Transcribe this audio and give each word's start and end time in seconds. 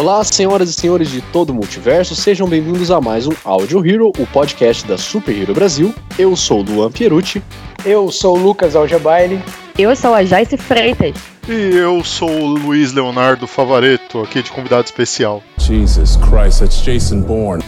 Olá, 0.00 0.24
senhoras 0.24 0.70
e 0.70 0.72
senhores 0.72 1.10
de 1.10 1.20
todo 1.20 1.50
o 1.50 1.54
multiverso, 1.54 2.16
sejam 2.16 2.48
bem-vindos 2.48 2.90
a 2.90 3.02
mais 3.02 3.26
um 3.26 3.32
Audio 3.44 3.86
Hero, 3.86 4.10
o 4.18 4.26
podcast 4.28 4.86
da 4.86 4.96
Super 4.96 5.36
Hero 5.36 5.52
Brasil. 5.52 5.94
Eu 6.18 6.34
sou 6.34 6.60
o 6.60 6.62
Luan 6.62 6.90
Pierucci. 6.90 7.42
Eu 7.84 8.10
sou 8.10 8.34
o 8.34 8.40
Lucas 8.40 8.74
Algebaile. 8.74 9.42
Eu 9.78 9.94
sou 9.94 10.14
a 10.14 10.24
Joyce 10.24 10.56
Freitas. 10.56 11.14
E 11.46 11.76
eu 11.76 12.02
sou 12.02 12.30
o 12.30 12.46
Luiz 12.46 12.94
Leonardo 12.94 13.46
Favareto, 13.46 14.22
aqui 14.22 14.42
de 14.42 14.50
convidado 14.50 14.86
especial. 14.86 15.42
Jesus 15.58 16.16
Christ, 16.16 16.60
that's 16.60 16.80
Jason 16.80 17.20
Bourne. 17.20 17.62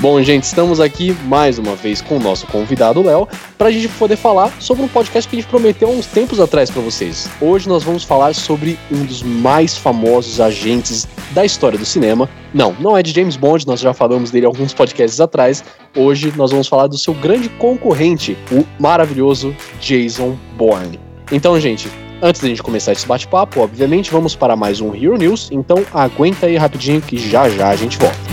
Bom, 0.00 0.20
gente, 0.22 0.44
estamos 0.44 0.80
aqui 0.80 1.16
mais 1.24 1.58
uma 1.58 1.74
vez 1.74 2.00
com 2.00 2.16
o 2.16 2.20
nosso 2.20 2.46
convidado 2.46 3.02
Léo, 3.02 3.28
para 3.56 3.68
a 3.68 3.70
gente 3.70 3.88
poder 3.88 4.16
falar 4.16 4.52
sobre 4.60 4.82
um 4.82 4.88
podcast 4.88 5.28
que 5.28 5.36
a 5.36 5.40
gente 5.40 5.48
prometeu 5.48 5.88
há 5.88 5.90
uns 5.90 6.06
tempos 6.06 6.40
atrás 6.40 6.70
para 6.70 6.82
vocês. 6.82 7.28
Hoje 7.40 7.68
nós 7.68 7.82
vamos 7.82 8.04
falar 8.04 8.34
sobre 8.34 8.78
um 8.90 9.04
dos 9.04 9.22
mais 9.22 9.76
famosos 9.76 10.40
agentes 10.40 11.06
da 11.30 11.44
história 11.44 11.78
do 11.78 11.84
cinema. 11.84 12.28
Não, 12.52 12.74
não 12.78 12.96
é 12.96 13.02
de 13.02 13.12
James 13.12 13.36
Bond, 13.36 13.66
nós 13.66 13.80
já 13.80 13.94
falamos 13.94 14.30
dele 14.30 14.46
alguns 14.46 14.74
podcasts 14.74 15.20
atrás. 15.20 15.64
Hoje 15.96 16.32
nós 16.36 16.50
vamos 16.50 16.68
falar 16.68 16.86
do 16.86 16.98
seu 16.98 17.14
grande 17.14 17.48
concorrente, 17.48 18.36
o 18.50 18.64
maravilhoso 18.78 19.54
Jason 19.80 20.36
Bourne. 20.56 21.00
Então, 21.30 21.58
gente, 21.58 21.88
Antes 22.24 22.40
da 22.40 22.46
gente 22.46 22.62
começar 22.62 22.92
esse 22.92 23.04
bate-papo, 23.04 23.58
obviamente, 23.58 24.12
vamos 24.12 24.36
para 24.36 24.54
mais 24.54 24.80
um 24.80 24.94
Hero 24.94 25.16
News, 25.16 25.48
então 25.50 25.84
aguenta 25.92 26.46
aí 26.46 26.56
rapidinho 26.56 27.02
que 27.02 27.18
já 27.18 27.48
já 27.48 27.70
a 27.70 27.74
gente 27.74 27.98
volta. 27.98 28.31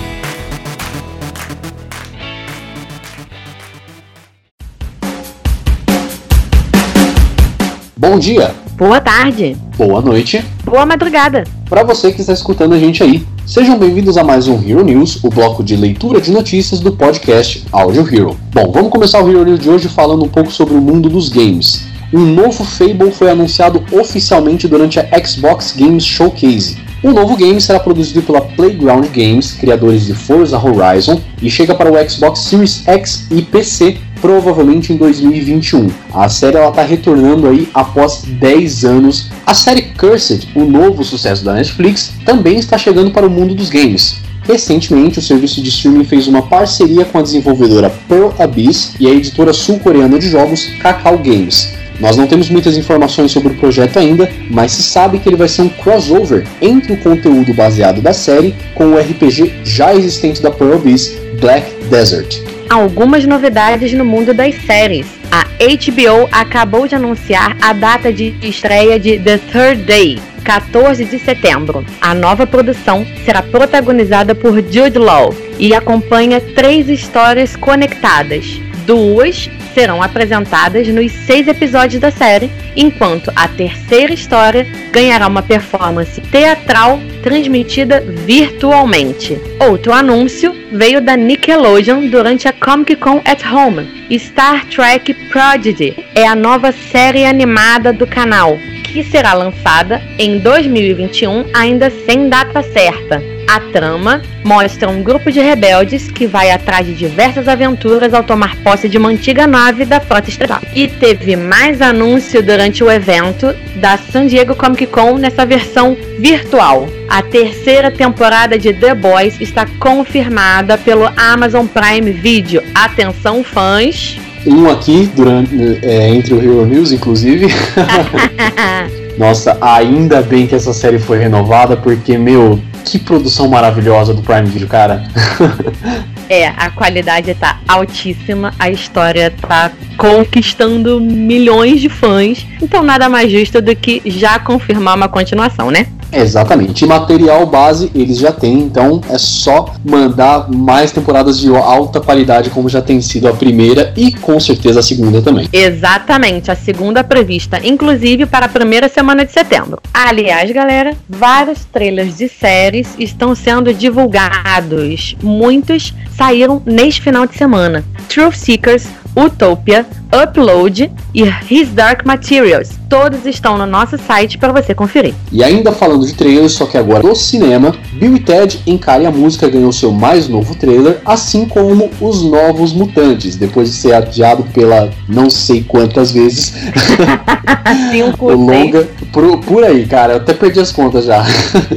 Bom 8.10 8.18
dia, 8.18 8.56
Boa 8.76 9.00
tarde. 9.00 9.56
boa 9.78 10.02
noite, 10.02 10.44
Boa 10.66 10.84
madrugada. 10.84 11.44
para 11.70 11.84
você 11.84 12.12
que 12.12 12.22
está 12.22 12.34
escutando 12.34 12.74
a 12.74 12.80
gente 12.80 13.04
aí. 13.04 13.24
Sejam 13.46 13.78
bem-vindos 13.78 14.18
a 14.18 14.24
mais 14.24 14.48
um 14.48 14.56
Hero 14.68 14.84
News, 14.84 15.24
o 15.24 15.30
bloco 15.30 15.64
de 15.64 15.76
leitura 15.76 16.20
de 16.20 16.32
notícias 16.32 16.80
do 16.80 16.92
podcast 16.92 17.68
Audio 17.72 18.02
Hero. 18.12 18.36
Bom, 18.52 18.72
vamos 18.72 18.90
começar 18.90 19.24
o 19.24 19.30
Hero 19.30 19.46
News 19.46 19.60
de 19.60 19.70
hoje 19.70 19.88
falando 19.88 20.26
um 20.26 20.28
pouco 20.28 20.52
sobre 20.52 20.74
o 20.74 20.82
mundo 20.82 21.08
dos 21.08 21.30
games. 21.30 21.84
Um 22.12 22.26
novo 22.26 22.64
Fable 22.64 23.12
foi 23.12 23.30
anunciado 23.30 23.84
oficialmente 23.92 24.68
durante 24.68 25.00
a 25.00 25.06
Xbox 25.24 25.76
Games 25.78 26.04
Showcase. 26.04 26.80
O 27.04 27.12
novo 27.12 27.38
game 27.38 27.62
será 27.62 27.80
produzido 27.80 28.24
pela 28.24 28.42
Playground 28.42 29.06
Games, 29.16 29.52
criadores 29.54 30.08
de 30.08 30.16
Forza 30.16 30.58
Horizon, 30.58 31.22
e 31.44 31.50
chega 31.50 31.76
para 31.76 31.92
o 31.92 32.10
Xbox 32.10 32.40
Series 32.40 32.82
X 32.88 33.28
e 33.30 33.44
PC 33.44 33.98
provavelmente 34.22 34.94
em 34.94 34.98
2021. 34.98 35.88
A 36.14 36.30
série 36.30 36.58
está 36.58 36.84
retornando 36.84 37.48
aí 37.48 37.68
após 37.74 38.24
10 38.24 38.86
anos. 38.86 39.30
A 39.46 39.54
série 39.54 39.82
Cursed, 39.98 40.48
o 40.56 40.64
novo 40.66 41.04
sucesso 41.04 41.44
da 41.44 41.54
Netflix, 41.54 42.14
também 42.26 42.58
está 42.58 42.78
chegando 42.78 43.12
para 43.12 43.28
o 43.28 43.30
mundo 43.30 43.56
dos 43.56 43.70
games. 43.70 44.18
Recentemente, 44.44 45.20
o 45.20 45.22
serviço 45.22 45.62
de 45.62 45.70
streaming 45.70 46.06
fez 46.06 46.28
uma 46.28 46.42
parceria 46.42 47.06
com 47.06 47.20
a 47.20 47.22
desenvolvedora 47.22 47.94
Pearl 48.08 48.34
Abyss 48.40 48.96
e 49.00 49.08
a 49.08 49.12
editora 49.12 49.54
sul-coreana 49.54 50.18
de 50.18 50.28
jogos 50.28 50.66
Kakao 50.82 51.18
Games. 51.18 51.78
Nós 52.00 52.16
não 52.16 52.28
temos 52.28 52.50
muitas 52.50 52.78
informações 52.78 53.32
sobre 53.32 53.50
o 53.50 53.58
projeto 53.58 54.00
ainda, 54.00 54.30
mas 54.50 54.72
se 54.72 54.84
sabe 54.84 55.20
que 55.20 55.28
ele 55.28 55.36
vai 55.36 55.50
ser 55.50 55.64
um 55.64 55.70
crossover 55.70 56.48
entre 56.62 56.94
o 56.94 56.98
conteúdo 56.98 57.54
baseado 57.54 58.02
da 58.02 58.14
série 58.14 58.56
com 58.74 58.86
o 58.86 58.98
RPG 58.98 59.54
já 59.64 59.94
existente 59.94 60.42
da 60.42 60.50
Pearl 60.50 60.76
Abyss, 60.76 61.16
Black 61.40 61.72
Desert. 61.90 62.42
Algumas 62.70 63.26
novidades 63.26 63.94
no 63.94 64.06
mundo 64.06 64.32
das 64.32 64.54
séries. 64.64 65.08
A 65.32 65.44
HBO 65.44 66.30
acabou 66.32 66.88
de 66.88 66.94
anunciar 66.94 67.58
a 67.60 67.74
data 67.74 68.14
de 68.14 68.36
estreia 68.44 69.00
de 69.00 69.18
The 69.18 69.40
Third 69.40 69.84
Day, 69.86 70.20
14 70.44 71.04
de 71.04 71.18
setembro. 71.18 71.84
A 72.00 72.14
nova 72.14 72.46
produção 72.46 73.08
será 73.26 73.42
protagonizada 73.42 74.36
por 74.36 74.62
Jude 74.62 75.00
Law 75.00 75.34
e 75.58 75.74
acompanha 75.74 76.40
três 76.40 76.88
histórias 76.90 77.56
conectadas. 77.56 78.62
Duas 78.86 79.50
serão 79.74 80.02
apresentadas 80.02 80.88
nos 80.88 81.12
seis 81.12 81.48
episódios 81.48 82.02
da 82.02 82.12
série, 82.12 82.50
enquanto 82.76 83.32
a 83.36 83.48
terceira 83.48 84.14
história 84.14 84.66
ganhará 84.92 85.28
uma 85.28 85.42
performance 85.42 86.20
teatral 86.22 87.00
transmitida 87.22 88.02
virtualmente. 88.26 89.40
Outro 89.60 89.94
anúncio 89.94 90.54
veio 90.72 91.02
da 91.02 91.16
Nickelodeon 91.16 92.08
durante 92.10 92.48
a 92.48 92.54
Comic 92.54 92.96
Con 92.96 93.22
at 93.26 93.44
Home. 93.46 94.00
Star 94.18 94.66
Trek 94.66 95.14
Prodigy 95.30 95.96
é 96.16 96.26
a 96.26 96.36
nova 96.36 96.72
série 96.72 97.26
animada 97.26 97.94
do 97.94 98.08
canal, 98.08 98.58
que 98.84 99.04
será 99.04 99.34
lançada 99.34 100.02
em 100.18 100.40
2021, 100.40 101.46
ainda 101.54 101.90
sem 101.90 102.28
data 102.28 102.64
certa. 102.64 103.39
A 103.50 103.60
trama 103.60 104.22
mostra 104.46 104.88
um 104.88 105.02
grupo 105.02 105.32
de 105.32 105.40
rebeldes 105.40 106.12
que 106.12 106.28
vai 106.28 106.52
atrás 106.52 106.86
de 106.86 106.94
diversas 106.94 107.48
aventuras 107.48 108.14
ao 108.14 108.22
tomar 108.22 108.56
posse 108.58 108.88
de 108.88 108.96
uma 108.96 109.10
antiga 109.10 109.48
nave 109.48 109.86
da 109.86 110.00
Frota 110.00 110.30
Estelar. 110.30 110.62
E 110.76 110.88
teve 110.88 111.36
mais 111.36 111.82
anúncio 111.82 112.44
durante 112.44 112.84
o 112.84 112.92
evento 112.92 113.52
da 113.78 113.98
San 113.98 114.28
Diego 114.28 114.56
Comic 114.56 114.86
Con 114.86 115.18
nessa 115.18 115.48
versão 115.48 115.98
virtual. 116.20 116.88
A 117.10 117.24
terceira 117.24 117.90
temporada 117.90 118.56
de 118.56 118.72
The 118.72 118.94
Boys 118.94 119.42
está 119.42 119.66
confirmada 119.80 120.78
pelo 120.78 121.12
Amazon 121.18 121.66
Prime 121.66 122.12
Video. 122.12 122.62
Atenção, 122.76 123.44
fãs! 123.44 124.29
Um 124.46 124.70
aqui 124.70 125.12
durante, 125.16 125.56
é, 125.84 126.10
entre 126.10 126.34
o 126.34 126.38
Hero 126.38 126.66
News, 126.66 126.92
inclusive. 126.92 127.48
Nossa, 129.18 129.58
ainda 129.60 130.22
bem 130.22 130.48
que 130.48 130.56
essa 130.56 130.74
série 130.74 130.98
foi 130.98 131.20
renovada, 131.20 131.76
porque, 131.76 132.18
meu, 132.18 132.60
que 132.86 132.98
produção 132.98 133.48
maravilhosa 133.50 134.14
do 134.14 134.22
Prime 134.22 134.48
Video, 134.48 134.68
cara. 134.68 135.04
É, 136.32 136.50
a 136.50 136.70
qualidade 136.70 137.34
tá 137.34 137.60
altíssima, 137.68 138.54
a 138.60 138.70
história 138.70 139.34
tá 139.42 139.72
conquistando 139.98 141.02
milhões 141.02 141.82
de 141.82 141.90
fãs, 141.90 142.46
então 142.62 142.84
nada 142.84 143.10
mais 143.10 143.32
justo 143.32 143.60
do 143.60 143.76
que 143.76 144.00
já 144.06 144.38
confirmar 144.38 144.96
uma 144.96 145.10
continuação, 145.10 145.72
né? 145.72 145.88
Exatamente. 146.12 146.84
E 146.84 146.88
material 146.88 147.46
base 147.46 147.92
eles 147.94 148.18
já 148.18 148.32
têm, 148.32 148.60
então 148.60 149.02
é 149.10 149.18
só 149.18 149.74
mandar 149.84 150.50
mais 150.50 150.92
temporadas 150.92 151.40
de 151.40 151.56
alta 151.56 152.00
qualidade, 152.00 152.50
como 152.50 152.70
já 152.70 152.82
tem 152.82 153.02
sido 153.02 153.28
a 153.28 153.34
primeira 153.34 153.94
e 153.96 154.12
com 154.12 154.40
certeza 154.40 154.80
a 154.80 154.84
segunda 154.84 155.22
também. 155.22 155.48
Exatamente, 155.52 156.52
a 156.52 156.56
segunda 156.56 157.04
prevista, 157.04 157.60
inclusive 157.64 158.26
para 158.26 158.46
a 158.46 158.50
primeira 158.50 158.90
semana 158.90 159.26
de 159.26 159.32
setembro. 159.32 159.80
Aliás, 159.94 160.52
galera, 160.52 160.96
vários 161.08 161.66
trailers 161.66 162.18
de 162.18 162.28
séries 162.28 162.88
estão 162.98 163.36
sendo 163.36 163.74
divulgados. 163.74 165.16
Muitos 165.22 165.94
saíram 166.16 166.62
neste 166.66 167.02
final 167.02 167.26
de 167.26 167.36
semana. 167.36 167.84
Truth 168.08 168.36
Seekers, 168.36 168.88
Utopia, 169.16 169.86
Upload 170.12 170.92
e 171.14 171.24
His 171.50 171.70
Dark 171.70 172.06
Materials. 172.06 172.72
Todos 172.90 173.26
estão 173.26 173.58
no 173.58 173.68
nosso 173.68 173.98
site 173.98 174.38
para 174.38 174.52
você 174.52 174.74
conferir. 174.74 175.14
E 175.32 175.44
ainda 175.44 175.72
falando 175.72 176.06
de 176.06 176.14
trailers, 176.14 176.54
só 176.54 176.66
que 176.66 176.78
agora 176.78 177.04
do 177.04 177.16
cinema, 177.16 177.76
Bill 177.94 178.16
e 178.16 178.20
Ted 178.20 178.60
Encare 178.66 179.06
a 179.06 179.12
Música 179.12 179.48
ganhou 179.48 179.72
seu 179.72 179.92
mais 179.92 180.28
novo 180.28 180.56
trailer, 180.56 181.00
assim 181.06 181.46
como 181.46 181.92
Os 182.02 182.24
Novos 182.24 182.74
Mutantes, 182.74 183.36
depois 183.36 183.70
de 183.70 183.76
ser 183.76 183.94
adiado 183.94 184.44
pela 184.54 184.90
não 185.08 185.30
sei 185.30 185.64
quantas 185.64 186.12
vezes. 186.12 186.54
Cinco, 187.92 188.32
o 188.32 188.36
longa, 188.36 188.88
por, 189.12 189.40
por 189.42 189.64
aí, 189.64 189.86
cara, 189.86 190.14
eu 190.14 190.18
até 190.18 190.34
perdi 190.34 190.60
as 190.60 190.72
contas 190.72 191.06
já. 191.06 191.24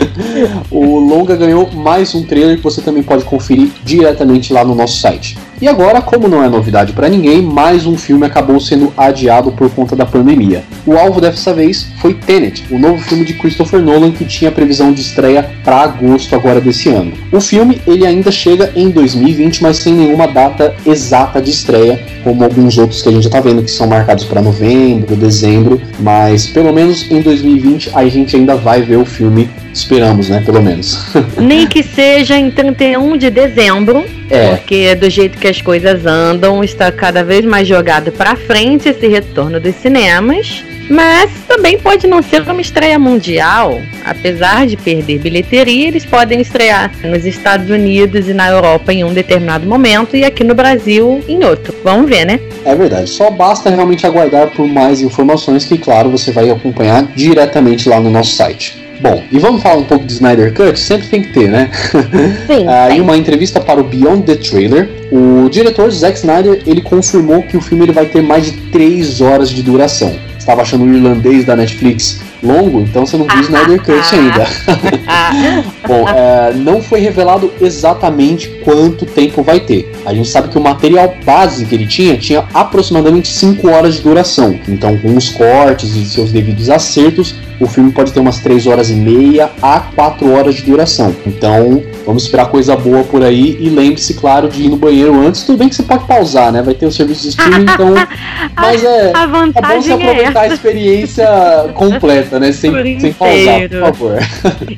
o 0.70 0.98
longa 0.98 1.36
ganhou 1.36 1.70
mais 1.70 2.14
um 2.14 2.24
trailer 2.24 2.56
que 2.56 2.62
você 2.62 2.80
também 2.80 3.02
pode 3.02 3.24
conferir 3.24 3.70
diretamente 3.84 4.52
lá 4.52 4.64
no 4.64 4.74
nosso 4.74 4.98
site. 4.98 5.36
E 5.62 5.68
agora, 5.68 6.02
como 6.02 6.26
não 6.26 6.42
é 6.42 6.48
novidade 6.48 6.92
para 6.92 7.08
ninguém, 7.08 7.40
mais 7.40 7.86
um 7.86 7.96
filme 7.96 8.26
acabou 8.26 8.58
sendo 8.58 8.92
adiado 8.96 9.52
por 9.52 9.70
conta 9.70 9.94
da 9.94 10.04
pandemia. 10.04 10.64
O 10.84 10.94
alvo 10.94 11.20
dessa 11.20 11.54
vez 11.54 11.86
foi 12.00 12.14
Tenet, 12.14 12.64
o 12.68 12.76
novo 12.76 13.00
filme 13.00 13.24
de 13.24 13.34
Christopher 13.34 13.80
Nolan 13.80 14.10
que 14.10 14.24
tinha 14.24 14.50
previsão 14.50 14.92
de 14.92 15.00
estreia 15.00 15.48
para 15.62 15.82
agosto 15.82 16.34
agora 16.34 16.60
desse 16.60 16.88
ano. 16.88 17.12
O 17.30 17.40
filme 17.40 17.80
ele 17.86 18.04
ainda 18.04 18.32
chega 18.32 18.72
em 18.74 18.90
2020, 18.90 19.62
mas 19.62 19.76
sem 19.76 19.94
nenhuma 19.94 20.26
data 20.26 20.74
exata 20.84 21.40
de 21.40 21.52
estreia, 21.52 22.04
como 22.24 22.42
alguns 22.42 22.76
outros 22.76 23.00
que 23.00 23.10
a 23.10 23.12
gente 23.12 23.22
já 23.22 23.30
tá 23.30 23.40
vendo 23.40 23.62
que 23.62 23.70
são 23.70 23.86
marcados 23.86 24.24
para 24.24 24.42
novembro, 24.42 25.14
dezembro, 25.14 25.80
mas 26.00 26.44
pelo 26.44 26.72
menos 26.72 27.08
em 27.08 27.22
2020 27.22 27.92
a 27.94 28.04
gente 28.08 28.34
ainda 28.34 28.56
vai 28.56 28.82
ver 28.82 28.96
o 28.96 29.04
filme, 29.04 29.48
esperamos, 29.72 30.28
né, 30.28 30.42
pelo 30.44 30.60
menos. 30.60 31.06
Nem 31.38 31.68
que 31.68 31.84
seja 31.84 32.36
em 32.36 32.50
31 32.50 33.16
de 33.16 33.30
dezembro, 33.30 34.04
É, 34.30 34.56
Porque 34.56 34.94
do 34.94 35.10
jeito 35.10 35.38
que 35.38 35.48
as 35.48 35.60
coisas 35.60 36.06
andam, 36.06 36.62
está 36.62 36.90
cada 36.90 37.22
vez 37.22 37.44
mais 37.44 37.66
jogado 37.66 38.12
pra 38.12 38.36
frente 38.36 38.88
esse 38.88 39.06
retorno 39.06 39.60
dos 39.60 39.74
cinemas. 39.76 40.64
Mas 40.90 41.30
também 41.46 41.78
pode 41.78 42.06
não 42.06 42.20
ser 42.22 42.42
uma 42.42 42.60
estreia 42.60 42.98
mundial. 42.98 43.80
Apesar 44.04 44.66
de 44.66 44.76
perder 44.76 45.20
bilheteria, 45.20 45.88
eles 45.88 46.04
podem 46.04 46.40
estrear 46.40 46.90
nos 47.04 47.24
Estados 47.24 47.70
Unidos 47.70 48.28
e 48.28 48.34
na 48.34 48.48
Europa 48.48 48.92
em 48.92 49.04
um 49.04 49.12
determinado 49.12 49.66
momento 49.66 50.16
e 50.16 50.24
aqui 50.24 50.44
no 50.44 50.54
Brasil 50.54 51.22
em 51.28 51.44
outro. 51.44 51.74
Vamos 51.84 52.10
ver, 52.10 52.26
né? 52.26 52.40
é 52.64 52.74
verdade. 52.74 53.08
Só 53.10 53.30
basta 53.30 53.70
realmente 53.70 54.06
aguardar 54.06 54.50
por 54.50 54.66
mais 54.66 55.00
informações 55.00 55.64
que, 55.64 55.78
claro, 55.78 56.10
você 56.10 56.30
vai 56.32 56.50
acompanhar 56.50 57.04
diretamente 57.14 57.88
lá 57.88 58.00
no 58.00 58.10
nosso 58.10 58.34
site. 58.34 58.81
Bom, 59.00 59.22
e 59.32 59.38
vamos 59.38 59.62
falar 59.62 59.76
um 59.76 59.84
pouco 59.84 60.04
de 60.04 60.12
Snyder 60.12 60.52
Cut? 60.54 60.78
Sempre 60.78 61.08
tem 61.08 61.22
que 61.22 61.32
ter, 61.32 61.48
né? 61.48 61.70
Sim. 62.46 62.66
Ah, 62.68 62.90
em 62.90 63.00
uma 63.00 63.16
entrevista 63.16 63.60
para 63.60 63.80
o 63.80 63.84
Beyond 63.84 64.22
the 64.24 64.36
Trailer, 64.36 64.88
o 65.10 65.48
diretor 65.48 65.90
Zack 65.90 66.18
Snyder 66.18 66.62
ele 66.66 66.80
confirmou 66.80 67.42
que 67.42 67.56
o 67.56 67.60
filme 67.60 67.84
ele 67.84 67.92
vai 67.92 68.06
ter 68.06 68.22
mais 68.22 68.46
de 68.46 68.52
3 68.70 69.20
horas 69.20 69.50
de 69.50 69.62
duração. 69.62 70.16
Estava 70.38 70.62
achando 70.62 70.84
o 70.84 70.94
irlandês 70.94 71.44
da 71.44 71.56
Netflix 71.56 72.20
longo, 72.42 72.80
então 72.80 73.06
você 73.06 73.16
não 73.16 73.26
viu 73.26 73.40
Snyder 73.40 73.82
Cut 73.82 74.14
ainda. 74.14 74.46
Ah, 75.06 75.32
Bom, 75.86 76.08
é, 76.08 76.52
não 76.54 76.80
foi 76.80 77.00
revelado 77.00 77.52
exatamente 77.60 78.48
quanto 78.64 79.04
tempo 79.04 79.42
vai 79.42 79.60
ter. 79.60 79.92
A 80.06 80.14
gente 80.14 80.28
sabe 80.28 80.48
que 80.48 80.58
o 80.58 80.60
material 80.60 81.14
base 81.24 81.66
que 81.66 81.74
ele 81.74 81.86
tinha 81.86 82.16
tinha 82.16 82.44
aproximadamente 82.54 83.28
5 83.28 83.68
horas 83.68 83.94
de 83.96 84.00
duração. 84.02 84.58
Então, 84.68 84.96
com 84.98 85.16
os 85.16 85.28
cortes 85.30 85.94
e 85.94 86.04
seus 86.04 86.32
devidos 86.32 86.70
acertos, 86.70 87.34
o 87.60 87.66
filme 87.66 87.92
pode 87.92 88.12
ter 88.12 88.20
umas 88.20 88.38
3 88.38 88.66
horas 88.66 88.90
e 88.90 88.94
meia 88.94 89.50
a 89.60 89.80
4 89.94 90.32
horas 90.32 90.54
de 90.56 90.62
duração. 90.62 91.14
Então, 91.26 91.82
vamos 92.04 92.24
esperar 92.24 92.46
coisa 92.46 92.74
boa 92.76 93.04
por 93.04 93.22
aí. 93.22 93.56
E 93.60 93.68
lembre-se, 93.68 94.14
claro, 94.14 94.48
de 94.48 94.62
ir 94.62 94.68
no 94.68 94.76
banheiro 94.76 95.14
antes. 95.26 95.42
Tudo 95.42 95.58
bem 95.58 95.68
que 95.68 95.74
você 95.74 95.82
pode 95.82 96.04
pausar, 96.06 96.50
né? 96.52 96.62
Vai 96.62 96.74
ter 96.74 96.86
o 96.86 96.92
serviço 96.92 97.22
de 97.22 97.28
streaming, 97.28 97.64
então. 97.72 97.94
Mas 98.56 98.82
é. 98.82 99.12
a 99.14 99.22
É 99.22 99.26
bom 99.26 99.38
você 99.46 99.46
vantagem 99.46 99.92
é 99.92 99.94
aproveitar 99.94 100.40
a 100.40 100.44
essa. 100.46 100.54
experiência 100.54 101.26
completa, 101.74 102.31
né? 102.38 102.52
Sem, 102.52 103.00
sem 103.00 103.12
pausar, 103.12 103.68
por 103.68 103.80
favor. 103.80 104.18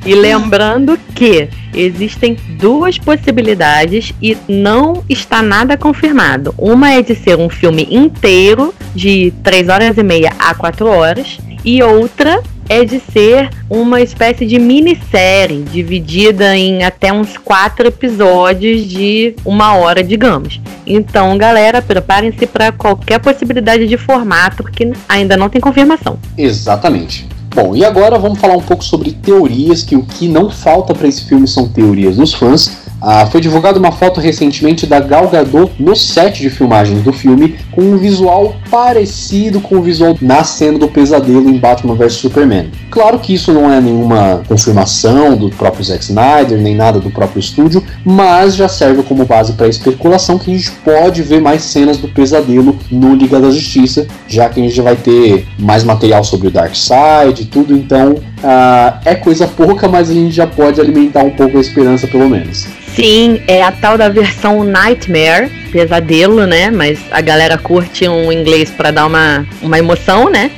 E 0.05 0.13
lembrando 0.13 0.97
que 1.13 1.47
existem 1.73 2.37
duas 2.59 2.97
possibilidades 2.97 4.13
e 4.21 4.37
não 4.47 5.03
está 5.09 5.41
nada 5.41 5.77
confirmado. 5.77 6.53
Uma 6.57 6.91
é 6.91 7.01
de 7.01 7.15
ser 7.15 7.37
um 7.37 7.49
filme 7.49 7.87
inteiro 7.89 8.73
de 8.93 9.33
3 9.43 9.69
horas 9.69 9.97
e 9.97 10.03
meia 10.03 10.31
a 10.39 10.53
4 10.53 10.85
horas 10.87 11.37
e 11.63 11.81
outra 11.81 12.41
é 12.67 12.83
de 12.83 12.99
ser 12.99 13.49
uma 13.69 14.01
espécie 14.01 14.45
de 14.45 14.57
minissérie 14.59 15.63
dividida 15.63 16.55
em 16.55 16.83
até 16.83 17.11
uns 17.13 17.37
quatro 17.37 17.87
episódios 17.87 18.85
de 18.87 19.35
uma 19.45 19.75
hora, 19.75 20.03
digamos. 20.03 20.59
Então, 20.85 21.37
galera, 21.37 21.81
preparem-se 21.81 22.45
para 22.47 22.71
qualquer 22.71 23.19
possibilidade 23.19 23.87
de 23.87 23.97
formato, 23.97 24.57
porque 24.63 24.91
ainda 25.07 25.37
não 25.37 25.49
tem 25.49 25.61
confirmação. 25.61 26.17
Exatamente. 26.37 27.27
Bom, 27.55 27.73
e 27.73 27.85
agora 27.85 28.19
vamos 28.19 28.37
falar 28.37 28.57
um 28.57 28.61
pouco 28.61 28.83
sobre 28.83 29.13
teorias, 29.13 29.81
que 29.81 29.95
o 29.95 30.03
que 30.03 30.27
não 30.27 30.49
falta 30.49 30.93
para 30.93 31.07
esse 31.07 31.23
filme 31.23 31.47
são 31.47 31.69
teorias 31.69 32.17
dos 32.17 32.33
fãs. 32.33 32.84
Ah, 33.01 33.25
foi 33.25 33.41
divulgada 33.41 33.77
uma 33.77 33.91
foto 33.91 34.19
recentemente 34.19 34.87
da 34.87 34.99
Gal 34.99 35.27
Gadot 35.27 35.71
no 35.79 35.95
set 35.95 36.41
de 36.41 36.49
filmagens 36.49 37.03
do 37.03 37.13
filme, 37.13 37.55
com 37.71 37.81
um 37.81 37.97
visual 37.97 38.55
parecido 38.69 39.59
com 39.59 39.75
o 39.75 39.81
visual 39.81 40.17
na 40.21 40.43
cena 40.43 40.79
do 40.79 40.87
pesadelo 40.87 41.49
em 41.49 41.57
Batman 41.57 41.95
vs 41.95 42.13
Superman. 42.13 42.71
Claro 42.89 43.19
que 43.19 43.33
isso 43.33 43.53
não 43.53 43.71
é 43.71 43.79
nenhuma 43.81 44.41
confirmação 44.47 45.35
do 45.35 45.49
próprio 45.49 45.83
Zack 45.83 46.03
Snyder, 46.03 46.57
nem 46.57 46.75
nada 46.75 46.99
do 46.99 47.11
próprio 47.11 47.39
estúdio, 47.39 47.83
mas 48.03 48.55
já 48.55 48.67
serve 48.67 49.03
como 49.03 49.25
base 49.25 49.53
para 49.53 49.67
especulação 49.67 50.39
que 50.39 50.51
a 50.51 50.57
gente 50.57 50.71
pode 50.71 51.21
ver 51.21 51.41
mais 51.41 51.63
cenas 51.63 51.97
do 51.97 52.07
pesadelo 52.07 52.77
no 52.89 53.13
Liga 53.15 53.39
da 53.39 53.51
Justiça, 53.51 54.07
já 54.27 54.49
que 54.49 54.59
a 54.59 54.63
gente 54.63 54.81
vai 54.81 54.95
ter 54.95 55.45
mais 55.59 55.83
material 55.83 56.23
sobre 56.23 56.47
o 56.47 56.51
Darkseid 56.51 57.41
e 57.41 57.45
tudo, 57.45 57.75
então 57.75 58.15
ah, 58.43 58.99
é 59.05 59.15
coisa 59.15 59.47
pouca, 59.47 59.87
mas 59.87 60.09
a 60.09 60.13
gente 60.13 60.31
já 60.31 60.47
pode 60.47 60.79
alimentar 60.79 61.23
um 61.23 61.31
pouco 61.31 61.57
a 61.57 61.61
esperança 61.61 62.07
pelo 62.07 62.29
menos. 62.29 62.84
Sim, 62.95 63.41
é 63.47 63.61
a 63.61 63.71
tal 63.71 63.97
da 63.97 64.07
versão 64.07 64.63
Nightmare, 64.63 65.49
pesadelo, 65.71 66.47
né? 66.47 66.71
Mas 66.71 66.99
a 67.11 67.19
galera 67.19 67.57
curte 67.57 68.07
um 68.07 68.31
inglês 68.31 68.71
pra 68.71 68.89
dar 68.89 69.05
uma, 69.05 69.45
uma 69.61 69.77
emoção, 69.77 70.29
né? 70.29 70.49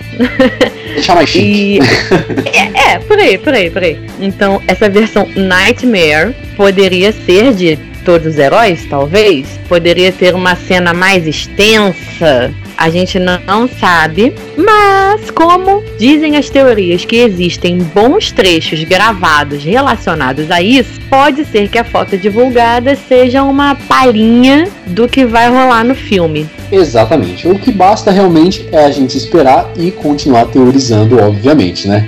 Deixar 0.94 1.16
mais 1.16 1.30
chique. 1.30 1.80
E. 1.80 2.58
é, 2.58 2.94
é, 2.94 3.00
por 3.00 3.18
aí, 3.18 3.38
por 3.40 3.54
aí, 3.54 3.70
por 3.72 3.84
aí. 3.84 4.00
Então, 4.20 4.62
essa 4.68 4.88
versão 4.88 5.28
Nightmare 5.36 6.36
poderia 6.56 7.12
ser 7.12 7.56
de 7.56 7.80
todos 8.08 8.26
os 8.26 8.38
heróis, 8.38 8.86
talvez. 8.90 9.60
Poderia 9.68 10.14
ter 10.14 10.34
uma 10.34 10.56
cena 10.56 10.94
mais 10.94 11.28
extensa. 11.28 12.54
A 12.78 12.90
gente 12.90 13.20
não, 13.20 13.68
sabe. 13.68 14.34
Mas, 14.56 15.30
como 15.30 15.84
dizem 16.00 16.38
as 16.38 16.50
teorias 16.50 17.04
que 17.04 17.18
existem 17.18 17.80
bons 17.80 18.32
trechos 18.32 18.82
gravados 18.86 19.62
relacionados 19.62 20.50
a 20.50 20.62
isso, 20.62 21.02
pode 21.10 21.44
ser 21.44 21.68
que 21.68 21.78
a 21.78 21.84
foto 21.84 22.18
divulgada 22.18 22.96
seja 22.96 23.44
uma 23.44 23.76
palhinha 23.76 24.70
do 24.86 25.10
que 25.10 25.26
vai 25.26 25.50
rolar 25.50 25.84
no 25.84 25.94
filme. 25.94 26.48
Exatamente. 26.72 27.46
O 27.46 27.60
que 27.60 27.72
basta 27.72 28.10
realmente 28.10 28.70
é 28.72 28.86
a 28.86 28.92
gente 28.92 29.18
esperar 29.18 29.70
e 29.78 29.92
continuar 29.92 30.46
teorizando, 30.46 31.20
obviamente, 31.20 31.90
né? 31.90 32.08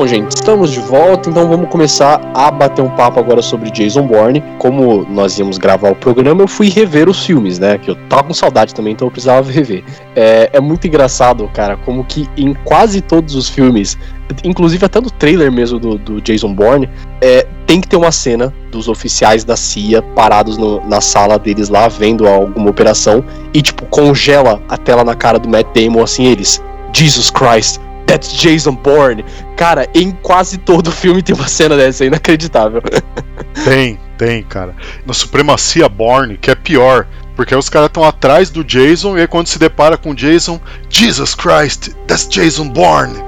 Bom, 0.00 0.06
gente, 0.06 0.34
estamos 0.34 0.70
de 0.70 0.80
volta, 0.80 1.28
então 1.28 1.46
vamos 1.46 1.68
começar 1.68 2.22
a 2.32 2.50
bater 2.50 2.80
um 2.80 2.88
papo 2.88 3.20
agora 3.20 3.42
sobre 3.42 3.70
Jason 3.70 4.06
Bourne. 4.06 4.42
Como 4.58 5.04
nós 5.10 5.38
íamos 5.38 5.58
gravar 5.58 5.90
o 5.90 5.94
programa, 5.94 6.42
eu 6.42 6.48
fui 6.48 6.70
rever 6.70 7.06
os 7.06 7.22
filmes, 7.26 7.58
né? 7.58 7.76
Que 7.76 7.90
eu 7.90 7.94
tava 8.08 8.24
com 8.24 8.32
saudade 8.32 8.74
também, 8.74 8.94
então 8.94 9.08
eu 9.08 9.12
precisava 9.12 9.46
rever. 9.52 9.84
É, 10.16 10.48
é 10.54 10.58
muito 10.58 10.86
engraçado, 10.86 11.46
cara, 11.52 11.76
como 11.84 12.02
que 12.02 12.26
em 12.34 12.54
quase 12.64 13.02
todos 13.02 13.34
os 13.34 13.50
filmes, 13.50 13.98
inclusive 14.42 14.82
até 14.86 15.02
no 15.02 15.10
trailer 15.10 15.52
mesmo 15.52 15.78
do, 15.78 15.98
do 15.98 16.18
Jason 16.22 16.54
Bourne, 16.54 16.88
é, 17.20 17.46
tem 17.66 17.78
que 17.78 17.86
ter 17.86 17.96
uma 17.96 18.10
cena 18.10 18.54
dos 18.72 18.88
oficiais 18.88 19.44
da 19.44 19.54
CIA 19.54 20.00
parados 20.00 20.56
no- 20.56 20.80
na 20.88 21.02
sala 21.02 21.38
deles 21.38 21.68
lá, 21.68 21.88
vendo 21.88 22.26
alguma 22.26 22.70
operação, 22.70 23.22
e 23.52 23.60
tipo, 23.60 23.84
congela 23.84 24.62
a 24.66 24.78
tela 24.78 25.04
na 25.04 25.14
cara 25.14 25.38
do 25.38 25.46
Matt 25.46 25.66
Damon, 25.74 26.02
assim, 26.02 26.24
eles. 26.24 26.64
Jesus 26.92 27.30
Christ, 27.30 27.78
That's 28.10 28.32
Jason 28.32 28.74
Bourne. 28.74 29.24
Cara, 29.56 29.88
em 29.94 30.10
quase 30.10 30.58
todo 30.58 30.90
filme 30.90 31.22
tem 31.22 31.32
uma 31.32 31.46
cena 31.46 31.76
dessa, 31.76 32.02
é 32.02 32.08
inacreditável. 32.08 32.82
Tem, 33.64 33.98
tem, 34.16 34.42
cara. 34.42 34.74
Na 35.04 35.12
Supremacia 35.12 35.88
Born, 35.88 36.38
que 36.38 36.50
é 36.50 36.54
pior. 36.54 37.06
Porque 37.36 37.52
aí 37.52 37.58
os 37.58 37.68
caras 37.68 37.88
estão 37.88 38.04
atrás 38.04 38.48
do 38.48 38.62
Jason 38.64 39.18
e 39.18 39.22
aí 39.22 39.26
quando 39.26 39.48
se 39.48 39.58
depara 39.58 39.98
com 39.98 40.10
o 40.10 40.14
Jason, 40.14 40.58
Jesus 40.88 41.34
Christ, 41.34 41.90
that's 42.06 42.28
Jason 42.28 42.68
Bourne. 42.68 43.18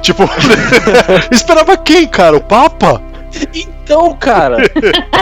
Tipo, 0.00 0.22
esperava 1.30 1.76
quem, 1.76 2.06
cara? 2.06 2.36
O 2.36 2.40
Papa? 2.40 3.02
Então, 3.54 4.14
cara, 4.14 4.58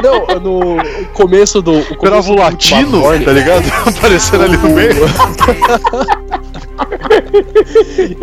não, 0.03 0.41
no 0.41 0.77
começo 1.15 1.63
do. 1.63 1.73
O 1.73 1.81
Esperava 1.81 2.31
o 2.31 2.37
latino, 2.37 3.01
Bourne, 3.01 3.25
tá 3.25 3.33
ligado? 3.33 3.65
Aparecendo 3.87 4.45
ali 4.45 4.57
no 4.57 4.69
meio. 4.71 5.07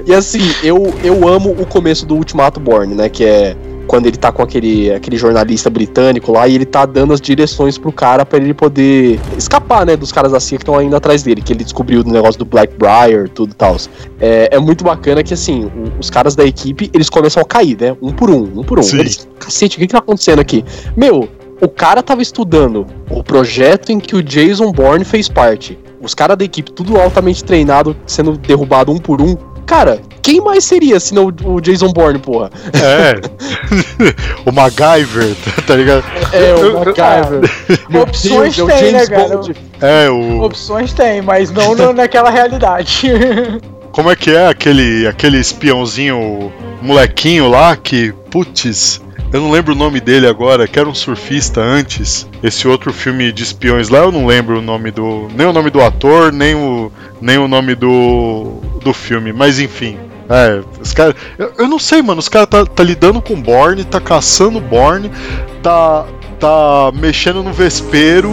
E 0.05 0.13
assim, 0.13 0.41
eu, 0.63 0.93
eu 1.03 1.27
amo 1.27 1.51
o 1.51 1.65
começo 1.65 2.05
do 2.05 2.15
Ultimato 2.15 2.59
Born, 2.59 2.95
né? 2.95 3.09
Que 3.09 3.25
é 3.25 3.55
quando 3.87 4.05
ele 4.05 4.17
tá 4.17 4.31
com 4.31 4.43
aquele, 4.43 4.91
aquele 4.91 5.17
jornalista 5.17 5.69
britânico 5.69 6.31
lá 6.31 6.47
e 6.47 6.55
ele 6.55 6.65
tá 6.65 6.85
dando 6.85 7.13
as 7.13 7.21
direções 7.21 7.77
pro 7.77 7.91
cara 7.91 8.25
para 8.25 8.37
ele 8.37 8.53
poder 8.53 9.19
escapar, 9.37 9.85
né, 9.85 9.95
dos 9.95 10.11
caras 10.11 10.33
da 10.33 10.39
CIA 10.39 10.57
que 10.57 10.63
estão 10.63 10.77
ainda 10.77 10.97
atrás 10.97 11.23
dele, 11.23 11.41
que 11.41 11.53
ele 11.53 11.63
descobriu 11.63 12.03
do 12.03 12.11
negócio 12.11 12.37
do 12.37 12.45
Blackbriar, 12.45 13.29
tudo 13.29 13.51
e 13.51 13.55
tal. 13.55 13.77
É, 14.19 14.49
é 14.51 14.59
muito 14.59 14.83
bacana 14.83 15.23
que, 15.23 15.33
assim, 15.33 15.71
os 15.99 16.09
caras 16.09 16.35
da 16.35 16.43
equipe, 16.43 16.91
eles 16.93 17.09
começam 17.09 17.41
a 17.41 17.45
cair, 17.45 17.77
né, 17.79 17.95
um 18.01 18.11
por 18.11 18.29
um, 18.29 18.59
um 18.59 18.63
por 18.63 18.77
um. 18.77 18.83
Sim. 18.83 18.99
Eles, 18.99 19.27
cacete, 19.39 19.77
o 19.77 19.79
que 19.79 19.87
que 19.87 19.93
tá 19.93 19.99
acontecendo 19.99 20.39
aqui? 20.39 20.65
Meu, 20.95 21.29
o 21.61 21.69
cara 21.69 22.03
tava 22.03 22.21
estudando 22.21 22.85
o 23.09 23.23
projeto 23.23 23.91
em 23.91 23.99
que 23.99 24.15
o 24.15 24.21
Jason 24.21 24.71
Bourne 24.71 25.05
fez 25.05 25.29
parte. 25.29 25.77
Os 26.07 26.13
caras 26.13 26.37
da 26.37 26.45
equipe, 26.45 26.71
tudo 26.71 26.97
altamente 26.97 27.43
treinado, 27.43 27.93
sendo 28.07 28.37
derrubado 28.37 28.93
um 28.93 28.97
por 28.97 29.21
um. 29.21 29.35
Cara, 29.65 29.99
quem 30.21 30.39
mais 30.39 30.63
seria 30.63 30.97
se 31.01 31.13
não 31.13 31.25
o 31.43 31.59
Jason 31.59 31.91
Bourne, 31.91 32.17
porra? 32.17 32.49
É. 32.73 33.19
o 34.49 34.53
MacGyver, 34.53 35.35
tá 35.67 35.75
ligado? 35.75 36.05
É, 36.31 36.55
o 36.55 36.79
MacGyver. 36.79 37.51
Meu 37.91 38.03
Opções 38.03 38.55
Deus, 38.55 38.69
é 38.69 38.73
o 38.73 38.79
tem, 38.79 38.91
né, 38.93 39.05
cara? 39.05 39.35
Bond. 39.35 39.55
É, 39.81 40.09
o. 40.09 40.43
Opções 40.43 40.93
tem, 40.93 41.21
mas 41.21 41.51
não 41.51 41.75
no- 41.75 41.91
naquela 41.91 42.29
realidade. 42.29 43.11
Como 43.91 44.09
é 44.09 44.15
que 44.15 44.31
é 44.31 44.47
aquele, 44.47 45.05
aquele 45.07 45.37
espiãozinho, 45.39 46.53
molequinho 46.81 47.49
lá 47.49 47.75
que, 47.75 48.13
putz, 48.31 49.01
eu 49.31 49.41
não 49.41 49.51
lembro 49.51 49.73
o 49.73 49.75
nome 49.75 49.99
dele 49.99 50.27
agora, 50.27 50.67
que 50.67 50.79
era 50.79 50.87
um 50.87 50.95
surfista 50.95 51.61
antes. 51.61 52.27
Esse 52.41 52.67
outro 52.67 52.93
filme 52.93 53.31
de 53.31 53.43
espiões 53.43 53.89
lá, 53.89 53.99
eu 53.99 54.11
não 54.11 54.25
lembro 54.25 54.59
o 54.59 54.61
nome 54.61 54.91
do. 54.91 55.27
Nem 55.35 55.45
o 55.45 55.53
nome 55.53 55.69
do 55.69 55.81
ator, 55.81 56.31
nem 56.31 56.55
o, 56.55 56.91
nem 57.21 57.37
o 57.37 57.47
nome 57.47 57.75
do, 57.75 58.61
do 58.81 58.93
filme, 58.93 59.33
mas 59.33 59.59
enfim. 59.59 59.97
É, 60.29 60.61
os 60.81 60.93
caras. 60.93 61.15
Eu, 61.37 61.53
eu 61.57 61.67
não 61.67 61.79
sei, 61.79 62.01
mano. 62.01 62.19
Os 62.19 62.29
caras 62.29 62.49
tá, 62.49 62.65
tá 62.65 62.83
lidando 62.83 63.21
com 63.21 63.41
Borne, 63.41 63.83
tá 63.83 63.99
caçando 63.99 64.59
Borne, 64.59 65.11
tá. 65.61 66.05
tá 66.39 66.91
mexendo 66.93 67.43
no 67.43 67.51
vespeiro 67.51 68.29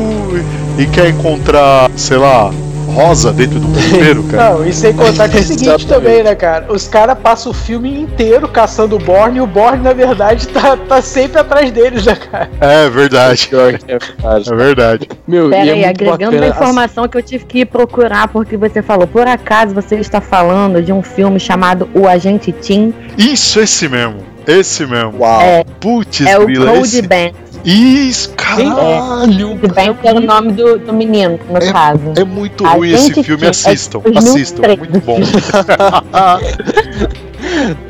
e, 0.78 0.82
e 0.82 0.86
quer 0.86 1.08
encontrar, 1.08 1.90
sei 1.96 2.18
lá, 2.18 2.52
rosa 2.84 3.32
dentro 3.32 3.58
do 3.58 3.68
vespeiro, 3.68 4.22
cara. 4.30 4.50
Não, 4.50 4.66
e 4.66 4.72
sem 4.72 4.92
contar 4.92 5.28
que 5.28 5.36
é 5.36 5.40
o 5.40 5.44
seguinte 5.44 5.86
também, 5.86 6.22
né, 6.22 6.34
cara? 6.34 6.72
Os 6.72 6.86
caras 6.86 7.18
passam 7.18 7.52
o 7.52 7.54
filme 7.54 8.00
inteiro 8.00 8.48
caçando 8.48 8.96
o 8.96 8.98
Borne 8.98 9.38
e 9.38 9.40
o 9.40 9.46
Borne, 9.46 9.82
na 9.82 9.92
verdade, 9.92 10.48
tá, 10.48 10.76
tá 10.76 11.02
sempre 11.02 11.40
atrás 11.40 11.70
deles, 11.70 12.04
né, 12.04 12.14
cara? 12.14 12.50
É 12.60 12.88
verdade. 12.88 13.48
É 13.52 13.56
verdade. 13.56 14.04
É 14.24 14.56
verdade. 14.56 15.08
Meu, 15.26 15.50
Pera 15.50 15.64
e 15.64 15.68
é 15.68 15.72
aí, 15.72 15.84
agregando 15.84 16.18
bacana, 16.18 16.36
uma 16.36 16.46
informação 16.46 17.08
que 17.08 17.16
eu 17.16 17.22
tive 17.22 17.44
que 17.44 17.64
procurar 17.64 18.28
porque 18.28 18.56
você 18.56 18.82
falou. 18.82 19.06
Por 19.06 19.26
acaso 19.26 19.74
você 19.74 19.96
está 19.96 20.20
falando 20.20 20.82
de 20.82 20.92
um 20.92 21.02
filme 21.02 21.38
chamado 21.38 21.88
O 21.94 22.08
Agente 22.08 22.52
Tim? 22.52 22.92
Isso, 23.16 23.60
esse 23.60 23.88
mesmo. 23.88 24.33
Esse 24.46 24.86
mesmo. 24.86 25.20
Uau. 25.20 25.40
É, 25.40 25.64
Putz, 25.80 26.20
é 26.26 26.38
o 26.38 26.46
grila, 26.46 26.66
Code 26.72 26.82
esse... 26.82 27.02
Bank. 27.02 27.34
Isso, 27.64 28.30
caralho. 28.36 29.58
Code 29.58 29.72
Bank 29.74 29.98
é 30.06 30.12
o 30.12 30.20
nome 30.20 30.52
do, 30.52 30.78
do 30.78 30.92
menino, 30.92 31.38
no 31.48 31.72
caso. 31.72 32.12
É 32.16 32.24
muito 32.24 32.64
ruim 32.66 32.90
esse 32.92 33.22
filme, 33.22 33.46
assistam. 33.46 34.00
é 34.04 34.10
2003. 34.10 34.34
Assistam, 34.34 34.62
é 34.64 34.76
muito 34.76 35.00
bom. 35.00 35.18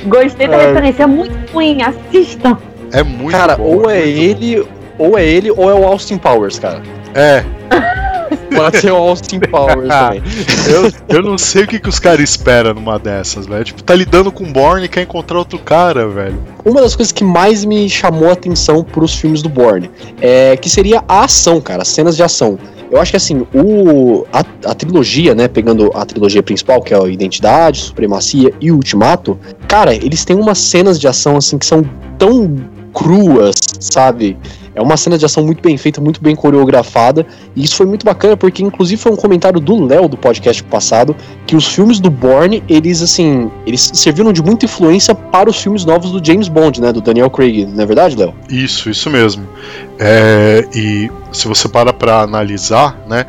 Gostei 0.06 0.49
da 0.49 0.56
É. 0.56 0.66
referência, 0.68 1.02
é 1.02 1.06
muito 1.06 1.52
ruim, 1.52 1.82
assistam. 1.82 2.56
É 2.92 3.02
muito 3.02 3.32
Cara, 3.37 3.56
bom. 3.56 3.64
ou 3.64 3.90
é 3.90 4.04
muito 4.04 4.18
ele, 4.20 4.66
ou 4.99 5.18
é 5.18 5.25
ele, 5.26 5.50
ou 5.50 5.68
é 5.70 5.75
o 5.75 5.84
Austin 5.84 6.18
Powers, 6.18 6.58
cara. 6.58 6.80
bom. 6.80 6.84
É, 7.14 7.44
Pode 8.54 8.78
ser 8.78 8.92
o 8.92 8.96
Austin 8.96 9.40
Powers 9.40 9.88
também. 9.88 10.23
eu, 10.68 11.16
eu 11.16 11.23
não 11.23 11.37
sei 11.37 11.64
o 11.64 11.66
que, 11.66 11.78
que 11.78 11.88
os 11.88 11.99
caras 11.99 12.20
esperam 12.20 12.75
numa 12.75 12.99
dessas, 12.99 13.46
velho. 13.46 13.64
Tipo, 13.64 13.82
tá 13.82 13.94
lidando 13.94 14.30
com 14.30 14.44
o 14.44 14.46
Borne 14.46 14.87
e 14.87 14.88
quer 14.88 15.02
encontrar 15.02 15.38
outro 15.38 15.58
cara, 15.58 16.06
velho. 16.08 16.40
Uma 16.64 16.80
das 16.80 16.94
coisas 16.96 17.12
que 17.12 17.25
mais 17.25 17.64
me 17.64 17.88
chamou 17.88 18.30
a 18.30 18.32
atenção 18.32 18.82
pros 18.82 19.14
filmes 19.14 19.42
do 19.42 19.49
Bourne 19.49 19.90
é 20.20 20.56
que 20.56 20.70
seria 20.70 21.02
a 21.08 21.25
ação, 21.25 21.61
cara, 21.61 21.82
as 21.82 21.88
cenas 21.88 22.16
de 22.16 22.23
ação. 22.23 22.58
Eu 22.90 23.00
acho 23.00 23.11
que 23.11 23.16
assim, 23.16 23.46
o, 23.52 24.25
a, 24.32 24.44
a 24.70 24.75
trilogia, 24.75 25.34
né, 25.34 25.49
pegando 25.49 25.90
a 25.94 26.04
trilogia 26.04 26.42
principal, 26.42 26.80
que 26.80 26.94
é 26.94 26.96
a 26.96 27.08
Identidade, 27.08 27.80
Supremacia 27.80 28.52
e 28.61 28.70
Ultimato, 28.70 29.38
cara, 29.66 29.94
eles 29.94 30.25
têm 30.25 30.37
umas 30.37 30.58
cenas 30.58 30.99
de 31.00 31.08
ação 31.08 31.37
assim 31.37 31.58
que 31.58 31.66
são 31.66 31.82
tão 32.18 32.56
cruas, 32.92 33.56
sabe? 33.80 34.37
É 34.75 34.83
uma 34.83 34.97
cena 34.97 35.16
de 35.16 35.25
ação 35.25 35.45
muito 35.45 35.62
bem 35.62 35.76
feita, 35.76 36.00
muito 36.00 36.21
bem 36.21 36.35
coreografada, 36.35 37.26
e 37.54 37.64
isso 37.64 37.76
foi 37.76 37.87
muito 37.87 38.04
bacana 38.04 38.37
porque 38.37 38.62
inclusive 38.62 39.00
foi 39.00 39.12
um 39.12 39.16
comentário 39.16 39.61
do 39.61 39.85
Léo 39.85 40.09
do 40.09 40.16
podcast 40.16 40.62
passado, 40.64 41.14
que 41.47 41.54
os 41.54 41.66
filmes 41.66 42.00
do 42.00 42.11
Bourne, 42.11 42.62
eles 42.69 43.02
assim, 43.02 43.50
eles 43.66 43.90
serviram 43.95 44.33
de 44.33 44.43
muita 44.43 44.64
influência 44.64 45.14
para 45.14 45.49
os 45.49 45.61
filmes 45.61 45.85
novos 45.85 46.11
do 46.11 46.25
James 46.25 46.49
Bond, 46.49 46.81
né, 46.81 46.93
do 46.93 47.00
Daniel 47.00 47.31
Craig, 47.31 47.66
não 47.66 47.83
é 47.83 47.87
verdade, 47.87 48.16
Léo? 48.16 48.35
Isso, 48.49 48.90
isso 48.90 49.09
mesmo. 49.11 49.47
É, 49.99 50.66
e 50.75 51.11
se 51.33 51.47
você 51.47 51.69
para 51.69 51.93
pra 51.93 52.23
analisar, 52.23 52.99
né? 53.09 53.26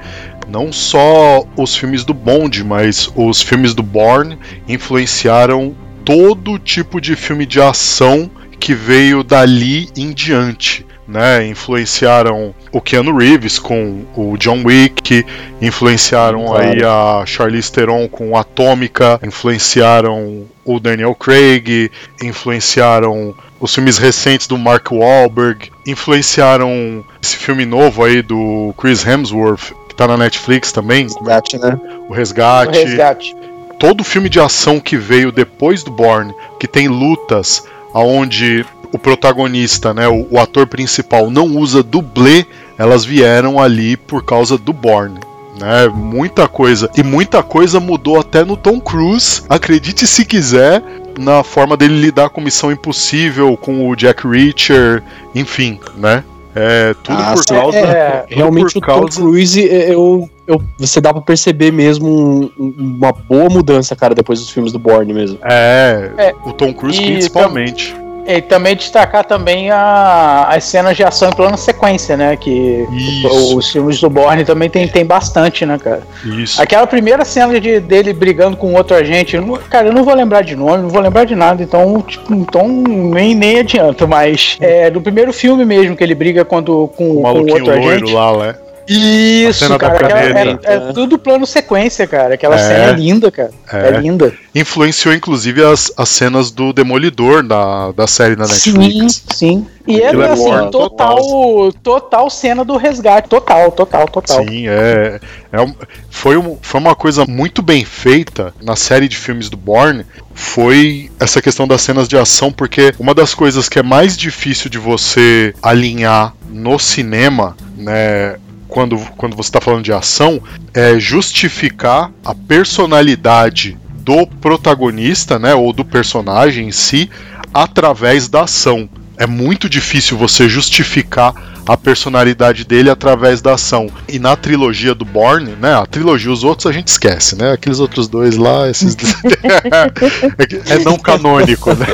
Não 0.48 0.72
só 0.72 1.44
os 1.58 1.76
filmes 1.76 2.04
do 2.04 2.14
Bond, 2.14 2.64
mas 2.64 3.10
os 3.16 3.42
filmes 3.42 3.74
do 3.74 3.82
Bourne 3.82 4.38
influenciaram 4.68 5.76
todo 6.04 6.60
tipo 6.60 7.02
de 7.02 7.16
filme 7.16 7.48
de 7.48 7.60
ação 7.60 8.30
que 8.60 8.76
veio 8.76 9.24
dali 9.24 9.90
em 9.98 10.14
diante. 10.14 10.85
Né, 11.08 11.46
influenciaram 11.46 12.54
o 12.72 12.82
Keanu 12.82 13.16
Reeves 13.16 13.60
com 13.60 14.04
o 14.16 14.36
John 14.40 14.64
Wick, 14.66 15.24
influenciaram 15.62 16.46
Claro. 16.46 16.64
aí 16.64 16.84
a 16.84 17.24
Charlize 17.28 17.72
Theron 17.72 18.08
com 18.08 18.36
Atômica, 18.36 19.20
influenciaram 19.24 20.46
o 20.66 20.80
Daniel 20.80 21.14
Craig, 21.14 21.92
influenciaram 22.24 23.36
os 23.60 23.74
filmes 23.74 23.98
recentes 24.00 24.48
do 24.48 24.58
Mark 24.58 24.92
Wahlberg, 24.92 25.72
influenciaram 25.86 27.04
esse 27.22 27.36
filme 27.38 27.66
novo 27.66 28.04
aí 28.04 28.22
do 28.22 28.74
Chris 28.78 29.06
Hemsworth, 29.06 29.74
que 29.88 29.96
tá 29.96 30.08
na 30.08 30.18
Netflix 30.18 30.72
também, 30.72 31.04
Resgate, 31.08 31.58
né? 31.60 31.80
o 32.08 32.12
O 32.12 32.14
Resgate. 32.14 32.78
resgate. 32.80 33.36
Todo 33.80 34.04
filme 34.04 34.30
de 34.30 34.40
ação 34.40 34.80
que 34.80 34.98
veio 34.98 35.32
depois 35.32 35.84
do 35.84 35.92
Bourne, 35.92 36.34
que 36.60 36.68
tem 36.68 36.88
lutas 36.88 37.64
aonde 37.94 38.66
o 38.92 38.98
protagonista, 38.98 39.94
né, 39.94 40.08
o, 40.08 40.28
o 40.32 40.40
ator 40.40 40.68
principal 40.68 41.30
não 41.30 41.46
usa 41.58 41.82
dublê, 41.84 42.46
elas 42.78 43.04
vieram 43.06 43.60
ali 43.60 43.96
por 43.98 44.24
causa 44.24 44.58
do 44.58 44.74
Bourne. 44.74 45.20
Né, 45.60 45.88
muita 45.88 46.48
coisa. 46.50 46.90
E 46.98 47.02
muita 47.04 47.42
coisa 47.42 47.80
mudou 47.80 48.20
até 48.20 48.44
no 48.44 48.58
Tom 48.58 48.78
Cruise. 48.82 49.42
Acredite 49.48 50.06
se 50.06 50.26
quiser, 50.26 50.84
na 51.18 51.44
forma 51.44 51.78
dele 51.78 51.98
lidar 51.98 52.30
com 52.30 52.42
Missão 52.42 52.72
Impossível, 52.74 53.56
com 53.56 53.88
o 53.90 53.96
Jack 53.96 54.28
Reacher, 54.28 55.02
enfim, 55.34 55.80
né? 55.96 56.26
É 56.54 56.94
tudo 57.04 57.18
Ah, 57.22 57.34
por 57.36 57.46
causa. 57.46 57.78
É, 57.78 58.12
tudo 58.28 58.36
Realmente 58.38 58.74
por 58.74 58.78
o 58.78 58.82
Tom 58.82 58.86
causa- 59.02 59.20
Cruise, 59.22 59.70
é, 59.70 59.94
eu, 59.94 60.30
eu, 60.48 60.62
você 60.78 61.00
dá 61.02 61.14
pra 61.14 61.22
perceber 61.22 61.72
mesmo 61.72 62.08
um- 62.10 62.52
um- 62.58 62.74
uma 62.78 63.12
boa 63.14 63.50
mudança, 63.50 63.94
cara, 63.96 64.14
depois 64.16 64.40
dos 64.40 64.50
filmes 64.50 64.72
do 64.74 64.80
Bourne 64.80 65.14
mesmo. 65.14 65.38
É, 65.44 66.12
É, 66.18 66.34
o 66.46 66.52
Tom 66.54 66.74
Cruise 66.74 67.02
e 67.02 67.12
principalmente. 67.14 67.96
E 68.28 68.42
também 68.42 68.76
destacar 68.76 69.24
também 69.24 69.70
a- 69.70 70.48
as 70.50 70.64
cenas 70.64 70.98
de 70.98 71.04
ação 71.04 71.30
em 71.30 71.36
plano 71.36 71.56
sequência, 71.58 72.18
né? 72.18 72.36
Que 72.36 72.86
Isso, 72.92 73.58
os 73.58 73.70
filmes 73.72 74.00
do 74.02 74.10
Bourne 74.10 74.44
também 74.44 74.68
tem, 74.70 74.88
tem 74.88 75.06
bastante, 75.06 75.64
né, 75.66 75.78
cara? 75.78 76.02
isso. 76.26 76.60
Aquela 76.62 76.88
primeira 76.88 77.24
cena 77.24 77.60
de, 77.60 77.80
dele 77.80 78.14
brigando 78.14 78.58
com 78.58 78.74
outro 78.74 78.96
agente, 78.96 79.36
eu 79.36 79.42
não- 79.44 79.58
cara, 79.58 79.88
eu 79.90 79.94
não 79.94 80.04
vou 80.04 80.14
lembrar 80.16 80.42
de 80.42 80.56
nome, 80.56 80.82
não 80.84 80.90
vou 80.90 81.02
lembrar 81.02 81.26
de 81.26 81.36
nada, 81.36 81.62
então, 81.62 82.02
tipo, 82.02 82.34
então 82.34 82.68
nem, 82.68 83.36
nem 83.36 83.60
adianto, 83.60 84.08
mas 84.08 84.58
é 84.60 84.90
do 84.90 85.00
primeiro 85.02 85.32
filme 85.32 85.64
mesmo 85.64 85.96
que 85.96 86.04
ele 86.04 86.16
briga 86.16 86.44
quando, 86.44 86.90
com, 86.96 87.12
O 87.12 87.16
com 87.16 87.22
maluquinho 87.22 87.58
outro 87.60 87.80
loiro 87.80 87.96
agente. 88.06 88.12
lá, 88.14 88.38
né? 88.38 88.56
Isso, 88.88 89.60
cena 89.60 89.78
da 89.78 89.90
cara, 89.90 90.06
aquela- 90.06 90.34
caneta. 90.34 90.68
é, 90.70 90.76
é 90.76 90.94
tudo 90.94 91.18
plano 91.18 91.46
sequência, 91.46 92.06
cara. 92.08 92.36
Aquela 92.36 92.56
É. 92.56 92.60
cena 92.60 92.84
é 92.86 92.92
linda, 92.94 93.32
cara. 93.32 93.52
É, 93.72 93.88
É. 93.88 93.92
linda. 94.00 94.34
Influenciou 94.54 95.14
inclusive 95.14 95.64
as, 95.64 95.92
as 95.98 96.10
cenas 96.10 96.52
do 96.52 96.72
Demolidor 96.72 97.44
da, 97.44 97.92
da 97.92 98.08
série 98.08 98.36
na 98.36 98.48
Netflix. 98.48 99.24
sim. 99.34 99.66
E 99.88 100.02
é 100.02 100.06
é 100.06 100.30
assim, 100.32 100.44
Bourne, 100.46 100.72
total, 100.72 101.72
total 101.84 102.30
cena 102.30 102.66
do 102.66 102.76
resgate. 102.76 103.30
Total, 103.30 103.72
total, 103.72 104.08
total. 104.08 104.44
Sim, 104.44 104.68
é. 104.68 105.20
é 105.52 105.62
um- 105.62 105.76
foi, 106.10 106.38
um- 106.38 106.58
foi 106.60 106.80
uma 106.82 106.96
coisa 106.96 107.24
muito 107.28 107.62
bem 107.62 107.86
feita 107.86 108.52
na 108.64 108.76
série 108.76 109.08
de 109.08 109.16
filmes 109.16 109.48
do 109.50 109.58
Bourne. 109.58 110.04
Foi 110.34 111.12
essa 111.20 111.42
questão 111.42 111.68
das 111.68 111.82
cenas 111.82 112.08
de 112.08 112.18
ação, 112.18 112.52
porque 112.52 112.94
uma 113.00 113.14
das 113.14 113.34
coisas 113.36 113.70
que 113.70 113.78
é 113.78 113.84
mais 113.84 114.18
difícil 114.18 114.70
de 114.70 114.78
você 114.80 115.54
alinhar 115.62 116.34
no 116.50 116.80
cinema, 116.80 117.56
né? 117.78 118.36
Quando, 118.76 118.98
quando 119.16 119.38
você 119.38 119.48
está 119.48 119.62
falando 119.62 119.86
de 119.86 119.94
ação, 119.94 120.44
é 120.74 121.00
justificar 121.00 122.12
a 122.26 122.36
personalidade 122.36 123.78
do 124.00 124.28
protagonista, 124.28 125.40
né, 125.40 125.56
ou 125.56 125.72
do 125.72 125.86
personagem 125.86 126.68
em 126.68 126.72
si, 126.74 127.10
através 127.54 128.28
da 128.28 128.42
ação. 128.42 128.90
É 129.16 129.26
muito 129.26 129.70
difícil 129.70 130.18
você 130.18 130.50
justificar 130.50 131.34
a 131.66 131.78
personalidade 131.78 132.66
dele 132.66 132.90
através 132.90 133.42
da 133.42 133.54
ação. 133.54 133.88
E 134.10 134.20
na 134.20 134.36
trilogia 134.36 134.94
do 134.94 135.06
Bourne, 135.06 135.56
né? 135.56 135.74
A 135.74 135.86
trilogia, 135.86 136.30
os 136.30 136.44
outros 136.44 136.68
a 136.68 136.74
gente 136.74 136.90
esquece, 136.90 137.38
né? 137.38 137.54
Aqueles 137.54 137.80
outros 137.80 138.10
dois 138.10 138.36
lá, 138.36 138.70
esses. 138.70 138.98
é 140.70 140.80
não 140.80 140.98
canônico, 140.98 141.74
né? 141.74 141.88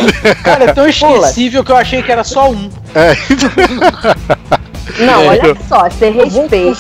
Cara, 0.43 0.63
é 0.63 0.73
tão 0.73 0.87
esquecível 0.89 1.63
que 1.63 1.71
eu 1.71 1.77
achei 1.77 2.01
que 2.01 2.11
era 2.11 2.23
só 2.23 2.49
um. 2.49 2.71
É. 2.95 3.15
Não, 4.99 5.21
É, 5.23 5.27
olha 5.27 5.47
eu- 5.47 5.57
só, 5.67 5.89
você 5.89 6.09
respeita 6.09 6.49
também. 6.49 6.73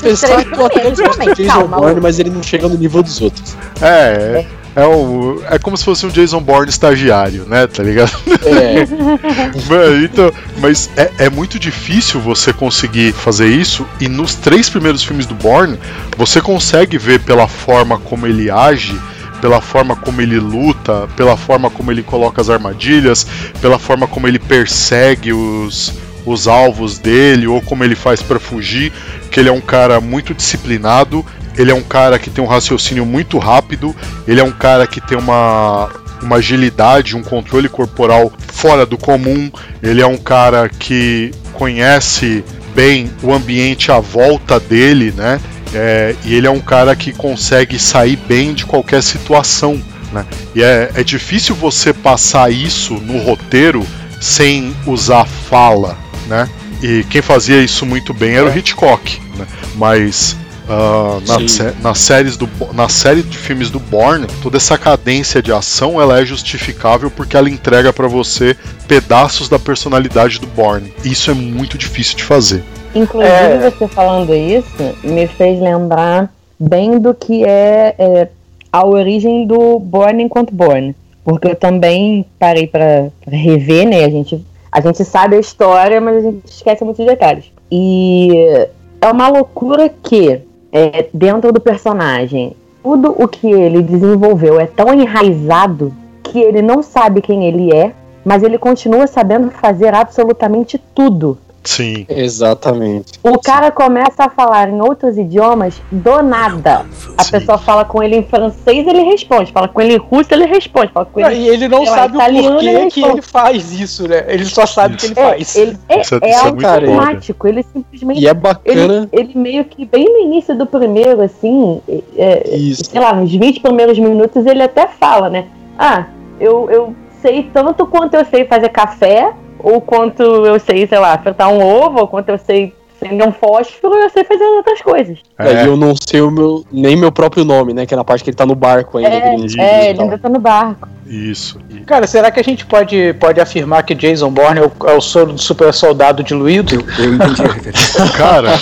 Jason 1.33 1.47
Calma, 1.47 1.77
Bourne, 1.77 2.01
mas 2.01 2.19
ele 2.19 2.29
não 2.29 2.43
chega 2.43 2.67
no 2.67 2.77
nível 2.77 3.01
dos 3.03 3.19
outros. 3.21 3.55
É, 3.81 4.45
é, 4.75 4.85
o, 4.85 5.41
é 5.49 5.57
como 5.59 5.75
se 5.75 5.83
fosse 5.83 6.05
um 6.05 6.09
Jason 6.09 6.41
Bourne 6.41 6.69
estagiário, 6.69 7.45
né? 7.45 7.67
Tá 7.67 7.83
ligado? 7.83 8.11
É, 8.45 8.83
então, 10.03 10.31
mas 10.57 10.89
é, 10.95 11.11
é 11.19 11.29
muito 11.29 11.59
difícil 11.59 12.19
você 12.19 12.53
conseguir 12.53 13.11
fazer 13.13 13.47
isso, 13.47 13.85
e 13.99 14.07
nos 14.07 14.35
três 14.35 14.69
primeiros 14.69 15.03
filmes 15.03 15.25
do 15.25 15.35
Bourne, 15.35 15.77
você 16.17 16.41
consegue 16.41 16.97
ver 16.97 17.19
pela 17.21 17.47
forma 17.47 17.97
como 17.99 18.25
ele 18.27 18.49
age, 18.49 18.99
pela 19.41 19.59
forma 19.59 19.95
como 19.95 20.21
ele 20.21 20.39
luta, 20.39 21.07
pela 21.15 21.35
forma 21.35 21.69
como 21.69 21.91
ele 21.91 22.03
coloca 22.03 22.39
as 22.41 22.49
armadilhas, 22.49 23.25
pela 23.59 23.79
forma 23.79 24.07
como 24.07 24.27
ele 24.27 24.37
persegue 24.39 25.33
os, 25.33 25.91
os 26.25 26.47
alvos 26.47 26.97
dele, 26.97 27.47
ou 27.47 27.61
como 27.61 27.83
ele 27.83 27.95
faz 27.95 28.21
pra 28.21 28.39
fugir, 28.39 28.91
que 29.29 29.39
ele 29.39 29.49
é 29.49 29.51
um 29.51 29.61
cara 29.61 29.99
muito 29.99 30.33
disciplinado, 30.33 31.25
ele 31.57 31.71
é 31.71 31.75
um 31.75 31.83
cara 31.83 32.17
que 32.17 32.29
tem 32.29 32.43
um 32.43 32.47
raciocínio 32.47 33.05
muito 33.05 33.37
rápido, 33.37 33.95
ele 34.27 34.39
é 34.39 34.43
um 34.43 34.51
cara 34.51 34.87
que 34.87 35.01
tem 35.01 35.17
uma, 35.17 35.89
uma 36.21 36.37
agilidade, 36.37 37.15
um 37.15 37.23
controle 37.23 37.67
corporal 37.67 38.31
fora 38.51 38.85
do 38.85 38.97
comum, 38.97 39.51
ele 39.81 40.01
é 40.01 40.07
um 40.07 40.17
cara 40.17 40.69
que 40.69 41.31
conhece 41.53 42.43
bem 42.73 43.11
o 43.21 43.33
ambiente 43.33 43.91
à 43.91 43.99
volta 43.99 44.59
dele, 44.59 45.13
né? 45.15 45.39
É, 45.73 46.15
e 46.25 46.35
ele 46.35 46.47
é 46.47 46.49
um 46.49 46.59
cara 46.59 46.95
que 46.95 47.13
consegue 47.13 47.79
sair 47.79 48.15
bem 48.15 48.53
de 48.53 48.65
qualquer 48.65 49.01
situação. 49.01 49.81
Né? 50.11 50.25
E 50.53 50.61
é, 50.61 50.91
é 50.95 51.03
difícil 51.03 51.55
você 51.55 51.93
passar 51.93 52.51
isso 52.51 52.95
no 52.95 53.17
roteiro 53.19 53.85
sem 54.19 54.75
usar 54.85 55.25
fala. 55.25 55.97
Né? 56.31 56.49
E 56.81 57.03
quem 57.09 57.21
fazia 57.21 57.61
isso 57.61 57.85
muito 57.85 58.13
bem 58.13 58.35
era 58.35 58.49
o 58.49 58.57
Hitchcock. 58.57 59.21
Né? 59.37 59.45
Mas 59.75 60.37
ah, 60.69 61.19
na 61.27 61.89
nas 61.89 61.99
séries 61.99 62.37
do 62.37 62.49
na 62.73 62.87
série 62.87 63.21
de 63.21 63.37
filmes 63.37 63.69
do 63.69 63.77
Bourne, 63.79 64.25
toda 64.41 64.55
essa 64.55 64.77
cadência 64.77 65.41
de 65.41 65.51
ação 65.51 66.01
ela 66.01 66.21
é 66.21 66.25
justificável 66.25 67.11
porque 67.11 67.35
ela 67.35 67.49
entrega 67.49 67.91
pra 67.91 68.07
você 68.07 68.55
pedaços 68.87 69.49
da 69.49 69.59
personalidade 69.59 70.39
do 70.39 70.47
Bourne. 70.47 70.93
Isso 71.03 71.29
é 71.29 71.33
muito 71.33 71.77
difícil 71.77 72.15
de 72.15 72.23
fazer. 72.23 72.63
Inclusive, 72.95 73.33
É. 73.33 73.69
você 73.69 73.87
falando 73.89 74.33
isso 74.33 74.95
me 75.03 75.27
fez 75.27 75.59
lembrar 75.59 76.33
bem 76.57 76.97
do 76.99 77.13
que 77.13 77.43
é, 77.43 77.93
é, 77.99 78.27
a 78.71 78.85
origem 78.85 79.45
do 79.45 79.77
Born 79.79 80.23
enquanto 80.23 80.53
Born. 80.53 80.95
Porque 81.23 81.49
eu 81.49 81.55
também 81.55 82.25
parei 82.39 82.65
pra 82.65 83.09
pra 83.23 83.37
rever, 83.37 83.87
né? 83.87 84.05
A 84.05 84.09
gente, 84.09 84.43
a 84.71 84.79
gente 84.79 85.03
sabe 85.03 85.35
a 85.35 85.39
história, 85.39 85.99
mas 85.99 86.17
a 86.17 86.21
gente 86.21 86.45
esquece 86.45 86.83
muitos 86.83 87.05
detalhes. 87.05 87.51
E 87.69 88.67
é 89.01 89.11
uma 89.11 89.27
loucura 89.27 89.89
que, 89.89 90.41
é, 90.71 91.07
dentro 91.13 91.51
do 91.51 91.59
personagem, 91.59 92.55
tudo 92.81 93.13
o 93.17 93.27
que 93.27 93.51
ele 93.51 93.81
desenvolveu 93.81 94.59
é 94.59 94.65
tão 94.65 94.93
enraizado 94.93 95.93
que 96.23 96.39
ele 96.39 96.61
não 96.61 96.81
sabe 96.81 97.21
quem 97.21 97.45
ele 97.45 97.73
é, 97.75 97.93
mas 98.23 98.43
ele 98.43 98.57
continua 98.57 99.07
sabendo 99.07 99.51
fazer 99.51 99.93
absolutamente 99.93 100.81
tudo. 100.95 101.37
Sim. 101.63 102.05
exatamente. 102.09 103.13
O 103.23 103.39
cara 103.39 103.71
começa 103.71 104.23
a 104.25 104.29
falar 104.29 104.69
em 104.69 104.81
outros 104.81 105.17
idiomas 105.17 105.81
do 105.91 106.21
nada. 106.21 106.85
A 107.17 107.23
Sim. 107.23 107.31
pessoa 107.31 107.57
fala 107.57 107.85
com 107.85 108.01
ele 108.01 108.15
em 108.17 108.23
francês, 108.23 108.87
ele 108.87 109.03
responde. 109.03 109.51
Fala 109.51 109.67
com 109.67 109.79
ele 109.81 109.93
em 109.93 109.97
russo, 109.97 110.33
ele 110.33 110.45
responde. 110.45 110.91
Fala 110.91 111.05
com 111.05 111.19
ele 111.19 111.35
E 111.35 111.47
ele 111.49 111.67
não 111.67 111.83
lá, 111.83 111.95
sabe 111.95 112.17
o 112.17 112.19
porquê 112.51 112.65
ele 112.67 112.89
que 112.91 113.03
ele 113.03 113.21
faz 113.21 113.71
isso, 113.79 114.07
né? 114.07 114.25
Ele 114.27 114.45
só 114.45 114.65
sabe 114.65 114.97
que 114.97 115.05
ele 115.07 115.13
É, 115.19 115.23
faz. 115.29 115.55
ele 115.55 115.77
é, 115.87 116.01
Isso 116.01 116.15
é- 116.15 116.19
é 116.23 116.29
isso 116.31 116.47
é 116.47 116.51
muito 116.51 116.65
automático. 116.67 117.47
Ele 117.47 117.63
simplesmente. 117.63 118.19
E 118.21 118.25
é 118.27 118.31
Ele, 118.31 118.39
bacana 118.39 119.09
ele 119.11 119.31
meio 119.37 119.65
que, 119.65 119.85
bem 119.85 120.05
no 120.05 120.19
início 120.19 120.57
do 120.57 120.65
primeiro, 120.65 121.21
assim, 121.21 121.81
é, 122.17 122.55
isso. 122.55 122.85
sei 122.85 122.99
lá, 122.99 123.13
nos 123.13 123.31
20 123.31 123.59
primeiros 123.59 123.97
minutos, 123.99 124.45
ele 124.45 124.63
até 124.63 124.87
fala, 124.87 125.29
né? 125.29 125.45
Ah, 125.77 126.05
eu, 126.39 126.69
eu 126.71 126.95
sei 127.21 127.43
tanto 127.53 127.85
quanto 127.85 128.15
eu 128.15 128.25
sei 128.25 128.45
fazer 128.45 128.69
café, 128.69 129.31
ou 129.63 129.81
quanto 129.81 130.21
eu 130.23 130.59
sei, 130.59 130.85
sei 130.87 130.99
lá, 130.99 131.17
fritar 131.17 131.49
um 131.49 131.61
ovo, 131.63 131.99
ou 132.01 132.07
quanto 132.07 132.29
eu 132.29 132.37
sei 132.37 132.73
acender 133.03 133.27
um 133.27 133.31
fósforo, 133.31 133.95
eu 133.95 134.09
sei 134.11 134.23
fazer 134.23 134.43
outras 134.43 134.79
coisas. 134.81 135.17
É, 135.39 135.63
e 135.63 135.67
eu 135.67 135.75
não 135.75 135.95
sei 135.95 136.21
o 136.21 136.29
meu, 136.29 136.63
nem 136.71 136.95
meu 136.95 137.11
próprio 137.11 137.43
nome, 137.43 137.73
né? 137.73 137.85
Que 137.85 137.95
é 137.95 137.97
na 137.97 138.03
parte 138.03 138.23
que 138.23 138.29
ele 138.29 138.37
tá 138.37 138.45
no 138.45 138.53
barco 138.53 138.99
ainda. 138.99 139.09
É, 139.09 139.35
É, 139.57 139.85
ele 139.89 139.95
tal. 139.95 140.03
ainda 140.05 140.17
tá 140.19 140.29
no 140.29 140.39
barco. 140.39 140.87
Isso. 141.07 141.59
E- 141.71 141.79
Cara, 141.79 142.05
será 142.05 142.29
que 142.29 142.39
a 142.39 142.43
gente 142.43 142.63
pode, 142.65 143.13
pode 143.19 143.41
afirmar 143.41 143.81
que 143.83 143.95
Jason 143.95 144.29
Bourne 144.29 144.59
é 144.59 144.63
o, 144.63 144.71
é 144.87 144.93
o 144.95 145.01
soro 145.01 145.33
do 145.33 145.41
super 145.41 145.73
soldado 145.73 146.23
diluído? 146.23 146.75
Eu 146.99 147.15
entendi 147.15 147.41
a 147.41 147.47
referência. 147.51 148.07
Cara, 148.15 148.59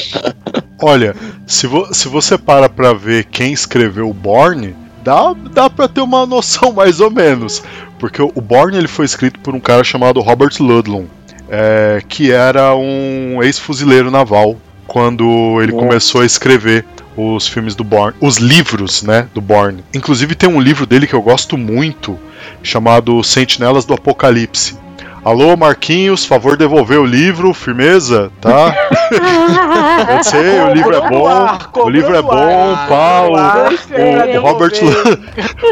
olha, 0.81 1.15
se, 1.45 1.67
vo- 1.67 1.93
se 1.93 2.07
você 2.07 2.37
para 2.37 2.69
pra 2.69 2.93
ver 2.93 3.25
quem 3.25 3.51
escreveu 3.51 4.09
o 4.09 4.13
Borne, 4.13 4.73
dá, 5.03 5.33
dá 5.51 5.69
pra 5.69 5.87
ter 5.87 6.01
uma 6.01 6.25
noção 6.25 6.71
mais 6.71 6.99
ou 7.01 7.11
menos. 7.11 7.61
Porque 7.99 8.21
o 8.21 8.41
Borne 8.41 8.77
ele 8.77 8.87
foi 8.87 9.05
escrito 9.05 9.39
por 9.41 9.53
um 9.53 9.59
cara 9.59 9.83
chamado 9.83 10.21
Robert 10.21 10.53
Ludlum, 10.59 11.05
é, 11.49 12.01
que 12.07 12.31
era 12.31 12.75
um 12.75 13.43
ex-fuzileiro 13.43 14.09
naval 14.09 14.55
quando 14.87 15.61
ele 15.61 15.71
Nossa. 15.71 15.85
começou 15.85 16.21
a 16.21 16.25
escrever 16.25 16.85
os 17.15 17.47
filmes 17.47 17.75
do 17.75 17.83
Bourne, 17.83 18.15
os 18.21 18.37
livros, 18.37 19.03
né, 19.03 19.27
do 19.33 19.41
Bourne. 19.41 19.83
Inclusive 19.93 20.33
tem 20.35 20.49
um 20.49 20.59
livro 20.59 20.85
dele 20.85 21.05
que 21.05 21.13
eu 21.13 21.21
gosto 21.21 21.57
muito, 21.57 22.17
chamado 22.63 23.23
Sentinelas 23.23 23.85
do 23.85 23.93
Apocalipse. 23.93 24.77
Alô, 25.23 25.55
Marquinhos, 25.57 26.25
favor 26.25 26.55
devolver 26.55 26.97
o 26.99 27.05
livro, 27.05 27.53
firmeza, 27.53 28.31
tá? 28.39 28.73
Eu 30.17 30.23
sei, 30.23 30.59
o 30.61 30.73
livro 30.73 30.95
é 30.95 31.09
bom, 31.09 31.27
ar, 31.27 31.69
o 31.75 31.89
livro 31.89 32.15
é 32.15 32.21
bom, 32.21 32.73
ar, 32.75 32.87
pá, 32.87 33.21
o, 33.21 33.33
o, 33.33 34.37
o 34.37 34.41
Robert, 34.41 34.71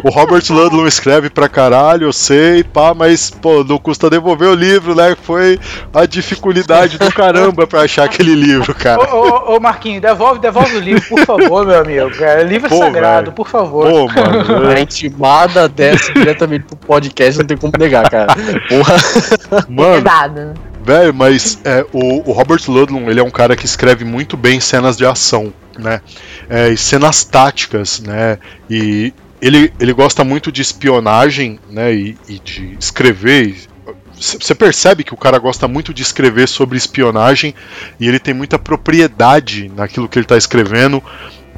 o 0.04 0.10
Robert 0.10 0.44
Ludlum 0.50 0.88
escreve 0.88 1.30
pra 1.30 1.48
caralho, 1.48 2.08
eu 2.08 2.14
sei, 2.14 2.64
pá, 2.64 2.94
mas, 2.94 3.30
pô, 3.30 3.64
não 3.64 3.78
custa 3.78 4.10
devolver 4.10 4.50
o 4.50 4.54
livro, 4.54 4.94
né? 4.96 5.16
Foi 5.22 5.60
a 5.94 6.06
dificuldade 6.06 6.98
do 6.98 7.12
caramba 7.14 7.66
pra 7.66 7.82
achar 7.82 8.06
aquele 8.06 8.34
livro, 8.36 8.72
Ô, 8.72 8.76
cara. 8.76 9.16
ô, 9.16 9.56
ô, 9.56 9.60
Marquinhos, 9.60 10.02
devolve, 10.02 10.40
devolve 10.40 10.76
o 10.76 10.80
livro, 10.80 11.04
por 11.08 11.26
favor, 11.26 11.66
meu 11.66 11.80
amigo. 11.80 12.12
É, 12.22 12.44
livro 12.44 12.70
Pô, 12.70 12.78
sagrado, 12.80 13.26
velho. 13.26 13.32
por 13.34 13.48
favor. 13.48 13.88
Pô, 13.88 14.08
mano, 14.08 14.70
A 14.70 14.80
intimada 14.80 15.70
desce 15.70 16.12
diretamente 16.14 16.66
pro 16.66 16.76
podcast, 16.76 17.40
não 17.40 17.46
tem 17.48 17.56
como 17.58 17.74
negar, 17.78 18.10
cara. 18.10 18.28
Porra. 18.68 18.96
mano, 19.67 20.04
Pesado. 20.04 20.45
né? 20.45 20.54
Velho, 20.84 21.13
mas 21.13 21.60
é, 21.65 21.86
o, 21.91 22.30
o 22.30 22.32
Robert 22.32 22.62
Ludlum, 22.67 23.10
ele 23.10 23.19
é 23.19 23.23
um 23.23 23.30
cara 23.30 23.58
que 23.58 23.65
escreve 23.65 24.06
muito 24.06 24.38
bem 24.38 24.60
cenas 24.60 24.95
de 24.95 25.06
ação, 25.06 25.54
né? 25.78 26.00
É, 26.50 26.69
e 26.69 26.78
cenas 26.78 27.26
táticas, 27.26 28.00
né? 28.00 28.38
E 28.69 29.13
ele, 29.41 29.73
ele 29.80 29.91
gosta 29.91 30.23
muito 30.23 30.50
de 30.50 30.62
espionagem, 30.62 31.60
né? 31.69 31.93
E, 31.93 32.17
e 32.30 32.39
de 32.39 32.78
escrever. 32.80 33.56
Você 34.15 34.56
percebe 34.56 35.04
que 35.04 35.13
o 35.13 35.17
cara 35.17 35.38
gosta 35.38 35.67
muito 35.67 35.93
de 35.93 36.02
escrever 36.02 36.47
sobre 36.47 36.78
espionagem 36.78 37.54
e 38.00 38.08
ele 38.08 38.17
tem 38.17 38.34
muita 38.34 38.58
propriedade 38.58 39.69
naquilo 39.76 40.08
que 40.08 40.17
ele 40.17 40.26
está 40.26 40.38
escrevendo, 40.38 41.04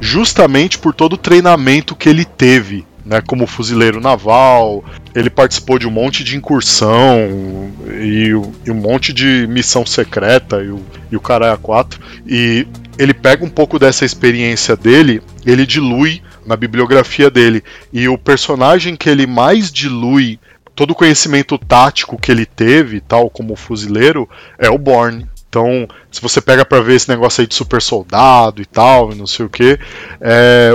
justamente 0.02 0.78
por 0.78 0.94
todo 0.94 1.14
o 1.14 1.18
treinamento 1.18 1.96
que 1.96 2.10
ele 2.10 2.26
teve, 2.26 2.86
né, 3.10 3.22
como 3.26 3.48
fuzileiro 3.48 4.00
naval. 4.00 4.86
Ele 5.16 5.30
participou 5.30 5.80
de 5.80 5.88
um 5.88 5.92
monte 5.92 6.24
de 6.24 6.38
incursão 6.38 7.72
e, 8.00 8.32
e 8.66 8.72
um 8.72 8.76
monte 8.76 9.12
de 9.12 9.48
missão 9.50 9.86
secreta 9.86 10.62
e 10.62 10.70
o, 10.70 10.80
e 11.12 11.18
o 11.18 11.20
caralho 11.20 11.54
a 11.54 11.58
quatro. 11.58 12.00
E 12.26 12.68
ele 12.98 13.14
pega 13.14 13.44
um 13.44 13.50
pouco 13.50 13.80
dessa 13.80 14.06
experiência 14.06 14.76
dele, 14.76 15.22
ele 15.46 15.66
dilui 15.66 16.22
na 16.46 16.56
bibliografia 16.56 17.32
dele. 17.32 17.64
E 17.92 18.08
o 18.08 18.18
personagem 18.18 18.96
que 18.96 19.10
ele 19.10 19.26
mais 19.26 19.72
dilui 19.72 20.40
todo 20.76 20.92
o 20.92 20.96
conhecimento 20.96 21.58
tático 21.58 22.18
que 22.18 22.32
ele 22.32 22.46
teve, 22.46 23.02
tal 23.02 23.30
como 23.30 23.56
fuzileiro, 23.56 24.30
é 24.58 24.70
o 24.70 24.78
Borne. 24.78 25.28
Então, 25.50 25.88
se 26.12 26.22
você 26.22 26.40
pega 26.40 26.64
pra 26.64 26.80
ver 26.80 26.94
esse 26.94 27.10
negócio 27.10 27.42
aí 27.42 27.48
de 27.48 27.56
super 27.56 27.82
soldado 27.82 28.62
e 28.62 28.66
tal, 28.66 29.12
e 29.12 29.16
não 29.16 29.26
sei 29.26 29.48
o 29.48 29.50
que, 29.50 29.80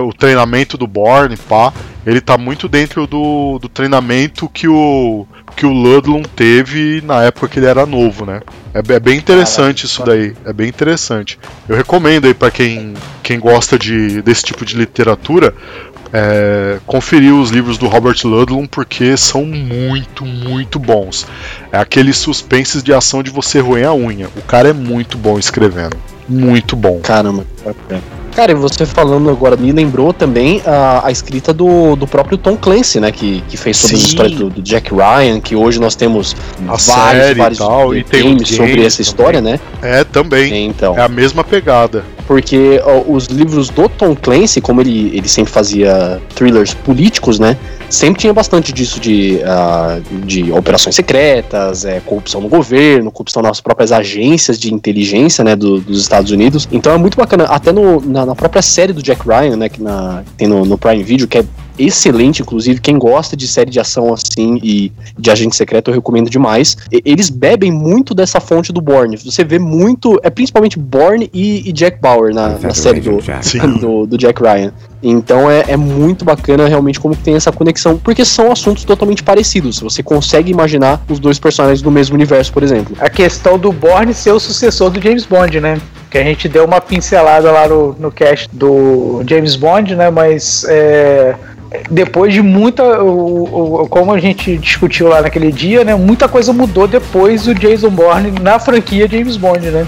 o 0.02 0.12
treinamento 0.12 0.76
do 0.76 0.84
Borne, 0.84 1.37
pá, 1.37 1.72
ele 2.04 2.20
tá 2.20 2.37
muito 2.37 2.68
dentro 2.68 3.06
do, 3.06 3.60
do 3.60 3.68
treinamento 3.68 4.48
que 4.48 4.66
o 4.66 5.26
que 5.54 5.64
o 5.64 5.72
Ludlum 5.72 6.22
teve 6.22 7.00
na 7.02 7.22
época 7.22 7.48
que 7.48 7.58
ele 7.58 7.66
era 7.66 7.87
novo, 7.87 8.26
né? 8.26 8.40
É, 8.72 8.94
é 8.94 9.00
bem 9.00 9.16
interessante 9.16 9.87
isso 9.87 10.04
daí, 10.04 10.34
é 10.44 10.52
bem 10.52 10.68
interessante. 10.68 11.38
Eu 11.68 11.76
recomendo 11.76 12.26
aí 12.26 12.34
pra 12.34 12.50
quem, 12.50 12.94
quem 13.22 13.38
gosta 13.38 13.78
de, 13.78 14.20
desse 14.22 14.42
tipo 14.42 14.64
de 14.64 14.76
literatura, 14.76 15.54
é, 16.16 16.79
conferir 16.87 17.35
os 17.35 17.50
livros 17.50 17.77
do 17.77 17.88
Robert 17.88 18.16
Ludlum 18.22 18.68
porque 18.68 19.16
são 19.16 19.44
muito, 19.44 20.24
muito 20.24 20.79
bons. 20.79 21.27
É 21.72 21.79
aqueles 21.79 22.16
suspenses 22.16 22.85
de 22.85 22.94
ação 22.94 23.20
de 23.20 23.31
você 23.31 23.59
roer 23.59 23.88
a 23.88 23.94
unha. 23.94 24.29
O 24.37 24.42
cara 24.42 24.68
é 24.68 24.72
muito 24.72 25.18
bom 25.18 25.37
escrevendo. 25.40 25.96
Muito 26.29 26.77
bom. 26.77 27.00
Caramba, 27.00 27.44
bacana. 27.64 28.23
Cara, 28.35 28.51
e 28.53 28.55
você 28.55 28.85
falando 28.85 29.31
agora 29.31 29.57
me 29.57 29.70
lembrou 29.70 30.12
também 30.12 30.61
a, 30.66 31.07
a 31.07 31.11
escrita 31.12 31.53
do, 31.53 31.94
do 31.94 32.07
próprio 32.07 32.37
Tom 32.37 32.57
Clancy, 32.57 32.99
né? 32.99 33.12
Que, 33.12 33.42
que 33.49 33.57
fez 33.57 33.77
sobre 33.77 33.94
as 33.97 34.03
Sim. 34.03 34.09
histórias 34.09 34.35
do, 34.35 34.51
do 34.51 34.61
Jack 34.62 34.90
Ryan, 34.92 35.40
que 35.40 35.55
hoje 35.55 35.79
nós 35.81 35.94
temos 35.94 36.35
A 36.66 36.77
vários, 36.77 37.31
e 37.31 37.35
vários 37.35 37.59
tal, 37.59 37.94
e 37.94 38.03
tem 38.03 38.35
games 38.35 38.49
sobre 38.49 38.73
game 38.73 38.85
essa 38.87 39.01
história, 39.03 39.40
né? 39.40 39.61
É, 39.81 40.03
também. 40.03 40.66
Então, 40.66 40.99
É 40.99 41.03
a 41.03 41.09
mesma 41.09 41.44
pegada. 41.44 42.05
porque 42.27 42.81
ó, 42.85 43.03
os 43.07 43.27
livros 43.27 43.68
do 43.68 43.88
Tom 43.88 44.16
Clancy, 44.16 44.61
como 44.61 44.81
ele, 44.81 45.12
ele 45.16 45.29
sempre 45.29 45.53
fazia 45.53 46.20
thrillers 46.35 46.75
políticos, 46.75 47.38
né? 47.38 47.57
Sempre 47.88 48.23
tinha 48.23 48.33
bastante 48.33 48.73
disso 48.73 48.99
de, 48.99 49.40
ah, 49.44 50.01
de 50.25 50.51
operações 50.51 50.97
secretas, 50.97 51.85
é, 51.85 52.01
corrupção 52.01 52.40
no 52.40 52.49
governo, 52.49 53.12
corrupção 53.12 53.42
nas 53.42 53.61
próprias 53.61 53.92
agências 53.92 54.59
de 54.59 54.73
inteligência, 54.75 55.44
né, 55.44 55.55
do- 55.55 55.79
dos 55.81 56.01
Estados 56.01 56.33
Unidos. 56.33 56.66
Então 56.73 56.92
é 56.92 56.99
muito 56.99 57.16
bacana, 57.16 57.44
até 57.44 57.70
no- 57.73 58.01
na, 58.01 58.23
na 58.26 58.34
própria 58.34 58.62
série 58.62 58.92
do 58.92 59.02
Jack 59.02 59.26
Ryan, 59.26 59.56
né, 59.56 59.68
que 59.68 59.82
na- 59.82 60.22
tem 60.37 60.46
no, 60.48 60.64
no 60.64 60.76
Prime 60.78 61.02
Video, 61.02 61.26
que 61.28 61.38
é 61.38 61.44
excelente, 61.76 62.40
inclusive, 62.40 62.80
quem 62.80 62.96
gosta 62.98 63.37
de 63.37 63.48
série 63.48 63.68
de 63.70 63.80
ação 63.80 64.12
assim 64.14 64.60
e 64.62 64.92
de 65.18 65.30
agente 65.30 65.56
secreto, 65.56 65.90
eu 65.90 65.94
recomendo 65.94 66.30
demais. 66.30 66.76
E- 66.92 67.02
eles 67.04 67.28
bebem 67.28 67.72
muito 67.72 68.14
dessa 68.14 68.38
fonte 68.40 68.72
do 68.72 68.80
Bourne. 68.80 69.16
Você 69.16 69.42
vê 69.42 69.58
muito, 69.58 70.20
é 70.22 70.30
principalmente 70.30 70.78
Bourne 70.78 71.28
e, 71.34 71.68
e 71.68 71.72
Jack 71.72 72.00
Bauer 72.00 72.32
na, 72.32 72.50
na 72.58 72.72
série 72.74 73.00
do, 73.00 73.18
Sim. 73.42 73.58
do, 73.80 74.06
do 74.06 74.16
Jack 74.16 74.40
Ryan. 74.40 74.72
Então 75.02 75.50
é, 75.50 75.64
é 75.68 75.76
muito 75.76 76.24
bacana 76.24 76.66
realmente 76.68 76.98
como 77.00 77.14
que 77.16 77.22
tem 77.22 77.34
essa 77.34 77.50
conexão, 77.52 77.98
porque 77.98 78.24
são 78.24 78.50
assuntos 78.52 78.84
totalmente 78.84 79.22
parecidos. 79.22 79.80
Você 79.80 80.02
consegue 80.02 80.50
imaginar 80.50 81.02
os 81.10 81.18
dois 81.18 81.38
personagens 81.40 81.82
do 81.82 81.90
mesmo 81.90 82.14
universo, 82.14 82.52
por 82.52 82.62
exemplo. 82.62 82.96
A 83.00 83.10
questão 83.10 83.58
do 83.58 83.72
Bourne 83.72 84.14
ser 84.14 84.30
o 84.30 84.38
sucessor 84.40 84.90
do 84.90 85.00
James 85.02 85.26
Bond, 85.26 85.60
né? 85.60 85.78
Que 86.14 86.18
a 86.18 86.22
gente 86.22 86.48
deu 86.48 86.64
uma 86.64 86.81
pincelada 86.81 87.50
lá 87.50 87.66
no, 87.66 87.92
no 87.98 88.09
cast 88.12 88.48
do 88.53 89.24
James 89.29 89.57
Bond, 89.57 89.96
né? 89.96 90.11
Mas 90.11 90.64
é, 90.68 91.35
depois 91.90 92.33
de 92.33 92.40
muita. 92.40 93.03
O, 93.03 93.83
o- 93.83 93.88
como 93.88 94.12
a 94.12 94.20
gente 94.20 94.57
discutiu 94.57 95.09
lá 95.09 95.20
naquele 95.22 95.50
dia, 95.50 95.83
né? 95.83 95.92
Muita 95.96 96.29
coisa 96.29 96.53
mudou 96.53 96.87
depois 96.87 97.42
do 97.46 97.53
Jason 97.53 97.90
Bourne 97.90 98.31
na 98.40 98.61
franquia 98.61 99.09
James 99.09 99.37
Bond, 99.37 99.66
né? 99.70 99.85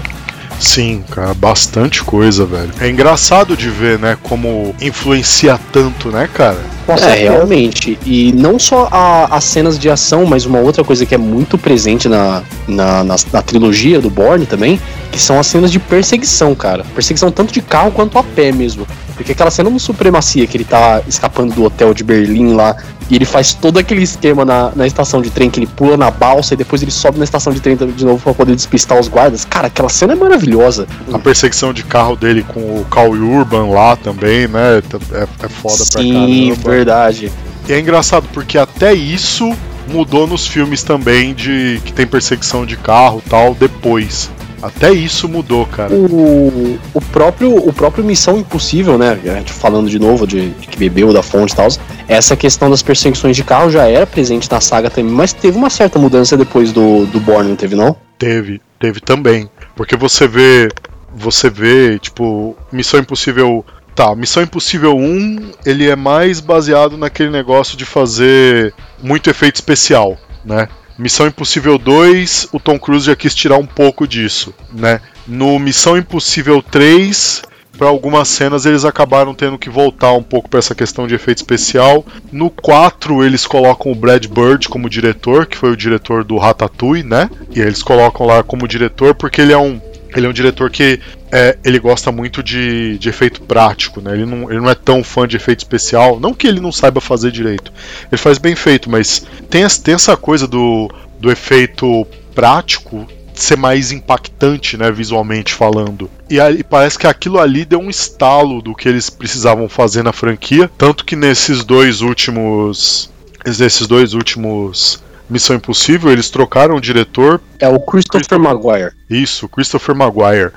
Sim, 0.59 1.03
cara, 1.11 1.33
bastante 1.33 2.03
coisa, 2.03 2.45
velho. 2.45 2.71
É 2.81 2.89
engraçado 2.89 3.55
de 3.55 3.69
ver, 3.69 3.99
né, 3.99 4.17
como 4.23 4.73
influencia 4.81 5.59
tanto, 5.71 6.09
né, 6.09 6.27
cara? 6.33 6.57
É, 6.87 7.15
realmente. 7.33 7.99
E 8.05 8.31
não 8.33 8.57
só 8.57 8.87
a- 8.91 9.27
as 9.35 9.43
cenas 9.43 9.77
de 9.77 9.89
ação, 9.89 10.25
mas 10.25 10.45
uma 10.45 10.59
outra 10.59 10.83
coisa 10.83 11.05
que 11.05 11.13
é 11.13 11.17
muito 11.17 11.57
presente 11.57 12.07
na, 12.09 12.41
na, 12.67 13.03
na, 13.03 13.15
na 13.31 13.41
trilogia 13.41 13.99
do 13.99 14.09
Bourne 14.09 14.45
também, 14.45 14.79
que 15.11 15.19
são 15.19 15.37
as 15.39 15.47
cenas 15.47 15.71
de 15.71 15.79
perseguição, 15.79 16.55
cara. 16.55 16.83
Perseguição 16.95 17.29
tanto 17.29 17.53
de 17.53 17.61
carro 17.61 17.91
quanto 17.91 18.17
a 18.17 18.23
pé 18.23 18.51
mesmo. 18.51 18.87
Porque 19.15 19.33
aquela 19.33 19.51
cena 19.51 19.69
no 19.69 19.79
Supremacia, 19.79 20.47
que 20.47 20.55
ele 20.57 20.63
tá 20.63 21.01
escapando 21.07 21.53
do 21.53 21.63
hotel 21.63 21.93
de 21.93 22.03
Berlim 22.03 22.53
lá, 22.53 22.75
e 23.09 23.15
ele 23.15 23.25
faz 23.25 23.53
todo 23.53 23.77
aquele 23.77 24.03
esquema 24.03 24.43
na, 24.43 24.71
na 24.75 24.85
estação 24.85 25.21
de 25.21 25.29
trem, 25.29 25.49
que 25.49 25.59
ele 25.59 25.67
pula 25.67 25.95
na 25.95 26.11
balsa 26.11 26.53
e 26.53 26.57
depois 26.57 26.81
ele 26.81 26.91
sobe 26.91 27.17
na 27.17 27.23
estação 27.23 27.53
de 27.53 27.59
trem 27.59 27.75
de 27.75 28.05
novo 28.05 28.21
pra 28.21 28.33
poder 28.33 28.55
despistar 28.55 28.99
os 28.99 29.07
guardas. 29.07 29.45
Cara, 29.45 29.67
aquela 29.67 29.89
cena 29.89 30.13
é 30.13 30.15
maravilhosa. 30.15 30.87
A 31.13 31.19
perseguição 31.19 31.73
de 31.73 31.83
carro 31.83 32.15
dele 32.15 32.43
com 32.43 32.59
o 32.59 32.85
Cal 32.85 33.09
Urban 33.11 33.69
lá 33.69 33.95
também, 33.95 34.47
né? 34.47 34.81
É, 35.11 35.45
é 35.45 35.49
foda 35.49 35.83
pra 35.91 36.01
Sim, 36.01 36.49
caramba. 36.51 36.69
verdade. 36.69 37.31
E 37.67 37.73
é 37.73 37.79
engraçado 37.79 38.27
porque 38.33 38.57
até 38.57 38.93
isso 38.93 39.53
mudou 39.87 40.27
nos 40.27 40.45
filmes 40.45 40.83
também 40.83 41.33
de 41.33 41.81
que 41.85 41.93
tem 41.93 42.05
perseguição 42.05 42.65
de 42.65 42.75
carro 42.77 43.21
e 43.25 43.29
tal 43.29 43.55
depois. 43.55 44.29
Até 44.67 44.91
isso 44.91 45.27
mudou, 45.27 45.65
cara. 45.65 45.93
O, 45.93 46.79
o 46.93 47.01
próprio 47.01 47.55
o 47.55 47.73
próprio 47.73 48.03
Missão 48.03 48.37
Impossível, 48.37 48.97
né? 48.97 49.17
Falando 49.45 49.89
de 49.89 49.99
novo 49.99 50.27
de, 50.27 50.49
de 50.51 50.67
que 50.67 50.77
bebeu 50.77 51.13
da 51.13 51.23
fonte 51.23 51.53
e 51.53 51.55
tal. 51.55 51.67
Essa 52.07 52.35
questão 52.35 52.69
das 52.69 52.81
perseguições 52.81 53.35
de 53.35 53.43
carro 53.43 53.69
já 53.69 53.85
era 53.87 54.05
presente 54.05 54.49
na 54.51 54.61
saga 54.61 54.89
também, 54.89 55.11
mas 55.11 55.33
teve 55.33 55.57
uma 55.57 55.69
certa 55.69 55.99
mudança 55.99 56.37
depois 56.37 56.71
do, 56.71 57.05
do 57.05 57.19
Bourne, 57.19 57.49
não 57.49 57.55
teve 57.55 57.75
não? 57.75 57.95
Teve, 58.17 58.61
teve 58.79 58.99
também. 58.99 59.49
Porque 59.75 59.95
você 59.95 60.27
vê, 60.27 60.69
você 61.13 61.49
vê, 61.49 61.99
tipo, 61.99 62.55
Missão 62.71 62.99
Impossível, 62.99 63.65
tá, 63.95 64.15
Missão 64.15 64.43
Impossível 64.43 64.95
1, 64.95 65.51
ele 65.65 65.89
é 65.89 65.95
mais 65.95 66.39
baseado 66.39 66.97
naquele 66.97 67.29
negócio 67.29 67.77
de 67.77 67.85
fazer 67.85 68.73
muito 69.01 69.29
efeito 69.29 69.55
especial, 69.55 70.17
né? 70.43 70.67
Missão 70.97 71.27
Impossível 71.27 71.77
2, 71.77 72.49
o 72.51 72.59
Tom 72.59 72.79
Cruise 72.79 73.05
já 73.05 73.15
quis 73.15 73.35
tirar 73.35 73.57
um 73.57 73.65
pouco 73.65 74.07
disso, 74.07 74.53
né? 74.73 74.99
No 75.27 75.59
Missão 75.59 75.95
Impossível 75.95 76.61
3, 76.61 77.43
para 77.77 77.87
algumas 77.87 78.27
cenas 78.27 78.65
eles 78.65 78.83
acabaram 78.83 79.35
tendo 79.35 79.59
que 79.59 79.69
voltar 79.69 80.11
um 80.13 80.23
pouco 80.23 80.49
para 80.49 80.57
essa 80.57 80.73
questão 80.73 81.05
de 81.05 81.13
efeito 81.13 81.37
especial. 81.37 82.03
No 82.31 82.49
4 82.49 83.23
eles 83.23 83.45
colocam 83.45 83.91
o 83.91 83.95
Brad 83.95 84.25
Bird 84.25 84.67
como 84.67 84.89
diretor, 84.89 85.45
que 85.45 85.57
foi 85.57 85.71
o 85.71 85.77
diretor 85.77 86.23
do 86.23 86.37
Ratatouille, 86.37 87.03
né? 87.03 87.29
E 87.55 87.59
eles 87.59 87.83
colocam 87.83 88.25
lá 88.25 88.41
como 88.41 88.67
diretor 88.67 89.13
porque 89.13 89.41
ele 89.41 89.53
é 89.53 89.57
um 89.57 89.79
ele 90.17 90.25
é 90.25 90.29
um 90.29 90.33
diretor 90.33 90.69
que 90.69 90.99
é, 91.31 91.57
ele 91.63 91.79
gosta 91.79 92.11
muito 92.11 92.41
de, 92.41 92.97
de 92.97 93.07
efeito 93.07 93.41
prático, 93.41 94.01
né? 94.01 94.13
Ele 94.13 94.25
não, 94.25 94.49
ele 94.49 94.59
não 94.59 94.69
é 94.69 94.75
tão 94.75 95.03
fã 95.03 95.27
de 95.27 95.35
efeito 95.35 95.59
especial. 95.59 96.19
Não 96.19 96.33
que 96.33 96.47
ele 96.47 96.59
não 96.59 96.71
saiba 96.71 96.99
fazer 96.99 97.31
direito. 97.31 97.71
Ele 98.11 98.17
faz 98.17 98.37
bem 98.37 98.55
feito, 98.55 98.89
mas 98.89 99.25
tem, 99.49 99.65
tem 99.67 99.93
essa 99.93 100.17
coisa 100.17 100.47
do, 100.47 100.89
do 101.19 101.31
efeito 101.31 102.05
prático 102.33 103.07
ser 103.33 103.55
mais 103.55 103.91
impactante, 103.91 104.77
né, 104.77 104.91
visualmente 104.91 105.53
falando. 105.53 106.09
E 106.27 106.39
aí 106.39 106.63
parece 106.63 106.97
que 106.97 107.05
aquilo 107.05 107.39
ali 107.39 107.63
deu 107.63 107.79
um 107.79 107.89
estalo 107.89 108.61
do 108.61 108.73
que 108.73 108.89
eles 108.89 109.11
precisavam 109.11 109.69
fazer 109.69 110.01
na 110.01 110.11
franquia, 110.11 110.69
tanto 110.75 111.05
que 111.05 111.15
nesses 111.15 111.63
dois 111.63 112.01
últimos 112.01 113.11
nesses 113.45 113.87
dois 113.87 114.13
últimos 114.13 115.01
Missão 115.29 115.55
Impossível, 115.55 116.11
eles 116.11 116.29
trocaram 116.29 116.75
o 116.75 116.81
diretor 116.81 117.41
É 117.59 117.67
o 117.67 117.79
Christopher, 117.79 118.21
Christopher- 118.27 118.39
Maguire. 118.39 118.91
isso, 119.09 119.47
Christopher 119.49 119.95
Maguire. 119.95 120.51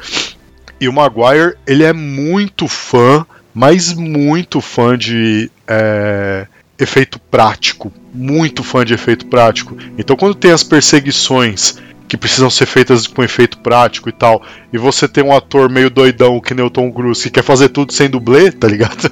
E 0.81 0.89
o 0.89 0.93
Maguire, 0.93 1.57
ele 1.67 1.83
é 1.85 1.93
muito 1.93 2.67
fã, 2.69 3.27
mas 3.53 3.93
muito 3.93 4.61
fã 4.61 4.97
de 4.97 5.51
é, 5.67 6.47
efeito 6.79 7.19
prático. 7.31 7.93
Muito 8.15 8.63
fã 8.65 8.85
de 8.85 8.95
efeito 8.95 9.27
prático. 9.27 9.77
Então, 9.99 10.17
quando 10.17 10.35
tem 10.35 10.53
as 10.53 10.63
perseguições 10.63 11.77
que 12.09 12.17
precisam 12.17 12.51
ser 12.51 12.67
feitas 12.67 13.07
com 13.07 13.23
efeito 13.23 13.59
prático 13.59 14.09
e 14.09 14.13
tal, 14.13 14.43
e 14.73 14.79
você 14.79 15.07
tem 15.07 15.23
um 15.23 15.33
ator 15.37 15.71
meio 15.71 15.89
doidão 15.91 16.41
que 16.41 16.55
nem 16.55 16.65
o 16.65 16.71
Tom 16.71 16.91
Cruise 16.93 17.23
que 17.23 17.31
quer 17.31 17.45
fazer 17.45 17.69
tudo 17.69 17.93
sem 17.93 18.09
dublê, 18.11 18.51
tá 18.51 18.67
ligado? 18.67 19.09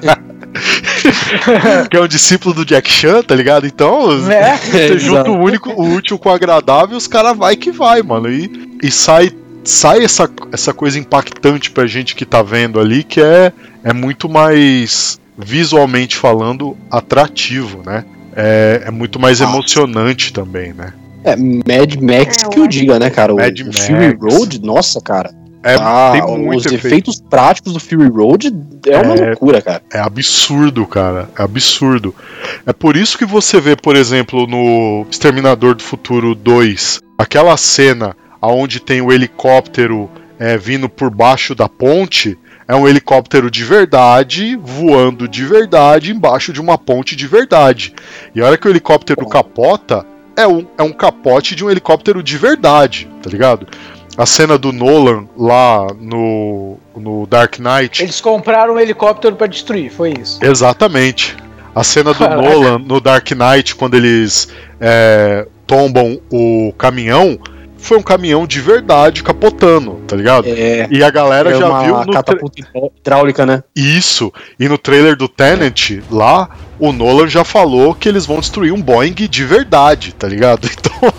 que 1.90 1.96
é 1.96 2.00
um 2.00 2.06
discípulo 2.08 2.54
do 2.54 2.64
Jack 2.64 2.90
Chan, 2.90 3.22
tá 3.22 3.34
ligado? 3.34 3.66
Então, 3.66 4.10
É. 4.30 4.56
você 4.58 4.98
junta 4.98 5.30
o 5.30 5.38
único, 5.38 5.70
o 5.70 5.94
útil 5.94 6.18
com 6.18 6.28
o 6.28 6.32
agradável, 6.32 6.96
os 6.96 7.06
caras 7.06 7.36
vai 7.36 7.56
que 7.56 7.70
vai, 7.70 8.02
mano. 8.02 8.30
E, 8.30 8.78
e 8.82 8.90
sai, 8.90 9.30
sai 9.64 10.04
essa, 10.04 10.28
essa 10.52 10.72
coisa 10.72 10.98
impactante 10.98 11.70
pra 11.70 11.86
gente 11.86 12.14
que 12.14 12.24
tá 12.24 12.42
vendo 12.42 12.78
ali, 12.80 13.02
que 13.02 13.20
é, 13.20 13.52
é 13.82 13.92
muito 13.92 14.28
mais, 14.28 15.18
visualmente 15.36 16.16
falando, 16.16 16.76
atrativo, 16.90 17.82
né? 17.84 18.04
É, 18.34 18.84
é 18.86 18.90
muito 18.90 19.18
mais 19.18 19.40
Ah. 19.40 19.44
emocionante 19.44 20.32
também, 20.32 20.72
né? 20.72 20.92
É, 21.24 21.36
Mad 21.36 21.94
Max 22.00 22.42
É, 22.42 22.48
que 22.48 22.58
eu 22.58 22.66
diga, 22.66 22.98
né, 22.98 23.08
cara? 23.10 23.32
O, 23.32 23.36
Mad 23.36 23.60
o 23.60 23.66
Max. 23.66 23.86
Fury 23.86 24.18
Road, 24.20 24.60
nossa, 24.62 25.00
cara. 25.00 25.30
É, 25.64 25.74
Ah, 25.78 26.10
tem 26.12 26.22
os 26.56 26.66
efeito. 26.66 26.86
efeitos 26.86 27.20
práticos 27.20 27.72
do 27.72 27.78
Fury 27.80 28.08
Road 28.08 28.52
é 28.86 28.98
uma 28.98 29.14
É. 29.14 29.26
loucura, 29.28 29.62
cara. 29.62 29.82
É 29.92 30.00
absurdo, 30.00 30.86
cara. 30.86 31.28
É 31.38 31.42
absurdo. 31.42 32.14
É 32.66 32.72
por 32.72 32.96
isso 32.96 33.16
que 33.16 33.24
você 33.24 33.60
vê, 33.60 33.76
por 33.76 33.94
exemplo, 33.94 34.46
no 34.46 35.06
Exterminador 35.10 35.74
do 35.74 35.82
Futuro 35.82 36.34
2, 36.34 37.00
aquela 37.16 37.56
cena 37.56 38.16
onde 38.40 38.80
tem 38.80 39.00
o 39.00 39.12
helicóptero 39.12 40.10
é, 40.38 40.58
vindo 40.58 40.88
por 40.88 41.10
baixo 41.10 41.54
da 41.54 41.68
ponte. 41.68 42.36
É 42.66 42.74
um 42.74 42.88
helicóptero 42.88 43.50
de 43.50 43.62
verdade, 43.64 44.56
voando 44.56 45.28
de 45.28 45.44
verdade, 45.44 46.10
embaixo 46.10 46.52
de 46.52 46.60
uma 46.60 46.76
ponte 46.78 47.14
de 47.14 47.26
verdade. 47.26 47.92
E 48.34 48.40
a 48.40 48.46
hora 48.46 48.56
que 48.58 48.66
o 48.66 48.70
helicóptero 48.70 49.26
capota, 49.28 50.04
é 50.36 50.46
um, 50.46 50.66
é 50.78 50.82
um 50.82 50.92
capote 50.92 51.54
de 51.54 51.62
um 51.64 51.70
helicóptero 51.70 52.22
de 52.22 52.38
verdade, 52.38 53.08
tá 53.22 53.28
ligado? 53.28 53.66
A 54.16 54.26
cena 54.26 54.58
do 54.58 54.72
Nolan 54.72 55.26
lá 55.36 55.86
no, 55.98 56.76
no 56.94 57.26
Dark 57.26 57.58
Knight. 57.58 58.02
Eles 58.02 58.20
compraram 58.20 58.74
um 58.74 58.78
helicóptero 58.78 59.34
pra 59.36 59.46
destruir, 59.46 59.90
foi 59.90 60.14
isso. 60.20 60.38
Exatamente. 60.42 61.36
A 61.74 61.82
cena 61.82 62.12
do 62.12 62.18
Caraca. 62.18 62.42
Nolan 62.42 62.78
no 62.78 63.00
Dark 63.00 63.30
Knight, 63.30 63.74
quando 63.74 63.94
eles 63.94 64.48
é, 64.78 65.46
tombam 65.66 66.20
o 66.30 66.74
caminhão, 66.76 67.38
foi 67.82 67.98
um 67.98 68.02
caminhão 68.02 68.46
de 68.46 68.60
verdade 68.60 69.22
capotando, 69.22 69.96
tá 70.06 70.16
ligado? 70.16 70.46
É, 70.48 70.86
E 70.90 71.02
a 71.02 71.10
galera 71.10 71.50
é 71.50 71.58
já 71.58 71.80
viu 71.82 71.96
no 71.98 72.04
tra- 72.04 72.14
catapulta 72.14 72.62
hidráulica, 72.98 73.44
né? 73.44 73.62
isso. 73.76 74.32
E 74.58 74.68
no 74.68 74.78
trailer 74.78 75.16
do 75.16 75.28
Tenant, 75.28 75.90
lá, 76.10 76.48
o 76.78 76.92
Nolan 76.92 77.28
já 77.28 77.44
falou 77.44 77.94
que 77.94 78.08
eles 78.08 78.24
vão 78.24 78.40
destruir 78.40 78.72
um 78.72 78.80
Boeing 78.80 79.12
de 79.14 79.44
verdade, 79.44 80.14
tá 80.14 80.26
ligado? 80.28 80.68
Então, 80.92 81.12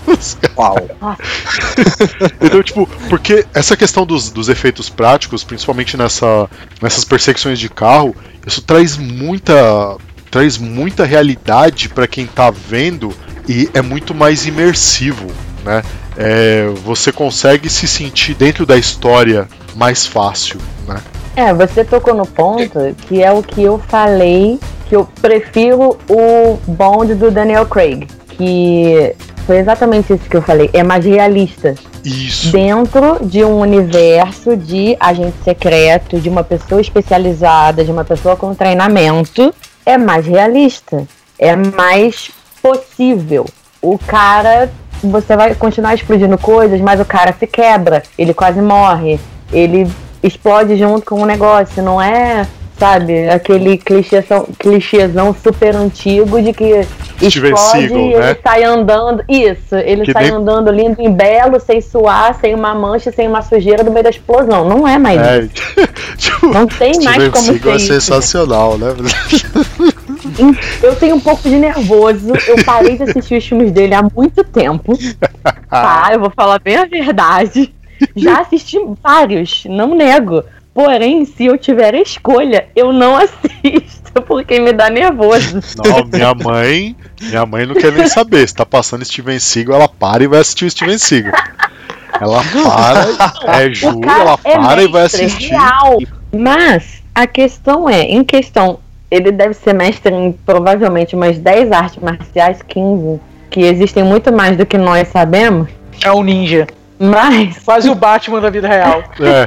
Uau. 0.58 0.78
Então, 2.41 2.63
tipo, 2.63 2.88
porque 3.10 3.45
essa 3.54 3.76
questão 3.76 4.06
dos, 4.06 4.30
dos 4.32 4.49
efeitos 4.49 4.89
práticos, 4.89 5.43
principalmente 5.43 5.97
nessa, 5.97 6.49
nessas 6.82 7.04
perseguições 7.04 7.60
de 7.60 7.69
carro, 7.69 8.15
isso 8.45 8.62
traz 8.62 8.97
muita 8.97 9.97
traz 10.32 10.58
muita 10.58 11.06
realidade 11.06 11.89
pra 11.89 12.08
quem 12.08 12.26
tá 12.26 12.49
vendo 12.49 13.13
e 13.47 13.69
é 13.73 13.82
muito 13.84 14.15
mais 14.15 14.47
imersivo, 14.47 15.28
né? 15.63 15.84
É, 16.17 16.67
você 16.84 17.12
consegue 17.12 17.69
se 17.69 17.88
sentir 17.88 18.36
dentro 18.36 18.65
da 18.65 18.78
história 18.78 19.47
mais 19.76 20.06
fácil, 20.06 20.60
né? 20.88 21.02
É, 21.36 21.52
você 21.54 21.84
tocou 21.84 22.13
no 22.13 22.28
ponto 22.28 22.80
que 23.08 23.23
é 23.23 23.32
o 23.32 23.41
que 23.41 23.63
eu 23.63 23.80
falei, 23.80 24.60
que 24.88 24.95
eu 24.95 25.08
prefiro 25.19 25.97
o 26.08 26.60
Bond 26.67 27.15
do 27.15 27.32
Daniel 27.32 27.65
Craig, 27.65 28.08
que 28.30 29.15
foi 29.47 29.58
exatamente 29.58 30.13
isso 30.13 30.30
que 30.30 30.38
eu 30.38 30.41
falei, 30.41 30.69
é 30.73 30.84
mais 30.84 31.06
realista. 31.06 31.73
Isso. 32.04 32.52
Dentro 32.52 33.26
de 33.26 33.43
um 33.43 33.60
universo 33.60 34.58
de 34.58 34.95
agente 34.99 35.38
secreto, 35.43 36.19
de 36.19 36.30
uma 36.30 36.43
pessoa 36.43 36.82
especializada, 36.82 37.84
de 37.84 37.91
uma 37.91 38.04
pessoa 38.04 38.36
com 38.36 38.54
treinamento, 38.54 39.54
é 39.86 39.97
mais 39.97 40.26
realista, 40.26 41.08
é 41.39 41.56
mais 41.56 42.30
possível. 42.62 43.45
O 43.82 43.97
cara, 43.97 44.69
você 45.03 45.35
vai 45.35 45.53
continuar 45.55 45.93
explodindo 45.93 46.37
coisas, 46.37 46.79
mas 46.81 46.99
o 46.99 47.05
cara 47.05 47.33
se 47.37 47.45
quebra, 47.47 48.03
ele 48.17 48.33
quase 48.33 48.61
morre, 48.61 49.19
ele 49.51 49.87
explode 50.21 50.75
junto 50.77 51.05
com 51.05 51.21
o 51.21 51.25
negócio, 51.25 51.83
não 51.83 52.01
é, 52.01 52.47
sabe, 52.79 53.29
aquele 53.29 53.77
clichêzão, 53.77 54.47
clichêzão 54.57 55.35
super 55.43 55.75
antigo 55.75 56.41
de 56.41 56.53
que 56.53 56.83
Steven 57.29 57.51
explode 57.53 57.87
Seagal, 57.87 57.97
e 57.97 58.13
ele 58.13 58.17
né? 58.19 58.37
sai 58.43 58.63
andando, 58.63 59.23
isso, 59.29 59.75
ele 59.75 60.03
Que 60.05 60.11
sai 60.13 60.23
nem- 60.25 60.33
andando 60.33 60.71
lindo 60.71 61.01
em 61.01 61.11
belo, 61.13 61.59
sem 61.59 61.79
suar, 61.81 62.35
sem 62.41 62.55
uma 62.55 62.73
mancha, 62.73 63.11
sem 63.11 63.27
uma 63.27 63.41
sujeira 63.41 63.83
no 63.83 63.91
meio 63.91 64.03
da 64.03 64.09
explosão, 64.09 64.67
não 64.67 64.87
é 64.87 64.97
mais 64.97 65.19
É, 65.21 65.47
tipo, 66.17 66.47
Não 66.47 66.65
tem 66.67 66.93
mais 67.03 67.15
Steven 67.15 67.31
como 67.31 67.43
Seagal 67.45 67.75
é 67.75 67.79
ser 67.79 67.83
isso. 67.97 68.01
sensacional, 68.01 68.77
né? 68.77 68.87
Eu 70.81 70.95
tenho 70.95 71.15
um 71.15 71.19
pouco 71.19 71.43
de 71.43 71.55
nervoso. 71.55 72.33
Eu 72.47 72.63
parei 72.63 72.97
de 72.97 73.03
assistir 73.03 73.37
os 73.37 73.45
filmes 73.45 73.71
dele 73.71 73.93
há 73.93 74.01
muito 74.01 74.43
tempo. 74.43 74.97
Tá, 75.69 76.09
eu 76.11 76.19
vou 76.19 76.29
falar 76.29 76.59
bem 76.59 76.77
a 76.77 76.85
verdade. 76.85 77.73
Já 78.15 78.41
assisti 78.41 78.77
vários, 79.01 79.65
não 79.65 79.95
nego. 79.95 80.43
Porém, 80.73 81.23
se 81.23 81.45
eu 81.45 81.57
tiver 81.57 81.93
a 81.93 82.01
escolha, 82.01 82.67
eu 82.75 82.91
não 82.91 83.15
assisto, 83.17 84.21
porque 84.25 84.59
me 84.59 84.73
dá 84.73 84.89
nervoso. 84.89 85.59
Não, 85.85 86.05
minha 86.05 86.33
mãe, 86.33 86.95
minha 87.21 87.45
mãe 87.45 87.65
não 87.65 87.75
quer 87.75 87.91
nem 87.91 88.07
saber. 88.07 88.47
Se 88.47 88.55
tá 88.55 88.65
passando 88.65 89.05
Steven 89.05 89.39
Seagal, 89.39 89.75
ela 89.75 89.87
para 89.87 90.23
e 90.23 90.27
vai 90.27 90.39
assistir 90.39 90.65
o 90.65 90.71
Steven 90.71 90.97
Seagal. 90.97 91.33
Ela 92.19 92.43
para, 92.63 93.63
é 93.63 93.73
juro, 93.73 94.09
ela 94.09 94.39
é 94.43 94.57
para 94.57 94.83
e 94.83 94.87
vai 94.87 95.03
mestre, 95.03 95.25
assistir. 95.25 95.49
Real. 95.49 95.97
Mas 96.31 97.03
a 97.13 97.27
questão 97.27 97.89
é, 97.89 98.01
em 98.01 98.23
questão, 98.23 98.79
ele 99.13 99.32
deve 99.32 99.54
ser 99.54 99.73
mestre 99.73 100.12
em 100.12 100.32
provavelmente 100.32 101.15
umas 101.15 101.38
10 101.38 101.71
artes 101.71 102.02
marciais, 102.02 102.63
15, 102.63 103.19
que 103.47 103.62
existem 103.62 104.04
muito 104.04 104.34
mais 104.34 104.58
do 104.58 104.65
que 104.65 104.76
nós 104.76 105.08
sabemos. 105.10 105.69
É 106.04 106.12
um 106.12 106.23
ninja. 106.23 106.65
Mas 106.99 107.60
Quase 107.60 107.91
o 107.91 107.95
Batman 107.95 108.41
da 108.41 108.49
vida 108.49 108.67
real. 108.67 109.04
É, 109.19 109.45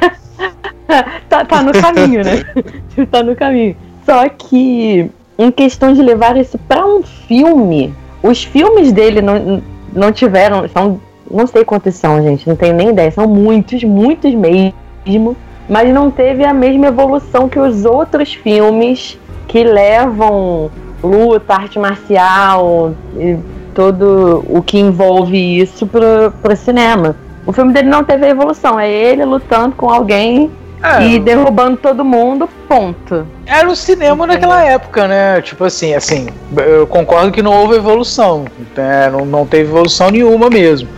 tá, 1.29 1.45
tá 1.45 1.63
no 1.65 1.73
caminho, 1.73 2.23
né? 2.25 2.45
tá 3.11 3.25
no 3.25 3.35
caminho. 3.35 3.77
Só 4.05 4.29
que, 4.29 5.11
em 5.37 5.51
questão 5.51 5.93
de 5.93 6.01
levar 6.01 6.37
isso 6.37 6.57
pra 6.69 6.87
um 6.87 7.03
filme, 7.03 7.93
os 8.23 8.45
filmes 8.45 8.93
dele 8.93 9.21
não, 9.21 9.61
não 9.93 10.13
tiveram. 10.13 10.69
São, 10.69 11.01
não 11.29 11.49
sei 11.49 11.65
quantos 11.65 11.97
são, 11.97 12.23
gente, 12.23 12.49
não 12.49 12.55
tenho 12.55 12.75
nem 12.75 12.91
ideia. 12.91 13.11
São 13.11 13.27
muitos, 13.27 13.83
muitos 13.83 14.33
mesmo. 14.33 15.37
Mas 15.69 15.93
não 15.93 16.09
teve 16.09 16.45
a 16.45 16.55
mesma 16.55 16.87
evolução 16.87 17.49
que 17.49 17.59
os 17.59 17.85
outros 17.85 18.33
filmes 18.33 19.19
que 19.47 19.63
levam 19.65 20.71
luta, 21.03 21.55
arte 21.55 21.79
marcial 21.79 22.95
e 23.17 23.39
todo 23.75 24.45
o 24.49 24.63
que 24.63 24.79
envolve 24.79 25.61
isso 25.61 25.87
pro, 25.87 26.33
pro 26.43 26.57
cinema. 26.57 27.15
O 27.47 27.53
filme 27.53 27.73
dele 27.73 27.89
não 27.89 28.03
teve 28.03 28.27
a 28.27 28.31
evolução, 28.31 28.81
é 28.81 28.91
ele 28.91 29.25
lutando 29.25 29.77
com 29.77 29.89
alguém 29.89 30.51
É, 30.83 31.07
e 31.07 31.19
derrubando 31.21 31.77
todo 31.77 32.05
mundo, 32.05 32.49
ponto. 32.69 33.27
Era 33.47 33.69
o 33.69 33.77
cinema 33.77 34.27
naquela 34.27 34.65
época, 34.65 35.07
né? 35.07 35.41
Tipo 35.43 35.65
assim, 35.65 35.95
assim, 35.95 36.27
eu 36.57 36.87
concordo 36.87 37.31
que 37.31 37.43
não 37.43 37.53
houve 37.53 37.77
evolução, 37.77 38.47
né? 38.77 39.09
não, 39.11 39.25
não 39.25 39.47
teve 39.47 39.71
evolução 39.71 40.11
nenhuma 40.11 40.51
mesmo. 40.51 40.89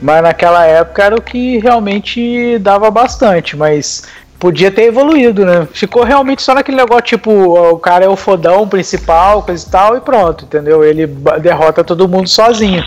Mas 0.00 0.20
naquela 0.22 0.66
época 0.66 1.04
era 1.04 1.14
o 1.14 1.22
que 1.22 1.58
realmente 1.58 2.58
dava 2.58 2.90
bastante, 2.90 3.56
mas 3.56 4.02
podia 4.42 4.72
ter 4.72 4.86
evoluído, 4.86 5.46
né? 5.46 5.68
Ficou 5.72 6.02
realmente 6.02 6.42
só 6.42 6.52
naquele 6.52 6.76
negócio, 6.76 7.04
tipo, 7.04 7.30
o 7.30 7.78
cara 7.78 8.06
é 8.06 8.08
o 8.08 8.16
fodão 8.16 8.66
principal, 8.66 9.40
coisa 9.40 9.64
e 9.64 9.70
tal, 9.70 9.96
e 9.96 10.00
pronto, 10.00 10.46
entendeu? 10.46 10.82
Ele 10.82 11.06
derrota 11.40 11.84
todo 11.84 12.08
mundo 12.08 12.28
sozinho. 12.28 12.82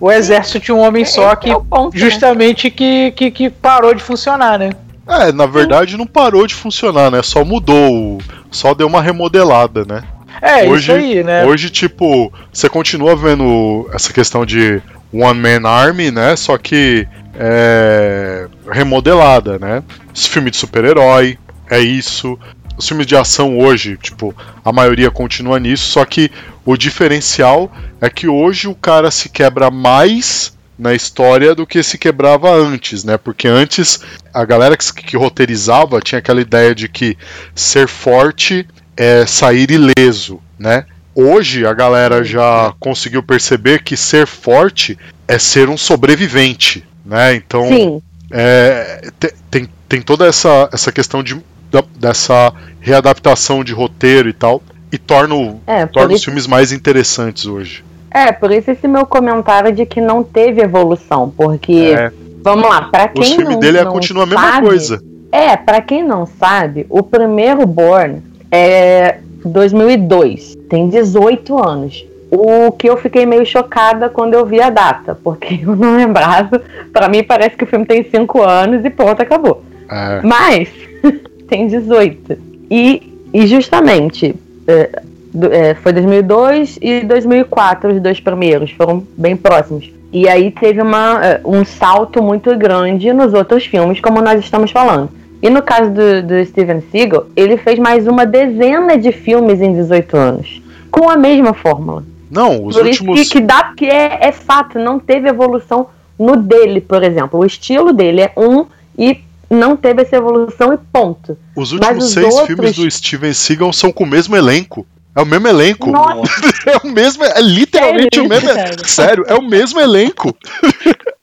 O 0.00 0.10
exército 0.10 0.58
tinha 0.58 0.74
um 0.74 0.80
homem 0.80 1.04
só 1.04 1.36
que 1.36 1.48
é 1.48 1.54
ponto, 1.54 1.94
né? 1.94 2.00
justamente 2.00 2.72
que, 2.72 3.12
que, 3.12 3.30
que 3.30 3.48
parou 3.48 3.94
de 3.94 4.02
funcionar, 4.02 4.58
né? 4.58 4.70
é, 5.08 5.30
na 5.30 5.46
verdade 5.46 5.96
não 5.96 6.08
parou 6.08 6.44
de 6.44 6.56
funcionar, 6.56 7.08
né? 7.08 7.22
Só 7.22 7.44
mudou, 7.44 8.18
só 8.50 8.74
deu 8.74 8.88
uma 8.88 9.00
remodelada, 9.00 9.84
né? 9.84 10.02
É, 10.42 10.68
Hoje- 10.68 10.90
isso 10.90 10.92
aí, 10.92 11.22
né? 11.22 11.46
Hoje, 11.46 11.70
tipo, 11.70 12.32
você 12.52 12.68
continua 12.68 13.14
vendo 13.14 13.88
essa 13.94 14.12
questão 14.12 14.44
de 14.44 14.82
One 15.12 15.38
Man 15.38 15.68
Army, 15.68 16.10
né? 16.10 16.34
Só 16.34 16.58
que 16.58 17.06
é, 17.38 18.48
remodelada, 18.70 19.58
né? 19.58 19.82
Esse 20.14 20.28
filme 20.28 20.50
de 20.50 20.56
super-herói, 20.56 21.38
é 21.70 21.80
isso. 21.80 22.38
Os 22.76 22.86
filmes 22.86 23.06
de 23.06 23.16
ação 23.16 23.58
hoje, 23.58 23.96
tipo, 23.96 24.34
a 24.64 24.72
maioria 24.72 25.10
continua 25.10 25.58
nisso, 25.58 25.84
só 25.86 26.04
que 26.04 26.30
o 26.64 26.76
diferencial 26.76 27.72
é 28.00 28.10
que 28.10 28.28
hoje 28.28 28.68
o 28.68 28.74
cara 28.74 29.10
se 29.10 29.28
quebra 29.28 29.70
mais 29.70 30.56
na 30.78 30.94
história 30.94 31.54
do 31.54 31.66
que 31.66 31.82
se 31.82 31.96
quebrava 31.96 32.52
antes, 32.52 33.02
né? 33.02 33.16
Porque 33.16 33.48
antes 33.48 34.00
a 34.32 34.44
galera 34.44 34.76
que, 34.76 34.92
que 34.92 35.16
roteirizava 35.16 36.00
tinha 36.00 36.18
aquela 36.18 36.40
ideia 36.40 36.74
de 36.74 36.88
que 36.88 37.16
ser 37.54 37.88
forte 37.88 38.66
é 38.96 39.24
sair 39.26 39.70
ileso, 39.70 40.40
né? 40.58 40.84
Hoje 41.14 41.66
a 41.66 41.72
galera 41.72 42.22
já 42.22 42.74
conseguiu 42.78 43.22
perceber 43.22 43.82
que 43.82 43.96
ser 43.96 44.26
forte 44.26 44.98
é 45.26 45.38
ser 45.38 45.70
um 45.70 45.76
sobrevivente, 45.76 46.86
né? 47.06 47.34
Então 47.34 47.64
Sim, 47.68 48.02
é, 48.32 49.08
te- 49.18 49.34
tem, 49.50 49.68
tem 49.88 50.02
toda 50.02 50.26
essa, 50.26 50.68
essa 50.72 50.90
questão 50.92 51.22
de, 51.22 51.36
da- 51.70 51.84
dessa 51.98 52.52
readaptação 52.80 53.62
de 53.64 53.72
roteiro 53.72 54.28
e 54.28 54.32
tal, 54.32 54.60
e 54.92 54.98
torna, 54.98 55.34
o- 55.34 55.60
é, 55.66 55.86
torna 55.86 56.10
os 56.10 56.16
isso, 56.16 56.24
filmes 56.26 56.46
mais 56.46 56.72
interessantes 56.72 57.46
hoje. 57.46 57.84
é, 58.10 58.32
por 58.32 58.50
isso 58.50 58.70
esse 58.70 58.86
meu 58.88 59.06
comentário 59.06 59.72
de 59.72 59.84
que 59.86 60.00
não 60.00 60.22
teve 60.24 60.60
evolução, 60.62 61.32
porque, 61.36 61.94
É, 61.96 62.10
vamos 62.42 62.68
lá, 62.68 62.82
pra 62.82 63.08
quem 63.08 63.22
os 63.22 63.28
filmes 63.30 63.54
não, 63.54 63.60
dele 63.60 63.78
é, 63.78 63.84
não 63.84 63.92
continua 63.92 64.22
a 64.24 64.26
mesma 64.26 64.52
sabe, 64.52 64.66
coisa. 64.66 65.02
É, 65.32 65.56
pra 65.56 65.80
quem 65.82 66.02
não 66.04 66.24
sabe, 66.26 66.86
o 66.88 67.02
primeiro 67.02 67.66
Born 67.66 68.22
é 68.50 69.18
2002, 69.44 70.56
tem 70.68 70.88
18 70.88 71.58
anos. 71.62 72.04
O 72.30 72.72
que 72.72 72.88
eu 72.88 72.96
fiquei 72.96 73.24
meio 73.24 73.46
chocada 73.46 74.08
quando 74.08 74.34
eu 74.34 74.44
vi 74.44 74.60
a 74.60 74.70
data, 74.70 75.18
porque 75.22 75.60
eu 75.64 75.76
não 75.76 75.96
lembrava. 75.96 76.60
Pra 76.92 77.08
mim 77.08 77.22
parece 77.22 77.56
que 77.56 77.64
o 77.64 77.66
filme 77.66 77.86
tem 77.86 78.02
5 78.02 78.42
anos 78.42 78.84
e 78.84 78.90
pronto, 78.90 79.22
acabou. 79.22 79.62
É, 79.90 80.20
Mas 80.22 80.68
tem 81.48 81.66
18. 81.66 82.38
E, 82.70 83.12
e 83.32 83.46
justamente, 83.46 84.34
é, 84.66 85.02
é, 85.50 85.74
foi 85.74 85.92
2002 85.92 86.78
e 86.80 87.00
2004 87.02 87.92
os 87.92 88.00
dois 88.00 88.20
primeiros, 88.20 88.70
foram 88.72 89.06
bem 89.16 89.36
próximos. 89.36 89.90
E 90.12 90.28
aí 90.28 90.50
teve 90.50 90.80
uma, 90.80 91.24
é, 91.24 91.40
um 91.44 91.64
salto 91.64 92.22
muito 92.22 92.56
grande 92.56 93.12
nos 93.12 93.34
outros 93.34 93.66
filmes, 93.66 94.00
como 94.00 94.20
nós 94.20 94.40
estamos 94.40 94.70
falando. 94.70 95.10
E 95.42 95.50
no 95.50 95.62
caso 95.62 95.90
do, 95.90 96.22
do 96.22 96.44
Steven 96.46 96.82
Seagal, 96.90 97.26
ele 97.36 97.56
fez 97.56 97.78
mais 97.78 98.06
uma 98.06 98.24
dezena 98.24 98.96
de 98.96 99.12
filmes 99.12 99.60
em 99.60 99.74
18 99.74 100.16
anos, 100.16 100.62
com 100.90 101.10
a 101.10 101.16
mesma 101.16 101.52
fórmula. 101.52 102.02
Não, 102.30 102.64
os 102.64 102.76
Por 102.76 102.86
últimos. 102.86 103.20
isso 103.20 103.32
que, 103.32 103.40
que 103.40 103.46
dá, 103.46 103.72
que 103.76 103.86
é, 103.86 104.18
é 104.20 104.32
fato, 104.32 104.78
não 104.78 104.98
teve 104.98 105.28
evolução 105.28 105.88
no 106.18 106.36
dele, 106.36 106.80
por 106.80 107.02
exemplo. 107.02 107.40
O 107.40 107.44
estilo 107.44 107.92
dele 107.92 108.22
é 108.22 108.32
um 108.36 108.66
e 108.98 109.20
não 109.50 109.76
teve 109.76 110.02
essa 110.02 110.16
evolução 110.16 110.72
e 110.72 110.78
ponto. 110.92 111.38
Os 111.54 111.72
últimos 111.72 112.06
os 112.06 112.12
seis 112.12 112.26
outros- 112.26 112.46
filmes 112.46 112.76
do 112.76 112.90
Steven 112.90 113.32
Seagal 113.32 113.72
são 113.72 113.92
com 113.92 114.04
o 114.04 114.06
mesmo 114.06 114.34
elenco. 114.36 114.86
É 115.14 115.22
o 115.22 115.26
mesmo 115.26 115.48
elenco. 115.48 115.90
Nossa. 115.90 116.30
É 116.66 116.76
o 116.86 116.90
mesmo, 116.92 117.22
é 117.24 117.40
literalmente 117.40 118.16
Sério 118.16 118.24
o 118.26 118.28
mesmo. 118.28 118.48
cara? 118.54 118.76
Sério, 118.88 119.24
é 119.28 119.34
o 119.34 119.42
mesmo 119.42 119.80
elenco. 119.80 120.34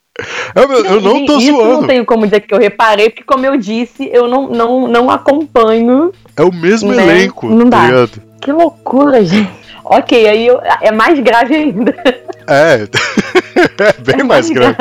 Eu, 0.56 0.72
eu 0.86 1.02
não 1.02 1.26
tô 1.26 1.40
Isso 1.40 1.52
não 1.52 1.58
zoando. 1.60 1.88
tenho 1.88 2.06
como 2.06 2.24
dizer 2.26 2.42
que 2.42 2.54
eu 2.54 2.60
reparei, 2.60 3.10
porque 3.10 3.24
como 3.24 3.48
eu 3.48 3.58
disse, 3.58 4.08
eu 4.14 4.28
não, 4.28 4.48
não, 4.48 4.88
não 4.88 5.10
acompanho. 5.10 6.12
É 6.38 6.44
o 6.44 6.54
mesmo 6.54 6.94
Né? 6.94 7.02
elenco, 7.04 7.50
Não 7.50 7.68
tá 7.68 7.78
dá. 7.80 7.86
ligado? 7.88 8.22
Que 8.40 8.52
loucura, 8.52 9.26
gente. 9.26 9.52
Ok, 9.98 10.28
aí 10.28 10.48
eu- 10.48 10.60
é 10.82 10.92
mais 10.92 11.20
grave 11.20 11.56
ainda. 11.56 11.96
É. 12.48 12.88
é 13.80 13.94
bem 14.02 14.20
É 14.20 14.24
mais 14.24 14.50
grave. 14.50 14.76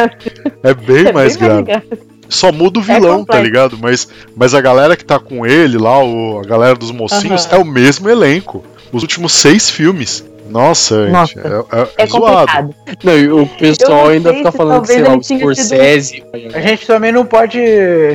É 0.62 0.74
bem 0.74 1.06
É 1.06 1.12
mais 1.12 1.36
bem 1.36 1.64
grave. 1.64 1.82
Só 2.28 2.50
muda 2.50 2.80
o 2.80 2.82
É 2.82 2.84
vilão, 2.94 3.10
tá 3.24 3.34
complexo. 3.34 3.42
ligado? 3.44 3.78
Mas, 3.80 4.08
mas 4.34 4.54
a 4.54 4.60
galera 4.60 4.96
que 4.96 5.04
tá 5.04 5.18
com 5.18 5.44
ele 5.46 5.76
lá, 5.76 6.02
o, 6.02 6.40
a 6.40 6.46
galera 6.46 6.74
dos 6.74 6.90
mocinhos, 6.90 7.46
Aham. 7.46 7.56
é 7.56 7.58
o 7.60 7.64
mesmo 7.64 8.08
elenco. 8.08 8.64
Os 8.90 9.02
últimos 9.02 9.32
seis 9.34 9.68
filmes. 9.70 10.24
Nossa, 10.48 11.04
gente, 11.06 11.12
Nossa. 11.12 11.40
é, 11.40 11.78
é- 11.78 11.88
É 11.98 12.02
é 12.02 12.06
zoado. 12.06 12.46
complicado. 12.52 12.74
Não, 13.04 13.18
e 13.18 13.30
o 13.32 13.46
pessoal 13.46 14.08
ainda 14.08 14.34
fica 14.34 14.50
se 14.50 14.56
falando 14.56 14.82
que, 14.82 14.88
sei 14.92 15.02
lá, 15.02 15.16
o 15.16 15.22
sido- 15.22 15.38
Scorsese. 15.40 16.22
A 16.54 16.60
gente 16.60 16.86
também 16.86 17.10
não 17.12 17.24
pode, 17.24 17.58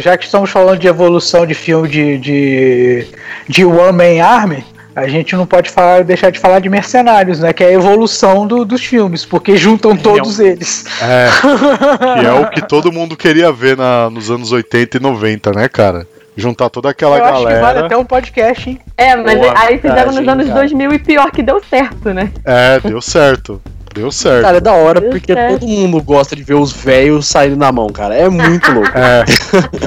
já 0.02 0.16
que 0.18 0.26
estamos 0.26 0.50
falando 0.50 0.78
de 0.80 0.88
evolução 0.88 1.46
de 1.48 1.54
filme 1.56 1.88
de, 1.88 2.18
de, 2.20 3.08
de 3.48 3.66
One 3.66 3.92
Man 3.98 4.24
Army, 4.24 4.64
a 4.98 5.08
gente 5.08 5.36
não 5.36 5.46
pode 5.46 5.70
falar, 5.70 6.04
deixar 6.04 6.32
de 6.32 6.40
falar 6.40 6.60
de 6.60 6.70
Mercenários, 6.70 7.40
né? 7.40 7.54
Que 7.54 7.64
é 7.64 7.68
a 7.68 7.72
evolução 7.74 8.48
do- 8.48 8.66
dos 8.66 8.84
filmes, 8.84 9.24
porque 9.26 9.56
juntam 9.56 9.96
todos 9.96 10.40
eles. 10.40 10.86
É, 11.02 11.30
que 12.20 12.26
é 12.26 12.34
o 12.34 12.50
que 12.50 12.62
todo 12.68 12.92
mundo 12.92 13.16
queria 13.16 13.52
ver 13.52 13.78
na- 13.78 14.10
nos 14.10 14.32
anos 14.32 14.52
80 14.52 14.98
e 14.98 15.00
90, 15.00 15.52
né, 15.52 15.70
cara? 15.70 16.08
Juntar 16.36 16.70
toda 16.70 16.90
aquela 16.90 17.18
Eu 17.18 17.26
acho 17.26 17.38
que 17.38 17.44
vale 17.46 17.60
galera. 17.60 17.86
até 17.88 17.98
um 17.98 18.06
podcast, 18.06 18.70
hein? 18.70 18.80
É, 18.96 19.16
mas 19.16 19.40
Boa 19.40 19.54
aí 19.58 19.78
fizeram 19.80 20.12
nos 20.12 20.28
anos 20.28 20.48
cara. 20.48 20.60
2000 20.60 20.94
e 20.94 21.00
pior 21.00 21.32
que 21.32 21.42
deu 21.42 21.62
certo, 21.68 22.14
né? 22.14 22.32
É, 22.46 22.80
deu 22.80 23.02
certo. 23.02 23.60
Deu 23.98 24.12
certo. 24.12 24.44
Cara, 24.44 24.58
é 24.58 24.62
da 24.62 24.74
hora 24.74 25.02
Deus 25.02 25.12
porque 25.12 25.34
certo. 25.34 25.60
todo 25.60 25.68
mundo 25.68 26.00
gosta 26.04 26.36
de 26.36 26.44
ver 26.44 26.54
os 26.54 26.72
velhos 26.72 27.26
saindo 27.26 27.58
na 27.58 27.72
mão, 27.72 27.88
cara. 27.88 28.14
É 28.14 28.30
muito 28.30 28.72
louco. 28.72 28.88
É, 28.98 29.24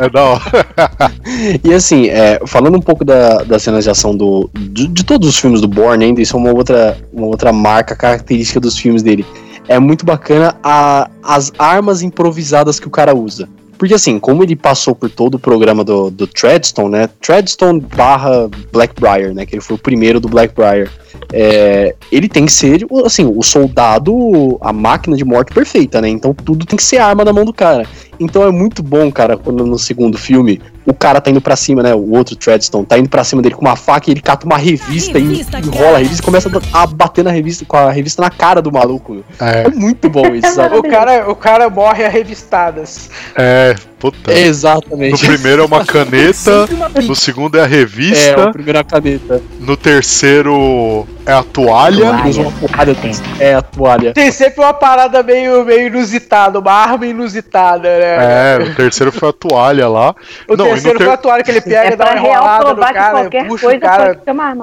é 0.05 0.09
da 0.09 0.25
hora. 0.25 0.42
E 1.64 1.73
assim, 1.73 2.09
é, 2.09 2.40
falando 2.46 2.77
um 2.77 2.81
pouco 2.81 3.05
da, 3.05 3.42
das 3.44 3.62
cenas 3.62 3.85
de 3.85 3.90
ação 3.90 4.16
do, 4.16 4.51
de, 4.55 4.88
de 4.88 5.05
todos 5.05 5.29
os 5.29 5.38
filmes 5.38 5.61
do 5.61 5.68
Bourne, 5.68 6.05
ainda 6.05 6.20
isso 6.20 6.37
é 6.37 6.38
uma 6.40 6.53
outra, 6.53 6.96
uma 7.12 7.27
outra 7.27 7.53
marca 7.53 7.94
característica 7.94 8.59
dos 8.59 8.77
filmes 8.77 9.03
dele. 9.03 9.25
É 9.68 9.79
muito 9.79 10.05
bacana 10.05 10.57
a, 10.62 11.09
as 11.23 11.53
armas 11.59 12.03
improvisadas 12.03 12.81
que 12.81 12.88
o 12.88 12.90
cara 12.90 13.14
usa. 13.14 13.49
Porque 13.81 13.95
assim, 13.95 14.19
como 14.19 14.43
ele 14.43 14.55
passou 14.55 14.95
por 14.95 15.09
todo 15.09 15.37
o 15.37 15.38
programa 15.38 15.83
do, 15.83 16.11
do 16.11 16.27
Treadstone, 16.27 16.90
né? 16.90 17.09
Treadstone 17.19 17.81
barra 17.81 18.47
Blackbriar, 18.71 19.33
né? 19.33 19.47
Que 19.47 19.55
ele 19.55 19.62
foi 19.62 19.75
o 19.75 19.79
primeiro 19.79 20.21
do 20.21 20.29
Blackbriar. 20.29 20.93
É, 21.33 21.95
ele 22.12 22.29
tem 22.29 22.45
que 22.45 22.53
ser, 22.53 22.87
assim, 23.07 23.25
o 23.25 23.43
soldado, 23.43 24.59
a 24.61 24.71
máquina 24.71 25.16
de 25.16 25.25
morte 25.25 25.55
perfeita, 25.55 25.99
né? 25.99 26.11
Então 26.11 26.35
tudo 26.35 26.66
tem 26.66 26.77
que 26.77 26.83
ser 26.83 26.99
arma 26.99 27.25
na 27.25 27.33
mão 27.33 27.43
do 27.43 27.55
cara. 27.55 27.87
Então 28.21 28.47
é 28.47 28.51
muito 28.51 28.83
bom, 28.83 29.11
cara, 29.11 29.38
quando 29.38 29.64
no 29.64 29.79
segundo 29.79 30.19
filme 30.19 30.61
o 30.87 30.95
cara 30.95 31.21
tá 31.21 31.31
indo 31.31 31.40
pra 31.40 31.57
cima, 31.57 31.83
né? 31.83 31.95
O 31.95 32.11
outro 32.12 32.35
Treadstone 32.37 32.87
tá 32.87 32.99
indo 32.99 33.09
pra 33.09 33.23
cima 33.25 33.43
dele 33.43 33.55
com 33.55 33.61
uma 33.62 33.77
faca 33.77 34.09
e 34.11 34.12
ele 34.12 34.21
cata 34.21 34.47
uma 34.47 34.57
revista, 34.57 35.19
Revista, 35.19 35.59
e 35.59 35.62
cara. 35.62 35.77
enrola 35.77 35.97
a 35.97 35.99
revista 35.99 36.23
e 36.23 36.25
começa 36.25 36.51
a 36.73 36.87
bater 36.87 37.23
na 37.25 37.31
revista, 37.31 37.64
com 37.66 37.77
a 37.77 37.90
revista 37.90 38.23
na 38.23 38.31
cara 38.31 38.62
do 38.62 38.73
maluco. 38.73 39.23
É, 39.40 39.64
É 39.66 39.69
muito 39.71 40.09
bom 40.09 40.27
isso, 40.35 40.55
sabe? 40.55 40.77
O 40.77 40.83
cara, 40.83 41.31
o 41.31 41.35
cara 41.37 41.69
morre 41.71 42.05
a 42.05 42.09
revistadas. 42.09 43.11
é, 43.37 43.75
puta. 43.99 44.33
No 44.33 44.38
Exatamente. 44.38 45.27
primeiro 45.27 45.62
é 45.62 45.66
uma 45.66 45.85
caneta, 45.85 46.66
no 47.07 47.14
segundo 47.14 47.59
é 47.59 47.61
a 47.61 47.64
É, 47.64 47.66
revista, 47.69 48.49
o 48.49 48.53
primeiro 48.53 48.79
é 48.79 48.81
a 48.81 48.85
caneta. 48.85 49.43
no 49.61 49.77
terceiro 49.77 51.07
é 51.27 51.33
a 51.33 51.43
toalha. 51.43 52.07
Toalha. 52.07 52.47
É, 53.38 53.55
a 53.55 53.62
toalha. 53.62 54.12
Tem 54.12 54.33
sempre 54.33 54.61
uma 54.61 54.73
parada 54.73 55.23
meio, 55.23 55.64
meio 55.64 55.87
inusitada, 55.88 56.59
uma 56.59 56.73
arma 56.73 57.07
inusitada, 57.07 57.88
né? 57.99 58.16
É, 58.57 58.59
no 58.59 58.75
terceiro 58.75 59.12
foi 59.12 59.29
a 59.29 59.33
toalha 59.33 59.87
lá. 59.88 60.14
O 60.49 60.57
Não, 60.57 60.69
no 60.69 60.69
terceiro 60.74 60.98
ter- 60.98 61.04
foi 61.04 61.14
a 61.14 61.16
toalha 61.16 61.42
que 61.44 61.50
ele 61.50 61.61
pega, 61.61 61.94
É 61.94 61.96
dá 61.96 62.04
uma 62.06 62.16
enrolada 62.16 62.74
no 62.74 62.80
cara, 62.80 63.11
qualquer 63.11 63.46
puxa 63.46 63.66
coisa 63.66 63.78
o 63.78 63.80
cara 63.80 64.14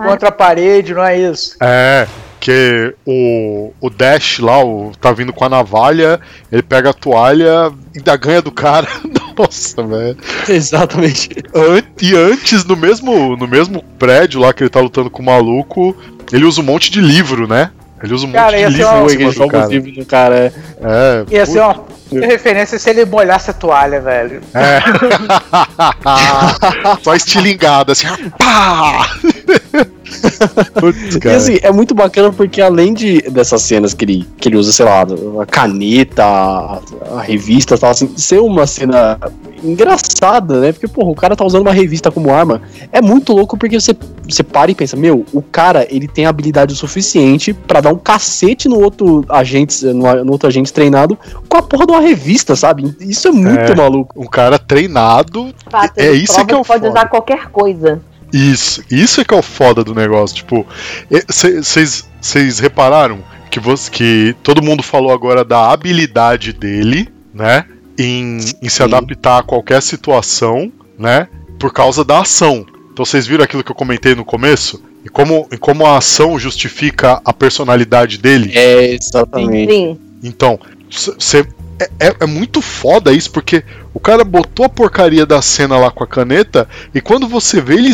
contra 0.07 0.29
a 0.29 0.31
parede, 0.31 0.93
não 0.93 1.03
é 1.03 1.17
isso? 1.19 1.55
É, 1.61 2.07
que 2.39 2.93
o, 3.05 3.73
o 3.81 3.89
Dash 3.89 4.39
lá, 4.39 4.63
o, 4.63 4.91
tá 4.99 5.11
vindo 5.11 5.33
com 5.33 5.43
a 5.43 5.49
navalha, 5.49 6.19
ele 6.51 6.61
pega 6.63 6.91
a 6.91 6.93
toalha 6.93 7.71
e 7.93 7.97
ainda 7.99 8.15
ganha 8.17 8.41
do 8.41 8.51
cara. 8.51 8.87
Nossa, 9.37 9.83
velho. 9.83 10.17
Exatamente. 10.47 11.29
An- 11.53 11.83
E 12.01 12.15
antes, 12.15 12.63
no 12.65 12.75
mesmo, 12.75 13.35
no 13.35 13.47
mesmo 13.47 13.83
prédio 13.99 14.39
lá 14.41 14.51
que 14.53 14.63
ele 14.63 14.69
tá 14.69 14.79
lutando 14.79 15.09
com 15.09 15.21
o 15.21 15.25
maluco, 15.25 15.95
ele 16.31 16.43
usa 16.45 16.61
um 16.61 16.63
monte 16.63 16.89
de 16.91 16.99
livro, 17.01 17.47
né? 17.47 17.69
Ele 18.03 18.13
usa 18.13 18.27
um 18.27 18.31
Cara, 18.31 18.57
monte 18.57 18.67
de 18.67 18.71
ser 18.73 18.77
livro 18.77 18.95
uma- 18.97 19.11
ele 19.11 19.25
do 19.25 19.31
joga 19.31 19.57
os 19.57 19.61
cara. 19.63 19.73
livros 19.73 19.97
no 19.97 20.05
cara. 20.05 20.53
É, 20.81 21.25
Ia 21.29 21.39
putz, 21.41 21.49
ser 21.53 21.59
uma 21.61 21.73
referência 22.11 22.79
se 22.79 22.89
ele 22.89 23.05
molhasse 23.05 23.51
a 23.51 23.53
toalha, 23.53 23.99
velho. 23.99 24.41
É. 24.53 24.79
Só 27.03 27.15
estilingada, 27.15 27.91
assim, 27.91 28.07
pá! 28.37 29.09
Putz, 30.79 31.17
E 31.23 31.29
assim, 31.29 31.57
é 31.61 31.71
muito 31.71 31.93
bacana 31.93 32.31
porque 32.31 32.61
além 32.61 32.93
de, 32.93 33.21
dessas 33.23 33.61
cenas 33.61 33.93
que 33.93 34.05
ele, 34.05 34.27
que 34.37 34.49
ele 34.49 34.57
usa, 34.57 34.71
sei 34.71 34.85
lá, 34.85 35.05
a 35.41 35.45
caneta, 35.45 36.23
a, 36.23 36.81
a 37.17 37.21
revista 37.21 37.75
e 37.75 37.77
tal, 37.77 37.91
assim, 37.91 38.09
ser 38.15 38.39
uma 38.39 38.65
cena 38.67 39.19
engraçada, 39.63 40.59
né? 40.59 40.71
Porque, 40.71 40.87
porra, 40.87 41.09
o 41.11 41.15
cara 41.15 41.35
tá 41.35 41.45
usando 41.45 41.61
uma 41.63 41.73
revista 41.73 42.11
como 42.11 42.31
arma. 42.33 42.61
É 42.91 43.01
muito 43.01 43.33
louco 43.33 43.57
porque 43.57 43.79
você, 43.79 43.95
você 44.27 44.43
para 44.43 44.71
e 44.71 44.75
pensa, 44.75 44.95
meu, 44.95 45.25
o 45.33 45.41
cara, 45.41 45.87
ele 45.89 46.07
tem 46.07 46.25
habilidade 46.25 46.73
o 46.73 46.77
suficiente 46.77 47.53
pra 47.53 47.81
dar 47.81 47.91
um 47.93 47.97
cacete 47.97 48.67
no 48.69 48.79
outro 48.81 49.25
agente, 49.29 49.85
no, 49.87 50.23
no 50.23 50.31
outro 50.31 50.47
agente 50.47 50.71
treinado 50.71 51.17
com 51.49 51.57
a 51.57 51.61
porra 51.61 51.85
de 51.85 51.91
uma 51.91 52.01
revista, 52.01 52.55
sabe? 52.55 52.95
Isso 52.99 53.27
é 53.27 53.31
muito 53.31 53.71
É. 53.71 53.75
maluco. 53.75 54.19
Um 54.19 54.27
cara 54.27 54.59
treinado. 54.59 55.53
Fato, 55.69 55.97
É 55.97 56.07
ele 56.07 56.23
isso 56.23 56.45
que 56.45 56.53
é 56.53 56.57
o 56.57 56.63
pode 56.63 56.81
foda. 56.81 56.89
usar 56.89 57.07
qualquer 57.09 57.47
coisa. 57.49 57.99
Isso, 58.33 58.83
isso 58.91 59.21
é 59.21 59.25
que 59.25 59.33
é 59.33 59.37
o 59.37 59.41
foda 59.41 59.83
do 59.83 59.95
negócio. 59.95 60.35
Tipo, 60.35 60.65
vocês 61.27 62.59
repararam 62.59 63.19
que, 63.49 63.59
você, 63.59 63.89
que 63.89 64.35
todo 64.43 64.61
mundo 64.63 64.83
falou 64.83 65.11
agora 65.11 65.43
da 65.43 65.71
habilidade 65.71 66.53
dele, 66.53 67.07
né? 67.33 67.65
Em, 67.97 68.37
em 68.61 68.69
se 68.69 68.83
adaptar 68.83 69.39
a 69.39 69.43
qualquer 69.43 69.81
situação, 69.81 70.71
né? 70.97 71.27
Por 71.57 71.73
causa 71.73 72.03
da 72.03 72.19
ação. 72.21 72.65
Então 72.91 73.05
vocês 73.05 73.25
viram 73.25 73.43
aquilo 73.43 73.63
que 73.63 73.71
eu 73.71 73.75
comentei 73.75 74.13
no 74.15 74.25
começo? 74.25 74.83
E 75.03 75.09
como, 75.09 75.47
e 75.51 75.57
como 75.57 75.85
a 75.85 75.97
ação 75.97 76.37
justifica 76.37 77.21
a 77.23 77.31
personalidade 77.33 78.17
dele? 78.17 78.51
É, 78.53 78.93
exatamente. 78.93 79.71
Sim. 79.71 79.99
Então, 80.23 80.59
você. 80.91 81.45
É, 81.79 82.07
é- 82.07 82.15
é 82.21 82.25
muito 82.25 82.59
foda 82.61 83.13
isso, 83.13 83.31
porque 83.31 83.63
o 83.97 83.99
cara 83.99 84.23
botou 84.23 84.63
a 84.63 84.69
porcaria 84.69 85.25
da 85.25 85.41
cena 85.41 85.75
lá 85.79 85.89
com 85.89 86.03
a 86.03 86.07
caneta, 86.07 86.69
e 86.93 87.01
quando 87.01 87.27
você 87.27 87.59
vê 87.59 87.73
ele 87.73 87.89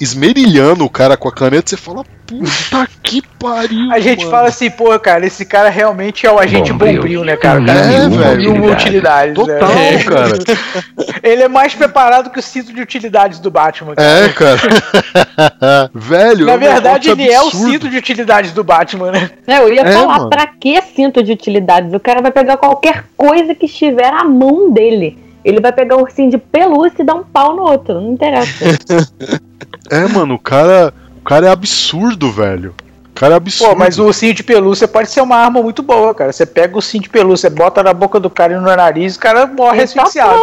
esmerilhando 0.00 0.84
o 0.84 0.88
cara 0.88 1.16
com 1.16 1.28
a 1.28 1.32
caneta, 1.32 1.68
você 1.70 1.76
fala, 1.76 2.04
puta 2.24 2.88
que 3.02 3.20
pariu. 3.40 3.90
A 3.90 3.98
gente 3.98 4.20
mano." 4.20 4.30
fala 4.30 4.48
assim, 4.48 4.70
pô, 4.70 4.96
cara, 5.00 5.26
esse 5.26 5.44
cara 5.44 5.68
realmente 5.68 6.24
é 6.24 6.30
o 6.30 6.38
agente 6.38 6.70
Bombril. 6.72 6.94
bombril, 7.00 7.24
né, 7.24 7.36
cara? 7.36 7.60
O 7.60 7.66
cara 7.66 7.80
É, 7.80 7.96
é, 8.04 8.08
velho. 8.08 8.52
mil 8.52 8.70
utilidades. 8.72 9.34
Total, 9.34 9.68
né? 9.74 10.04
cara. 10.04 10.38
Ele 11.24 11.42
é 11.42 11.48
mais 11.48 11.74
preparado 11.74 12.30
que 12.30 12.38
o 12.38 12.42
cinto 12.42 12.72
de 12.72 12.80
utilidades 12.80 13.40
do 13.40 13.50
Batman. 13.50 13.94
cara. 13.96 14.08
É, 14.08 14.28
cara. 14.28 15.90
Velho. 15.92 16.46
Na 16.46 16.52
é 16.52 16.56
um 16.56 16.58
verdade, 16.58 17.10
ele 17.10 17.28
é 17.28 17.40
o 17.40 17.46
absurdo. 17.46 17.70
cinto 17.72 17.88
de 17.88 17.96
utilidades 17.96 18.52
do 18.52 18.62
Batman, 18.62 19.10
né? 19.10 19.30
É, 19.46 19.58
eu 19.58 19.72
ia 19.72 19.82
É, 19.82 19.92
falar, 19.92 20.18
mano. 20.18 20.30
pra 20.30 20.46
que 20.46 20.80
cinto 20.82 21.22
de 21.22 21.32
utilidades? 21.32 21.92
O 21.92 22.00
cara 22.00 22.20
vai 22.22 22.30
pegar 22.30 22.56
qualquer 22.56 23.04
coisa 23.16 23.54
que 23.54 23.66
estiver 23.66 24.12
à 24.12 24.24
mão 24.24 24.70
dele. 24.72 25.18
Ele 25.44 25.60
vai 25.60 25.72
pegar 25.72 25.96
um 25.96 26.02
ursinho 26.02 26.30
de 26.30 26.38
pelúcia 26.38 27.02
e 27.02 27.04
dar 27.04 27.14
um 27.14 27.24
pau 27.24 27.54
no 27.54 27.62
outro. 27.62 28.00
Não 28.00 28.12
interessa. 28.12 28.64
É, 29.90 30.06
mano, 30.06 30.34
o 30.34 30.38
cara. 30.38 30.92
O 31.16 31.22
cara 31.22 31.46
é 31.46 31.50
absurdo, 31.50 32.30
velho. 32.30 32.74
O 33.10 33.14
cara 33.14 33.34
é 33.34 33.36
absurdo. 33.36 33.70
Pô, 33.70 33.78
mas 33.78 33.98
o 33.98 34.04
ursinho 34.04 34.34
de 34.34 34.42
pelúcia 34.42 34.86
pode 34.86 35.10
ser 35.10 35.20
uma 35.20 35.36
arma 35.36 35.62
muito 35.62 35.82
boa, 35.82 36.14
cara. 36.14 36.32
Você 36.32 36.46
pega 36.46 36.74
o 36.74 36.76
ursinho 36.76 37.02
de 37.02 37.08
pelúcia, 37.08 37.50
bota 37.50 37.82
na 37.82 37.92
boca 37.92 38.20
do 38.20 38.30
cara 38.30 38.52
e 38.52 38.56
no 38.56 38.62
nariz, 38.62 39.16
o 39.16 39.18
cara 39.18 39.46
morre 39.46 39.78
tá 39.78 40.02
asfixiado. 40.02 40.40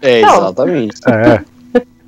É, 0.00 0.22
Não. 0.22 0.38
exatamente. 0.38 0.96
É. 1.08 1.42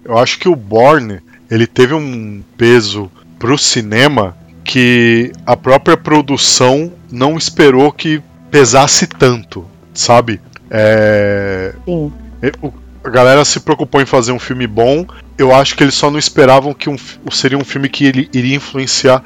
Eu 0.05 0.19
acho 0.19 0.39
que 0.39 0.49
o 0.49 0.57
Borne, 0.57 1.21
ele 1.51 1.67
teve 1.67 1.95
um 1.95 2.43
peso 2.57 3.11
pro 3.39 3.57
cinema 3.57 4.37
que 4.65 5.33
a 5.47 5.57
própria 5.57 5.97
produção 5.97 6.93
não 7.11 7.37
esperou 7.37 7.93
que 7.93 8.23
pesasse 8.51 9.07
tanto, 9.07 9.65
sabe? 9.95 10.41
É, 10.75 11.75
Sim. 11.85 12.11
o- 12.63 12.73
A 13.05 13.11
galera 13.11 13.45
se 13.45 13.59
preocupou 13.61 14.01
em 14.01 14.07
fazer 14.07 14.31
um 14.33 14.39
filme 14.39 14.65
bom. 14.67 15.05
Eu 15.37 15.53
acho 15.55 15.75
que 15.77 15.83
eles 15.83 15.95
só 15.95 16.09
não 16.09 16.19
esperavam 16.21 16.73
que 16.73 16.89
um, 16.89 16.97
seria 17.33 17.59
um 17.59 17.65
filme 17.65 17.89
que 17.89 18.05
ele 18.07 18.29
iria 18.33 18.55
influenciar 18.55 19.23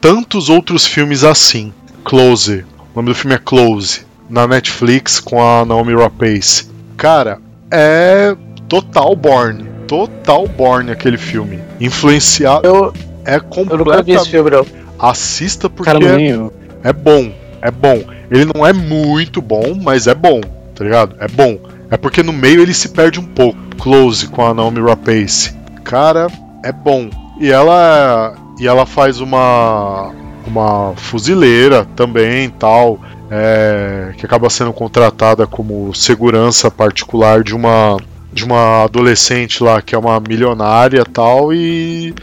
tantos 0.00 0.48
outros 0.48 0.84
filmes 0.86 1.22
assim. 1.22 1.72
Close. 2.04 2.64
O 2.92 2.96
nome 2.96 3.10
do 3.10 3.14
filme 3.14 3.36
é 3.36 3.38
Close. 3.38 4.00
Na 4.28 4.46
Netflix 4.48 5.20
com 5.20 5.40
a 5.40 5.64
Naomi 5.64 5.94
Rapace. 5.94 6.68
Cara, 6.96 7.38
é 7.70 8.34
total 8.68 9.14
Born. 9.14 9.64
Total 9.86 10.46
Born 10.48 10.90
aquele 10.90 11.16
filme. 11.16 11.60
Influenciado. 11.80 12.66
Eu, 12.66 12.92
É 13.24 13.36
eu 13.36 13.40
nunca 13.78 14.02
vi 14.02 14.12
esse 14.14 14.30
completamente. 14.30 14.30
filme, 14.30 14.50
não. 14.50 14.66
Assista 14.98 15.70
porque 15.70 15.90
é 15.90 16.32
eu. 16.32 16.52
é 16.82 16.92
bom, 16.92 17.32
é 17.60 17.70
bom. 17.70 18.02
Ele 18.30 18.46
não 18.52 18.66
é 18.66 18.72
muito 18.72 19.40
bom, 19.40 19.78
mas 19.80 20.06
é 20.08 20.14
bom. 20.14 20.40
Tá 20.74 20.84
ligado? 20.84 21.16
É 21.18 21.28
bom. 21.28 21.58
É 21.90 21.96
porque 21.96 22.22
no 22.22 22.32
meio 22.32 22.62
ele 22.62 22.74
se 22.74 22.88
perde 22.88 23.20
um 23.20 23.24
pouco. 23.24 23.58
Close 23.78 24.26
com 24.28 24.46
a 24.46 24.54
Naomi 24.54 24.80
Rapace. 24.80 25.54
Cara, 25.84 26.28
é 26.64 26.72
bom. 26.72 27.10
E 27.40 27.50
ela 27.50 28.34
e 28.58 28.66
ela 28.66 28.86
faz 28.86 29.20
uma 29.20 30.12
uma 30.46 30.94
fuzileira 30.96 31.86
também, 31.96 32.50
tal, 32.50 33.00
é, 33.30 34.12
que 34.16 34.26
acaba 34.26 34.50
sendo 34.50 34.72
contratada 34.72 35.46
como 35.46 35.94
segurança 35.94 36.70
particular 36.70 37.42
de 37.42 37.54
uma 37.54 37.96
de 38.32 38.44
uma 38.44 38.84
adolescente 38.84 39.62
lá 39.62 39.82
que 39.82 39.94
é 39.94 39.98
uma 39.98 40.18
milionária, 40.18 41.04
tal, 41.04 41.52
e 41.52 42.14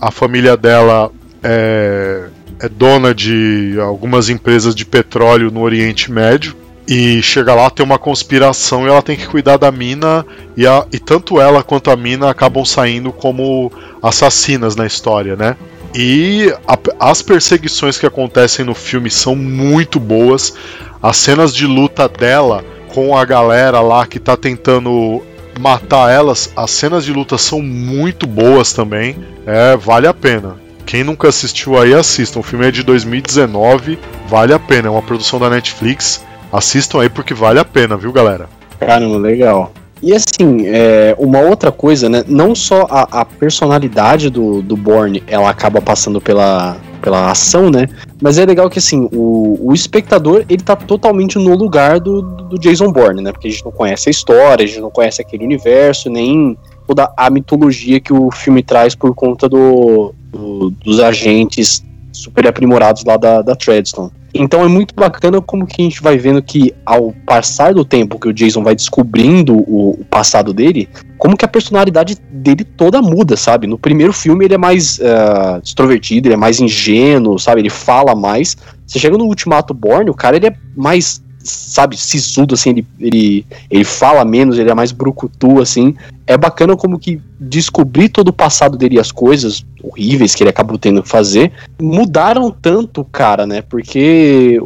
a 0.00 0.10
família 0.10 0.56
dela 0.56 1.10
é, 1.42 2.26
é 2.60 2.68
dona 2.68 3.12
de 3.12 3.76
algumas 3.80 4.28
empresas 4.28 4.74
de 4.74 4.86
petróleo 4.86 5.50
no 5.50 5.60
Oriente 5.60 6.12
Médio 6.12 6.63
e 6.86 7.22
chega 7.22 7.54
lá, 7.54 7.70
tem 7.70 7.84
uma 7.84 7.98
conspiração 7.98 8.84
e 8.84 8.90
ela 8.90 9.02
tem 9.02 9.16
que 9.16 9.26
cuidar 9.26 9.56
da 9.56 9.72
mina. 9.72 10.24
E, 10.56 10.66
a, 10.66 10.86
e 10.92 10.98
tanto 10.98 11.40
ela 11.40 11.62
quanto 11.62 11.90
a 11.90 11.96
mina 11.96 12.30
acabam 12.30 12.64
saindo 12.64 13.12
como 13.12 13.72
assassinas 14.02 14.76
na 14.76 14.86
história, 14.86 15.34
né? 15.34 15.56
E 15.94 16.52
a, 16.66 17.08
as 17.10 17.22
perseguições 17.22 17.96
que 17.96 18.06
acontecem 18.06 18.64
no 18.64 18.74
filme 18.74 19.10
são 19.10 19.34
muito 19.34 19.98
boas. 19.98 20.54
As 21.02 21.16
cenas 21.16 21.54
de 21.54 21.66
luta 21.66 22.08
dela 22.08 22.64
com 22.88 23.16
a 23.16 23.24
galera 23.24 23.80
lá 23.80 24.06
que 24.06 24.20
tá 24.20 24.36
tentando 24.36 25.22
matar 25.58 26.12
elas, 26.12 26.52
as 26.56 26.70
cenas 26.70 27.04
de 27.04 27.12
luta 27.12 27.38
são 27.38 27.62
muito 27.62 28.26
boas 28.26 28.72
também. 28.72 29.16
É, 29.46 29.76
vale 29.76 30.06
a 30.06 30.14
pena. 30.14 30.56
Quem 30.84 31.02
nunca 31.02 31.28
assistiu 31.28 31.78
aí, 31.78 31.94
assista. 31.94 32.38
O 32.38 32.42
filme 32.42 32.66
é 32.66 32.70
de 32.70 32.82
2019, 32.82 33.98
vale 34.28 34.52
a 34.52 34.58
pena. 34.58 34.88
É 34.88 34.90
uma 34.90 35.02
produção 35.02 35.38
da 35.38 35.48
Netflix. 35.48 36.22
Assistam 36.54 37.00
aí 37.00 37.08
porque 37.08 37.34
vale 37.34 37.58
a 37.58 37.64
pena, 37.64 37.96
viu, 37.96 38.12
galera? 38.12 38.48
Caramba, 38.78 39.18
legal. 39.18 39.72
E 40.00 40.12
assim, 40.12 40.66
é, 40.66 41.16
uma 41.18 41.40
outra 41.40 41.72
coisa, 41.72 42.08
né? 42.08 42.22
Não 42.28 42.54
só 42.54 42.86
a, 42.88 43.22
a, 43.22 43.24
personalidade 43.24 44.30
do, 44.30 44.62
do 44.62 44.76
Borne 44.76 45.20
ela 45.26 45.50
acaba 45.50 45.80
passando 45.80 46.20
pela, 46.20 46.76
pela 47.02 47.28
ação, 47.28 47.70
né? 47.70 47.88
Mas 48.22 48.38
é 48.38 48.46
legal 48.46 48.70
que 48.70 48.78
assim, 48.78 49.08
o, 49.12 49.58
o 49.68 49.72
espectador 49.72 50.44
ele 50.48 50.62
tá 50.62 50.76
totalmente 50.76 51.40
no 51.40 51.56
lugar 51.56 51.98
do, 51.98 52.22
do 52.22 52.56
Jason 52.56 52.92
Bourne, 52.92 53.20
né? 53.20 53.32
Porque 53.32 53.48
a 53.48 53.50
gente 53.50 53.64
não 53.64 53.72
conhece 53.72 54.08
a 54.08 54.12
história, 54.12 54.62
a 54.62 54.68
gente 54.68 54.80
não 54.80 54.90
conhece 54.90 55.20
aquele 55.20 55.44
universo, 55.44 56.08
nem 56.08 56.56
toda 56.86 57.12
a 57.16 57.28
mitologia 57.30 57.98
que 57.98 58.12
o 58.12 58.30
filme 58.30 58.62
traz 58.62 58.94
por 58.94 59.12
conta 59.12 59.48
do, 59.48 60.14
do 60.30 60.70
dos 60.70 61.00
agentes 61.00 61.84
super 62.12 62.46
aprimorados 62.46 63.02
lá 63.04 63.16
da, 63.16 63.42
da 63.42 63.56
Treadstone. 63.56 64.12
Então 64.34 64.64
é 64.64 64.68
muito 64.68 64.92
bacana 64.94 65.40
como 65.40 65.66
que 65.66 65.80
a 65.80 65.84
gente 65.84 66.02
vai 66.02 66.18
vendo 66.18 66.42
que 66.42 66.74
ao 66.84 67.12
passar 67.24 67.72
do 67.72 67.84
tempo 67.84 68.18
que 68.18 68.28
o 68.28 68.32
Jason 68.32 68.64
vai 68.64 68.74
descobrindo 68.74 69.54
o, 69.54 69.92
o 69.92 70.04
passado 70.04 70.52
dele, 70.52 70.88
como 71.16 71.36
que 71.36 71.44
a 71.44 71.48
personalidade 71.48 72.16
dele 72.30 72.64
toda 72.64 73.00
muda, 73.00 73.36
sabe? 73.36 73.66
No 73.66 73.78
primeiro 73.78 74.12
filme 74.12 74.44
ele 74.44 74.54
é 74.54 74.58
mais 74.58 74.98
uh, 74.98 75.60
extrovertido, 75.62 76.26
ele 76.26 76.34
é 76.34 76.36
mais 76.36 76.60
ingênuo, 76.60 77.38
sabe? 77.38 77.60
Ele 77.60 77.70
fala 77.70 78.16
mais. 78.16 78.56
Você 78.84 78.98
chega 78.98 79.16
no 79.16 79.24
Ultimato 79.24 79.72
Born, 79.72 80.10
o 80.10 80.14
cara 80.14 80.36
ele 80.36 80.48
é 80.48 80.56
mais 80.76 81.22
sabe, 81.44 81.96
sisudo, 81.96 82.54
assim, 82.54 82.70
ele, 82.70 82.86
ele, 82.98 83.46
ele 83.70 83.84
fala 83.84 84.24
menos, 84.24 84.58
ele 84.58 84.70
é 84.70 84.74
mais 84.74 84.90
brucutu, 84.90 85.60
assim. 85.60 85.94
É 86.26 86.36
bacana 86.36 86.76
como 86.76 86.98
que 86.98 87.20
descobrir 87.38 88.08
todo 88.08 88.28
o 88.28 88.32
passado 88.32 88.76
dele 88.76 88.96
e 88.96 89.00
as 89.00 89.12
coisas 89.12 89.64
horríveis 89.82 90.34
que 90.34 90.42
ele 90.42 90.50
acabou 90.50 90.78
tendo 90.78 91.02
que 91.02 91.08
fazer 91.08 91.52
mudaram 91.80 92.50
tanto 92.50 93.02
o 93.02 93.04
cara, 93.04 93.46
né? 93.46 93.60
Porque 93.62 94.58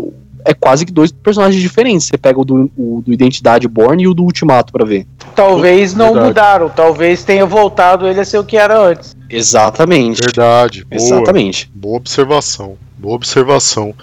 é 0.45 0.55
quase 0.55 0.87
que 0.87 0.93
dois 0.93 1.13
personagens 1.13 1.61
diferentes. 1.61 2.07
Você 2.07 2.17
pega 2.17 2.41
o 2.41 2.45
do, 2.45 2.71
o 2.77 3.03
do 3.05 3.13
Identidade 3.13 3.69
Born 3.69 4.03
e 4.03 4.09
o 4.09 4.15
do 4.15 4.23
Ultimato 4.23 4.73
para 4.73 4.85
ver. 4.85 5.07
Talvez 5.35 5.95
não 5.95 6.07
Verdade. 6.07 6.27
mudaram, 6.27 6.69
talvez 6.71 7.23
tenha 7.23 7.45
voltado 7.45 8.07
ele 8.07 8.21
a 8.21 8.25
ser 8.25 8.39
o 8.39 8.45
que 8.45 8.57
era 8.57 8.81
antes. 8.81 9.17
Exatamente. 9.29 10.21
Verdade. 10.23 10.85
Boa, 10.85 11.01
Exatamente. 11.01 11.71
Boa 11.75 11.97
observação. 11.97 12.77
Boa 12.97 13.15
observação. 13.15 13.95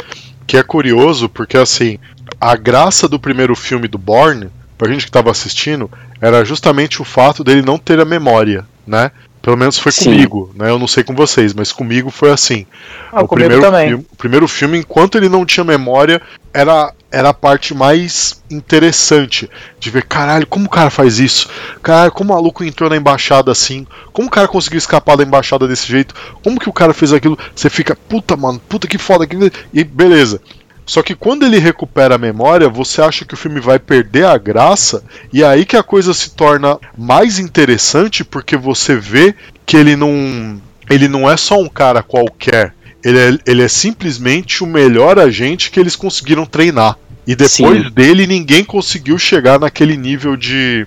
Que 0.45 0.57
é 0.57 0.63
curioso 0.63 1.28
porque 1.28 1.57
assim, 1.57 1.97
a 2.39 2.55
graça 2.55 3.07
do 3.07 3.19
primeiro 3.19 3.55
filme 3.55 3.88
do 3.88 3.97
Bourne, 3.97 4.49
pra 4.77 4.91
gente 4.91 5.05
que 5.05 5.11
tava 5.11 5.31
assistindo, 5.31 5.89
era 6.21 6.43
justamente 6.43 7.01
o 7.01 7.05
fato 7.05 7.43
dele 7.43 7.61
não 7.61 7.77
ter 7.77 7.99
a 7.99 8.05
memória, 8.05 8.65
né? 8.86 9.11
Pelo 9.45 9.57
menos 9.57 9.77
foi 9.77 9.91
Sim. 9.91 10.05
comigo, 10.05 10.51
né? 10.55 10.71
Eu 10.71 10.79
não 10.79 10.88
sei 10.88 11.03
com 11.03 11.13
vocês, 11.13 11.53
mas 11.53 11.71
comigo 11.71 12.09
foi 12.09 12.31
assim. 12.31 12.65
Ah, 13.11 13.21
o, 13.21 13.27
primeiro 13.27 13.61
também. 13.61 13.89
Filme, 13.89 14.05
o 14.11 14.15
primeiro 14.15 14.47
filme, 14.47 14.79
enquanto 14.79 15.19
ele 15.19 15.29
não 15.29 15.45
tinha 15.45 15.63
memória, 15.63 16.19
era, 16.51 16.91
era 17.11 17.29
a 17.29 17.33
parte 17.33 17.71
mais 17.71 18.41
interessante 18.49 19.47
de 19.79 19.91
ver, 19.91 20.03
caralho, 20.05 20.47
como 20.47 20.65
o 20.65 20.69
cara 20.69 20.89
faz 20.89 21.19
isso? 21.19 21.47
Caralho, 21.83 22.11
como 22.11 22.33
o 22.33 22.36
maluco 22.36 22.63
entrou 22.63 22.89
na 22.89 22.97
embaixada 22.97 23.51
assim? 23.51 23.86
Como 24.11 24.29
o 24.29 24.31
cara 24.31 24.47
conseguiu 24.47 24.79
escapar 24.79 25.15
da 25.15 25.23
embaixada 25.23 25.67
desse 25.67 25.86
jeito? 25.86 26.15
Como 26.43 26.59
que 26.59 26.67
o 26.67 26.73
cara 26.73 26.91
fez 26.91 27.13
aquilo? 27.13 27.38
Você 27.55 27.69
fica, 27.69 27.95
puta, 27.95 28.36
mano, 28.36 28.59
puta 28.67 28.88
que 28.88 28.97
foda. 28.97 29.27
E 29.71 29.83
beleza. 29.83 30.41
Só 30.86 31.01
que 31.01 31.15
quando 31.15 31.45
ele 31.45 31.57
recupera 31.57 32.15
a 32.15 32.19
memória, 32.19 32.69
você 32.69 33.01
acha 33.01 33.25
que 33.25 33.33
o 33.33 33.38
filme 33.38 33.59
vai 33.59 33.79
perder 33.79 34.25
a 34.25 34.38
graça, 34.38 35.03
e 35.33 35.41
é 35.41 35.47
aí 35.47 35.65
que 35.65 35.75
a 35.75 35.81
coisa 35.81 36.13
se 36.13 36.31
torna 36.31 36.77
mais 36.95 37.39
interessante 37.39 38.23
porque 38.23 38.55
você 38.55 38.95
vê 38.95 39.33
que 39.65 39.75
ele 39.75 39.95
não, 39.95 40.61
ele 40.89 41.07
não 41.07 41.29
é 41.29 41.36
só 41.36 41.59
um 41.59 41.67
cara 41.67 42.03
qualquer. 42.03 42.73
Ele 43.03 43.17
é, 43.17 43.38
ele 43.47 43.63
é 43.63 43.67
simplesmente 43.67 44.63
o 44.63 44.67
melhor 44.67 45.17
agente 45.17 45.71
que 45.71 45.79
eles 45.79 45.95
conseguiram 45.95 46.45
treinar. 46.45 46.97
E 47.25 47.36
depois 47.36 47.83
Sim. 47.83 47.89
dele, 47.91 48.27
ninguém 48.27 48.63
conseguiu 48.63 49.17
chegar 49.17 49.59
naquele 49.59 49.97
nível 49.97 50.38
de 50.38 50.86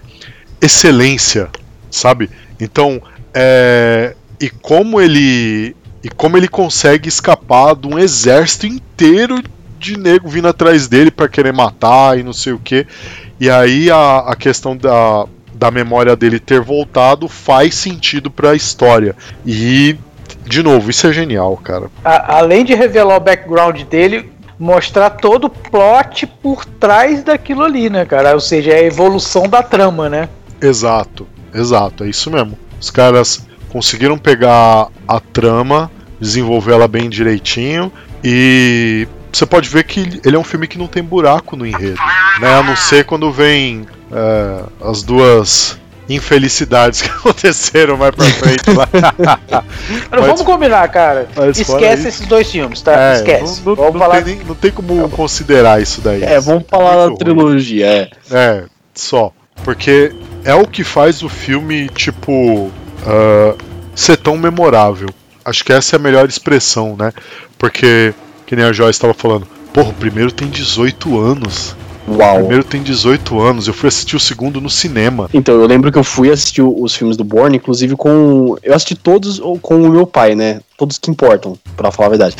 excelência, 0.60 1.48
sabe? 1.90 2.30
Então, 2.60 3.02
é... 3.34 4.14
e 4.40 4.48
como 4.48 5.00
ele 5.00 5.74
e 6.02 6.08
como 6.08 6.36
ele 6.36 6.46
consegue 6.46 7.08
escapar 7.08 7.74
de 7.74 7.88
um 7.88 7.98
exército 7.98 8.66
inteiro 8.66 9.42
de 9.78 9.96
nego 9.96 10.28
vindo 10.28 10.48
atrás 10.48 10.88
dele 10.88 11.10
para 11.10 11.28
querer 11.28 11.52
matar 11.52 12.18
e 12.18 12.22
não 12.22 12.32
sei 12.32 12.52
o 12.52 12.58
que. 12.58 12.86
E 13.40 13.48
aí 13.48 13.90
a, 13.90 14.18
a 14.18 14.36
questão 14.36 14.76
da, 14.76 15.26
da 15.54 15.70
memória 15.70 16.16
dele 16.16 16.38
ter 16.38 16.60
voltado 16.60 17.28
faz 17.28 17.74
sentido 17.74 18.30
para 18.30 18.50
a 18.50 18.54
história. 18.54 19.14
E, 19.46 19.96
de 20.44 20.62
novo, 20.62 20.90
isso 20.90 21.06
é 21.06 21.12
genial, 21.12 21.56
cara. 21.56 21.90
A, 22.04 22.38
além 22.38 22.64
de 22.64 22.74
revelar 22.74 23.16
o 23.16 23.20
background 23.20 23.82
dele, 23.82 24.30
mostrar 24.58 25.10
todo 25.10 25.44
o 25.44 25.50
plot 25.50 26.26
por 26.42 26.64
trás 26.64 27.22
daquilo 27.22 27.62
ali, 27.62 27.88
né, 27.88 28.04
cara? 28.04 28.34
Ou 28.34 28.40
seja, 28.40 28.72
é 28.72 28.80
a 28.80 28.84
evolução 28.84 29.48
da 29.48 29.62
trama, 29.62 30.08
né? 30.08 30.28
Exato, 30.60 31.26
exato, 31.54 32.04
é 32.04 32.08
isso 32.08 32.30
mesmo. 32.30 32.58
Os 32.80 32.90
caras 32.90 33.46
conseguiram 33.68 34.18
pegar 34.18 34.88
a 35.06 35.20
trama, 35.20 35.90
desenvolver 36.20 36.72
ela 36.72 36.88
bem 36.88 37.08
direitinho 37.08 37.92
e 38.24 39.06
você 39.32 39.46
pode 39.46 39.68
ver 39.68 39.84
que 39.84 40.20
ele 40.24 40.36
é 40.36 40.38
um 40.38 40.44
filme 40.44 40.66
que 40.66 40.78
não 40.78 40.86
tem 40.86 41.02
buraco 41.02 41.56
no 41.56 41.66
enredo, 41.66 42.00
né? 42.40 42.54
A 42.54 42.62
não 42.62 42.76
ser 42.76 43.04
quando 43.04 43.30
vem 43.30 43.86
é, 44.10 44.64
as 44.80 45.02
duas 45.02 45.78
infelicidades 46.08 47.02
que 47.02 47.08
aconteceram 47.08 47.96
mais 47.96 48.14
pra 48.14 48.24
frente 48.24 48.70
lá. 48.70 48.88
mas, 50.10 50.20
vamos 50.20 50.42
combinar, 50.42 50.88
cara. 50.88 51.28
Esquece 51.54 52.08
esses 52.08 52.26
dois 52.26 52.50
filmes, 52.50 52.80
tá? 52.80 52.92
É, 52.98 53.14
Esquece. 53.16 53.62
Não, 53.64 53.76
não, 53.76 53.92
não, 53.92 53.98
falar... 53.98 54.22
tem 54.22 54.36
nem, 54.36 54.44
não, 54.44 54.54
tem 54.54 54.70
como 54.70 55.08
considerar 55.10 55.80
isso 55.82 56.00
daí. 56.00 56.22
É, 56.22 56.40
vamos 56.40 56.64
falar 56.68 57.08
da 57.08 57.14
trilogia, 57.16 57.86
é. 57.86 58.10
É, 58.30 58.64
só. 58.94 59.32
Porque 59.64 60.12
é 60.44 60.54
o 60.54 60.66
que 60.66 60.84
faz 60.84 61.22
o 61.22 61.28
filme, 61.28 61.88
tipo, 61.88 62.32
uh, 62.32 63.58
ser 63.94 64.16
tão 64.16 64.36
memorável. 64.36 65.08
Acho 65.44 65.64
que 65.64 65.72
essa 65.72 65.96
é 65.96 65.98
a 65.98 66.00
melhor 66.00 66.28
expressão, 66.28 66.96
né? 66.96 67.12
Porque 67.58 68.14
que 68.48 68.56
nem 68.56 68.64
a 68.64 68.72
Joyce 68.72 68.96
estava 68.96 69.12
falando. 69.12 69.46
Porra, 69.74 69.90
o 69.90 69.94
primeiro 69.94 70.32
tem 70.32 70.48
18 70.48 71.20
anos. 71.20 71.76
Uau. 72.08 72.36
O 72.36 72.38
primeiro 72.38 72.64
tem 72.64 72.82
18 72.82 73.38
anos. 73.38 73.68
Eu 73.68 73.74
fui 73.74 73.88
assistir 73.88 74.16
o 74.16 74.20
segundo 74.20 74.58
no 74.58 74.70
cinema. 74.70 75.28
Então, 75.34 75.54
eu 75.60 75.66
lembro 75.66 75.92
que 75.92 75.98
eu 75.98 76.04
fui 76.04 76.30
assistir 76.30 76.62
os 76.62 76.94
filmes 76.94 77.18
do 77.18 77.24
Bourne, 77.24 77.58
inclusive 77.58 77.94
com. 77.94 78.56
Eu 78.62 78.74
assisti 78.74 78.94
todos 78.94 79.38
com 79.60 79.82
o 79.82 79.90
meu 79.90 80.06
pai, 80.06 80.34
né? 80.34 80.60
Todos 80.78 80.96
que 80.96 81.10
importam, 81.10 81.58
para 81.76 81.90
falar 81.90 82.06
a 82.06 82.10
verdade. 82.10 82.36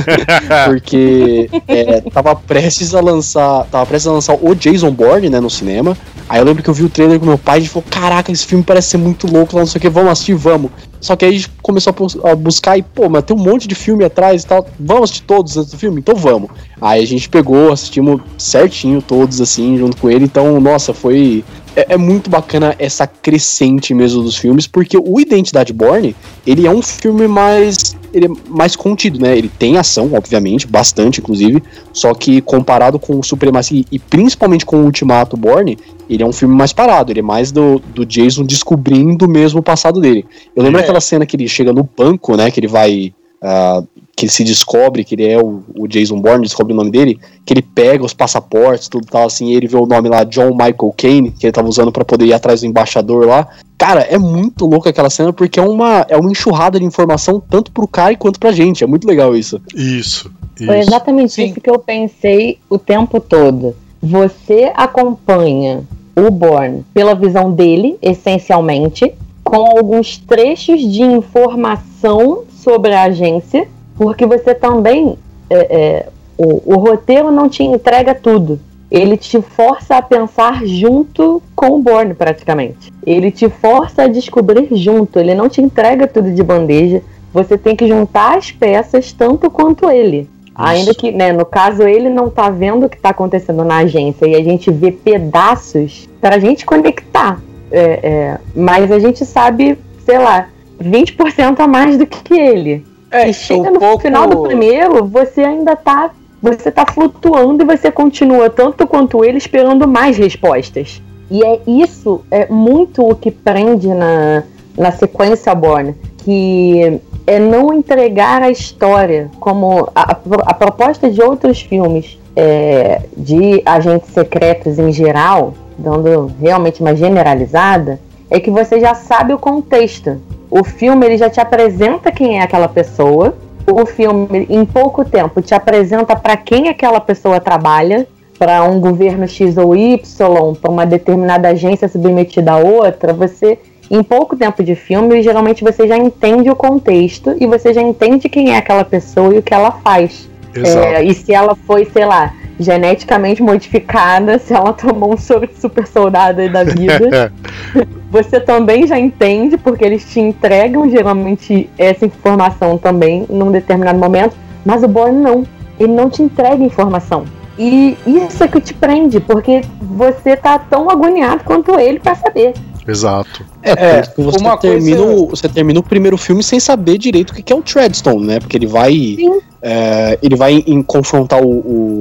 Porque 0.64 1.50
é, 1.68 2.00
tava 2.00 2.34
prestes 2.34 2.94
a 2.94 3.00
lançar. 3.02 3.66
Tava 3.66 3.84
prestes 3.84 4.06
a 4.06 4.12
lançar 4.12 4.38
o 4.40 4.54
Jason 4.54 4.90
Bourne, 4.90 5.28
né, 5.28 5.38
no 5.38 5.50
cinema. 5.50 5.94
Aí 6.26 6.40
eu 6.40 6.46
lembro 6.46 6.62
que 6.62 6.70
eu 6.70 6.72
vi 6.72 6.82
o 6.82 6.88
trailer 6.88 7.20
com 7.20 7.26
meu 7.26 7.36
pai 7.36 7.60
e 7.60 7.68
falou: 7.68 7.84
Caraca, 7.90 8.32
esse 8.32 8.46
filme 8.46 8.64
parece 8.64 8.88
ser 8.88 8.96
muito 8.96 9.30
louco, 9.30 9.54
não 9.58 9.66
sei 9.66 9.78
o 9.78 9.82
que, 9.82 9.90
vamos 9.90 10.12
assistir, 10.12 10.34
vamos. 10.34 10.70
Só 10.98 11.14
que 11.14 11.26
aí 11.26 11.32
a 11.32 11.34
gente 11.34 11.50
começou 11.60 11.94
a 12.24 12.34
buscar 12.34 12.78
e, 12.78 12.82
pô, 12.82 13.10
mas 13.10 13.24
tem 13.24 13.36
um 13.36 13.40
monte 13.40 13.68
de 13.68 13.74
filme 13.74 14.02
atrás 14.02 14.42
e 14.42 14.46
tal. 14.46 14.66
Vamos 14.80 15.10
assistir 15.10 15.24
todos 15.24 15.54
antes 15.58 15.72
do 15.72 15.78
filme? 15.78 16.00
Então 16.00 16.14
vamos. 16.14 16.48
Aí 16.80 17.02
a 17.02 17.06
gente 17.06 17.28
pegou, 17.28 17.70
assistimos 17.70 18.22
certinho 18.38 19.02
todos, 19.02 19.38
assim, 19.38 19.76
junto 19.76 19.98
com 19.98 20.08
ele. 20.08 20.24
Então, 20.24 20.58
nossa, 20.58 20.94
foi 20.94 21.44
é, 21.76 21.94
é, 21.94 21.96
muito 21.96 22.30
bacana 22.30 22.74
essa 22.78 23.06
crescente 23.06 23.92
mesmo 23.94 24.22
dos 24.22 24.36
filmes, 24.36 24.66
porque 24.66 24.96
o 24.96 25.20
Identidade 25.20 25.72
Born, 25.72 26.14
ele 26.46 26.66
é 26.66 26.70
um 26.70 26.82
filme 26.82 27.26
mais 27.26 27.96
ele 28.14 28.26
é 28.26 28.28
mais 28.48 28.76
contido, 28.76 29.18
né? 29.18 29.36
Ele 29.36 29.48
tem 29.48 29.76
ação, 29.76 30.14
obviamente, 30.14 30.68
bastante, 30.68 31.20
inclusive, 31.20 31.60
só 31.92 32.14
que 32.14 32.40
comparado 32.40 32.96
com 32.96 33.18
o 33.18 33.24
Supremacia 33.24 33.84
e 33.90 33.98
principalmente 33.98 34.64
com 34.64 34.76
o 34.76 34.84
Ultimato 34.84 35.36
Born, 35.36 35.76
ele 36.08 36.22
é 36.22 36.26
um 36.26 36.32
filme 36.32 36.54
mais 36.54 36.72
parado, 36.72 37.10
ele 37.10 37.18
é 37.18 37.22
mais 37.22 37.50
do, 37.50 37.80
do 37.92 38.06
Jason 38.06 38.44
descobrindo 38.44 39.28
mesmo 39.28 39.58
o 39.58 39.62
passado 39.62 40.00
dele. 40.00 40.24
Eu 40.54 40.62
lembro 40.62 40.78
é. 40.78 40.84
aquela 40.84 41.00
cena 41.00 41.26
que 41.26 41.34
ele 41.34 41.48
chega 41.48 41.72
no 41.72 41.88
banco, 41.96 42.36
né? 42.36 42.52
Que 42.52 42.60
ele 42.60 42.68
vai. 42.68 43.12
Uh, 43.42 43.86
que 44.16 44.26
ele 44.26 44.32
se 44.32 44.44
descobre 44.44 45.04
que 45.04 45.14
ele 45.14 45.26
é 45.26 45.38
o, 45.38 45.62
o, 45.76 45.88
Jason 45.88 46.20
Bourne, 46.20 46.44
descobre 46.44 46.72
o 46.72 46.76
nome 46.76 46.90
dele, 46.90 47.18
que 47.44 47.52
ele 47.52 47.62
pega 47.62 48.04
os 48.04 48.14
passaportes, 48.14 48.88
tudo 48.88 49.06
tal, 49.06 49.26
assim, 49.26 49.48
e 49.48 49.54
ele 49.54 49.66
vê 49.66 49.76
o 49.76 49.86
nome 49.86 50.08
lá, 50.08 50.22
John 50.24 50.50
Michael 50.50 50.94
Kane, 50.96 51.30
que 51.32 51.46
ele 51.46 51.52
tava 51.52 51.68
usando 51.68 51.90
para 51.90 52.04
poder 52.04 52.26
ir 52.26 52.32
atrás 52.32 52.60
do 52.60 52.66
embaixador 52.66 53.26
lá. 53.26 53.48
Cara, 53.76 54.02
é 54.02 54.16
muito 54.16 54.66
louco 54.66 54.88
aquela 54.88 55.10
cena, 55.10 55.32
porque 55.32 55.58
é 55.58 55.62
uma, 55.62 56.06
é 56.08 56.16
uma 56.16 56.30
enxurrada 56.30 56.78
de 56.78 56.84
informação 56.84 57.40
tanto 57.40 57.72
pro 57.72 57.88
cara 57.88 58.14
quanto 58.16 58.38
pra 58.38 58.52
gente. 58.52 58.84
É 58.84 58.86
muito 58.86 59.06
legal 59.06 59.34
isso. 59.34 59.60
Isso. 59.74 60.30
isso. 60.54 60.66
Foi 60.66 60.78
exatamente 60.78 61.32
Sim. 61.32 61.46
isso 61.46 61.60
que 61.60 61.70
eu 61.70 61.78
pensei 61.78 62.58
o 62.70 62.78
tempo 62.78 63.18
todo. 63.18 63.74
Você 64.00 64.70
acompanha 64.76 65.82
o 66.16 66.30
Bourne 66.30 66.84
pela 66.94 67.14
visão 67.14 67.50
dele, 67.50 67.98
essencialmente, 68.00 69.12
com 69.42 69.76
alguns 69.76 70.18
trechos 70.18 70.80
de 70.80 71.02
informação 71.02 72.44
sobre 72.62 72.94
a 72.94 73.04
agência 73.04 73.68
porque 73.96 74.26
você 74.26 74.54
também. 74.54 75.18
É, 75.50 75.56
é, 75.56 76.08
o, 76.36 76.74
o 76.74 76.78
roteiro 76.78 77.30
não 77.30 77.48
te 77.48 77.62
entrega 77.62 78.14
tudo. 78.14 78.58
Ele 78.90 79.16
te 79.16 79.40
força 79.40 79.96
a 79.96 80.02
pensar 80.02 80.64
junto 80.64 81.42
com 81.54 81.76
o 81.76 81.82
Borne, 81.82 82.14
praticamente. 82.14 82.92
Ele 83.04 83.30
te 83.30 83.48
força 83.48 84.02
a 84.02 84.08
descobrir 84.08 84.68
junto. 84.72 85.18
Ele 85.18 85.34
não 85.34 85.48
te 85.48 85.60
entrega 85.60 86.06
tudo 86.06 86.32
de 86.32 86.42
bandeja. 86.42 87.02
Você 87.32 87.58
tem 87.58 87.74
que 87.74 87.88
juntar 87.88 88.38
as 88.38 88.52
peças 88.52 89.12
tanto 89.12 89.50
quanto 89.50 89.90
ele. 89.90 90.28
Isso. 90.44 90.54
Ainda 90.54 90.94
que, 90.94 91.10
né, 91.10 91.32
no 91.32 91.44
caso, 91.44 91.82
ele 91.82 92.08
não 92.08 92.30
tá 92.30 92.48
vendo 92.48 92.86
o 92.86 92.88
que 92.88 92.98
tá 92.98 93.08
acontecendo 93.08 93.64
na 93.64 93.78
agência 93.78 94.26
e 94.26 94.36
a 94.36 94.42
gente 94.42 94.70
vê 94.70 94.92
pedaços 94.92 96.08
para 96.20 96.36
a 96.36 96.38
gente 96.38 96.64
conectar. 96.64 97.40
É, 97.72 97.82
é, 97.82 98.38
mas 98.54 98.92
a 98.92 99.00
gente 99.00 99.26
sabe, 99.26 99.76
sei 100.04 100.18
lá, 100.18 100.48
20% 100.80 101.58
a 101.58 101.66
mais 101.66 101.98
do 101.98 102.06
que 102.06 102.38
ele. 102.38 102.84
É, 103.14 103.28
e 103.28 103.32
chega 103.32 103.70
no 103.70 103.78
pouco... 103.78 104.02
final 104.02 104.26
do 104.26 104.42
primeiro, 104.42 105.04
você 105.06 105.42
ainda 105.42 105.76
tá. 105.76 106.10
Você 106.42 106.70
tá 106.70 106.84
flutuando 106.84 107.62
e 107.62 107.66
você 107.66 107.90
continua, 107.90 108.50
tanto 108.50 108.86
quanto 108.86 109.24
ele, 109.24 109.38
esperando 109.38 109.88
mais 109.88 110.18
respostas. 110.18 111.00
E 111.30 111.42
é 111.42 111.60
isso, 111.66 112.20
é 112.30 112.46
muito 112.46 113.02
o 113.02 113.14
que 113.14 113.30
prende 113.30 113.88
na, 113.88 114.42
na 114.76 114.92
sequência 114.92 115.54
Born, 115.54 115.94
que 116.18 117.00
é 117.26 117.38
não 117.38 117.72
entregar 117.72 118.42
a 118.42 118.50
história 118.50 119.30
como 119.40 119.88
a, 119.94 120.18
a 120.44 120.54
proposta 120.54 121.10
de 121.10 121.22
outros 121.22 121.62
filmes 121.62 122.18
é, 122.36 123.00
de 123.16 123.62
agentes 123.64 124.12
secretos 124.12 124.78
em 124.78 124.92
geral, 124.92 125.54
dando 125.78 126.30
realmente 126.40 126.80
uma 126.80 126.94
generalizada, 126.94 127.98
é 128.34 128.40
que 128.40 128.50
você 128.50 128.80
já 128.80 128.94
sabe 128.96 129.32
o 129.32 129.38
contexto. 129.38 130.20
O 130.50 130.64
filme 130.64 131.06
ele 131.06 131.16
já 131.16 131.30
te 131.30 131.40
apresenta 131.40 132.10
quem 132.10 132.40
é 132.40 132.42
aquela 132.42 132.66
pessoa. 132.66 133.36
O 133.64 133.86
filme, 133.86 134.44
em 134.50 134.64
pouco 134.64 135.04
tempo, 135.04 135.40
te 135.40 135.54
apresenta 135.54 136.16
para 136.16 136.36
quem 136.36 136.68
aquela 136.68 136.98
pessoa 136.98 137.38
trabalha, 137.38 138.08
para 138.36 138.64
um 138.64 138.80
governo 138.80 139.28
X 139.28 139.56
ou 139.56 139.76
Y, 139.76 140.54
para 140.60 140.70
uma 140.70 140.84
determinada 140.84 141.48
agência 141.48 141.86
submetida 141.86 142.52
a 142.52 142.58
outra. 142.58 143.12
Você, 143.12 143.56
em 143.88 144.02
pouco 144.02 144.36
tempo 144.36 144.64
de 144.64 144.74
filme, 144.74 145.22
geralmente 145.22 145.62
você 145.62 145.86
já 145.86 145.96
entende 145.96 146.50
o 146.50 146.56
contexto 146.56 147.36
e 147.40 147.46
você 147.46 147.72
já 147.72 147.82
entende 147.82 148.28
quem 148.28 148.52
é 148.52 148.56
aquela 148.56 148.84
pessoa 148.84 149.32
e 149.32 149.38
o 149.38 149.42
que 149.42 149.54
ela 149.54 149.70
faz. 149.70 150.28
É, 150.62 151.02
e 151.02 151.14
se 151.14 151.32
ela 151.32 151.56
foi, 151.66 151.84
sei 151.84 152.04
lá, 152.04 152.32
geneticamente 152.58 153.42
modificada, 153.42 154.38
se 154.38 154.52
ela 154.52 154.72
tomou 154.72 155.14
um 155.14 155.16
soro 155.16 155.46
de 155.46 155.58
super 155.58 155.86
soldado 155.86 156.48
da 156.50 156.64
vida. 156.64 157.32
você 158.10 158.38
também 158.38 158.86
já 158.86 158.98
entende, 158.98 159.56
porque 159.56 159.84
eles 159.84 160.04
te 160.10 160.20
entregam 160.20 160.88
geralmente 160.88 161.68
essa 161.76 162.06
informação 162.06 162.78
também 162.78 163.26
num 163.28 163.50
determinado 163.50 163.98
momento, 163.98 164.36
mas 164.64 164.82
o 164.82 164.88
Born 164.88 165.20
não. 165.20 165.44
Ele 165.78 165.92
não 165.92 166.08
te 166.08 166.22
entrega 166.22 166.62
informação. 166.62 167.24
E 167.58 167.96
isso 168.06 168.42
é 168.44 168.48
que 168.48 168.60
te 168.60 168.72
prende, 168.72 169.18
porque 169.18 169.62
você 169.80 170.36
tá 170.36 170.58
tão 170.58 170.88
agoniado 170.88 171.42
quanto 171.44 171.78
ele 171.78 171.98
para 171.98 172.14
saber. 172.14 172.54
Exato. 172.86 173.44
É, 173.62 173.72
é 173.72 174.02
você, 174.16 174.38
uma 174.38 174.56
termina, 174.56 174.98
coisa... 174.98 175.26
você 175.26 175.48
termina 175.48 175.80
o 175.80 175.82
primeiro 175.82 176.18
filme 176.18 176.42
sem 176.42 176.60
saber 176.60 176.98
direito 176.98 177.30
o 177.30 177.34
que 177.34 177.52
é 177.52 177.56
o 177.56 177.62
Treadstone, 177.62 178.26
né? 178.26 178.40
Porque 178.40 178.56
ele 178.56 178.66
vai. 178.66 179.16
É, 179.62 180.18
ele 180.22 180.36
vai 180.36 180.62
em, 180.66 180.82
confrontar 180.82 181.42
o, 181.42 181.48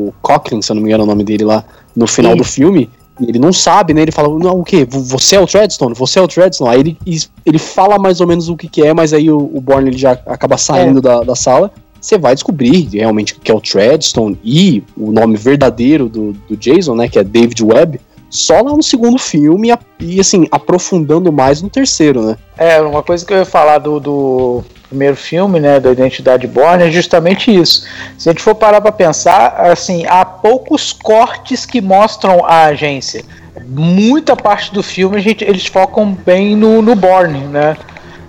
o 0.08 0.14
Cochrane, 0.22 0.62
se 0.62 0.72
eu 0.72 0.76
não 0.76 0.84
me 0.84 0.90
engano 0.90 1.06
o 1.06 1.08
nome 1.08 1.24
dele 1.24 1.46
lá, 1.46 1.64
no 1.96 2.06
final 2.06 2.34
Sim. 2.34 2.38
do 2.38 2.44
filme. 2.44 2.90
E 3.20 3.30
ele 3.30 3.40
não 3.40 3.54
sabe, 3.54 3.94
né? 3.94 4.02
Ele 4.02 4.12
fala, 4.12 4.28
não, 4.40 4.60
o 4.60 4.64
quê? 4.64 4.86
Você 4.90 5.36
é 5.36 5.40
o 5.40 5.48
Treadstone? 5.48 5.94
Você 5.96 6.20
é 6.20 6.22
o 6.22 6.28
Treadstone? 6.28 6.70
Aí 6.72 6.80
ele, 6.80 6.98
ele 7.46 7.60
fala 7.60 7.98
mais 7.98 8.20
ou 8.20 8.28
menos 8.28 8.50
o 8.50 8.58
que, 8.58 8.68
que 8.68 8.82
é, 8.84 8.94
mas 8.94 9.14
aí 9.14 9.30
o, 9.30 9.38
o 9.38 9.62
Borne 9.62 9.90
ele 9.90 9.98
já 9.98 10.12
acaba 10.26 10.58
saindo 10.58 11.00
é. 11.00 11.02
da, 11.02 11.20
da 11.22 11.36
sala. 11.36 11.72
Você 12.02 12.18
vai 12.18 12.34
descobrir 12.34 12.90
realmente 12.92 13.34
o 13.34 13.40
que 13.40 13.50
é 13.50 13.56
o 13.56 13.62
Treadstone 13.62 14.38
e 14.44 14.84
o 14.98 15.12
nome 15.12 15.38
verdadeiro 15.38 16.10
do, 16.10 16.34
do 16.34 16.58
Jason, 16.58 16.96
né? 16.96 17.08
Que 17.08 17.20
é 17.20 17.24
David 17.24 17.64
Webb 17.64 18.00
só 18.34 18.62
lá 18.62 18.76
no 18.76 18.82
segundo 18.82 19.20
filme 19.20 19.72
e, 20.00 20.20
assim, 20.20 20.48
aprofundando 20.50 21.32
mais 21.32 21.62
no 21.62 21.70
terceiro, 21.70 22.24
né? 22.24 22.38
É, 22.58 22.82
uma 22.82 23.04
coisa 23.04 23.24
que 23.24 23.32
eu 23.32 23.38
ia 23.38 23.46
falar 23.46 23.78
do, 23.78 24.00
do 24.00 24.64
primeiro 24.90 25.16
filme, 25.16 25.60
né, 25.60 25.80
da 25.80 25.92
Identidade 25.92 26.48
Born, 26.48 26.84
é 26.84 26.90
justamente 26.90 27.56
isso. 27.56 27.86
Se 28.18 28.28
a 28.28 28.32
gente 28.32 28.42
for 28.42 28.56
parar 28.56 28.82
para 28.82 28.92
pensar, 28.92 29.72
assim, 29.72 30.06
há 30.08 30.26
poucos 30.26 30.92
cortes 30.92 31.64
que 31.64 31.80
mostram 31.80 32.44
a 32.44 32.66
agência. 32.66 33.24
Muita 33.68 34.36
parte 34.36 34.74
do 34.74 34.82
filme 34.82 35.18
a 35.18 35.20
gente, 35.20 35.44
eles 35.44 35.68
focam 35.68 36.12
bem 36.12 36.56
no, 36.56 36.82
no 36.82 36.96
Born, 36.96 37.38
né? 37.48 37.78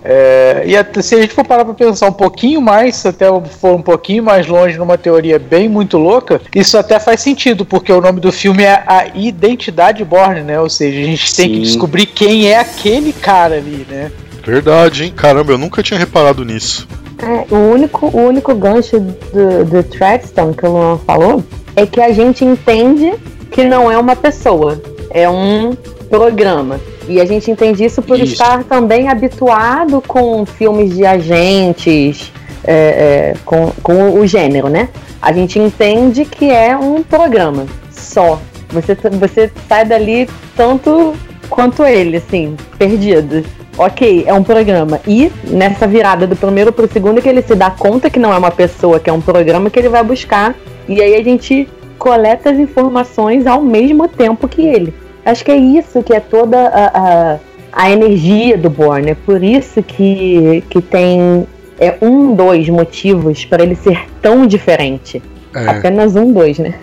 É, 0.04 0.64
e 0.66 0.76
até, 0.76 1.00
se 1.00 1.14
a 1.14 1.20
gente 1.22 1.32
for 1.32 1.46
parar 1.46 1.64
para 1.64 1.72
pensar 1.72 2.08
um 2.08 2.12
pouquinho 2.12 2.60
mais, 2.60 3.06
até 3.06 3.26
for 3.40 3.74
um 3.74 3.80
pouquinho 3.80 4.22
mais 4.22 4.46
longe 4.46 4.76
numa 4.76 4.98
teoria 4.98 5.38
bem 5.38 5.66
muito 5.66 5.96
louca, 5.96 6.42
isso 6.54 6.76
até 6.76 7.00
faz 7.00 7.22
sentido, 7.22 7.64
porque 7.64 7.90
o 7.90 8.02
nome 8.02 8.20
do 8.20 8.30
filme 8.30 8.62
é 8.62 8.84
A 8.86 9.06
Identidade 9.14 10.04
Born, 10.04 10.42
né? 10.42 10.60
Ou 10.60 10.68
seja, 10.68 11.00
a 11.00 11.04
gente 11.04 11.30
Sim. 11.30 11.36
tem 11.36 11.52
que 11.52 11.60
descobrir 11.60 12.04
quem 12.04 12.50
é 12.50 12.58
aquele 12.58 13.14
cara 13.14 13.54
ali, 13.54 13.86
né? 13.88 14.12
Verdade, 14.44 15.04
hein? 15.04 15.12
Caramba, 15.16 15.52
eu 15.52 15.58
nunca 15.58 15.82
tinha 15.82 15.98
reparado 15.98 16.44
nisso. 16.44 16.86
É, 17.18 17.54
o 17.54 17.72
único, 17.72 18.06
o 18.06 18.26
único 18.26 18.54
gancho 18.54 19.00
do, 19.00 19.64
do 19.64 19.82
Treadstone 19.82 20.52
que 20.52 20.66
o 20.66 20.70
Luan 20.70 20.98
falou 20.98 21.42
é 21.74 21.86
que 21.86 22.00
a 22.00 22.12
gente 22.12 22.44
entende 22.44 23.14
que 23.50 23.64
não 23.64 23.90
é 23.90 23.96
uma 23.96 24.14
pessoa, 24.14 24.82
é 25.10 25.30
um 25.30 25.74
programa. 26.04 26.80
E 27.08 27.20
a 27.20 27.24
gente 27.24 27.50
entende 27.50 27.84
isso 27.84 28.02
por 28.02 28.18
isso. 28.18 28.32
estar 28.32 28.64
também 28.64 29.08
habituado 29.08 30.00
com 30.00 30.44
filmes 30.46 30.94
de 30.94 31.04
agentes, 31.04 32.32
é, 32.64 32.74
é, 32.74 33.34
com, 33.44 33.72
com 33.82 34.18
o 34.18 34.26
gênero, 34.26 34.68
né? 34.68 34.88
A 35.20 35.32
gente 35.32 35.58
entende 35.58 36.24
que 36.24 36.50
é 36.50 36.76
um 36.76 37.02
programa 37.02 37.66
só. 37.90 38.40
Você, 38.70 38.94
você 38.94 39.50
sai 39.68 39.84
dali 39.84 40.28
tanto 40.56 41.14
quanto 41.48 41.84
ele, 41.84 42.16
assim, 42.16 42.56
perdido. 42.78 43.44
Ok, 43.76 44.24
é 44.26 44.32
um 44.32 44.42
programa. 44.42 45.00
E 45.06 45.32
nessa 45.44 45.86
virada 45.86 46.26
do 46.26 46.36
primeiro 46.36 46.72
pro 46.72 46.90
segundo 46.90 47.20
que 47.20 47.28
ele 47.28 47.42
se 47.42 47.54
dá 47.54 47.70
conta 47.70 48.08
que 48.08 48.18
não 48.18 48.32
é 48.32 48.38
uma 48.38 48.50
pessoa, 48.50 49.00
que 49.00 49.10
é 49.10 49.12
um 49.12 49.20
programa 49.20 49.68
que 49.68 49.78
ele 49.78 49.88
vai 49.88 50.02
buscar. 50.02 50.54
E 50.88 51.02
aí 51.02 51.16
a 51.16 51.24
gente 51.24 51.68
coleta 51.98 52.50
as 52.50 52.58
informações 52.58 53.46
ao 53.46 53.62
mesmo 53.62 54.06
tempo 54.08 54.46
que 54.46 54.62
ele. 54.62 54.94
Acho 55.24 55.44
que 55.44 55.50
é 55.50 55.56
isso 55.56 56.02
que 56.02 56.12
é 56.12 56.20
toda 56.20 56.68
a, 56.68 56.86
a, 57.34 57.38
a 57.72 57.90
energia 57.90 58.58
do 58.58 58.68
Born. 58.68 59.10
É 59.10 59.14
por 59.14 59.42
isso 59.42 59.82
que, 59.82 60.62
que 60.68 60.82
tem 60.82 61.46
é, 61.78 61.96
um, 62.00 62.34
dois 62.34 62.68
motivos 62.68 63.44
para 63.44 63.62
ele 63.62 63.74
ser 63.74 64.06
tão 64.20 64.46
diferente. 64.46 65.22
É. 65.54 65.68
Apenas 65.68 66.16
um, 66.16 66.32
dois, 66.32 66.58
né? 66.58 66.74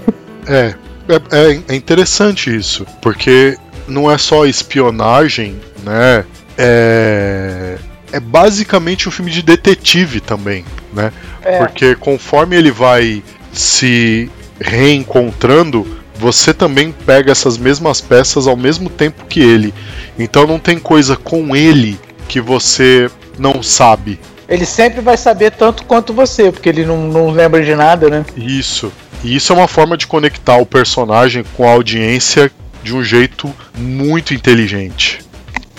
É, 0.47 0.73
é, 1.07 1.61
é, 1.69 1.75
interessante 1.75 2.55
isso, 2.55 2.85
porque 3.01 3.57
não 3.87 4.09
é 4.09 4.17
só 4.17 4.45
espionagem, 4.45 5.55
né? 5.83 6.25
É, 6.57 7.77
é 8.11 8.19
basicamente 8.19 9.07
um 9.07 9.11
filme 9.11 9.31
de 9.31 9.41
detetive 9.41 10.19
também, 10.19 10.65
né? 10.93 11.11
É. 11.43 11.57
Porque 11.59 11.95
conforme 11.95 12.55
ele 12.55 12.71
vai 12.71 13.23
se 13.51 14.29
reencontrando, 14.59 15.85
você 16.15 16.53
também 16.53 16.91
pega 16.91 17.31
essas 17.31 17.57
mesmas 17.57 18.01
peças 18.01 18.47
ao 18.47 18.57
mesmo 18.57 18.89
tempo 18.89 19.25
que 19.25 19.39
ele. 19.39 19.73
Então 20.17 20.45
não 20.45 20.59
tem 20.59 20.77
coisa 20.77 21.15
com 21.15 21.55
ele 21.55 21.99
que 22.27 22.39
você 22.39 23.09
não 23.37 23.63
sabe. 23.63 24.19
Ele 24.47 24.65
sempre 24.65 25.01
vai 25.01 25.17
saber 25.17 25.51
tanto 25.51 25.85
quanto 25.85 26.13
você, 26.13 26.51
porque 26.51 26.69
ele 26.69 26.85
não, 26.85 27.07
não 27.07 27.31
lembra 27.31 27.63
de 27.63 27.73
nada, 27.73 28.09
né? 28.09 28.25
Isso. 28.35 28.91
E 29.23 29.35
isso 29.35 29.53
é 29.53 29.55
uma 29.55 29.67
forma 29.67 29.95
de 29.95 30.07
conectar 30.07 30.57
o 30.57 30.65
personagem 30.65 31.43
com 31.55 31.67
a 31.67 31.71
audiência 31.71 32.51
de 32.83 32.93
um 32.93 33.03
jeito 33.03 33.53
muito 33.77 34.33
inteligente. 34.33 35.19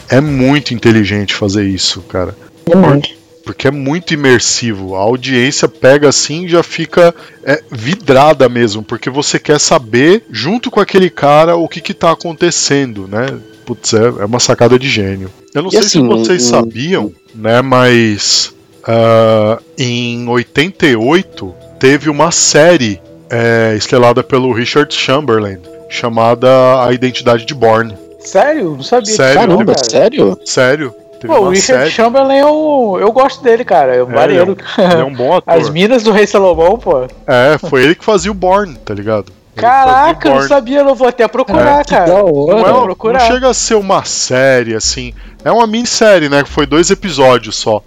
É 0.09 0.21
muito 0.21 0.73
inteligente 0.75 1.35
fazer 1.35 1.65
isso, 1.65 2.01
cara. 2.03 2.37
Demais. 2.67 3.22
Porque 3.45 3.67
é 3.69 3.71
muito 3.71 4.15
imersivo. 4.15 4.95
A 4.95 5.01
audiência 5.01 5.69
pega 5.69 6.09
assim 6.09 6.45
e 6.45 6.49
já 6.49 6.63
fica 6.63 7.15
é, 7.45 7.63
vidrada 7.71 8.49
mesmo. 8.49 8.83
Porque 8.83 9.11
você 9.11 9.39
quer 9.39 9.59
saber, 9.59 10.25
junto 10.31 10.71
com 10.71 10.81
aquele 10.81 11.11
cara, 11.11 11.57
o 11.57 11.69
que, 11.69 11.81
que 11.81 11.93
tá 11.95 12.11
acontecendo, 12.13 13.09
né? 13.09 13.27
Putz, 13.67 13.95
é, 13.95 14.05
é 14.07 14.25
uma 14.25 14.41
sacada 14.41 14.79
de 14.79 14.89
gênio. 14.89 15.31
Eu 15.55 15.63
não 15.63 15.69
E 15.69 15.73
sei 15.73 15.81
assim, 15.81 15.89
se 16.03 16.07
vocês 16.07 16.47
um- 16.47 16.51
sabiam, 16.51 17.13
né? 17.35 17.61
Mas 17.63 18.53
ah, 18.85 19.59
em 19.79 20.29
88 20.29 21.55
teve 21.79 22.09
uma 22.11 22.31
série 22.31 23.01
é, 23.31 23.75
estrelada 23.77 24.23
pelo 24.23 24.53
Richard 24.53 24.93
Chamberlain 24.95 25.59
chamada 25.89 26.85
A 26.85 26.93
Identidade 26.93 27.45
de 27.45 27.55
Bourne. 27.55 27.95
Sério? 28.21 28.77
Não 28.77 28.83
sabia 28.83 29.15
Sério? 29.15 29.35
Caramba, 29.41 29.75
cara. 29.75 29.91
sério? 29.91 30.39
Sério? 30.45 30.95
Teve 31.23 31.33
Pô, 31.33 31.39
o 31.39 31.43
uma 31.45 31.51
Richard 31.53 31.85
série. 31.85 31.91
Chamberlain, 31.91 32.39
eu, 32.39 32.99
eu 33.01 33.13
gosto 33.13 33.43
dele, 33.45 33.65
cara. 33.65 33.95
É 33.95 34.03
um 34.03 34.11
É, 34.11 34.15
maneiro. 34.15 34.57
Ele 34.77 35.01
é 35.01 35.05
um 35.05 35.15
bom 35.15 35.35
ator. 35.37 35.55
As 35.55 35.71
minas 35.71 36.03
do 36.03 36.11
Rei 36.11 36.27
Salomão, 36.27 36.77
pô. 36.79 37.07
É, 37.27 37.57
foi 37.59 37.85
ele 37.85 37.95
que 37.95 38.05
fazia 38.05 38.31
o 38.31 38.35
Bourne, 38.35 38.75
tá 38.85 38.93
ligado? 38.93 39.33
Ele 39.55 39.61
Caraca, 39.67 40.29
eu 40.29 40.35
não 40.35 40.43
sabia, 40.49 40.81
eu 40.81 40.95
vou 40.95 41.07
até 41.07 41.29
procurar, 41.29 41.85
Que 41.85 41.91
cara. 41.91 42.07
da 42.07 42.13
Não, 42.19 42.25
hora. 42.35 42.61
é, 42.61 42.63
Vou 42.65 42.73
não 42.73 42.83
procurar. 42.85 43.21
chega 43.21 43.49
a 43.51 43.55
ser 43.55 43.75
uma 43.77 44.03
série, 44.05 44.75
assim. 44.75 45.13
É 45.45 45.53
uma 45.53 45.67
minissérie, 45.67 46.29
né? 46.29 46.43
que 46.43 46.49
Foi 46.49 46.67
dois 46.67 46.91
episódios 46.91 47.55
só. 47.57 47.83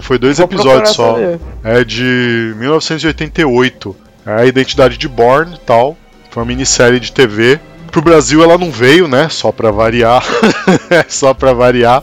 Foi 0.00 0.18
dois 0.18 0.38
Vou 0.38 0.46
episódios 0.46 0.90
só. 0.90 1.12
procurar 1.12 1.38
saber. 1.62 1.78
É 1.80 1.84
de 1.84 2.54
1988. 2.56 3.96
É 4.26 4.32
a 4.42 4.46
identidade 4.46 4.96
de 4.96 5.08
Bourne 5.08 5.54
e 5.54 5.58
tal. 5.58 5.96
Foi 6.30 6.42
uma 6.42 6.46
minissérie 6.48 6.98
de 7.00 7.12
TV. 7.12 7.60
Pro 7.90 8.00
Brasil 8.00 8.42
ela 8.42 8.56
não 8.56 8.70
veio, 8.70 9.06
né? 9.06 9.28
Só 9.28 9.52
pra 9.52 9.70
variar. 9.70 10.24
só 11.08 11.34
pra 11.34 11.52
variar. 11.52 12.02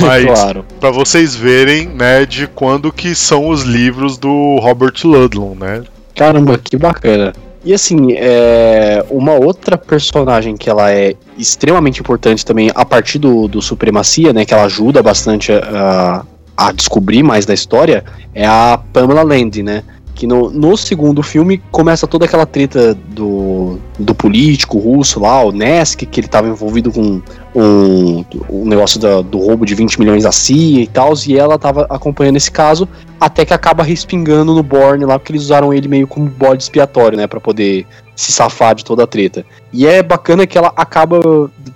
Mas 0.00 0.24
claro. 0.24 0.64
pra 0.80 0.90
vocês 0.90 1.34
verem, 1.34 1.88
né, 1.88 2.24
de 2.24 2.46
quando 2.46 2.92
que 2.92 3.14
são 3.14 3.48
os 3.48 3.62
livros 3.62 4.16
do 4.16 4.58
Robert 4.60 4.94
Ludlum, 5.04 5.54
né? 5.54 5.82
Caramba, 6.14 6.58
que 6.58 6.76
bacana. 6.76 7.32
E 7.64 7.72
assim, 7.72 8.12
é, 8.12 9.04
uma 9.08 9.34
outra 9.34 9.78
personagem 9.78 10.56
que 10.56 10.68
ela 10.68 10.90
é 10.90 11.14
extremamente 11.38 12.00
importante 12.00 12.44
também 12.44 12.70
a 12.74 12.84
partir 12.84 13.18
do, 13.18 13.46
do 13.46 13.62
Supremacia, 13.62 14.32
né? 14.32 14.44
Que 14.44 14.52
ela 14.52 14.64
ajuda 14.64 15.02
bastante 15.02 15.52
a, 15.52 16.24
a 16.56 16.72
descobrir 16.72 17.22
mais 17.22 17.46
da 17.46 17.54
história, 17.54 18.04
é 18.34 18.44
a 18.44 18.80
Pamela 18.92 19.22
Land, 19.22 19.62
né? 19.62 19.84
Que 20.14 20.26
no, 20.26 20.50
no 20.50 20.76
segundo 20.76 21.22
filme 21.22 21.60
começa 21.70 22.06
toda 22.06 22.26
aquela 22.26 22.44
treta 22.46 22.94
do, 22.94 23.78
do 23.98 24.14
político 24.14 24.78
russo 24.78 25.18
lá, 25.20 25.42
o 25.42 25.50
Nesk, 25.50 26.02
que 26.06 26.20
ele 26.20 26.26
estava 26.26 26.46
envolvido 26.48 26.92
com 26.92 27.20
um, 27.54 28.24
um 28.50 28.64
negócio 28.66 29.00
da- 29.00 29.22
do 29.22 29.38
roubo 29.38 29.64
de 29.64 29.74
20 29.74 29.98
milhões 29.98 30.24
da 30.24 30.30
CIA 30.32 30.82
e 30.82 30.86
tal, 30.86 31.12
e 31.26 31.36
ela 31.38 31.54
estava 31.56 31.86
acompanhando 31.88 32.36
esse 32.36 32.50
caso, 32.50 32.88
até 33.18 33.44
que 33.44 33.54
acaba 33.54 33.82
respingando 33.82 34.54
no 34.54 34.62
Borne 34.62 35.04
lá, 35.04 35.18
porque 35.18 35.32
eles 35.32 35.42
usaram 35.42 35.72
ele 35.72 35.88
meio 35.88 36.06
como 36.06 36.26
bode 36.28 36.62
expiatório, 36.62 37.16
né, 37.16 37.26
Pra 37.26 37.40
poder 37.40 37.86
se 38.14 38.30
safar 38.30 38.74
de 38.74 38.84
toda 38.84 39.04
a 39.04 39.06
treta. 39.06 39.44
E 39.72 39.86
é 39.86 40.02
bacana 40.02 40.46
que 40.46 40.56
ela 40.58 40.72
acaba, 40.76 41.18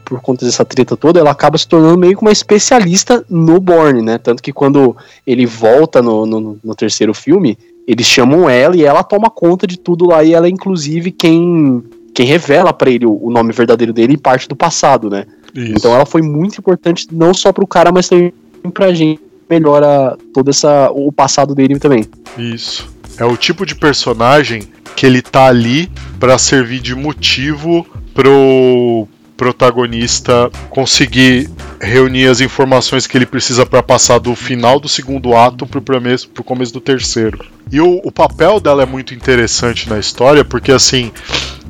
por 0.05 0.21
conta 0.21 0.45
dessa 0.45 0.65
treta 0.65 0.97
toda, 0.97 1.19
ela 1.19 1.31
acaba 1.31 1.57
se 1.57 1.67
tornando 1.67 1.99
meio 1.99 2.17
que 2.17 2.23
uma 2.23 2.31
especialista 2.33 3.25
no 3.29 3.59
Borne, 3.59 4.03
né, 4.03 4.19
tanto 4.19 4.43
que 4.43 4.53
quando 4.53 4.95
ele 5.27 5.47
volta 5.47 6.03
no, 6.03 6.27
no, 6.27 6.59
no 6.63 6.75
terceiro 6.75 7.15
filme, 7.15 7.59
eles 7.87 8.07
chamam 8.07 8.49
ela 8.49 8.77
e 8.77 8.85
ela 8.85 9.03
toma 9.05 9.31
conta 9.31 9.67
de 9.67 9.79
tudo 9.79 10.07
lá, 10.07 10.25
e 10.25 10.33
ela 10.35 10.47
é 10.47 10.51
inclusive 10.51 11.11
quem, 11.11 11.83
quem 12.15 12.27
revela 12.27 12.73
pra 12.73 12.91
ele 12.91 13.07
o, 13.07 13.31
nome 13.31 13.53
verdadeiro 13.53 13.93
dele 13.93 14.15
e 14.15 14.19
parte 14.19 14.49
do 14.49 14.57
passado, 14.57 15.09
né. 15.09 15.25
Isso. 15.55 15.73
Então 15.73 15.95
ela 15.95 16.05
foi 16.05 16.21
muito 16.21 16.59
importante 16.59 17.07
não 17.13 17.33
só 17.33 17.53
pro 17.53 17.67
cara, 17.67 17.93
mas 17.93 18.09
também 18.09 18.33
pra 18.75 18.93
gente 18.93 19.21
melhora 19.49 20.19
todo 20.35 20.51
essa, 20.51 20.91
o 20.91 21.13
passado 21.13 21.55
dele 21.55 21.79
também. 21.79 22.05
Isso. 22.37 22.89
É 23.17 23.25
o 23.25 23.37
tipo 23.37 23.65
de 23.65 23.75
personagem 23.75 24.65
que 24.95 25.07
ele 25.07 25.23
tá 25.23 25.47
ali 25.47 25.91
pra 26.19 26.37
servir 26.39 26.81
de 26.81 26.95
motivo 26.95 27.87
pro 28.13 29.07
protagonista 29.37 30.51
conseguir 30.71 31.51
reunir 31.81 32.27
as 32.27 32.41
informações 32.41 33.07
que 33.07 33.17
ele 33.17 33.27
precisa 33.27 33.67
pra 33.67 33.83
passar 33.83 34.19
do 34.19 34.35
final 34.35 34.81
do 34.81 34.89
segundo 34.89 35.37
ato 35.37 35.67
começo, 35.67 36.29
pro 36.29 36.45
começo 36.45 36.73
do 36.73 36.81
terceiro. 36.81 37.45
E 37.71 37.81
o, 37.81 38.01
o 38.03 38.13
papel 38.13 38.61
dela 38.61 38.83
é 38.83 38.87
muito 38.87 39.15
interessante 39.15 39.89
na 39.89 39.99
história, 39.99 40.45
porque 40.45 40.73
assim, 40.73 41.13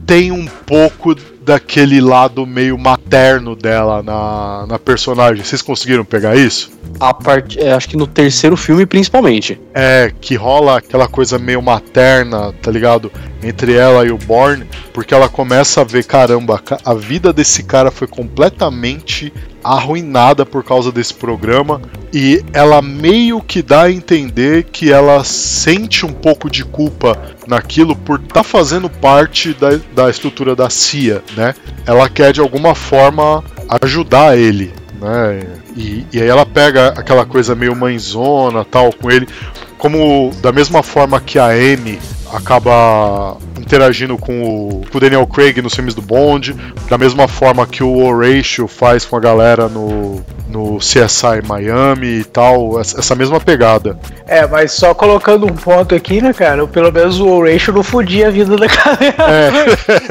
tem 0.06 0.30
um 0.30 0.46
pouco 0.46 1.14
daquele 1.46 2.00
lado 2.00 2.44
meio 2.44 2.76
materno 2.76 3.54
dela 3.54 4.02
na, 4.02 4.66
na 4.66 4.78
personagem. 4.80 5.44
Vocês 5.44 5.62
conseguiram 5.62 6.04
pegar 6.04 6.34
isso? 6.36 6.72
A 6.98 7.14
part... 7.14 7.56
é, 7.56 7.72
acho 7.72 7.88
que 7.88 7.96
no 7.96 8.04
terceiro 8.06 8.56
filme, 8.56 8.84
principalmente. 8.84 9.60
É, 9.72 10.12
que 10.20 10.34
rola 10.34 10.78
aquela 10.78 11.06
coisa 11.06 11.38
meio 11.38 11.62
materna, 11.62 12.52
tá 12.60 12.68
ligado? 12.68 13.12
Entre 13.44 13.74
ela 13.74 14.04
e 14.04 14.10
o 14.10 14.18
Born, 14.18 14.66
porque 14.92 15.14
ela 15.14 15.28
começa 15.28 15.82
a 15.82 15.84
ver, 15.84 16.02
caramba, 16.04 16.58
ca- 16.58 16.80
a 16.84 16.94
vida 16.94 17.32
desse 17.32 17.62
cara 17.62 17.92
foi 17.92 18.08
completamente 18.08 19.32
arruinada 19.74 20.46
por 20.46 20.62
causa 20.62 20.92
desse 20.92 21.14
programa 21.14 21.80
e 22.12 22.44
ela 22.52 22.80
meio 22.80 23.40
que 23.40 23.62
dá 23.62 23.82
a 23.82 23.92
entender 23.92 24.64
que 24.64 24.92
ela 24.92 25.22
sente 25.24 26.06
um 26.06 26.12
pouco 26.12 26.48
de 26.48 26.64
culpa 26.64 27.18
naquilo 27.46 27.96
por 27.96 28.20
estar 28.20 28.34
tá 28.34 28.42
fazendo 28.42 28.88
parte 28.88 29.52
da, 29.54 29.78
da 29.94 30.08
estrutura 30.10 30.54
da 30.54 30.70
CIA, 30.70 31.22
né? 31.36 31.54
Ela 31.84 32.08
quer 32.08 32.32
de 32.32 32.40
alguma 32.40 32.74
forma 32.74 33.42
ajudar 33.82 34.38
ele, 34.38 34.72
né? 35.00 35.46
E, 35.76 36.06
e 36.12 36.22
aí 36.22 36.28
ela 36.28 36.46
pega 36.46 36.88
aquela 36.88 37.26
coisa 37.26 37.54
meio 37.54 37.74
mãezona 37.74 38.64
tal 38.64 38.92
com 38.92 39.10
ele, 39.10 39.28
como 39.76 40.30
da 40.40 40.52
mesma 40.52 40.82
forma 40.82 41.20
que 41.20 41.38
a 41.38 41.48
Amy 41.48 41.98
acaba 42.32 43.36
interagindo 43.58 44.16
com 44.18 44.42
o, 44.42 44.82
com 44.90 44.98
o 44.98 45.00
Daniel 45.00 45.26
Craig 45.26 45.60
nos 45.60 45.74
filmes 45.74 45.94
do 45.94 46.02
Bond, 46.02 46.54
da 46.88 46.98
mesma 46.98 47.26
forma 47.26 47.66
que 47.66 47.82
o 47.82 48.04
Horatio 48.04 48.68
faz 48.68 49.04
com 49.04 49.16
a 49.16 49.20
galera 49.20 49.68
no, 49.68 50.22
no 50.48 50.78
CSI 50.78 51.42
Miami 51.46 52.20
e 52.20 52.24
tal, 52.24 52.80
essa 52.80 53.06
essa 53.06 53.14
mesma 53.14 53.40
pegada. 53.40 53.98
É, 54.26 54.46
mas 54.46 54.72
só 54.72 54.92
colocando 54.92 55.46
um 55.46 55.54
ponto 55.54 55.94
aqui, 55.94 56.20
né, 56.20 56.32
cara? 56.32 56.66
Pelo 56.66 56.92
menos 56.92 57.20
o 57.20 57.28
Horatio 57.28 57.72
não 57.72 57.82
fudia 57.82 58.26
a 58.26 58.30
vida 58.30 58.56
da 58.56 58.66
galera. 58.66 59.16
É, 59.18 59.50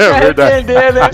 é 0.16 0.20
verdade, 0.20 0.62
Entender, 0.62 0.92
né? 0.94 1.10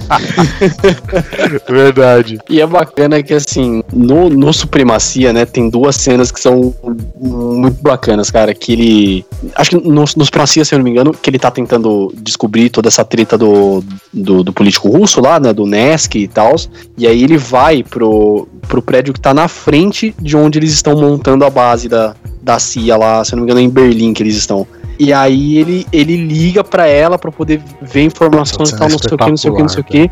verdade. 1.68 2.38
E 2.48 2.61
é 2.61 2.66
bacana 2.66 3.22
que, 3.22 3.34
assim, 3.34 3.82
no, 3.92 4.28
no 4.28 4.53
Supremacia, 4.53 5.32
né, 5.32 5.44
tem 5.44 5.68
duas 5.68 5.96
cenas 5.96 6.30
que 6.30 6.40
são 6.40 6.74
muito 7.18 7.82
bacanas, 7.82 8.30
cara. 8.30 8.55
Que 8.55 8.72
ele. 8.72 9.26
Acho 9.57 9.70
que 9.70 9.76
no, 9.76 10.05
no 10.16 10.24
Supremacia, 10.24 10.64
se 10.64 10.74
eu 10.74 10.78
não 10.78 10.84
me 10.84 10.91
engano, 10.93 11.12
que 11.12 11.28
ele 11.28 11.38
tá 11.38 11.51
tentando 11.51 12.12
descobrir 12.16 12.70
toda 12.70 12.88
essa 12.88 13.05
treta 13.05 13.36
do, 13.36 13.82
do, 14.12 14.45
do 14.45 14.53
político 14.53 14.88
russo 14.88 15.20
lá, 15.20 15.40
né, 15.40 15.53
do 15.53 15.66
Nesk 15.66 16.14
e 16.16 16.28
tal. 16.28 16.55
E 16.97 17.07
aí 17.07 17.22
ele 17.22 17.36
vai 17.36 17.82
pro, 17.82 18.49
pro 18.68 18.82
prédio 18.82 19.12
que 19.14 19.20
tá 19.20 19.34
na 19.34 19.49
frente 19.49 20.14
de 20.20 20.36
onde 20.36 20.59
eles 20.59 20.72
estão 20.72 20.97
montando 20.97 21.45
a 21.45 21.51
base 21.51 21.88
da, 21.88 22.14
da 22.43 22.59
CIA 22.59 22.97
lá, 22.97 23.24
se 23.24 23.32
eu 23.32 23.36
não 23.36 23.45
me 23.45 23.51
engano, 23.51 23.61
é 23.61 23.64
em 23.64 23.70
Berlim 23.70 24.12
que 24.12 24.22
eles 24.22 24.36
estão. 24.36 24.66
E 24.99 25.12
aí 25.12 25.59
ele, 25.59 25.86
ele 25.93 26.16
liga 26.16 26.62
pra 26.62 26.86
ela 26.86 27.18
pra 27.18 27.32
poder 27.32 27.61
ver 27.80 28.03
informações 28.05 28.70
e 28.70 28.78
tal, 28.78 28.88
cena 28.88 28.90
não 28.90 28.99
sei 28.99 29.14
o 29.14 29.18
que, 29.18 29.30
não 29.30 29.36
sei 29.36 29.51
o 29.51 29.55
que, 29.55 29.62
não 29.62 29.68
sei 29.68 29.80
o 29.80 29.84
que. 29.84 30.11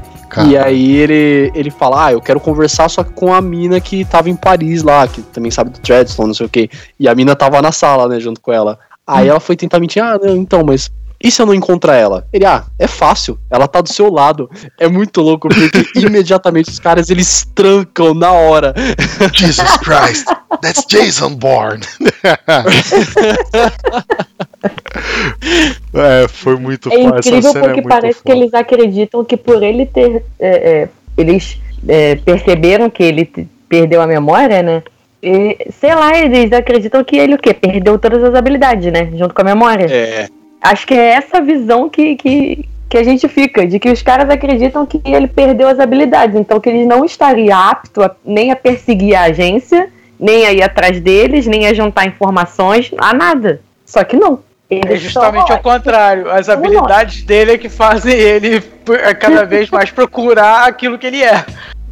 E 0.48 0.56
aí 0.56 0.96
ele, 0.96 1.52
ele 1.54 1.70
fala, 1.70 2.06
ah, 2.06 2.12
eu 2.12 2.20
quero 2.20 2.40
conversar 2.40 2.88
só 2.88 3.04
que 3.04 3.12
com 3.12 3.32
a 3.32 3.40
mina 3.40 3.80
que 3.80 4.04
tava 4.04 4.30
em 4.30 4.36
Paris 4.36 4.82
lá, 4.82 5.06
que 5.06 5.22
também 5.22 5.50
sabe 5.50 5.70
do 5.70 5.78
Treadstone, 5.80 6.28
não 6.28 6.34
sei 6.34 6.46
o 6.46 6.48
quê. 6.48 6.68
E 6.98 7.08
a 7.08 7.14
mina 7.14 7.36
tava 7.36 7.60
na 7.60 7.72
sala, 7.72 8.08
né, 8.08 8.18
junto 8.18 8.40
com 8.40 8.52
ela. 8.52 8.78
Aí 9.10 9.28
ela 9.28 9.40
foi 9.40 9.56
tentar 9.56 9.80
mentir, 9.80 10.02
ah, 10.02 10.18
não, 10.22 10.36
então, 10.36 10.64
mas 10.64 10.90
e 11.22 11.30
se 11.30 11.42
eu 11.42 11.44
não 11.44 11.54
encontrar 11.54 11.96
ela? 11.96 12.26
Ele, 12.32 12.46
ah, 12.46 12.64
é 12.78 12.86
fácil, 12.86 13.38
ela 13.50 13.68
tá 13.68 13.82
do 13.82 13.92
seu 13.92 14.10
lado. 14.10 14.50
É 14.78 14.88
muito 14.88 15.20
louco, 15.20 15.48
porque 15.48 15.86
imediatamente 15.94 16.70
os 16.70 16.78
caras, 16.78 17.10
eles 17.10 17.46
trancam 17.54 18.14
na 18.14 18.32
hora. 18.32 18.72
Jesus 19.34 19.76
Christ, 19.78 20.24
that's 20.62 20.86
Jason 20.88 21.34
Bourne. 21.34 21.84
é, 25.92 26.26
foi 26.28 26.56
muito 26.56 26.88
É 26.90 27.02
fácil. 27.02 27.18
Essa 27.18 27.28
incrível 27.28 27.52
cena 27.52 27.58
é 27.58 27.68
porque 27.68 27.80
muito 27.82 27.88
parece 27.88 28.22
que 28.22 28.32
eles 28.32 28.54
acreditam 28.54 29.22
que 29.22 29.36
por 29.36 29.62
ele 29.62 29.84
ter. 29.84 30.24
é, 30.38 30.48
é, 30.48 30.88
eles 31.18 31.60
é, 31.86 32.14
perceberam 32.16 32.88
que 32.88 33.02
ele 33.02 33.30
perdeu 33.68 34.00
a 34.00 34.06
memória, 34.06 34.62
né? 34.62 34.82
E, 35.22 35.56
sei 35.78 35.94
lá, 35.94 36.16
eles 36.18 36.52
acreditam 36.52 37.04
que 37.04 37.16
ele 37.18 37.34
o 37.34 37.38
quê? 37.38 37.52
Perdeu 37.52 37.98
todas 37.98 38.22
as 38.24 38.34
habilidades, 38.34 38.90
né? 38.92 39.10
Junto 39.14 39.34
com 39.34 39.42
a 39.42 39.44
memória. 39.44 39.86
É, 39.90 40.28
Acho 40.62 40.86
que 40.86 40.94
é 40.94 41.10
essa 41.12 41.40
visão 41.40 41.88
que, 41.88 42.16
que, 42.16 42.68
que 42.88 42.98
a 42.98 43.02
gente 43.02 43.26
fica, 43.28 43.66
de 43.66 43.78
que 43.78 43.90
os 43.90 44.02
caras 44.02 44.28
acreditam 44.30 44.84
que 44.86 45.00
ele 45.04 45.26
perdeu 45.26 45.68
as 45.68 45.78
habilidades, 45.80 46.36
então 46.36 46.60
que 46.60 46.68
ele 46.68 46.84
não 46.84 47.04
estaria 47.04 47.56
apto 47.56 48.02
a- 48.02 48.14
nem 48.24 48.50
a 48.52 48.56
perseguir 48.56 49.14
a 49.14 49.22
agência, 49.22 49.88
nem 50.18 50.44
a 50.46 50.52
ir 50.52 50.62
atrás 50.62 51.00
deles, 51.00 51.46
nem 51.46 51.66
a 51.66 51.72
juntar 51.74 52.06
informações, 52.06 52.90
a 52.98 53.12
nada. 53.14 53.60
Só 53.86 54.04
que 54.04 54.16
não. 54.16 54.40
Ele 54.68 54.94
É 54.94 54.96
justamente 54.96 55.48
só- 55.48 55.54
ao 55.54 55.58
contrário. 55.60 56.30
As 56.30 56.46
Não. 56.46 56.54
habilidades 56.54 57.22
dele 57.24 57.52
é 57.52 57.58
que 57.58 57.68
fazem 57.68 58.14
ele 58.14 58.60
cada 59.18 59.44
vez 59.44 59.68
mais 59.70 59.90
procurar 59.90 60.68
aquilo 60.68 60.96
que 60.98 61.06
ele 61.06 61.22
é. 61.22 61.44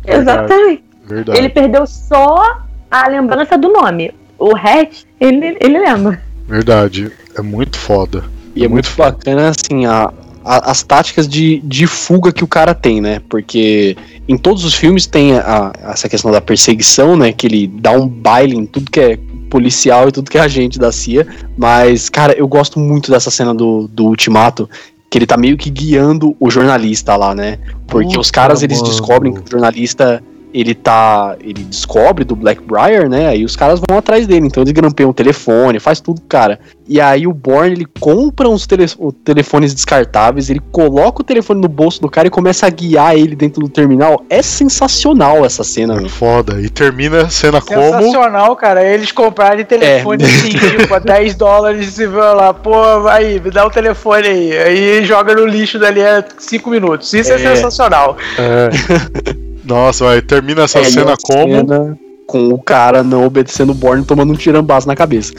Exatamente. 0.07 0.85
Verdade. 1.05 1.39
Ele 1.39 1.49
perdeu 1.49 1.87
só 1.87 2.59
a 2.91 3.09
lembrança 3.09 3.57
do 3.59 3.69
nome. 3.73 4.13
O 4.39 4.55
resto, 4.55 5.07
ele, 5.21 5.57
ele 5.61 5.79
lembra. 5.79 6.21
Verdade. 6.47 7.11
É 7.37 7.43
muito 7.43 7.77
foda. 7.79 8.25
E 8.55 8.65
é 8.65 8.69
muito 8.69 8.91
bacana, 8.97 9.49
assim, 9.51 9.87
a, 9.87 10.13
a- 10.45 10.71
as 10.71 10.83
táticas 10.83 11.29
de, 11.29 11.61
de 11.61 11.87
fuga 11.87 12.33
que 12.33 12.43
o 12.43 12.47
cara 12.49 12.75
tem, 12.75 13.01
né? 13.01 13.21
Porque 13.29 13.97
em 14.27 14.37
todos 14.37 14.65
os 14.65 14.75
filmes 14.75 15.07
tem 15.07 15.37
a- 15.37 15.73
a- 15.85 15.91
essa 15.93 16.09
questão 16.09 16.31
da 16.31 16.41
perseguição, 16.41 17.17
né? 17.17 17.33
Que 17.33 17.47
ele 17.47 17.67
dá 17.67 17.93
um 17.93 18.07
baile 18.09 18.57
em 18.57 18.67
tudo 18.67 18.91
que 18.91 19.01
é 19.01 19.19
policial 19.51 20.09
e 20.09 20.13
tudo 20.13 20.31
que 20.31 20.39
é 20.39 20.41
agente 20.41 20.79
da 20.79 20.91
CIA. 20.93 21.27
Mas, 21.57 22.09
cara, 22.09 22.33
eu 22.37 22.47
gosto 22.49 22.79
muito 22.81 23.11
dessa 23.11 23.31
cena 23.31 23.55
do, 23.55 23.89
do 23.89 24.07
Ultimato. 24.07 24.69
Que 25.11 25.17
ele 25.17 25.27
tá 25.27 25.39
meio 25.39 25.57
que 25.57 25.71
guiando 25.71 26.37
o 26.39 26.51
jornalista 26.51 27.17
lá, 27.17 27.35
né? 27.35 27.59
Porque 27.87 28.09
Puta, 28.09 28.21
os 28.21 28.31
caras, 28.31 28.63
eles 28.63 28.79
mano. 28.79 28.91
descobrem 28.91 29.33
que 29.33 29.41
o 29.41 29.51
jornalista 29.51 30.23
ele 30.53 30.75
tá. 30.75 31.37
Ele 31.41 31.63
descobre 31.63 32.25
do 32.25 32.35
Blackbriar, 32.37 33.09
né? 33.09 33.29
Aí 33.29 33.45
os 33.45 33.55
caras 33.57 33.81
vão 33.87 33.99
atrás 33.99 34.27
dele. 34.27 34.47
Então 34.47 34.63
eles 34.63 34.73
grampeiam 34.73 35.11
o 35.11 35.15
telefone, 35.15 35.79
faz 35.79 36.01
tudo, 36.01 36.21
cara. 36.29 36.59
E 36.87 37.01
aí 37.01 37.27
o 37.27 37.33
Born 37.35 37.71
ele 37.71 37.87
compra 38.01 38.49
uns 38.49 38.67
tele- 38.67 38.87
telefones 39.25 39.75
descartáveis, 39.75 40.49
ele 40.49 40.61
coloca 40.73 41.21
o 41.21 41.25
telefone 41.25 41.61
no 41.61 41.69
bolso 41.69 42.01
do 42.01 42.09
cara 42.09 42.29
e 42.29 42.31
começa 42.31 42.67
a 42.67 42.71
guiar 42.71 43.15
ele 43.15 43.37
dentro 43.37 43.61
do 43.61 43.69
terminal. 43.69 44.25
É 44.31 44.41
sensacional 44.41 45.45
essa 45.45 45.63
cena, 45.63 45.95
É 45.97 46.01
meu. 46.01 46.09
foda. 46.09 46.61
E 46.61 46.69
termina 46.71 47.23
a 47.23 47.29
cena 47.29 47.61
como. 47.61 47.83
Sensacional, 47.83 48.57
cara. 48.57 48.83
Eles 48.83 49.13
comprarem 49.13 49.65
telefone 49.67 50.25
assim, 50.25 50.49
tipo, 50.79 50.95
a 50.95 50.99
10 50.99 51.35
dólares 51.35 51.99
e 51.99 52.07
vão 52.07 52.35
lá, 52.35 52.55
pô, 52.55 53.07
aí, 53.09 53.39
me 53.41 53.51
dá 53.51 53.67
o 53.67 53.71
telefone 53.71 54.27
aí. 54.27 54.57
Aí 54.59 55.05
joga 55.05 55.35
no 55.35 55.45
lixo 55.47 55.79
dali 55.79 56.03
a 56.03 56.25
5 56.39 56.71
minutos. 56.71 57.13
Isso 57.13 57.31
é, 57.33 57.35
É. 57.35 57.39
sensacional. 57.39 58.17
Nossa, 59.69 60.05
vai. 60.05 60.23
Termina 60.23 60.63
essa 60.63 60.79
É, 60.79 60.83
e 60.83 60.93
cena 60.93 61.13
a 61.13 61.17
como. 61.17 61.55
cena 61.55 61.99
Com 62.27 62.49
o 62.49 62.61
cara 62.61 63.03
não 63.03 63.25
obedecendo 63.25 63.71
o 63.71 63.75
Born 63.75 64.05
tomando 64.05 64.33
um 64.33 64.37
tirambaço 64.37 64.87
na 64.87 64.97
cabeça. 64.97 65.33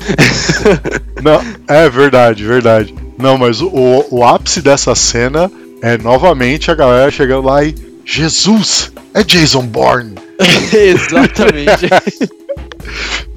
Não, 1.21 1.41
é 1.67 1.89
verdade, 1.89 2.45
verdade. 2.45 2.95
Não, 3.17 3.37
mas 3.37 3.59
o, 3.61 3.67
o, 3.67 4.19
o 4.19 4.23
ápice 4.23 4.61
dessa 4.61 4.95
cena 4.95 5.51
é 5.81 5.97
novamente 5.97 6.71
a 6.71 6.75
galera 6.75 7.11
chegando 7.11 7.45
lá 7.47 7.63
e. 7.63 7.75
Jesus! 8.05 8.91
É 9.13 9.23
Jason 9.23 9.63
Bourne! 9.63 10.15
Exatamente. 10.73 11.89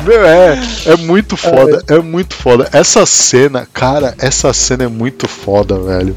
Meu, 0.04 0.24
é, 0.24 0.58
é 0.86 0.96
muito 0.96 1.36
foda, 1.36 1.82
é 1.88 1.98
muito 1.98 2.34
foda. 2.34 2.68
Essa 2.72 3.04
cena, 3.06 3.68
cara, 3.72 4.14
essa 4.18 4.52
cena 4.52 4.84
é 4.84 4.88
muito 4.88 5.28
foda, 5.28 5.78
velho. 5.78 6.16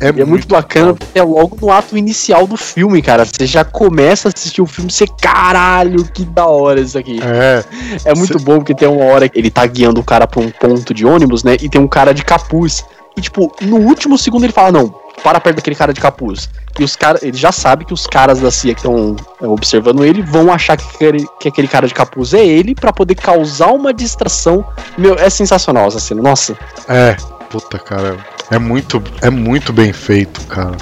É, 0.00 0.08
é 0.08 0.24
muito 0.24 0.48
bacana 0.48 0.94
porque 0.94 1.18
é 1.18 1.22
logo 1.22 1.56
no 1.60 1.70
ato 1.70 1.96
inicial 1.96 2.46
do 2.46 2.56
filme, 2.56 3.02
cara. 3.02 3.24
Você 3.24 3.46
já 3.46 3.64
começa 3.64 4.28
a 4.28 4.32
assistir 4.34 4.62
o 4.62 4.66
filme 4.66 4.90
e 4.90 4.92
você, 4.92 5.06
caralho, 5.20 6.04
que 6.04 6.24
da 6.24 6.46
hora 6.46 6.80
isso 6.80 6.98
aqui. 6.98 7.20
É, 7.22 7.62
É 8.04 8.14
muito 8.14 8.38
bom 8.38 8.56
porque 8.56 8.74
tem 8.74 8.88
uma 8.88 9.04
hora 9.04 9.28
que 9.28 9.38
ele 9.38 9.50
tá 9.50 9.66
guiando 9.66 10.00
o 10.00 10.04
cara 10.04 10.26
pra 10.26 10.40
um 10.40 10.50
ponto 10.50 10.94
de 10.94 11.04
ônibus, 11.04 11.44
né? 11.44 11.56
E 11.60 11.68
tem 11.68 11.80
um 11.80 11.88
cara 11.88 12.14
de 12.14 12.24
capuz. 12.24 12.84
E, 13.16 13.20
tipo, 13.20 13.52
no 13.60 13.76
último 13.76 14.16
segundo 14.16 14.44
ele 14.44 14.52
fala: 14.52 14.72
Não, 14.72 14.94
para 15.22 15.40
perto 15.40 15.56
daquele 15.56 15.76
cara 15.76 15.92
de 15.92 16.00
capuz. 16.00 16.48
E 16.78 16.84
os 16.84 16.96
caras, 16.96 17.22
ele 17.22 17.36
já 17.36 17.52
sabe 17.52 17.84
que 17.84 17.92
os 17.92 18.06
caras 18.06 18.40
da 18.40 18.50
CIA 18.50 18.74
que 18.74 18.80
estão 18.80 19.16
observando 19.42 20.04
ele 20.04 20.22
vão 20.22 20.52
achar 20.52 20.76
que 20.76 20.86
aquele, 20.94 21.26
que 21.38 21.48
aquele 21.48 21.68
cara 21.68 21.86
de 21.86 21.92
capuz 21.92 22.32
é 22.32 22.46
ele 22.46 22.74
pra 22.74 22.92
poder 22.92 23.16
causar 23.16 23.72
uma 23.72 23.92
distração. 23.92 24.64
Meu, 24.96 25.14
é 25.14 25.28
sensacional 25.28 25.88
essa 25.88 26.00
cena. 26.00 26.22
Nossa, 26.22 26.56
é. 26.88 27.16
Puta, 27.50 27.78
cara. 27.78 28.16
É 28.50 28.58
muito, 28.58 29.02
é 29.22 29.30
muito 29.30 29.72
bem 29.72 29.92
feito, 29.92 30.40
cara. 30.46 30.76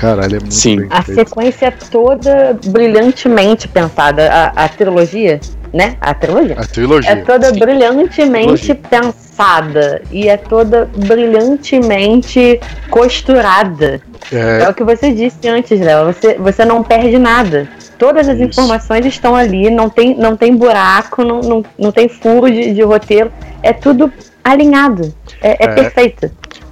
Caralho, 0.00 0.36
é 0.36 0.40
muito 0.40 0.54
Sim. 0.54 0.76
bem 0.80 0.88
A 0.90 1.02
feito. 1.02 1.18
sequência 1.28 1.66
é 1.66 1.70
toda 1.70 2.58
brilhantemente 2.66 3.68
pensada. 3.68 4.30
A, 4.32 4.64
a 4.64 4.68
trilogia, 4.68 5.40
né? 5.72 5.96
A 6.00 6.12
trilogia. 6.12 6.56
A 6.58 6.66
trilogia. 6.66 7.10
É 7.12 7.16
toda 7.16 7.52
Sim. 7.52 7.58
brilhantemente 7.60 8.74
Trilogia. 8.74 8.74
pensada. 8.74 10.02
E 10.10 10.28
é 10.28 10.36
toda 10.36 10.90
brilhantemente 10.96 12.60
costurada. 12.90 14.00
É, 14.32 14.62
É, 14.64 14.68
o 14.68 14.74
que 14.74 14.82
você 14.82 15.12
disse 15.12 15.46
antes, 15.48 15.78
Léo. 15.80 16.06
Você, 16.06 16.34
você 16.34 16.64
não 16.64 16.82
perde 16.82 17.18
nada. 17.18 17.68
Todas 17.98 18.28
as 18.28 18.36
Isso. 18.36 18.44
informações 18.48 19.06
estão 19.06 19.36
ali, 19.36 19.70
não 19.70 19.88
tem, 19.88 20.16
não 20.16 20.36
tem 20.36 20.56
buraco, 20.56 21.22
não, 21.22 21.40
não, 21.40 21.64
não 21.78 21.92
tem 21.92 22.08
furo 22.08 22.50
de, 22.50 22.74
de 22.74 22.82
roteiro. 22.82 23.30
É 23.62 23.72
tudo 23.72 24.12
alinhado. 24.42 25.14
É, 25.40 25.64
é 25.64 25.68
É. 25.70 25.74
perfeito. 25.74 26.30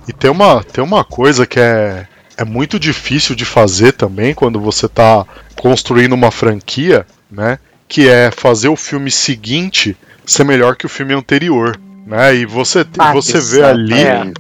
E 0.09 0.13
tem 0.13 0.31
uma, 0.31 0.63
tem 0.65 0.83
uma 0.83 1.05
coisa 1.05 1.47
que 1.47 1.61
é, 1.61 2.07
é 2.37 2.45
muito 2.45 2.79
difícil 2.79 3.35
de 3.35 3.45
fazer 3.45 3.93
também 3.93 4.35
quando 4.35 4.61
você 4.61 4.89
tá 4.89 5.25
construindo 5.57 6.13
uma 6.13 6.31
franquia, 6.31 7.07
né? 7.31 7.59
Que 7.89 8.09
é 8.09 8.31
fazer 8.31 8.69
o 8.69 8.77
filme 8.77 9.11
seguinte 9.11 9.97
ser 10.25 10.45
melhor 10.45 10.77
que 10.77 10.87
o 10.87 10.89
filme 10.89 11.15
anterior. 11.15 11.79
Né? 12.07 12.37
E 12.37 12.47
você, 12.47 12.85
Ah, 12.99 13.13
você 13.13 13.41
vê 13.41 13.63
ali 13.63 13.95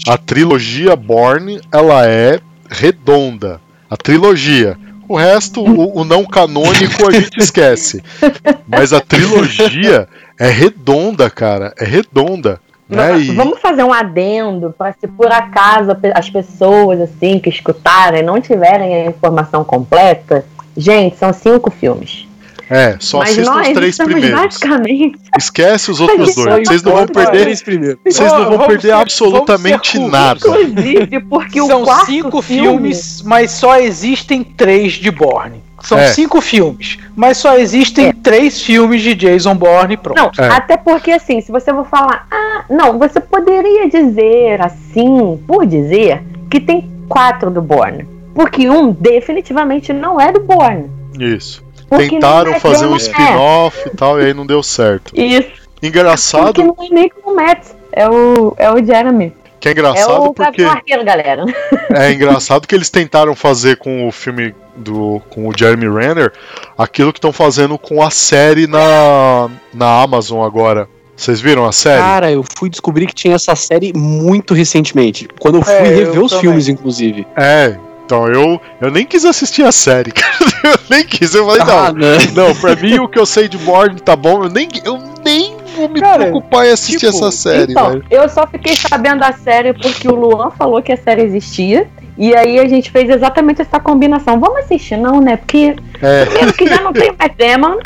a 0.08 0.18
trilogia 0.18 0.96
Born, 0.96 1.60
ela 1.72 2.06
é 2.06 2.40
redonda. 2.68 3.60
A 3.88 3.96
trilogia. 3.96 4.76
O 5.08 5.16
resto, 5.16 5.60
o, 5.60 6.00
o 6.00 6.04
não 6.04 6.24
canônico, 6.24 7.06
a 7.06 7.12
gente 7.12 7.38
esquece. 7.38 8.02
Mas 8.66 8.92
a 8.92 9.00
trilogia 9.00 10.08
é 10.38 10.48
redonda, 10.48 11.28
cara. 11.28 11.74
É 11.78 11.84
redonda. 11.84 12.60
Né? 12.96 13.18
E- 13.20 13.34
Vamos 13.34 13.58
fazer 13.60 13.82
um 13.82 13.92
adendo 13.92 14.74
para 14.76 14.92
se 14.92 15.06
por 15.08 15.30
acaso 15.32 15.96
as 16.14 16.28
pessoas 16.30 17.00
assim 17.00 17.38
que 17.38 17.48
escutarem 17.48 18.22
não 18.22 18.40
tiverem 18.40 18.94
a 18.94 19.06
informação 19.06 19.64
completa. 19.64 20.44
Gente, 20.76 21.16
são 21.16 21.32
cinco 21.32 21.70
filmes. 21.70 22.26
É, 22.70 22.96
só 22.98 23.18
Mas 23.18 23.32
assistam 23.32 23.54
nós 23.54 23.68
os 23.68 23.74
três 23.74 23.96
primeiros. 23.98 24.30
basicamente. 24.40 25.18
Esquece 25.36 25.90
os 25.90 26.00
outros 26.00 26.34
dois. 26.34 26.66
Vocês 26.66 26.82
não 26.82 26.92
vão 26.92 27.06
perder. 27.06 27.54
Vocês 27.54 28.18
não 28.18 28.28
vão 28.44 28.50
Vamos 28.52 28.66
perder 28.66 28.88
ser- 28.88 28.92
absolutamente 28.94 29.98
nada. 29.98 30.38
Inclusive, 30.48 31.20
porque 31.28 31.60
o 31.60 31.66
São 31.66 31.84
quarto 31.84 32.06
cinco 32.06 32.40
filme- 32.40 32.68
filmes, 32.70 33.22
mas 33.26 33.50
só 33.50 33.78
existem 33.78 34.42
três 34.42 34.94
de 34.94 35.10
Bourne. 35.10 35.60
São 35.82 35.98
É. 35.98 36.08
cinco 36.08 36.40
filmes, 36.40 36.98
mas 37.16 37.36
só 37.38 37.56
existem 37.58 38.06
É. 38.08 38.12
três 38.22 38.62
filmes 38.62 39.02
de 39.02 39.14
Jason 39.14 39.54
Bourne 39.54 39.94
e 39.94 39.96
pronto. 39.96 40.20
Não, 40.40 40.44
É. 40.44 40.48
até 40.50 40.76
porque 40.76 41.10
assim, 41.10 41.40
se 41.40 41.50
você 41.50 41.72
for 41.72 41.86
falar, 41.86 42.26
ah, 42.30 42.64
não, 42.70 42.98
você 42.98 43.20
poderia 43.20 43.88
dizer 43.88 44.62
assim, 44.62 45.42
por 45.46 45.66
dizer, 45.66 46.22
que 46.50 46.60
tem 46.60 46.90
quatro 47.08 47.50
do 47.50 47.60
Bourne. 47.60 48.06
Porque 48.34 48.68
um 48.70 48.92
definitivamente 48.92 49.92
não 49.92 50.20
é 50.20 50.32
do 50.32 50.40
Bourne. 50.40 50.90
Isso. 51.18 51.62
Porque 51.88 52.08
Tentaram 52.08 52.52
é 52.54 52.58
fazer 52.60 52.86
um 52.86 52.96
spin-off 52.96 53.76
e 53.86 53.90
tal, 53.96 54.18
e 54.20 54.24
aí 54.26 54.32
não 54.34 54.46
deu 54.46 54.62
certo. 54.62 55.12
Isso. 55.14 55.50
Porque 55.74 55.86
Engraçado, 55.88 56.62
não 56.64 56.76
é 56.80 56.88
nem 56.94 57.08
com 57.08 57.32
o 57.32 57.36
Matt, 57.36 57.66
é 57.92 58.08
o, 58.08 58.54
é 58.56 58.70
o 58.70 58.82
Jeremy. 58.82 59.32
Que 59.62 59.68
é 59.68 59.70
É 59.70 59.72
engraçado 59.74 60.24
o 60.24 60.34
porque 60.34 60.64
Arqueiro, 60.64 61.04
galera. 61.04 61.44
é 61.94 62.12
engraçado 62.12 62.66
que 62.66 62.74
eles 62.74 62.90
tentaram 62.90 63.34
fazer 63.34 63.76
com 63.76 64.06
o 64.08 64.12
filme 64.12 64.54
do 64.76 65.20
com 65.30 65.48
o 65.48 65.52
Jeremy 65.56 65.86
Renner 65.88 66.32
aquilo 66.76 67.12
que 67.12 67.18
estão 67.18 67.32
fazendo 67.32 67.78
com 67.78 68.02
a 68.02 68.10
série 68.10 68.66
na 68.66 69.48
na 69.72 70.02
Amazon 70.02 70.44
agora. 70.44 70.88
Vocês 71.14 71.40
viram 71.40 71.64
a 71.64 71.72
série? 71.72 72.00
Cara, 72.02 72.32
eu 72.32 72.42
fui 72.58 72.68
descobrir 72.68 73.06
que 73.06 73.14
tinha 73.14 73.34
essa 73.36 73.54
série 73.54 73.92
muito 73.94 74.54
recentemente. 74.54 75.28
Quando 75.38 75.58
eu 75.58 75.62
fui 75.62 75.72
É, 75.74 75.82
rever 75.82 76.16
eu 76.16 76.24
os 76.24 76.30
também. 76.32 76.40
filmes, 76.46 76.68
inclusive. 76.68 77.26
É. 77.36 77.76
Então 78.04 78.26
eu 78.28 78.60
eu 78.80 78.90
nem 78.90 79.06
quis 79.06 79.24
assistir 79.24 79.62
a 79.64 79.70
série, 79.70 80.10
cara. 80.12 80.34
Eu 80.64 80.78
nem 80.90 81.04
quis. 81.06 81.34
Eu 81.34 81.46
falei 81.46 81.62
Ah, 81.62 81.92
não. 81.92 82.00
né? 82.00 82.16
Não, 82.34 82.54
pra 82.56 82.74
mim 82.74 82.98
o 82.98 83.08
que 83.08 83.18
eu 83.18 83.26
sei 83.26 83.46
de 83.46 83.58
Bourne 83.58 84.00
tá 84.00 84.16
bom. 84.16 84.42
Eu 84.42 84.50
nem 84.50 84.68
eu 84.84 84.98
nem 85.24 85.54
vou 85.86 85.94
me 85.94 86.00
Cara, 86.00 86.18
preocupar 86.24 86.66
em 86.66 86.70
assistir 86.70 86.98
tipo, 86.98 87.10
essa 87.10 87.30
série, 87.30 87.72
então, 87.72 87.90
velho. 87.90 88.04
eu 88.10 88.28
só 88.28 88.46
fiquei 88.46 88.74
sabendo 88.76 89.20
da 89.20 89.32
série 89.32 89.72
porque 89.72 90.08
o 90.08 90.14
Luan 90.14 90.50
falou 90.50 90.82
que 90.82 90.92
a 90.92 90.96
série 90.96 91.22
existia. 91.22 91.88
E 92.18 92.36
aí 92.36 92.58
a 92.58 92.68
gente 92.68 92.90
fez 92.90 93.08
exatamente 93.08 93.62
essa 93.62 93.80
combinação. 93.80 94.38
Vamos 94.38 94.58
assistir, 94.58 94.98
não, 94.98 95.18
né? 95.20 95.38
Porque 95.38 95.74
É. 96.02 96.26
primeiro 96.26 96.52
que 96.52 96.66
já 96.66 96.80
não 96.82 96.92
tem 96.92 97.10
Matt 97.18 97.32
Damon, 97.38 97.78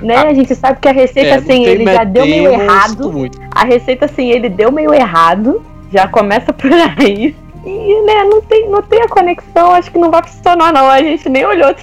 né? 0.00 0.16
A 0.18 0.32
gente 0.32 0.54
sabe 0.54 0.78
que 0.80 0.88
a 0.88 0.92
receita 0.92 1.34
É, 1.34 1.38
sem 1.40 1.64
tem 1.64 1.64
ele 1.64 1.84
já 1.84 2.04
deu 2.04 2.24
meio 2.24 2.52
errado. 2.52 3.28
A 3.50 3.64
receita 3.64 4.06
sem 4.06 4.30
ele 4.30 4.48
deu 4.48 4.70
meio 4.70 4.94
errado. 4.94 5.60
Já 5.92 6.06
começa 6.06 6.52
por 6.52 6.70
aí. 6.72 7.34
E, 7.66 8.02
né, 8.06 8.24
não 8.24 8.40
tem, 8.42 8.68
não 8.70 8.82
tem 8.82 9.00
a 9.02 9.08
conexão, 9.08 9.72
acho 9.72 9.90
que 9.90 9.98
não 9.98 10.10
vai 10.10 10.22
funcionar, 10.22 10.72
não. 10.72 10.88
A 10.88 10.98
gente 11.00 11.28
nem 11.28 11.44
olhou 11.44 11.74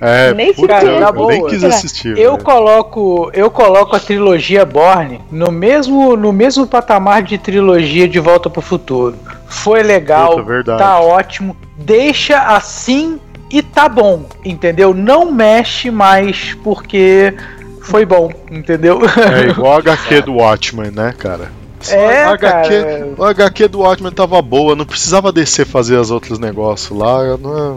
É, 0.00 0.32
Nem 0.32 0.52
puta, 0.54 0.68
cara, 0.68 0.86
eu, 0.86 1.26
nem 1.26 1.46
quis 1.46 1.60
Cara, 1.60 1.74
assistir. 1.74 2.16
Eu 2.16 2.32
velho. 2.32 2.44
coloco, 2.44 3.30
eu 3.34 3.50
coloco 3.50 3.96
a 3.96 4.00
trilogia 4.00 4.64
Borne 4.64 5.20
no 5.30 5.50
mesmo, 5.50 6.16
no 6.16 6.32
mesmo 6.32 6.66
patamar 6.66 7.22
de 7.22 7.36
trilogia 7.36 8.08
de 8.08 8.20
Volta 8.20 8.48
pro 8.48 8.62
Futuro. 8.62 9.16
Foi 9.46 9.82
legal, 9.82 10.30
Puta, 10.30 10.42
verdade. 10.42 10.78
tá 10.78 11.00
ótimo, 11.00 11.56
deixa 11.76 12.38
assim 12.38 13.18
e 13.50 13.62
tá 13.62 13.88
bom, 13.88 14.24
entendeu? 14.44 14.94
Não 14.94 15.32
mexe 15.32 15.90
mais 15.90 16.54
porque 16.62 17.34
foi 17.80 18.04
bom, 18.04 18.30
entendeu? 18.50 19.00
É 19.34 19.48
igual 19.48 19.74
a 19.74 19.78
HQ 19.78 20.22
do 20.26 20.34
Watchmen, 20.34 20.90
né, 20.90 21.12
cara? 21.18 21.50
É, 21.90 22.24
a 22.24 22.30
HQ, 22.32 22.82
cara. 22.82 23.08
O 23.16 23.24
HQ 23.24 23.68
do 23.68 23.80
Watchmen 23.80 24.12
tava 24.12 24.40
boa, 24.42 24.74
não 24.74 24.84
precisava 24.84 25.32
descer 25.32 25.66
fazer 25.66 25.98
as 25.98 26.10
outros 26.10 26.38
negócios 26.38 26.96
lá. 26.98 27.36
Não... 27.36 27.76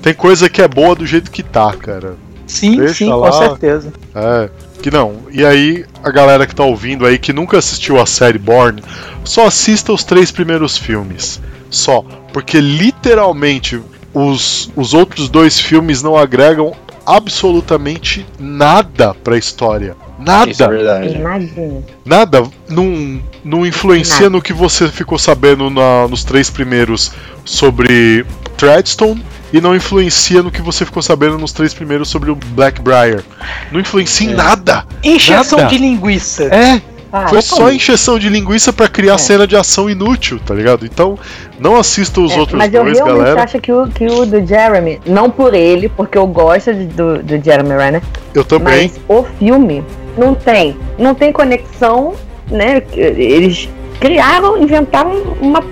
Tem 0.00 0.14
coisa 0.14 0.48
que 0.48 0.62
é 0.62 0.68
boa 0.68 0.94
do 0.94 1.06
jeito 1.06 1.30
que 1.30 1.42
tá, 1.42 1.72
cara. 1.72 2.16
Sim, 2.46 2.76
Deixa 2.76 2.94
sim, 3.04 3.08
lá. 3.08 3.30
com 3.30 3.38
certeza. 3.38 3.92
É, 4.14 4.50
que 4.82 4.90
não. 4.90 5.20
E 5.30 5.44
aí, 5.44 5.84
a 6.02 6.10
galera 6.10 6.46
que 6.46 6.54
tá 6.54 6.64
ouvindo 6.64 7.06
aí, 7.06 7.18
que 7.18 7.32
nunca 7.32 7.58
assistiu 7.58 8.00
a 8.00 8.06
série 8.06 8.38
Born, 8.38 8.82
só 9.24 9.46
assista 9.46 9.92
os 9.92 10.04
três 10.04 10.30
primeiros 10.30 10.76
filmes. 10.76 11.40
Só. 11.70 12.04
Porque 12.32 12.60
literalmente 12.60 13.80
os, 14.12 14.70
os 14.76 14.92
outros 14.92 15.28
dois 15.28 15.58
filmes 15.58 16.02
não 16.02 16.16
agregam 16.16 16.74
absolutamente 17.06 18.26
nada 18.38 19.14
pra 19.14 19.38
história. 19.38 19.96
Nada. 20.24 20.50
Isso 20.50 20.62
é 20.62 20.68
verdade. 20.68 21.14
Imagina. 21.14 21.82
Nada. 22.04 22.42
Não, 22.68 23.20
não 23.44 23.66
influencia 23.66 24.16
Nada. 24.26 24.30
no 24.30 24.42
que 24.42 24.52
você 24.52 24.88
ficou 24.88 25.18
sabendo 25.18 25.68
na- 25.70 26.06
nos 26.08 26.24
três 26.24 26.48
primeiros 26.50 27.12
sobre 27.44 28.24
Treadstone. 28.56 29.22
E 29.52 29.60
não 29.60 29.76
influencia 29.76 30.42
no 30.42 30.50
que 30.50 30.62
você 30.62 30.86
ficou 30.86 31.02
sabendo 31.02 31.36
nos 31.36 31.52
três 31.52 31.74
primeiros 31.74 32.08
sobre 32.08 32.30
o 32.30 32.34
Blackbriar. 32.34 33.22
Não 33.70 33.78
influencia 33.80 34.30
em 34.30 34.34
nada. 34.34 34.86
Encheção 35.04 35.58
Nada. 35.58 35.70
de 35.70 35.76
linguiça. 35.76 36.44
É, 36.44 36.80
Ah, 37.14 37.28
foi 37.28 37.42
só 37.42 37.70
encheção 37.70 38.18
de 38.18 38.30
linguiça 38.30 38.72
pra 38.72 38.88
criar 38.88 39.18
cena 39.18 39.46
de 39.46 39.54
ação 39.54 39.90
inútil, 39.90 40.40
tá 40.46 40.54
ligado? 40.54 40.86
Então, 40.86 41.18
não 41.60 41.76
assista 41.76 42.18
os 42.22 42.32
É, 42.32 42.38
outros 42.40 42.56
mas 42.56 42.72
eu 42.72 42.82
dois, 42.82 42.96
realmente 42.96 43.18
galera. 43.18 43.42
acho 43.44 43.60
que 43.60 43.70
o, 43.70 43.86
que 43.88 44.06
o 44.06 44.24
do 44.24 44.46
Jeremy, 44.46 44.98
não 45.04 45.28
por 45.28 45.52
ele, 45.52 45.90
porque 45.90 46.16
eu 46.16 46.26
gosto 46.26 46.72
de- 46.72 46.86
do, 46.86 47.22
do 47.22 47.44
Jeremy 47.44 47.76
Renner, 47.76 48.02
Eu 48.32 48.42
também. 48.42 48.90
mas 48.90 49.00
o 49.06 49.22
filme 49.38 49.84
não 50.16 50.34
tem. 50.34 50.76
Não 50.98 51.14
tem 51.14 51.32
conexão, 51.32 52.14
né? 52.50 52.82
Eles 52.94 53.68
criaram, 54.00 54.56
inventaram 54.60 55.10
uma, 55.40 55.62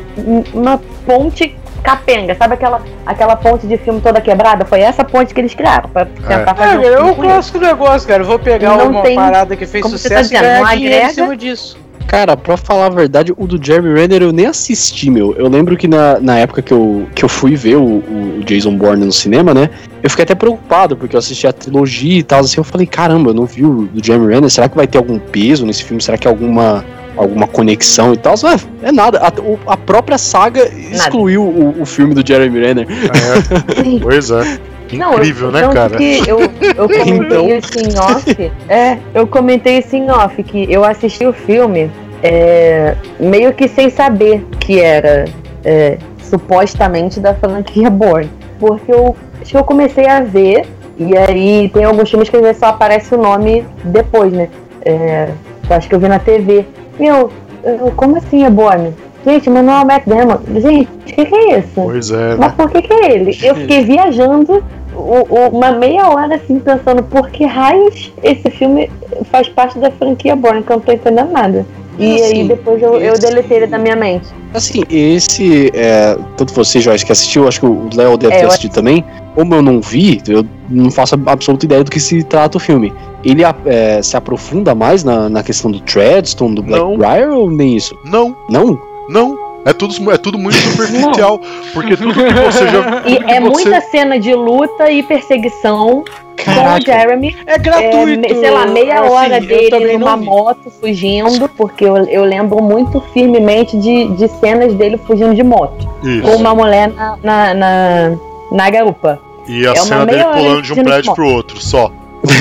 uma 0.54 0.80
ponte 1.06 1.56
capenga, 1.82 2.34
sabe 2.34 2.54
aquela, 2.54 2.82
aquela 3.06 3.34
ponte 3.36 3.66
de 3.66 3.78
filme 3.78 4.00
toda 4.02 4.20
quebrada? 4.20 4.64
Foi 4.66 4.80
essa 4.80 5.02
ponte 5.02 5.32
que 5.32 5.40
eles 5.40 5.54
criaram 5.54 5.88
pra 5.88 6.04
tentar 6.04 6.54
fazer 6.54 6.78
um 6.78 6.82
É, 6.82 6.86
é 6.86 6.96
filme 6.96 7.10
o 7.10 7.14
clássico 7.16 7.58
negócio, 7.58 8.06
cara. 8.06 8.22
Eu 8.22 8.26
vou 8.26 8.38
pegar 8.38 8.76
Não 8.76 8.90
uma 8.90 9.02
tem- 9.02 9.16
parada 9.16 9.56
que 9.56 9.66
fez 9.66 9.82
você 9.82 9.96
sucesso 9.96 10.14
tá 10.14 10.20
e 10.20 10.22
dizendo, 10.24 10.42
ganhar 10.42 10.60
não 10.62 10.76
dinheiro 10.76 11.06
em 11.06 11.10
cima 11.14 11.36
disso. 11.36 11.78
Cara, 12.06 12.36
pra 12.36 12.56
falar 12.56 12.86
a 12.86 12.90
verdade, 12.90 13.32
o 13.36 13.46
do 13.46 13.64
Jeremy 13.64 13.94
Renner 13.94 14.22
eu 14.22 14.32
nem 14.32 14.46
assisti, 14.46 15.08
meu. 15.10 15.34
Eu 15.36 15.48
lembro 15.48 15.76
que 15.76 15.86
na, 15.86 16.18
na 16.18 16.38
época 16.38 16.60
que 16.60 16.72
eu, 16.72 17.06
que 17.14 17.24
eu 17.24 17.28
fui 17.28 17.54
ver 17.54 17.76
o, 17.76 17.98
o 17.98 18.42
Jason 18.44 18.76
Bourne 18.76 19.04
no 19.04 19.12
cinema, 19.12 19.54
né? 19.54 19.70
Eu 20.02 20.10
fiquei 20.10 20.24
até 20.24 20.34
preocupado, 20.34 20.96
porque 20.96 21.14
eu 21.14 21.18
assisti 21.18 21.46
a 21.46 21.52
trilogia 21.52 22.18
e 22.18 22.22
tal, 22.22 22.40
assim, 22.40 22.58
eu 22.58 22.64
falei, 22.64 22.86
caramba, 22.86 23.30
eu 23.30 23.34
não 23.34 23.46
vi 23.46 23.64
o 23.64 23.86
do 23.86 24.04
Jeremy 24.04 24.34
Renner, 24.34 24.50
será 24.50 24.68
que 24.68 24.76
vai 24.76 24.88
ter 24.88 24.98
algum 24.98 25.18
peso 25.18 25.64
nesse 25.64 25.84
filme? 25.84 26.02
Será 26.02 26.18
que 26.18 26.26
é 26.26 26.30
alguma, 26.30 26.84
alguma 27.16 27.46
conexão 27.46 28.12
e 28.12 28.16
tal? 28.16 28.34
Mas 28.42 28.66
é 28.82 28.92
nada, 28.92 29.18
a, 29.18 29.40
o- 29.40 29.58
a 29.66 29.76
própria 29.76 30.18
saga 30.18 30.68
excluiu 30.92 31.42
o, 31.42 31.82
o 31.82 31.86
filme 31.86 32.14
do 32.14 32.26
Jeremy 32.26 32.60
Renner. 32.60 32.86
É, 32.90 33.98
pois 34.02 34.30
é. 34.30 34.58
Não, 34.92 35.14
Incrível, 35.14 35.48
eu, 35.48 35.52
né, 35.52 35.60
tanto 35.62 35.74
cara? 35.74 35.96
Que 35.96 36.22
eu, 36.28 36.40
eu 36.40 36.88
comentei 36.88 37.14
Então. 37.14 37.48
isso 37.48 37.78
em 37.78 37.98
off. 37.98 38.52
É, 38.68 38.98
eu 39.14 39.26
comentei 39.26 39.78
isso 39.78 39.94
em 39.94 40.10
off, 40.10 40.42
que 40.42 40.66
eu 40.72 40.84
assisti 40.84 41.24
o 41.24 41.32
filme 41.32 41.88
é, 42.22 42.96
meio 43.20 43.52
que 43.52 43.68
sem 43.68 43.88
saber 43.88 44.44
que 44.58 44.80
era 44.80 45.26
é, 45.64 45.96
supostamente 46.22 47.20
da 47.20 47.34
franquia 47.34 47.88
Born. 47.90 48.28
Porque 48.58 48.90
eu 48.92 49.14
acho 49.40 49.50
que 49.52 49.56
eu 49.56 49.62
comecei 49.64 50.06
a 50.08 50.20
ver, 50.22 50.66
e 50.98 51.16
aí 51.16 51.70
tem 51.72 51.84
alguns 51.84 52.10
filmes 52.10 52.28
que 52.28 52.36
às 52.36 52.42
vezes 52.42 52.58
só 52.58 52.66
aparece 52.66 53.14
o 53.14 53.18
nome 53.18 53.64
depois, 53.84 54.32
né? 54.32 54.48
É, 54.84 55.28
eu 55.68 55.76
acho 55.76 55.88
que 55.88 55.94
eu 55.94 56.00
vi 56.00 56.08
na 56.08 56.18
TV. 56.18 56.66
Meu, 57.00 57.30
eu, 57.64 57.90
como 57.96 58.16
assim 58.18 58.44
é 58.44 58.50
Born? 58.50 58.92
Gente, 59.26 59.50
mas 59.50 59.64
não 59.64 59.72
é 59.72 59.82
o 59.82 59.86
Matt 59.86 60.04
Damon. 60.06 60.38
Gente, 60.60 60.88
o 60.88 60.98
que, 61.04 61.24
que 61.26 61.34
é 61.34 61.58
isso? 61.58 61.68
Pois 61.74 62.10
é, 62.10 62.36
Mas 62.36 62.50
né? 62.50 62.54
por 62.56 62.70
que, 62.70 62.82
que 62.82 62.92
é 62.92 63.12
ele? 63.14 63.38
Eu 63.42 63.54
fiquei 63.56 63.82
viajando 63.84 64.62
o- 64.94 65.26
o- 65.28 65.48
uma 65.48 65.72
meia 65.72 66.08
hora 66.08 66.36
assim, 66.36 66.58
pensando 66.58 67.02
por 67.02 67.28
que 67.30 67.44
raios 67.44 68.12
esse 68.22 68.50
filme 68.50 68.90
faz 69.30 69.48
parte 69.48 69.78
da 69.78 69.90
franquia 69.90 70.36
Born, 70.36 70.62
que 70.62 70.70
eu 70.72 70.76
não 70.76 70.82
tô 70.82 70.92
entendendo 70.92 71.30
nada. 71.32 71.66
E 71.98 72.14
Assim, 72.14 72.24
aí 72.40 72.48
depois 72.48 72.80
eu, 72.82 72.94
eu 72.98 73.12
esse- 73.12 73.20
deletei 73.26 73.58
ele 73.58 73.66
da 73.66 73.76
minha 73.78 73.96
mente. 73.96 74.26
Assim, 74.54 74.82
esse, 74.90 75.70
é, 75.74 76.16
tanto 76.36 76.54
você, 76.54 76.80
Joyce, 76.80 77.04
que 77.04 77.12
assistiu, 77.12 77.46
acho 77.46 77.60
que 77.60 77.66
o 77.66 77.88
Léo 77.94 78.16
deve 78.16 78.32
É, 78.34 78.38
ter 78.38 78.44
eu 78.44 78.48
assistido 78.48 78.72
também. 78.72 79.04
Como 79.34 79.54
eu 79.54 79.62
não 79.62 79.80
vi, 79.80 80.20
eu 80.28 80.44
não 80.68 80.90
faço 80.90 81.14
absoluta 81.26 81.64
ideia 81.64 81.84
do 81.84 81.90
que 81.90 82.00
se 82.00 82.22
trata 82.22 82.56
o 82.56 82.60
filme. 82.60 82.92
Ele 83.24 83.42
é, 83.66 84.02
se 84.02 84.16
aprofunda 84.16 84.74
mais 84.74 85.04
na, 85.04 85.28
na 85.28 85.42
questão 85.42 85.70
do 85.70 85.80
Treadstone, 85.80 86.54
do 86.56 86.62
Não. 86.62 86.96
Blackbriar 86.96 87.30
ou 87.30 87.50
nem 87.50 87.76
isso? 87.76 87.96
Não, 88.04 88.36
Não? 88.48 88.78
não. 89.08 89.50
É 89.62 89.74
tudo, 89.74 90.10
é 90.10 90.16
tudo 90.16 90.38
muito 90.38 90.56
superficial. 90.72 91.38
porque 91.74 91.94
tudo 91.94 92.14
que 92.14 92.20
você 92.22 92.66
já. 92.66 93.02
E 93.06 93.16
é 93.30 93.38
você- 93.38 93.40
muita 93.40 93.80
cena 93.82 94.18
de 94.18 94.34
luta 94.34 94.90
e 94.90 95.02
perseguição 95.02 96.02
com 96.42 96.50
o 96.50 96.54
Caraca. 96.54 96.80
Jeremy. 96.80 97.36
É 97.46 97.54
É, 97.56 97.58
gratuito. 97.58 98.20
me- 98.20 98.28
sei 98.40 98.50
lá, 98.50 98.64
meia 98.66 99.00
assim, 99.02 99.10
hora 99.12 99.38
dele 99.40 99.98
numa 99.98 100.16
moto 100.16 100.70
fugindo, 100.80 101.46
porque 101.58 101.84
eu, 101.84 101.98
eu 102.06 102.24
lembro 102.24 102.62
muito 102.62 103.02
firmemente 103.12 103.76
de, 103.76 104.08
de 104.14 104.28
cenas 104.28 104.72
dele 104.74 104.98
fugindo 105.06 105.34
de 105.34 105.42
moto. 105.42 105.86
Com 106.00 106.08
Isso. 106.08 106.36
uma 106.36 106.54
mulher 106.54 106.88
na, 106.94 107.18
na, 107.22 107.54
na, 107.54 108.16
na 108.50 108.68
garupa. 108.70 109.18
E 109.46 109.66
a 109.66 109.70
é 109.70 109.72
uma 109.74 109.84
cena 109.84 110.06
dele 110.06 110.18
meia 110.18 110.28
hora 110.28 110.38
pulando 110.38 110.62
de 110.62 110.72
um 110.72 110.82
prédio 110.82 111.14
pro 111.14 111.28
outro, 111.28 111.60
só. 111.60 111.90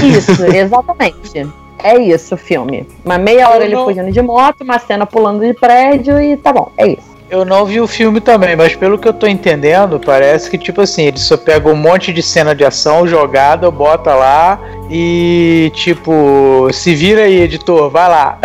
Isso, 0.04 0.44
exatamente. 0.56 1.48
É 1.82 1.98
isso 1.98 2.36
o 2.36 2.38
filme. 2.38 2.86
Uma 3.06 3.18
meia 3.18 3.48
hora 3.50 3.60
Eu 3.60 3.66
ele 3.68 3.76
não- 3.76 3.86
fugindo 3.86 4.12
de 4.12 4.22
moto, 4.22 4.62
uma 4.62 4.78
cena 4.80 5.06
pulando 5.06 5.40
de 5.46 5.54
prédio 5.54 6.20
e 6.22 6.36
tá 6.38 6.52
bom, 6.52 6.72
é 6.78 6.88
isso. 6.90 7.10
Eu 7.32 7.46
não 7.46 7.64
vi 7.64 7.80
o 7.80 7.86
filme 7.86 8.20
também, 8.20 8.56
mas 8.56 8.76
pelo 8.76 8.98
que 8.98 9.08
eu 9.08 9.14
tô 9.14 9.28
entendendo, 9.28 10.00
parece 10.00 10.50
que, 10.50 10.58
tipo 10.58 10.82
assim, 10.82 11.04
ele 11.04 11.20
só 11.20 11.38
pega 11.38 11.70
um 11.70 11.76
monte 11.76 12.12
de 12.12 12.24
cena 12.24 12.56
de 12.56 12.66
ação 12.66 13.08
jogada, 13.08 13.70
bota 13.70 14.16
lá 14.16 14.60
e, 14.90 15.72
tipo, 15.76 16.68
se 16.74 16.96
vira 16.96 17.22
aí, 17.22 17.40
editor, 17.42 17.88
vai 17.92 18.10
lá. 18.10 18.40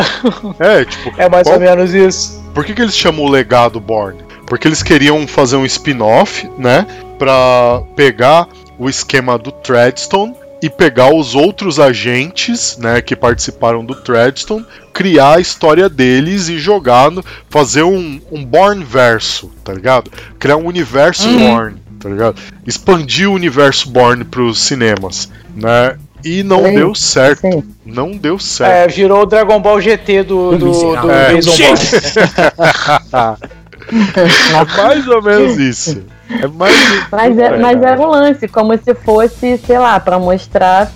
É, 0.60 0.84
tipo, 0.84 1.12
É 1.16 1.28
mais 1.30 1.44
Qual- 1.48 1.54
ou 1.56 1.60
menos 1.62 1.94
isso. 1.94 2.44
Por 2.52 2.62
que, 2.64 2.74
que 2.74 2.82
eles 2.82 2.94
chamam 2.96 3.24
o 3.24 3.28
legado 3.30 3.80
Born? 3.80 4.18
Porque 4.46 4.68
eles 4.68 4.82
queriam 4.82 5.26
fazer 5.26 5.56
um 5.56 5.64
spin-off, 5.64 6.48
né? 6.58 6.86
Pra 7.18 7.82
pegar 7.96 8.46
o 8.78 8.88
esquema 8.88 9.38
do 9.38 9.50
Treadstone 9.52 10.34
e 10.62 10.70
pegar 10.70 11.14
os 11.14 11.34
outros 11.34 11.78
agentes, 11.78 12.78
né, 12.78 13.02
que 13.02 13.14
participaram 13.14 13.84
do 13.84 13.94
Treadstone, 13.94 14.64
criar 14.94 15.34
a 15.36 15.40
história 15.40 15.90
deles 15.90 16.48
e 16.48 16.58
jogar, 16.58 17.10
no, 17.10 17.22
fazer 17.50 17.82
um, 17.82 18.18
um 18.32 18.42
Born 18.42 18.82
verso, 18.82 19.52
tá 19.62 19.74
ligado? 19.74 20.10
Criar 20.38 20.56
um 20.56 20.66
universo 20.66 21.28
Uhum. 21.28 21.38
Born, 21.38 21.76
tá 22.00 22.08
ligado? 22.08 22.40
Expandir 22.66 23.28
o 23.28 23.34
universo 23.34 23.90
Born 23.90 24.24
pros 24.24 24.58
cinemas, 24.62 25.30
né? 25.54 25.96
E 26.24 26.42
não 26.42 26.64
Sim, 26.64 26.74
deu 26.74 26.94
certo. 26.94 27.40
sim. 27.42 27.62
Não 27.84 28.12
deu 28.12 28.38
certo. 28.38 28.72
É, 28.72 28.88
virou 28.88 29.20
o 29.22 29.26
Dragon 29.26 29.60
Ball 29.60 29.78
GT 29.78 30.22
do, 30.22 30.56
do, 30.56 30.96
do 30.96 31.10
É. 31.10 31.34
Jason 31.34 31.50
Bourne. 31.58 33.38
É 33.92 34.82
mais 34.82 35.06
ou 35.08 35.22
menos 35.22 35.58
isso. 35.58 36.02
É 36.30 36.46
mais 36.48 36.74
Mas, 37.12 37.38
é, 37.38 37.58
mas 37.58 37.82
era 37.82 38.00
um 38.00 38.08
lance, 38.10 38.48
como 38.48 38.72
se 38.78 38.94
fosse, 38.94 39.58
sei 39.58 39.78
lá, 39.78 40.00
pra 40.00 40.18
mostrar 40.18 40.90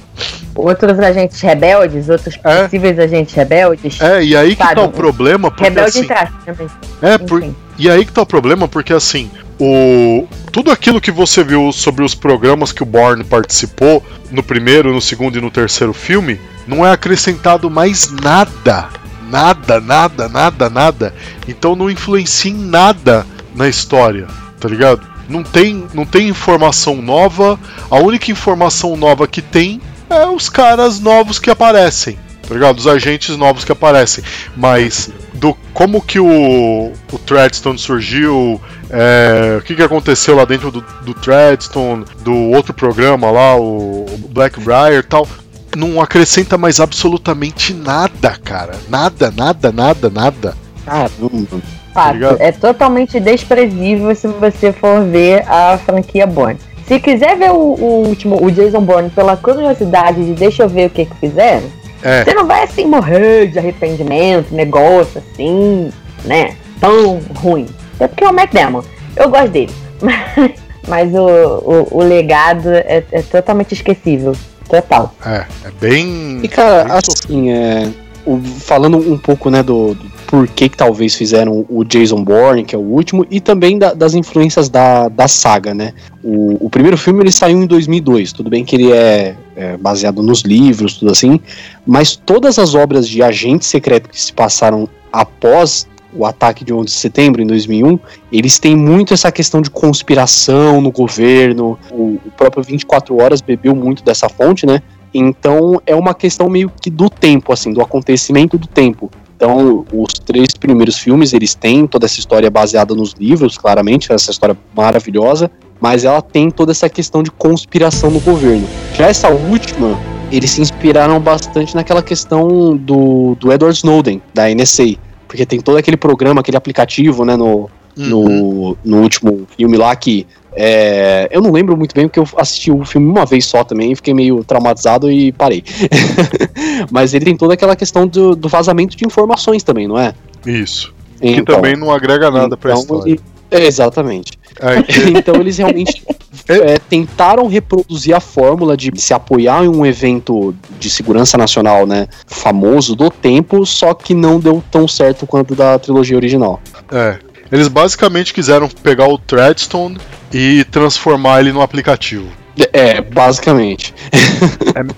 outros 0.54 0.98
agentes 0.98 1.40
rebeldes, 1.40 2.08
outros 2.08 2.38
É. 2.42 2.62
possíveis 2.64 2.98
agentes 2.98 3.34
rebeldes. 3.34 4.00
É, 4.00 4.24
e 4.24 4.34
aí 4.36 4.56
que 4.56 4.62
Sabe, 4.62 4.74
tá 4.76 4.82
o 4.82 4.90
problema, 4.90 5.50
porque 5.50 5.64
Rebelde 5.64 5.98
assim, 5.98 6.08
também. 6.46 6.66
é, 7.02 7.18
por- 7.18 7.44
e 7.78 7.90
aí 7.90 8.04
que 8.04 8.12
tá 8.12 8.22
o 8.22 8.26
problema, 8.26 8.66
porque 8.66 8.92
assim, 8.92 9.30
o 9.60 10.26
tudo 10.50 10.70
aquilo 10.72 11.00
que 11.00 11.10
você 11.12 11.44
viu 11.44 11.70
sobre 11.72 12.02
os 12.04 12.14
programas 12.14 12.72
que 12.72 12.82
o 12.82 12.86
Bourne 12.86 13.22
participou 13.22 14.02
no 14.30 14.42
primeiro, 14.42 14.92
no 14.92 15.00
segundo 15.00 15.36
e 15.38 15.40
no 15.40 15.50
terceiro 15.50 15.92
filme, 15.92 16.40
não 16.66 16.84
é 16.84 16.90
acrescentado 16.90 17.70
mais 17.70 18.10
nada. 18.10 18.88
Nada, 19.30 19.80
nada, 19.80 20.28
nada, 20.28 20.70
nada. 20.70 21.14
Então 21.46 21.76
não 21.76 21.90
influencia 21.90 22.50
em 22.50 22.54
nada 22.54 23.26
na 23.54 23.68
história, 23.68 24.26
tá 24.58 24.68
ligado? 24.68 25.06
Não 25.28 25.42
tem, 25.42 25.86
não 25.92 26.06
tem 26.06 26.28
informação 26.28 27.02
nova. 27.02 27.58
A 27.90 27.96
única 27.98 28.30
informação 28.30 28.96
nova 28.96 29.26
que 29.26 29.42
tem 29.42 29.80
é 30.08 30.26
os 30.26 30.48
caras 30.48 31.00
novos 31.00 31.38
que 31.38 31.50
aparecem, 31.50 32.18
tá 32.46 32.54
ligado? 32.54 32.78
Os 32.78 32.86
agentes 32.86 33.36
novos 33.36 33.64
que 33.64 33.72
aparecem. 33.72 34.24
Mas 34.56 35.10
do 35.34 35.54
como 35.74 36.00
que 36.00 36.18
o, 36.18 36.92
o 37.12 37.18
Treadstone 37.18 37.78
surgiu, 37.78 38.60
é, 38.90 39.58
o 39.58 39.62
que, 39.62 39.74
que 39.74 39.82
aconteceu 39.82 40.34
lá 40.34 40.44
dentro 40.44 40.70
do, 40.70 40.80
do 41.02 41.14
Treadstone, 41.14 42.04
do 42.20 42.34
outro 42.34 42.72
programa 42.72 43.30
lá, 43.30 43.56
o, 43.56 44.06
o 44.06 44.28
Blackbriar 44.30 44.92
e 44.94 45.02
tal, 45.02 45.28
não 45.76 46.00
acrescenta 46.00 46.56
mais 46.58 46.80
absolutamente 46.80 47.74
nada, 47.74 48.36
cara. 48.42 48.74
Nada, 48.88 49.32
nada, 49.34 49.72
nada, 49.72 50.10
nada. 50.10 50.54
Caramba. 50.84 51.62
Fato, 51.92 52.14
ligado? 52.14 52.40
é 52.40 52.52
totalmente 52.52 53.18
desprezível 53.18 54.14
se 54.14 54.28
você 54.28 54.72
for 54.72 55.04
ver 55.04 55.44
a 55.48 55.78
franquia 55.78 56.26
Bourne. 56.26 56.58
Se 56.86 56.98
quiser 56.98 57.36
ver 57.36 57.50
o, 57.50 57.56
o 57.56 58.06
último, 58.06 58.42
o 58.42 58.50
Jason 58.50 58.80
Bourne, 58.80 59.10
pela 59.10 59.36
curiosidade 59.36 60.24
de 60.24 60.32
deixa 60.32 60.62
eu 60.62 60.68
ver 60.68 60.86
o 60.86 60.90
que 60.90 61.04
que 61.04 61.14
fizeram, 61.16 61.68
É. 62.02 62.24
Você 62.24 62.32
não 62.32 62.46
vai 62.46 62.62
assim 62.62 62.86
morrer 62.86 63.48
de 63.48 63.58
arrependimento, 63.58 64.54
negócio 64.54 65.20
assim, 65.20 65.90
né? 66.24 66.56
Tão 66.80 67.20
ruim. 67.34 67.66
Até 67.96 68.08
porque 68.08 68.24
é 68.24 68.28
o 68.28 68.32
Matt 68.32 68.52
Damon. 68.52 68.82
Eu 69.16 69.28
gosto 69.28 69.48
dele. 69.48 69.72
Mas, 70.00 70.52
mas 70.86 71.14
o, 71.14 71.26
o, 71.26 71.98
o 71.98 72.02
legado 72.04 72.70
é, 72.70 73.02
é 73.10 73.22
totalmente 73.22 73.74
esquecível. 73.74 74.34
Total. 74.68 75.14
É, 75.24 75.46
é 75.64 75.70
bem. 75.80 76.40
E 76.42 76.48
cara, 76.48 76.84
bem 76.94 77.12
assim, 77.12 77.50
é, 77.50 77.88
o- 78.26 78.38
falando 78.40 78.98
um 78.98 79.16
pouco, 79.18 79.48
né, 79.50 79.62
do, 79.62 79.94
do 79.94 80.18
porquê 80.26 80.68
que 80.68 80.76
talvez 80.76 81.14
fizeram 81.14 81.64
o 81.70 81.82
Jason 81.84 82.22
Bourne, 82.22 82.62
que 82.64 82.74
é 82.74 82.78
o 82.78 82.82
último, 82.82 83.26
e 83.30 83.40
também 83.40 83.78
da- 83.78 83.94
das 83.94 84.12
influências 84.14 84.68
da, 84.68 85.08
da 85.08 85.26
saga, 85.26 85.72
né. 85.72 85.94
O, 86.22 86.66
o 86.66 86.68
primeiro 86.68 86.98
filme 86.98 87.22
ele 87.22 87.32
saiu 87.32 87.62
em 87.62 87.66
2002, 87.66 88.32
tudo 88.32 88.50
bem 88.50 88.62
que 88.64 88.76
ele 88.76 88.92
é, 88.92 89.34
é 89.56 89.76
baseado 89.78 90.22
nos 90.22 90.42
livros, 90.42 90.98
tudo 90.98 91.10
assim, 91.12 91.40
mas 91.86 92.14
todas 92.14 92.58
as 92.58 92.74
obras 92.74 93.08
de 93.08 93.22
agente 93.22 93.64
secreto 93.64 94.10
que 94.10 94.20
se 94.20 94.32
passaram 94.34 94.86
após 95.10 95.86
o 96.14 96.24
ataque 96.24 96.64
de 96.64 96.72
11 96.72 96.86
de 96.86 96.92
setembro, 96.92 97.42
em 97.42 97.46
2001, 97.46 97.98
eles 98.32 98.58
têm 98.58 98.76
muito 98.76 99.14
essa 99.14 99.30
questão 99.30 99.60
de 99.60 99.70
conspiração 99.70 100.80
no 100.80 100.90
governo, 100.90 101.78
o, 101.90 102.18
o 102.24 102.30
próprio 102.36 102.62
24 102.62 103.16
Horas 103.16 103.40
bebeu 103.40 103.74
muito 103.74 104.02
dessa 104.02 104.28
fonte, 104.28 104.66
né, 104.66 104.82
então 105.12 105.80
é 105.86 105.94
uma 105.94 106.14
questão 106.14 106.48
meio 106.48 106.70
que 106.80 106.90
do 106.90 107.08
tempo, 107.08 107.52
assim, 107.52 107.72
do 107.72 107.80
acontecimento 107.80 108.58
do 108.58 108.66
tempo. 108.66 109.10
Então, 109.36 109.84
os 109.92 110.12
três 110.14 110.48
primeiros 110.58 110.98
filmes, 110.98 111.32
eles 111.32 111.54
têm 111.54 111.86
toda 111.86 112.06
essa 112.06 112.18
história 112.18 112.50
baseada 112.50 112.92
nos 112.92 113.12
livros, 113.12 113.56
claramente, 113.56 114.12
essa 114.12 114.32
história 114.32 114.58
maravilhosa, 114.74 115.48
mas 115.80 116.04
ela 116.04 116.20
tem 116.20 116.50
toda 116.50 116.72
essa 116.72 116.88
questão 116.88 117.22
de 117.22 117.30
conspiração 117.30 118.10
no 118.10 118.18
governo. 118.18 118.66
Já 118.94 119.06
essa 119.06 119.28
última, 119.28 119.96
eles 120.32 120.50
se 120.50 120.60
inspiraram 120.60 121.20
bastante 121.20 121.76
naquela 121.76 122.02
questão 122.02 122.76
do, 122.76 123.36
do 123.36 123.52
Edward 123.52 123.76
Snowden, 123.76 124.20
da 124.34 124.52
NSA, 124.52 124.96
porque 125.28 125.46
tem 125.46 125.60
todo 125.60 125.76
aquele 125.76 125.96
programa, 125.96 126.40
aquele 126.40 126.56
aplicativo, 126.56 127.24
né, 127.24 127.36
no, 127.36 127.70
Uhum. 127.96 128.06
no, 128.08 128.76
no 128.84 129.02
último 129.02 129.46
filme 129.56 129.76
lá 129.76 129.94
que 129.96 130.24
é, 130.54 131.28
eu 131.32 131.40
não 131.42 131.50
lembro 131.50 131.76
muito 131.76 131.92
bem 131.94 132.06
porque 132.06 132.20
eu 132.20 132.26
assisti 132.36 132.70
o 132.70 132.84
filme 132.84 133.08
uma 133.08 133.26
vez 133.26 133.44
só 133.44 133.64
também 133.64 133.90
e 133.92 133.96
fiquei 133.96 134.14
meio 134.14 134.42
traumatizado 134.44 135.10
e 135.10 135.32
parei. 135.32 135.64
Mas 136.90 137.14
ele 137.14 137.24
tem 137.24 137.36
toda 137.36 137.54
aquela 137.54 137.76
questão 137.76 138.06
do, 138.06 138.34
do 138.34 138.48
vazamento 138.48 138.96
de 138.96 139.04
informações 139.04 139.62
também, 139.62 139.86
não 139.88 139.98
é? 139.98 140.14
Isso. 140.46 140.94
Que 141.20 141.28
Então- 141.28 141.56
também 141.56 141.76
não 141.76 141.90
agrega 141.92 142.30
nada 142.30 142.56
pra 142.56 142.70
então, 142.72 142.82
história. 142.82 143.10
ele- 143.12 143.20
é, 143.50 143.66
exatamente. 143.66 144.32
É, 144.60 144.82
que- 144.82 145.10
então 145.18 145.36
eles 145.36 145.56
realmente 145.58 146.02
é, 146.48 146.78
tentaram 146.88 147.46
reproduzir 147.46 148.14
a 148.14 148.20
fórmula 148.20 148.76
de 148.76 148.90
se 149.00 149.14
apoiar 149.14 149.64
em 149.64 149.68
um 149.68 149.84
evento 149.86 150.54
de 150.78 150.90
segurança 150.90 151.36
nacional, 151.38 151.86
né, 151.86 152.08
famoso 152.26 152.94
do 152.96 153.10
tempo, 153.10 153.64
só 153.66 153.94
que 153.94 154.14
não 154.14 154.38
deu 154.40 154.62
tão 154.70 154.86
certo 154.88 155.26
quanto 155.26 155.54
da 155.54 155.78
trilogia 155.78 156.16
original. 156.16 156.60
é. 156.90 157.18
Eles 157.50 157.66
basicamente 157.66 158.34
quiseram 158.34 158.68
pegar 158.68 159.08
o 159.08 159.16
Threadstone 159.16 159.96
e 160.30 160.64
transformar 160.64 161.40
ele 161.40 161.50
no 161.50 161.62
aplicativo. 161.62 162.26
É, 162.74 163.00
basicamente. 163.00 163.94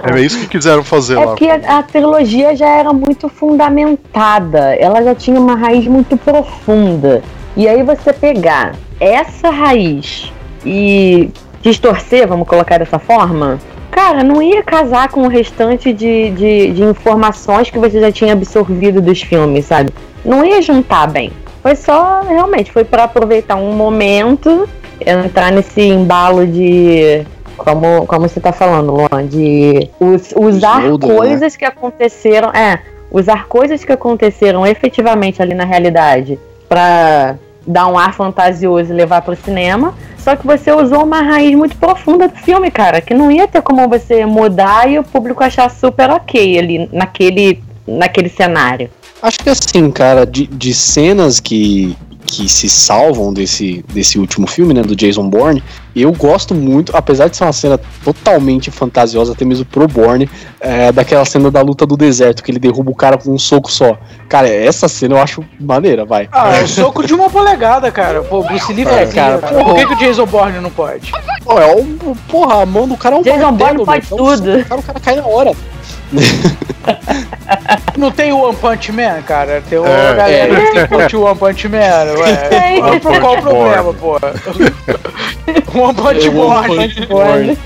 É, 0.05 0.17
é 0.19 0.21
isso 0.21 0.37
que 0.41 0.49
quiseram 0.49 0.83
fazer 0.83 1.15
É 1.15 1.19
lá. 1.21 1.27
porque 1.27 1.47
a, 1.47 1.79
a 1.79 1.83
trilogia 1.85 2.57
já 2.57 2.67
era 2.69 2.93
muito 2.93 3.29
fundamentada, 3.29 4.75
ela 4.75 5.01
já 5.03 5.15
tinha 5.15 5.39
uma 5.39 5.55
raiz 5.55 5.87
muito 5.87 6.17
profunda. 6.17 7.23
E 7.61 7.69
aí 7.69 7.83
você 7.83 8.11
pegar 8.11 8.75
essa 8.99 9.51
raiz 9.51 10.33
e 10.65 11.29
distorcer, 11.61 12.27
vamos 12.27 12.49
colocar 12.49 12.79
dessa 12.79 12.99
forma, 12.99 13.59
cara, 13.91 14.25
não 14.25 14.41
ia 14.41 14.63
casar 14.63 15.11
com 15.11 15.25
o 15.25 15.29
restante 15.29 15.93
de, 15.93 16.31
de, 16.31 16.73
de 16.73 16.83
informações 16.83 17.69
que 17.69 17.79
você 17.79 18.01
já 18.01 18.11
tinha 18.11 18.33
absorvido 18.33 19.03
dos 19.03 19.21
filmes, 19.21 19.67
sabe? 19.67 19.91
Não 20.25 20.43
ia 20.43 20.63
juntar 20.63 21.07
bem. 21.07 21.33
Foi 21.63 21.77
só, 21.77 22.23
realmente, 22.27 22.73
foi 22.73 22.83
pra 22.83 23.05
aproveitar 23.05 23.57
um 23.57 23.75
momento, 23.75 24.67
entrar 25.05 25.53
nesse 25.53 25.83
embalo 25.83 26.47
de 26.47 27.27
como, 27.59 28.07
como 28.07 28.27
você 28.27 28.41
tá 28.41 28.53
falando, 28.53 28.91
Luan, 28.95 29.27
de 29.27 29.87
us- 30.01 30.33
usar 30.35 30.81
Snowden, 30.85 31.11
né? 31.11 31.15
coisas 31.15 31.57
que 31.57 31.65
aconteceram, 31.67 32.49
é, 32.55 32.79
usar 33.11 33.49
coisas 33.49 33.85
que 33.85 33.93
aconteceram 33.93 34.67
efetivamente 34.67 35.43
ali 35.43 35.53
na 35.53 35.67
realidade 35.67 36.39
pra 36.67 37.35
dar 37.67 37.87
um 37.87 37.99
ar 37.99 38.15
fantasioso 38.15 38.93
e 38.93 38.97
levar 38.97 39.23
pro 39.23 39.37
cinema. 39.37 39.95
Só 40.19 40.37
que 40.37 40.47
você 40.47 40.71
usou 40.73 41.05
uma 41.05 41.23
raiz 41.23 41.57
muito 41.57 41.77
profunda 41.77 42.29
do 42.29 42.37
filme, 42.37 42.71
cara, 42.71 43.01
que 43.01 43.15
não 43.15 43.31
ia 43.31 43.49
ter 43.49 43.63
como 43.63 43.89
você 43.89 44.27
mudar 44.27 44.91
e 44.91 44.99
o 44.99 45.05
público 45.05 45.43
achar 45.43 45.71
super 45.71 46.11
ok 46.11 46.59
ali 46.59 46.89
naquele, 46.93 47.63
naquele 47.87 48.29
cenário. 48.29 48.91
Acho 49.23 49.39
que 49.39 49.51
assim, 49.51 49.91
cara, 49.91 50.27
de, 50.27 50.47
de 50.47 50.75
cenas 50.75 51.41
que, 51.41 51.97
que 52.27 52.49
se 52.49 52.69
salvam 52.69 53.33
desse, 53.33 53.85
desse 53.93 54.19
último 54.19 54.47
filme, 54.47 54.75
né, 54.75 54.83
do 54.83 54.95
Jason 54.95 55.29
Bourne, 55.29 55.63
eu 55.95 56.13
gosto 56.13 56.55
muito, 56.55 56.97
apesar 56.97 57.29
de 57.29 57.37
ser 57.37 57.45
uma 57.45 57.53
cena 57.53 57.79
totalmente 58.05 58.71
fantasiosa, 58.71 59.33
até 59.33 59.45
mesmo 59.45 59.65
pro 59.65 59.87
Bourne, 59.89 60.29
é, 60.61 60.93
daquela 60.93 61.25
cena 61.25 61.51
da 61.51 61.61
luta 61.63 61.85
do 61.87 61.97
deserto, 61.97 62.43
que 62.43 62.51
ele 62.51 62.59
derruba 62.59 62.91
o 62.91 62.95
cara 62.95 63.17
com 63.19 63.31
um 63.33 63.39
soco 63.39 63.71
só. 63.71 63.99
Cara, 64.29 64.49
essa 64.49 64.89
cena 64.89 65.17
eu 65.17 65.23
acho 65.23 65.45
maneira, 65.59 66.05
vai. 66.05 66.29
Ah, 66.33 66.57
é 66.59 66.63
o 66.63 66.69
soco 66.69 67.05
de 67.07 67.13
uma 67.15 67.29
polegada, 67.31 67.91
cara. 67.91 68.23
Pô, 68.23 68.43
Bruce 68.43 68.73
Lee 68.73 68.87
É, 68.87 69.07
cara, 69.07 69.39
Por 69.39 69.49
porra. 69.51 69.75
que, 69.75 69.87
que 69.87 69.93
o 69.95 69.97
Jason 69.99 70.27
Bourne 70.27 70.61
não 70.61 70.71
pode? 70.71 71.11
Pô, 71.45 71.59
é 71.59 71.75
um, 71.75 72.15
porra, 72.29 72.63
a 72.63 72.67
mão 72.67 72.87
do 72.87 72.97
cara 72.97 73.17
é 73.17 73.19
um 73.19 73.23
Jason 73.23 73.53
Bourne 73.53 73.85
pode. 73.85 74.07
Dá 74.09 74.15
um 74.15 74.19
tudo. 74.19 74.59
O 74.61 74.65
cara, 74.65 74.81
o 74.81 74.83
cara 74.85 75.01
cai 75.01 75.17
na 75.17 75.27
hora. 75.27 75.53
Não 77.97 78.11
tem 78.11 78.33
o 78.33 78.39
One 78.41 78.57
Punch 78.57 78.91
Man, 78.93 79.23
cara? 79.27 79.63
Tem 79.69 79.79
uma 79.79 79.89
É. 79.89 80.15
galera 80.15 80.71
que 80.73 80.89
curte 80.89 81.17
o 81.17 81.23
One 81.25 81.39
Punch 81.39 81.69
Man, 81.69 81.79
ué. 82.19 83.01
Qual, 83.01 83.21
qual 83.21 83.35
o 83.39 83.43
problema, 83.43 83.95
pô? 83.95 84.17
One 85.81 85.95
Punch 85.95 86.27
É, 86.27 86.31
One. 86.31 87.57
Punch. 87.57 87.59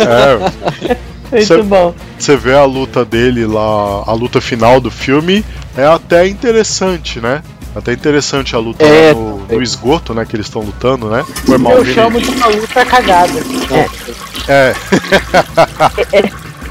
É, 0.00 1.00
Muito 1.32 1.46
Cê- 1.46 1.62
bom. 1.62 1.94
você 2.18 2.36
vê 2.36 2.54
a 2.54 2.64
luta 2.64 3.04
dele 3.04 3.46
lá, 3.46 4.04
a 4.06 4.12
luta 4.12 4.40
final 4.40 4.80
do 4.80 4.90
filme, 4.90 5.44
é 5.76 5.84
até 5.84 6.28
interessante, 6.28 7.18
né? 7.20 7.42
Até 7.74 7.92
interessante 7.92 8.54
a 8.54 8.58
luta 8.60 8.84
É, 8.84 9.08
lá 9.12 9.14
no, 9.18 9.38
no 9.48 9.62
esgoto, 9.62 10.14
né? 10.14 10.24
Que 10.24 10.36
eles 10.36 10.46
estão 10.46 10.62
lutando, 10.62 11.08
né? 11.10 11.24
Foi 11.44 11.58
mal. 11.58 11.72
Eu 11.72 11.82
Vini. 11.82 11.94
chamo 11.94 12.20
de 12.20 12.28
uma 12.30 12.46
luta 12.46 12.84
cagada. 12.86 13.32
É, 14.46 14.74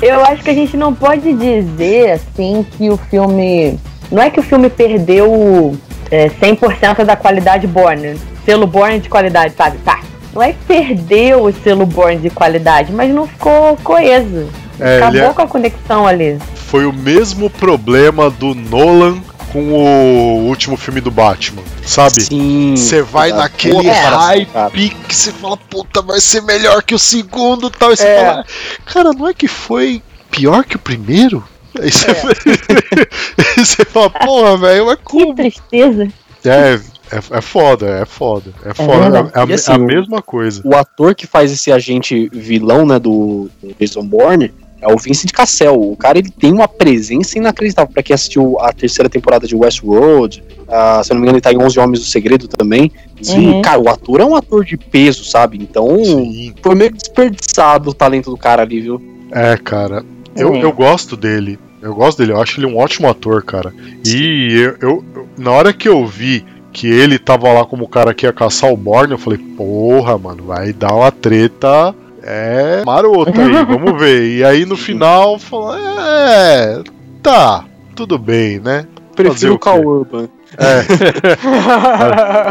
Eu 0.01 0.23
acho 0.25 0.43
que 0.43 0.49
a 0.49 0.53
gente 0.53 0.77
não 0.77 0.93
pode 0.93 1.33
dizer 1.33 2.11
assim 2.11 2.65
que 2.77 2.89
o 2.89 2.97
filme. 2.97 3.77
Não 4.11 4.21
é 4.21 4.29
que 4.29 4.39
o 4.39 4.43
filme 4.43 4.69
perdeu 4.69 5.77
é, 6.11 6.29
100% 6.29 7.03
da 7.03 7.15
qualidade 7.15 7.65
Born, 7.67 8.15
selo 8.45 8.67
Born 8.67 8.99
de 8.99 9.09
qualidade, 9.09 9.53
sabe? 9.57 9.77
Tá. 9.79 9.99
Não 10.33 10.41
é 10.41 10.53
que 10.53 10.59
perdeu 10.67 11.43
o 11.45 11.53
selo 11.53 11.85
Born 11.85 12.17
de 12.17 12.29
qualidade, 12.29 12.91
mas 12.91 13.13
não 13.13 13.27
ficou 13.27 13.77
coeso. 13.83 14.49
É, 14.79 14.97
Acabou 14.97 15.21
é- 15.21 15.33
com 15.33 15.41
a 15.43 15.47
conexão 15.47 16.07
ali. 16.07 16.39
foi 16.55 16.85
o 16.85 16.91
mesmo 16.93 17.49
problema 17.49 18.29
do 18.31 18.55
Nolan 18.55 19.19
com 19.51 19.71
o 19.71 20.47
último 20.47 20.75
filme 20.75 20.99
do 20.99 21.11
Batman, 21.11 21.61
sabe? 21.85 22.21
Sim. 22.23 22.73
Você 22.75 23.03
vai 23.03 23.29
Tá. 23.29 23.35
naquele 23.37 23.75
comparação, 23.75 24.19
hype 24.19 24.47
cara. 24.51 24.71
que 24.71 25.15
você 25.15 25.31
fala, 25.31 25.57
puta, 25.57 26.01
vai 26.01 26.19
ser 26.19 26.41
melhor 26.41 26.81
que 26.81 26.95
o 26.95 26.99
segundo 26.99 27.69
tal. 27.69 27.93
E 27.93 27.97
você 27.97 28.07
É. 28.07 28.25
fala, 28.25 28.45
cara, 28.85 29.11
não 29.13 29.27
é 29.27 29.33
que 29.35 29.47
foi 29.47 30.01
pior 30.31 30.63
que 30.63 30.75
o 30.75 30.79
primeiro? 30.79 31.43
Aí 31.79 31.91
você, 31.91 32.07
Aí 33.57 33.65
você 33.65 33.85
fala, 33.85 34.09
porra, 34.09 34.57
velho, 34.57 34.89
é 34.91 34.95
Que 34.95 35.03
como? 35.03 35.35
tristeza. 35.35 36.07
É, 36.43 36.79
é, 37.17 37.37
é 37.37 37.41
foda, 37.41 37.87
é 38.01 38.05
foda. 38.05 38.51
É 38.65 38.73
foda. 38.73 38.99
verdade. 38.99 39.31
É, 39.33 39.39
a, 39.39 39.45
E 39.45 39.53
assim, 39.53 39.71
é 39.71 39.75
a 39.75 39.77
mesma 39.79 40.21
coisa. 40.21 40.61
O 40.65 40.75
ator 40.75 41.13
que 41.15 41.27
faz 41.27 41.51
esse 41.51 41.71
agente 41.71 42.29
vilão, 42.33 42.85
né, 42.85 42.99
do, 42.99 43.49
do 43.61 43.75
Jason 43.79 44.03
Bourne, 44.05 44.51
é 44.81 44.93
o 44.93 44.97
Vincent 44.97 45.31
Cassel. 45.31 45.79
O 45.79 45.95
cara, 45.95 46.17
ele 46.19 46.29
tem 46.29 46.51
uma 46.51 46.67
presença 46.67 47.37
inacreditável. 47.37 47.91
Pra 47.93 48.03
quem 48.03 48.13
assistiu 48.13 48.57
a 48.59 48.73
terceira 48.73 49.09
temporada 49.09 49.47
de 49.47 49.55
Westworld, 49.55 50.43
ah, 50.67 51.01
se 51.03 51.11
eu 51.11 51.15
não 51.15 51.21
me 51.21 51.25
engano, 51.27 51.37
ele 51.37 51.41
tá 51.41 51.53
em 51.53 51.57
11 51.61 51.79
Homens 51.79 51.99
do 51.99 52.05
Segredo 52.05 52.47
também. 52.49 52.91
E, 53.21 53.31
Uhum. 53.37 53.61
cara, 53.61 53.79
o 53.79 53.87
ator 53.87 54.19
é 54.19 54.25
um 54.25 54.35
ator 54.35 54.65
de 54.65 54.75
peso, 54.75 55.23
sabe? 55.23 55.57
Então, 55.61 56.03
Sim. 56.03 56.53
foi 56.61 56.75
meio 56.75 56.91
desperdiçado 56.91 57.91
o 57.91 57.93
talento 57.93 58.29
do 58.29 58.37
cara 58.37 58.61
ali, 58.63 58.81
viu? 58.81 59.01
É, 59.31 59.55
cara. 59.55 60.03
Eu, 60.35 60.53
É. 60.55 60.63
eu 60.63 60.71
gosto 60.73 61.15
dele. 61.15 61.57
Eu 61.81 61.93
gosto 61.95 62.17
dele. 62.17 62.31
Eu 62.33 62.41
acho 62.41 62.59
ele 62.59 62.65
um 62.67 62.77
ótimo 62.77 63.07
ator, 63.09 63.43
cara. 63.43 63.73
E 64.05 64.53
eu, 64.53 64.75
eu- 64.89 65.05
eu- 65.15 65.27
na 65.37 65.51
hora 65.51 65.71
que 65.73 65.87
eu 65.87 66.05
vi 66.05 66.45
que 66.73 66.87
ele 66.87 67.19
tava 67.19 67.53
lá 67.53 67.63
como 67.63 67.85
o 67.85 67.87
cara 67.87 68.13
que 68.13 68.25
ia 68.25 68.33
caçar 68.33 68.71
o 68.71 68.75
Borne, 68.75 69.13
eu 69.13 69.17
falei, 69.19 69.37
porra, 69.37 70.17
mano, 70.17 70.45
vai 70.45 70.73
dar 70.73 70.93
uma 70.93 71.11
treta. 71.11 71.95
É 72.23 72.83
marota 72.85 73.41
aí, 73.41 73.51
vamos 73.65 73.99
ver. 73.99 74.37
E 74.37 74.43
aí 74.43 74.65
no 74.65 74.75
final, 74.75 75.37
falou, 75.37 75.75
é, 75.75 76.81
tá, 77.21 77.63
tudo 77.95 78.17
bem, 78.17 78.59
né? 78.59 78.87
Prefiro 79.15 79.53
o 79.53 79.59
Cal? 79.59 79.79
Urban. 79.79 80.27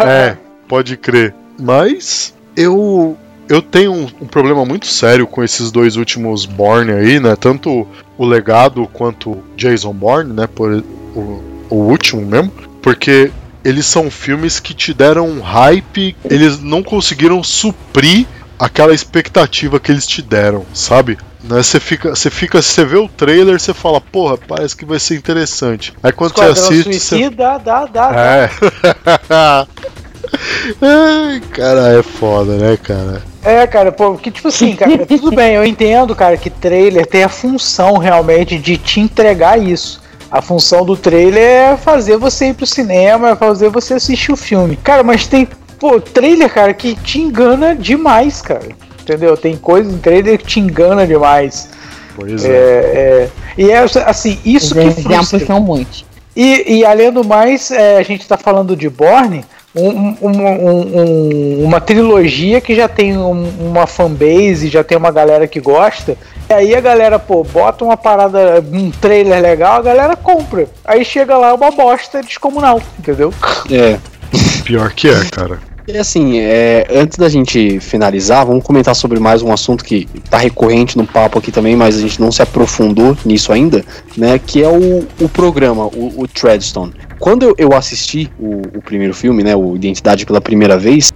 É, 0.05 0.37
pode 0.67 0.97
crer. 0.97 1.35
Mas 1.59 2.35
eu 2.57 3.17
eu 3.49 3.63
tenho 3.63 3.93
um, 3.93 4.09
um 4.23 4.27
problema 4.27 4.65
muito 4.65 4.87
sério 4.87 5.27
com 5.27 5.43
esses 5.43 5.71
dois 5.71 5.97
últimos 5.97 6.45
Bourne 6.45 6.93
aí, 6.93 7.21
né? 7.21 7.37
Tanto 7.37 7.87
o 8.19 8.25
legado 8.25 8.89
quanto 8.93 9.39
Jason 9.57 9.93
Bourne, 9.93 10.33
né? 10.33 10.47
Por, 10.47 10.83
o, 11.15 11.43
o 11.71 11.77
último 11.77 12.23
mesmo. 12.23 12.51
Porque 12.81 13.31
eles 13.65 13.87
são 13.87 14.11
filmes 14.11 14.61
que 14.61 14.75
te 14.75 14.93
deram 14.93 15.29
um 15.29 15.41
hype, 15.41 16.17
eles 16.25 16.61
não 16.61 16.83
conseguiram 16.83 17.43
suprir 17.43 18.27
aquela 18.59 18.95
expectativa 18.95 19.81
que 19.81 19.91
eles 19.91 20.07
te 20.07 20.23
deram, 20.23 20.65
sabe? 20.73 21.19
Né, 21.43 21.61
você 21.61 21.81
fica, 21.81 22.11
você 22.11 22.31
fica, 22.31 22.63
você 22.63 22.85
vê 22.85 22.97
o 22.97 23.09
trailer, 23.09 23.59
você 23.59 23.75
fala, 23.75 24.01
porra, 24.01 24.39
parece 24.39 24.77
que 24.77 24.85
vai 24.85 25.01
ser 25.01 25.17
interessante. 25.17 25.93
Aí 26.03 26.13
quando 26.13 26.31
Esquadrão 26.31 26.55
você 26.55 26.75
assiste, 26.75 27.01
Suicida, 27.01 27.59
dá, 27.59 27.59
dá, 27.59 27.87
dá. 27.87 28.13
é. 28.17 28.51
Ai, 30.81 31.41
cara, 31.53 31.99
é 31.99 32.03
foda, 32.03 32.57
né, 32.57 32.77
cara? 32.77 33.23
É, 33.43 33.67
cara, 33.67 33.91
pô, 33.91 34.15
que 34.15 34.31
tipo 34.31 34.49
assim, 34.49 34.75
cara, 34.77 35.05
tudo 35.05 35.33
bem, 35.33 35.55
eu 35.55 35.65
entendo, 35.65 36.15
cara, 36.15 36.37
que 36.37 36.49
trailer 36.49 37.07
tem 37.07 37.25
a 37.25 37.29
função 37.29 37.99
realmente 37.99 38.59
de 38.59 38.77
te 38.77 39.01
entregar 39.01 39.59
isso. 39.59 40.02
A 40.33 40.41
função 40.41 40.83
do 40.83 40.97
trailer 40.97 41.43
é 41.45 41.77
fazer 41.77 42.17
você 42.17 42.47
ir 42.47 42.55
pro 42.55 42.65
cinema, 42.67 43.31
é 43.31 43.37
fazer 43.37 43.69
você 43.69 43.95
assistir 43.95 44.33
o 44.33 44.37
filme. 44.37 44.77
Cara, 44.77 45.03
mas 45.03 45.27
tem, 45.27 45.47
pô, 45.79 46.01
trailer, 46.01 46.51
cara, 46.51 46.73
que 46.73 46.95
te 46.95 47.21
engana 47.21 47.77
demais, 47.77 48.41
cara. 48.41 48.69
Entendeu? 49.03 49.37
Tem 49.37 49.57
coisa 49.57 49.93
em 49.93 49.99
trailer 49.99 50.39
que 50.39 50.47
te 50.47 50.59
engana 50.59 51.07
demais. 51.07 51.69
Pois 52.17 52.45
É, 52.47 52.49
é. 52.49 52.53
é, 52.55 53.29
e 53.59 53.71
é 53.71 53.79
assim, 54.07 54.39
isso 54.45 54.69
Os 54.69 54.73
que 54.95 55.03
frustra. 55.03 55.39
são 55.47 55.61
muitos. 55.61 56.05
E, 56.35 56.79
e 56.79 56.85
além 56.87 57.13
do 57.13 57.23
mais, 57.23 57.71
é, 57.71 57.99
a 57.99 58.03
gente 58.03 58.27
tá 58.27 58.39
falando 58.39 58.75
de 58.75 58.89
Borne, 58.89 59.45
um- 59.75 59.89
um- 59.91 60.17
um- 60.23 61.01
um- 61.61 61.65
uma 61.65 61.81
trilogia 61.81 62.59
que 62.61 62.75
já 62.75 62.89
tem 62.89 63.17
um- 63.19 63.51
uma 63.61 63.87
fanbase, 63.87 64.69
já 64.69 64.83
tem 64.83 64.97
uma 64.97 65.11
galera 65.11 65.47
que 65.47 65.61
gosta. 65.61 66.17
E 66.49 66.53
aí 66.53 66.75
a 66.75 66.81
galera, 66.81 67.19
pô, 67.19 67.45
bota 67.45 67.85
uma 67.85 67.97
parada, 67.97 68.65
um 68.73 68.91
trailer 68.91 69.41
legal, 69.41 69.79
a 69.79 69.83
galera 69.83 70.17
compra. 70.17 70.69
Aí 70.85 71.05
chega 71.05 71.37
lá 71.37 71.51
é 71.51 71.53
uma 71.53 71.71
bosta 71.71 72.21
descomunal, 72.23 72.81
entendeu? 72.99 73.33
É. 73.71 73.99
Pior 74.65 74.93
que 74.93 75.09
é, 75.09 75.25
cara. 75.31 75.59
E 75.87 75.99
assim, 75.99 76.39
é, 76.39 76.87
antes 76.91 77.19
da 77.19 77.29
gente 77.29 77.81
finalizar, 77.81 78.47
vamos 78.47 78.63
comentar 78.63 78.95
sobre 78.95 79.19
mais 79.19 79.43
um 79.43 79.53
assunto 79.53 79.85
que 79.85 80.07
tá 80.31 80.39
recorrente 80.39 80.97
no 80.97 81.05
papo 81.05 81.39
aqui 81.39 81.51
também, 81.51 81.75
mas 81.75 81.97
a 81.97 82.01
gente 82.01 82.21
não 82.21 82.31
se 82.31 82.41
aprofundou 82.41 83.17
nisso 83.25 83.53
ainda, 83.53 83.85
né? 84.17 84.39
Que 84.39 84.63
é 84.63 84.69
o, 84.69 85.05
o 85.21 85.29
programa, 85.29 85.87
o, 85.87 86.23
o 86.23 86.29
Treadstone. 86.29 86.95
Quando 87.19 87.43
eu, 87.43 87.55
eu 87.59 87.73
assisti 87.73 88.31
o, 88.39 88.63
o 88.79 88.83
primeiro 88.83 89.13
filme, 89.13 89.43
né? 89.43 89.57
O 89.57 89.75
Identidade 89.75 90.25
pela 90.25 90.41
primeira 90.41 90.79
vez, 90.79 91.13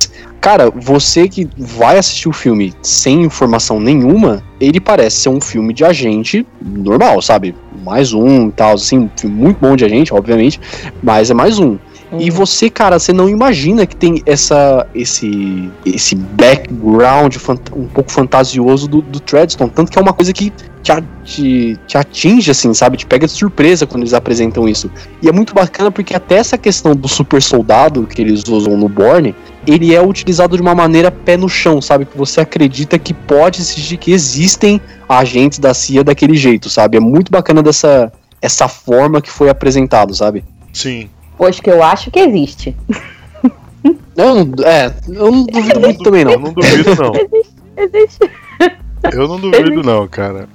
cara, 0.47 0.71
você 0.71 1.29
que 1.29 1.49
vai 1.59 1.99
assistir 1.99 2.29
o 2.29 2.33
filme 2.33 2.73
sem 2.81 3.23
informação 3.23 3.81
nenhuma, 3.81 4.45
ele 4.61 4.79
parece 4.79 5.23
ser 5.23 5.29
um 5.29 5.41
filme 5.41 5.75
de 5.75 5.85
agente 5.85 6.47
normal, 6.65 7.21
sabe? 7.21 7.53
Mais 7.85 8.13
um 8.13 8.47
e 8.47 8.53
tal, 8.53 8.75
assim, 8.75 8.97
um 8.97 9.11
filme 9.17 9.35
muito 9.35 9.59
bom 9.59 9.75
de 9.75 9.85
agente, 9.85 10.15
obviamente, 10.15 10.61
mas 11.03 11.33
é 11.33 11.35
mais 11.35 11.59
um. 11.59 11.77
E 12.13 12.31
você, 12.31 12.71
cara, 12.71 12.99
você 12.99 13.13
não 13.13 13.29
imagina 13.29 13.85
que 13.85 13.97
tem 13.97 14.23
essa 14.25 14.87
esse 14.95 15.71
esse 15.85 16.15
background 16.15 17.37
um 17.75 17.87
pouco 17.89 18.11
fantasioso 18.11 18.87
do, 18.87 19.03
do 19.03 19.19
Treadstone, 19.19 19.71
tanto 19.71 19.91
que 19.91 19.99
é 19.99 20.03
uma 20.03 20.13
coisa 20.13 20.33
que 20.33 20.53
te, 20.83 20.93
te, 21.25 21.79
te 21.87 21.99
atinge, 21.99 22.51
assim, 22.53 22.73
sabe? 22.73 22.97
Te 22.97 23.07
pega 23.07 23.27
de 23.27 23.33
surpresa 23.33 23.87
quando 23.87 24.03
eles 24.03 24.15
apresentam 24.15 24.69
isso. 24.69 24.89
E 25.21 25.29
é 25.29 25.33
muito 25.33 25.53
bacana 25.53 25.91
porque 25.91 26.15
até 26.15 26.37
essa 26.37 26.57
questão 26.57 26.95
do 26.95 27.09
super 27.09 27.43
soldado 27.43 28.07
que 28.07 28.23
eles 28.23 28.45
usam 28.47 28.77
no 28.77 28.89
Borne, 28.89 29.35
ele 29.67 29.93
é 29.93 30.01
utilizado 30.01 30.57
de 30.57 30.63
uma 30.63 30.77
maneira 30.77 31.11
pé 31.11 31.37
no 31.37 31.49
chão, 31.49 31.83
sabe? 31.83 32.07
Que 32.07 32.17
você 32.17 32.41
acredita 32.41 33.01
que 33.01 33.13
pode 33.13 33.61
existir, 33.61 33.97
que 33.97 34.13
existem 34.13 34.81
agentes 35.09 35.59
da 35.59 35.75
CIA 35.75 36.05
daquele 36.05 36.37
jeito, 36.37 36.71
sabe? 36.71 36.99
É 36.99 37.01
muito 37.01 37.33
bacana 37.33 37.63
dessa 37.63 38.13
essa 38.41 38.69
forma 38.69 39.21
que 39.21 39.31
foi 39.31 39.49
apresentado, 39.49 40.15
sabe? 40.15 40.45
Sim. 40.73 41.09
Pois 41.37 41.61
que 41.61 41.71
eu 41.71 41.83
acho 41.83 42.11
que 42.11 42.19
existe. 42.21 42.77
Eu 44.17 44.35
não, 44.35 44.65
é, 44.65 44.93
eu 45.09 45.31
não 45.31 45.45
duvido 45.45 45.81
muito 45.81 46.03
também, 46.03 46.23
Eu 46.23 46.31
não. 46.31 46.39
não 46.41 46.53
duvido, 46.55 46.91
não. 46.97 47.13
Existe. 47.77 48.31
Eu 49.13 49.29
não 49.29 49.39
duvido, 49.39 49.83
não, 49.83 50.09
cara. 50.09 50.49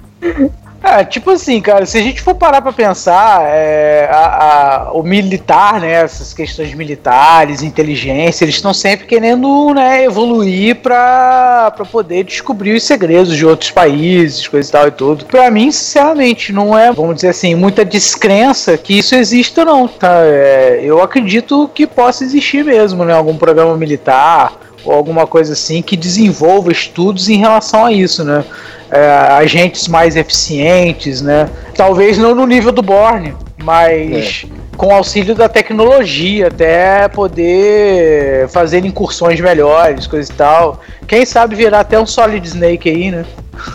É, 0.84 1.04
tipo 1.06 1.30
assim, 1.30 1.62
cara, 1.62 1.86
se 1.86 1.96
a 1.96 2.02
gente 2.02 2.22
for 2.22 2.34
parar 2.34 2.60
pra 2.60 2.74
pensar, 2.74 3.44
é, 3.46 4.10
a- 4.12 4.88
a- 4.88 4.92
o 4.94 5.04
militar, 5.04 5.80
né, 5.80 5.92
essas 5.92 6.34
questões 6.34 6.74
militares, 6.74 7.62
inteligência, 7.62 8.44
eles 8.46 8.56
estão 8.56 8.74
sempre 8.74 9.06
querendo, 9.06 9.74
né, 9.76 10.04
evoluir 10.04 10.78
pra, 10.78 11.72
pra 11.76 11.86
poder 11.86 12.24
descobrir 12.24 12.74
os 12.76 12.84
segredos 12.84 13.36
de 13.38 13.46
outros 13.46 13.70
países, 13.70 14.48
coisa 14.48 14.68
e 14.68 14.72
tal 14.72 14.88
e 14.88 14.92
tudo. 14.92 15.26
Pra 15.26 15.52
mim, 15.52 15.72
sinceramente, 15.72 16.52
não 16.52 16.76
é, 16.76 16.92
vamos 16.92 17.14
dizer 17.16 17.30
assim, 17.30 17.54
muita 17.54 17.86
descrença 17.86 18.76
que 18.76 18.98
isso 18.98 19.14
exista 19.14 19.64
não, 19.64 19.88
tá? 19.88 20.22
É, 20.24 20.82
eu 20.84 21.00
acredito 21.02 21.70
que 21.76 21.86
possa 21.86 22.24
existir 22.24 22.66
mesmo, 22.66 23.06
né, 23.06 23.14
algum 23.14 23.38
programa 23.38 23.78
militar 23.78 24.54
ou 24.84 24.94
alguma 24.94 25.28
coisa 25.28 25.54
assim 25.54 25.80
que 25.84 25.96
desenvolva 25.96 26.72
estudos 26.72 27.30
em 27.30 27.38
relação 27.38 27.86
a 27.86 27.92
isso, 27.94 28.24
né? 28.24 28.44
É, 28.92 29.10
agentes 29.10 29.88
mais 29.88 30.16
eficientes, 30.16 31.22
né? 31.22 31.50
Talvez 31.76 32.18
não 32.18 32.36
no 32.36 32.46
nível 32.46 32.72
do 32.72 32.82
Borne, 32.82 33.34
mas 33.64 34.46
com 34.78 34.94
auxílio 34.94 35.36
da 35.36 35.48
tecnologia, 35.48 36.48
até 36.48 37.08
poder 37.08 38.48
fazer 38.50 38.84
incursões 38.86 39.40
melhores, 39.40 40.08
coisa 40.08 40.32
e 40.32 40.36
tal. 40.36 40.82
Quem 41.08 41.26
sabe 41.26 41.56
virar 41.56 41.82
até 41.82 42.00
um 42.00 42.06
Solid 42.06 42.46
Snake 42.48 42.90
aí, 42.90 43.12
né? 43.12 43.26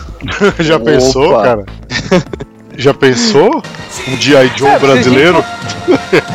Já 0.59 0.75
Opa. 0.75 0.85
pensou, 0.85 1.41
cara? 1.41 1.65
Já 2.77 2.93
pensou? 2.93 3.63
Um 4.07 4.17
G.I. 4.17 4.51
Joe 4.55 4.69
É, 4.69 4.77
brasileiro? 4.79 5.43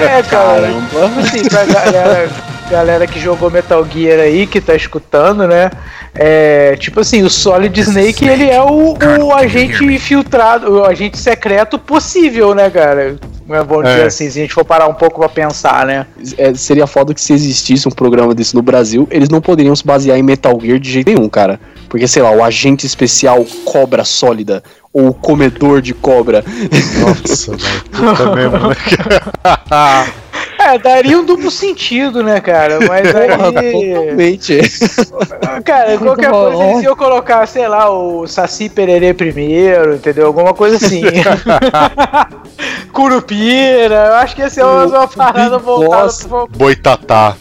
É, 0.01 0.23
cara. 0.25 0.63
Caramba. 0.63 1.21
Assim, 1.21 1.49
pra 1.49 1.65
galera, 1.67 2.29
galera 2.73 3.07
que 3.07 3.21
jogou 3.21 3.51
Metal 3.51 3.87
Gear 3.89 4.19
aí, 4.19 4.47
que 4.47 4.61
tá 4.61 4.75
escutando, 4.75 5.47
né? 5.47 5.71
É, 6.15 6.75
tipo 6.77 7.01
assim, 7.01 7.23
o 7.23 7.29
Solid 7.31 7.79
Snake, 7.81 8.27
ele 8.27 8.49
é 8.51 8.61
o, 8.63 8.97
o 9.25 9.33
agente 9.33 9.85
infiltrado, 9.85 10.71
o 10.73 10.85
agente 10.85 11.19
secreto 11.19 11.79
possível, 11.79 12.55
né, 12.55 12.69
cara? 12.71 13.17
É 13.51 13.65
bom 13.65 13.83
dizer 13.83 14.01
É. 14.01 14.05
assim, 14.07 14.31
se 14.31 14.39
a 14.39 14.43
gente 14.43 14.55
for 14.55 14.65
parar 14.65 14.89
um 14.89 14.95
pouco 14.95 15.21
pra 15.21 15.29
pensar, 15.29 15.85
né? 15.87 16.07
É, 16.39 16.55
seria 16.55 16.87
foda 16.87 17.13
que 17.13 17.21
se 17.21 17.33
existisse 17.35 17.87
um 17.87 17.91
programa 17.91 18.35
desse 18.35 18.55
no 18.55 18.63
Brasil, 18.63 19.07
eles 19.11 19.29
não 19.29 19.41
poderiam 19.41 19.77
se 19.77 19.85
basear 19.87 20.17
em 20.19 20.23
Metal 20.23 20.59
Gear 20.61 20.79
de 20.79 20.91
jeito 20.91 21.09
nenhum, 21.13 21.29
cara. 21.29 21.61
Porque, 21.89 22.09
sei 22.09 22.23
lá, 22.23 22.31
o 22.31 22.43
agente 22.43 22.87
especial 22.87 23.45
cobra 23.67 24.05
sólida, 24.05 24.63
ou 24.93 25.09
o 25.09 25.15
comedor 25.15 25.83
de 25.83 25.93
cobra. 25.93 26.43
Nossa, 27.01 27.51
velho. 27.55 27.85
Puta 27.91 28.33
mesmo, 28.35 28.59
né? 28.69 28.77
É, 30.65 30.79
daria 30.79 31.19
um 31.19 31.25
duplo 31.25 31.51
sentido, 31.51 32.23
né, 32.23 32.41
cara? 32.41 32.79
Mas 32.87 33.13
aí. 33.15 33.73
Totalmente. 33.73 34.61
Cara, 35.65 35.99
qualquer 35.99 36.31
coisa, 36.31 36.57
bom. 36.57 36.81
se 36.81 36.85
eu 36.85 36.97
colocar, 36.97 37.47
sei 37.47 37.67
lá, 37.67 37.91
o 37.91 38.27
Saci 38.27 38.69
Pererê 38.69 39.13
primeiro, 39.13 39.95
entendeu? 39.95 40.27
Alguma 40.27 40.55
coisa 40.55 40.77
assim. 40.77 41.03
Curupira, 42.93 43.95
eu 44.09 44.15
acho 44.15 44.35
que 44.37 44.43
ia 44.43 44.51
ser 44.51 44.63
uma, 44.65 44.87
uma 44.87 45.09
parada 45.09 45.59
voltada 45.59 46.03
Boss. 46.05 46.25
pro. 46.25 46.47
Boitatá. 46.49 47.37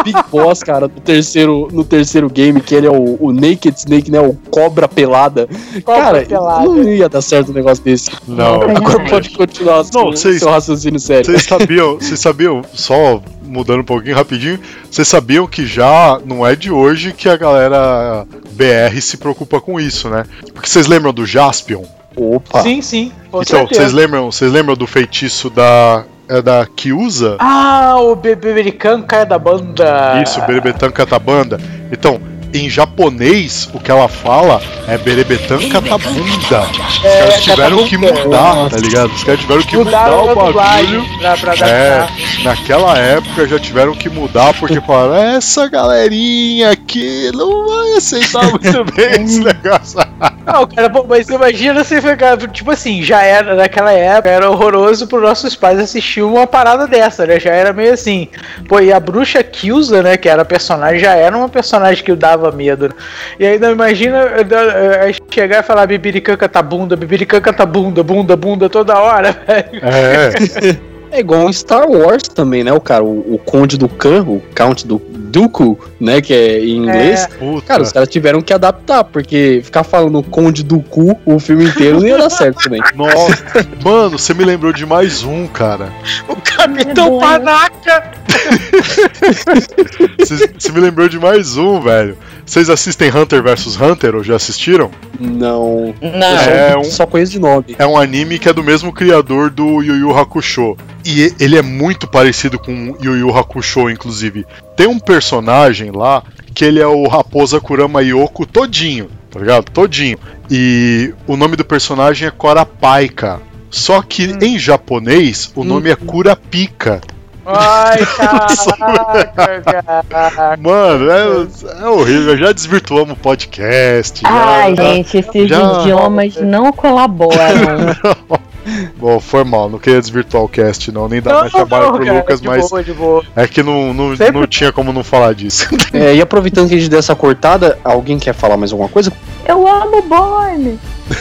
o 0.00 0.02
Big 0.04 0.18
Boss, 0.30 0.62
cara, 0.62 0.82
no 0.88 1.00
terceiro, 1.00 1.68
no 1.72 1.84
terceiro 1.84 2.28
game, 2.30 2.60
que 2.60 2.74
ele 2.74 2.86
é 2.86 2.90
o, 2.90 3.16
o 3.20 3.32
Naked 3.32 3.76
Snake, 3.76 4.10
né? 4.10 4.20
O 4.20 4.34
cobra 4.50 4.88
pelada. 4.88 5.48
Cobra 5.84 6.02
cara, 6.02 6.22
pelada. 6.26 6.64
não 6.64 6.82
ia 6.88 7.08
dar 7.08 7.22
certo 7.22 7.50
um 7.50 7.54
negócio 7.54 7.82
desse. 7.82 8.10
Não. 8.26 8.62
Agora 8.62 9.04
pode 9.08 9.30
continuar 9.30 9.78
Não, 9.78 9.84
seu, 9.84 10.04
vocês- 10.12 10.38
seu 10.40 10.50
raciocínio 10.50 11.00
sério. 11.00 11.24
Vocês 11.26 11.42
sabiam, 11.44 11.94
vocês 11.96 12.20
sabiam, 12.20 12.62
só 12.72 13.20
mudando 13.44 13.80
um 13.80 13.84
pouquinho 13.84 14.16
rapidinho, 14.16 14.58
vocês 14.90 15.06
sabiam 15.06 15.46
que 15.46 15.64
já 15.66 16.18
não 16.24 16.44
é 16.46 16.56
de 16.56 16.70
hoje 16.72 17.12
que 17.12 17.28
a 17.28 17.36
galera 17.36 18.26
BR 18.52 19.00
se 19.00 19.16
preocupa 19.16 19.60
com 19.60 19.78
isso, 19.78 20.08
né? 20.08 20.24
Porque 20.52 20.68
vocês 20.68 20.86
lembram 20.86 21.12
do 21.12 21.24
Jaspion? 21.26 21.82
Opa. 22.16 22.62
Sim, 22.62 22.80
sim, 22.80 23.12
com 23.30 23.42
então, 23.42 23.66
vocês 23.66 23.92
lembram, 23.92 24.30
vocês 24.30 24.52
lembram 24.52 24.76
do 24.76 24.86
feitiço 24.86 25.50
da 25.50 26.04
é 26.28 26.40
da 26.40 26.66
Kyuza? 26.66 27.36
Ah, 27.38 27.96
o 27.98 28.16
bebê 28.16 28.52
americano 28.52 29.04
cai 29.04 29.26
da 29.26 29.38
banda. 29.38 30.22
Isso, 30.22 30.40
Berebetan 30.42 30.90
Catabanda. 30.90 31.58
Então, 31.92 32.18
em 32.54 32.70
japonês, 32.70 33.68
o 33.74 33.80
que 33.80 33.90
ela 33.90 34.08
fala 34.08 34.62
é 34.86 34.96
Berebetan 34.96 35.68
Catabunda. 35.68 36.60
Os 36.62 36.98
caras 36.98 37.42
tiveram 37.42 37.84
que 37.84 37.96
mudar, 37.96 38.70
tá 38.70 38.76
ligado? 38.76 39.12
Os 39.12 39.24
caras 39.24 39.40
tiveram 39.40 39.62
que 39.62 39.76
mudar 39.76 40.12
o 40.12 40.34
bagulho. 40.34 41.04
pra, 41.18 41.36
pra 41.36 41.66
É, 41.66 42.06
naquela 42.44 42.96
época 42.96 43.48
já 43.48 43.58
tiveram 43.58 43.92
que 43.94 44.08
mudar 44.08 44.54
porque 44.54 44.80
falaram, 44.80 45.36
essa 45.36 45.68
galerinha 45.68 46.70
aqui 46.70 47.30
não 47.34 47.66
vai 47.66 47.92
aceitar 47.94 48.44
muito 48.50 48.84
bem 48.94 49.24
esse 49.24 49.40
negócio. 49.40 49.98
Não, 50.46 50.66
cara, 50.66 50.90
pô, 50.90 51.04
mas 51.08 51.28
imagina 51.28 51.82
você 51.82 52.00
ficar, 52.00 52.36
tipo 52.48 52.70
assim, 52.70 53.02
já 53.02 53.22
era, 53.22 53.54
naquela 53.54 53.92
época, 53.92 54.30
era 54.30 54.50
horroroso 54.50 55.06
pros 55.06 55.22
nossos 55.22 55.56
pais 55.56 55.78
assistir 55.78 56.22
uma 56.22 56.46
parada 56.46 56.86
dessa, 56.86 57.26
né? 57.26 57.40
Já 57.40 57.50
era 57.50 57.72
meio 57.72 57.92
assim. 57.92 58.28
Pô, 58.68 58.78
e 58.80 58.92
a 58.92 59.00
bruxa 59.00 59.42
Kilza, 59.42 60.02
né, 60.02 60.16
que 60.16 60.28
era 60.28 60.42
a 60.42 60.44
personagem, 60.44 61.00
já 61.00 61.14
era 61.14 61.36
uma 61.36 61.48
personagem 61.48 62.04
que 62.04 62.14
dava 62.14 62.43
medo. 62.52 62.88
né? 62.88 62.94
E 63.38 63.46
ainda 63.46 63.70
imagina 63.70 64.18
eh, 64.18 65.10
eh, 65.10 65.12
chegar 65.30 65.60
e 65.60 65.62
falar 65.62 65.86
bibiricanca 65.86 66.48
tá 66.48 66.62
bunda, 66.62 66.96
bibiricanca 66.96 67.52
tá 67.52 67.66
bunda, 67.66 68.02
bunda, 68.02 68.36
bunda 68.36 68.68
toda 68.68 68.98
hora, 68.98 69.32
velho. 69.46 69.80
É, 69.82 70.84
É 71.10 71.20
igual 71.20 71.48
em 71.48 71.52
Star 71.52 71.88
Wars 71.88 72.22
também, 72.24 72.64
né? 72.64 72.72
O 72.72 72.80
cara, 72.80 73.04
o, 73.04 73.34
o 73.34 73.38
Conde 73.38 73.76
do 73.78 73.88
Khan, 73.88 74.22
o 74.22 74.42
Count 74.54 74.86
do 74.86 75.00
Dooku, 75.00 75.78
né? 76.00 76.20
Que 76.20 76.32
é 76.34 76.60
em 76.60 76.76
inglês. 76.78 77.26
puta. 77.38 77.66
Cara, 77.66 77.82
os 77.82 77.92
caras 77.92 78.08
tiveram 78.08 78.40
que 78.40 78.52
adaptar, 78.52 79.04
porque 79.04 79.60
ficar 79.64 79.82
falando 79.84 80.22
Conde 80.22 80.62
do 80.62 80.80
Cu 80.80 81.18
o 81.24 81.38
filme 81.38 81.64
inteiro 81.66 82.00
não 82.00 82.06
ia 82.06 82.18
dar 82.18 82.30
certo 82.30 82.62
também. 82.64 82.80
Nossa, 82.94 83.66
mano, 83.82 84.18
você 84.18 84.32
me 84.34 84.44
lembrou 84.44 84.72
de 84.72 84.86
mais 84.86 85.22
um, 85.24 85.46
cara. 85.46 85.92
O 86.28 86.36
Capitão 86.36 87.18
Vergonha. 87.18 87.20
Panaca! 87.20 88.10
Você 90.58 90.72
me 90.72 90.80
lembrou 90.80 91.08
de 91.08 91.18
mais 91.18 91.56
um, 91.56 91.80
velho. 91.80 92.16
Vocês 92.44 92.68
assistem 92.68 93.10
Hunter 93.14 93.42
vs 93.42 93.80
Hunter 93.80 94.14
ou 94.14 94.22
já 94.24 94.36
assistiram? 94.36 94.90
Não. 95.18 95.94
Não. 96.00 96.26
É 96.38 96.76
um- 96.78 96.84
só 96.84 97.06
conheço 97.06 97.32
de 97.32 97.38
nome. 97.38 97.74
É 97.78 97.86
um 97.86 97.96
anime 97.96 98.38
que 98.38 98.48
é 98.48 98.52
do 98.52 98.62
mesmo 98.62 98.92
criador 98.92 99.50
do 99.50 99.82
Yu 99.82 99.96
Yu 99.96 100.16
Hakusho. 100.18 100.76
E 101.04 101.34
ele 101.38 101.58
é 101.58 101.62
muito 101.62 102.06
parecido 102.08 102.58
com 102.58 102.96
Yu 103.00 103.16
Yu 103.16 103.36
Hakusho, 103.36 103.90
inclusive. 103.90 104.46
Tem 104.76 104.86
um 104.86 104.98
personagem 104.98 105.90
lá 105.90 106.22
que 106.54 106.64
ele 106.64 106.80
é 106.80 106.86
o 106.86 107.06
Raposa 107.08 107.60
Kurama 107.60 108.00
Yoko 108.02 108.46
todinho, 108.46 109.10
tá 109.30 109.38
ligado? 109.40 109.64
Todinho. 109.70 110.18
E 110.50 111.12
o 111.26 111.36
nome 111.36 111.56
do 111.56 111.64
personagem 111.64 112.28
é 112.28 112.30
Korapaika. 112.30 113.40
Só 113.70 114.00
que 114.02 114.36
em 114.40 114.58
japonês 114.58 115.50
o 115.54 115.64
nome 115.64 115.90
é 115.90 115.96
Kurapika. 115.96 117.00
Ai, 117.46 117.98
caraca, 118.16 120.04
cara. 120.08 120.56
Mano, 120.58 121.10
é, 121.10 121.82
é 121.82 121.86
horrível. 121.88 122.36
Já 122.38 122.52
desvirtuamos 122.52 123.12
o 123.12 123.16
podcast. 123.20 124.22
Ai, 124.24 124.74
já- 124.74 124.82
gente, 124.82 125.18
esses 125.18 125.48
já- 125.50 125.80
idiomas 125.82 126.36
não 126.36 126.72
colaboram. 126.72 127.34
Bom, 128.96 129.20
foi 129.20 129.44
mal, 129.44 129.68
não 129.68 129.78
queria 129.78 130.00
desvirtuar 130.00 130.44
o 130.44 130.48
cast, 130.48 130.90
não, 130.90 131.08
nem 131.08 131.20
dar 131.20 131.40
mais 131.40 131.52
trabalho 131.52 131.92
pro 131.92 132.04
cara, 132.04 132.18
Lucas, 132.18 132.40
de 132.40 132.46
mas 132.46 132.68
boa, 132.68 132.82
de 132.82 132.92
boa. 132.92 133.24
é 133.36 133.46
que 133.46 133.62
não, 133.62 133.92
não, 133.92 134.16
Sempre- 134.16 134.32
não 134.40 134.46
tinha 134.46 134.72
como 134.72 134.92
não 134.92 135.04
falar 135.04 135.34
disso. 135.34 135.68
É, 135.94 136.14
e 136.16 136.20
aproveitando 136.20 136.68
que 136.68 136.74
a 136.74 136.78
gente 136.78 136.88
deu 136.90 136.98
essa 136.98 137.14
cortada, 137.14 137.78
alguém 137.84 138.18
quer 138.18 138.34
falar 138.34 138.56
mais 138.56 138.72
alguma 138.72 138.88
coisa? 138.88 139.12
Eu 139.46 139.66
amo 139.68 140.02
Borne. 140.02 140.78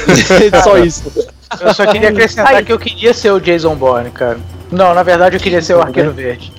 só 0.63 0.77
isso. 0.79 1.11
Eu 1.61 1.73
só 1.73 1.85
queria 1.85 2.09
acrescentar 2.09 2.55
Ai. 2.55 2.63
que 2.63 2.73
eu 2.73 2.79
queria 2.79 3.13
ser 3.13 3.31
o 3.31 3.39
Jason 3.39 3.75
Bourne, 3.75 4.09
cara. 4.09 4.39
Não, 4.71 4.95
na 4.95 5.03
verdade 5.03 5.35
eu 5.35 5.39
queria 5.39 5.61
ser 5.61 5.75
o 5.75 5.81
Arqueiro 5.81 6.11
Verde. 6.11 6.51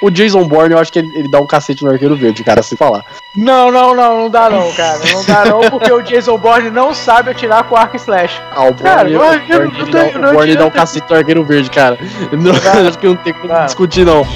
O 0.00 0.10
Jason 0.10 0.44
Bourne, 0.46 0.74
eu 0.74 0.78
acho 0.78 0.92
que 0.92 0.98
ele, 0.98 1.10
ele 1.14 1.28
dá 1.28 1.40
um 1.40 1.46
cacete 1.46 1.84
no 1.84 1.90
arqueiro 1.90 2.16
verde, 2.16 2.42
cara, 2.44 2.62
se 2.62 2.76
falar. 2.76 3.04
Não, 3.36 3.70
não, 3.70 3.94
não, 3.94 4.18
não 4.22 4.30
dá 4.30 4.48
não, 4.50 4.70
cara. 4.72 4.98
Não 5.12 5.24
dá 5.24 5.44
não, 5.44 5.60
porque 5.70 5.92
o 5.92 6.02
Jason 6.02 6.36
Bourne 6.38 6.70
não 6.70 6.94
sabe 6.94 7.30
atirar 7.30 7.64
com 7.64 7.76
arco 7.76 7.96
e 7.96 7.98
flash. 7.98 8.40
Ah, 8.54 8.64
o 8.64 8.74
Cara, 8.74 9.08
Bourne, 9.08 9.16
o 9.16 9.48
Bourne, 9.48 9.90
dá, 9.90 10.18
não 10.18 10.30
o 10.30 10.32
Bourne 10.34 10.56
dá 10.56 10.66
um 10.66 10.70
cacete 10.70 11.10
no 11.10 11.16
arqueiro 11.16 11.44
verde, 11.44 11.70
cara. 11.70 11.98
Não, 12.32 12.54
Cara, 12.60 12.88
acho 12.88 12.98
que 12.98 13.06
não 13.06 13.16
tem 13.16 13.32
como 13.32 13.48
cara. 13.48 13.64
discutir, 13.66 14.04
não. 14.04 14.26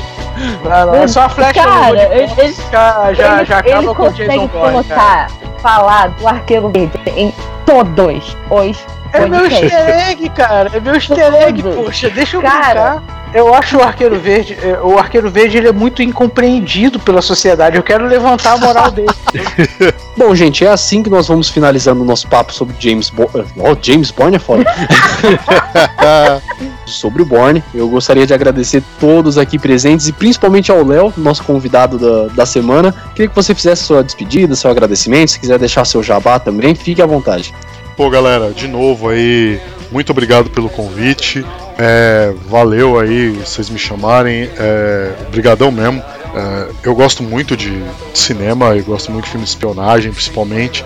Não, 0.65 0.87
não, 0.87 0.95
é 0.95 1.09
só 1.09 1.23
a 1.23 1.29
flecha 1.31 1.55
Cara, 1.55 1.89
ele, 2.13 2.25
ele, 2.41 2.55
já, 2.71 3.13
já, 3.15 3.37
ele, 3.39 3.45
já 3.47 3.59
ele 3.61 3.73
acaba 3.73 3.95
com 3.95 4.03
o 4.03 4.11
Jason 4.13 4.27
consegue 4.27 4.49
Bourne, 4.49 4.49
cara. 4.49 4.71
colocar, 4.73 5.31
falar 5.63 6.09
do 6.09 6.29
arqueiro 6.29 6.69
verde 6.69 7.01
em 7.17 7.35
todos 7.65 8.37
os 8.51 8.85
É 9.13 9.27
meu 9.27 9.47
easter 9.47 10.09
egg, 10.09 10.29
cara. 10.31 10.71
É 10.75 10.81
meu 10.81 10.95
easter 10.95 11.35
egg, 11.35 11.63
poxa. 11.63 12.11
Deixa 12.11 12.37
eu 12.37 12.43
Cara. 12.43 13.01
brincar. 13.01 13.16
Eu 13.37 13.55
acho 13.55 13.77
o 13.77 13.83
Arqueiro 13.83 14.19
Verde, 14.19 14.57
eh, 14.63 14.81
o 14.83 14.99
Arqueiro 14.99 15.31
Verde 15.31 15.59
ele 15.59 15.69
é 15.69 15.73
muito 15.73 16.03
incompreendido 16.03 16.99
pela 16.99 17.21
sociedade. 17.21 17.77
Eu 17.77 17.83
quero 17.83 18.07
levantar 18.07 18.53
a 18.53 18.57
moral 18.57 18.91
dele. 18.91 19.11
Bom, 20.17 20.35
gente, 20.35 20.65
é 20.65 20.71
assim 20.71 21.03
que 21.03 21.11
nós 21.11 21.29
vamos 21.29 21.51
finalizando 21.51 22.01
o 22.01 22.05
nosso 22.07 22.27
papo 22.29 22.51
sobre 22.51 22.75
James 22.79 23.11
Bourne. 23.11 23.45
Oh, 23.59 23.77
James 23.79 24.11
Bourne 24.11 24.37
é 24.37 24.39
foda. 24.39 24.65
sobre 26.87 27.21
o 27.21 27.27
Bourne. 27.27 27.63
Eu 27.75 27.91
gostaria 27.91 28.27
de 28.27 28.33
agradecer 28.33 28.83
todos 28.99 29.37
aqui 29.37 29.59
presentes 29.59 30.09
e 30.09 30.15
principalmente 30.15 30.71
ao 30.71 30.83
Léo, 30.83 31.13
nosso 31.15 31.45
convidado 31.45 31.99
da, 31.99 32.33
da 32.33 32.47
semana. 32.47 32.91
Queria 33.15 33.29
que 33.29 33.37
você 33.37 33.55
fizesse 33.55 33.83
sua 33.83 34.03
despedida, 34.03 34.57
seu 34.57 34.71
agradecimento. 34.71 35.33
Se 35.33 35.39
quiser 35.39 35.59
deixar 35.59 35.85
seu 35.85 36.03
jabá 36.03 36.39
também, 36.39 36.75
fique 36.75 37.03
à 37.03 37.07
vontade. 37.07 37.53
Pô, 37.99 38.09
galera, 38.09 38.51
de 38.51 38.67
novo 38.67 39.11
aí, 39.11 39.61
muito 39.93 40.11
obrigado 40.11 40.49
pelo 40.49 40.71
convite. 40.71 41.45
É, 41.79 42.33
valeu 42.49 42.99
aí 42.99 43.31
vocês 43.31 43.69
me 43.69 43.79
chamarem. 43.79 44.51
É, 44.57 45.13
brigadão 45.31 45.71
mesmo. 45.71 46.03
É, 46.35 46.69
eu 46.83 46.95
gosto 46.95 47.23
muito 47.23 47.57
de 47.57 47.83
cinema, 48.15 48.77
eu 48.77 48.85
gosto 48.85 49.11
muito 49.11 49.25
de 49.25 49.31
filme 49.31 49.45
de 49.45 49.51
espionagem, 49.51 50.13
principalmente. 50.13 50.85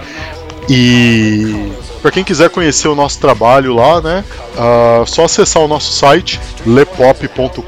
E 0.69 1.73
para 2.01 2.11
quem 2.11 2.23
quiser 2.23 2.49
conhecer 2.49 2.87
o 2.89 2.95
nosso 2.95 3.19
trabalho 3.19 3.75
lá, 3.75 4.01
né, 4.01 4.25
ah, 4.57 5.03
só 5.07 5.25
acessar 5.25 5.62
o 5.62 5.69
nosso 5.69 5.93
site 5.93 6.41
lepop.com.br, 6.65 7.62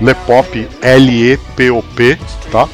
lepop 0.00 0.68
L-E-P-O-P, 0.82 2.18
tá? 2.50 2.68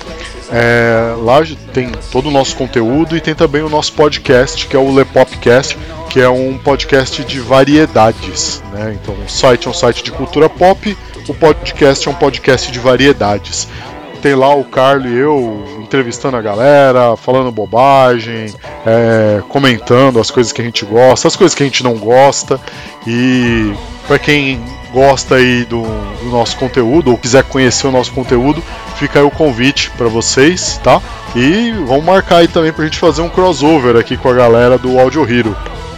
É, 0.57 1.17
lá 1.19 1.41
tem 1.73 1.91
todo 2.13 2.29
o 2.29 2.31
nosso 2.31 2.55
conteúdo 2.55 3.17
e 3.17 3.21
tem 3.21 3.35
também 3.35 3.61
o 3.61 3.69
nosso 3.69 3.93
podcast, 3.95 4.69
que 4.69 4.77
é 4.77 4.79
o 4.79 4.95
Lepopcast, 4.95 5.77
que 6.09 6.21
é 6.21 6.29
um 6.29 6.57
podcast 6.57 7.25
de 7.25 7.41
variedades. 7.41 8.63
Né? 8.73 8.97
Então, 9.03 9.17
o 9.17 9.29
site 9.29 9.67
é 9.67 9.71
um 9.71 9.75
site 9.75 10.05
de 10.05 10.13
cultura 10.13 10.49
pop, 10.49 10.97
o 11.27 11.35
podcast 11.35 12.07
é 12.07 12.11
um 12.11 12.15
podcast 12.15 12.71
de 12.71 12.79
variedades. 12.79 13.67
Tem 14.23 14.37
lá 14.37 14.55
o 14.55 14.63
Carlos 14.63 15.11
e 15.11 15.17
eu 15.17 15.81
entrevistando 15.81 16.37
a 16.37 16.41
galera, 16.41 17.17
falando 17.17 17.51
bobagem, 17.51 18.55
é, 18.87 19.43
comentando 19.49 20.21
as 20.21 20.31
coisas 20.31 20.53
que 20.53 20.63
a 20.63 20.65
gente 20.65 20.85
gosta, 20.85 21.27
as 21.27 21.35
coisas 21.35 21.53
que 21.53 21.65
a 21.65 21.67
gente 21.67 21.83
não 21.83 21.95
gosta. 21.95 22.61
E 23.09 23.75
para 24.07 24.21
quem 24.21 24.63
gosta 24.95 25.35
aí 25.35 25.65
do, 25.65 25.83
do 25.83 26.31
nosso 26.31 26.57
conteúdo 26.57 27.11
ou 27.11 27.19
quiser 27.19 27.43
conhecer 27.43 27.89
o 27.89 27.91
nosso 27.91 28.13
conteúdo, 28.13 28.63
fica 28.97 29.19
aí 29.19 29.25
o 29.25 29.31
convite 29.31 29.91
para 29.91 30.09
vocês, 30.09 30.81
tá? 30.83 31.03
E 31.35 31.73
vamos 31.85 32.05
marcar 32.05 32.37
aí 32.39 32.49
também 32.49 32.73
pra 32.73 32.85
gente 32.85 32.99
fazer 32.99 33.21
um 33.21 33.29
crossover 33.29 33.97
aqui 33.97 34.17
com 34.17 34.29
a 34.29 34.33
galera 34.33 34.79
do 34.79 34.99
Audio 34.99 35.29
Hero. 35.29 35.55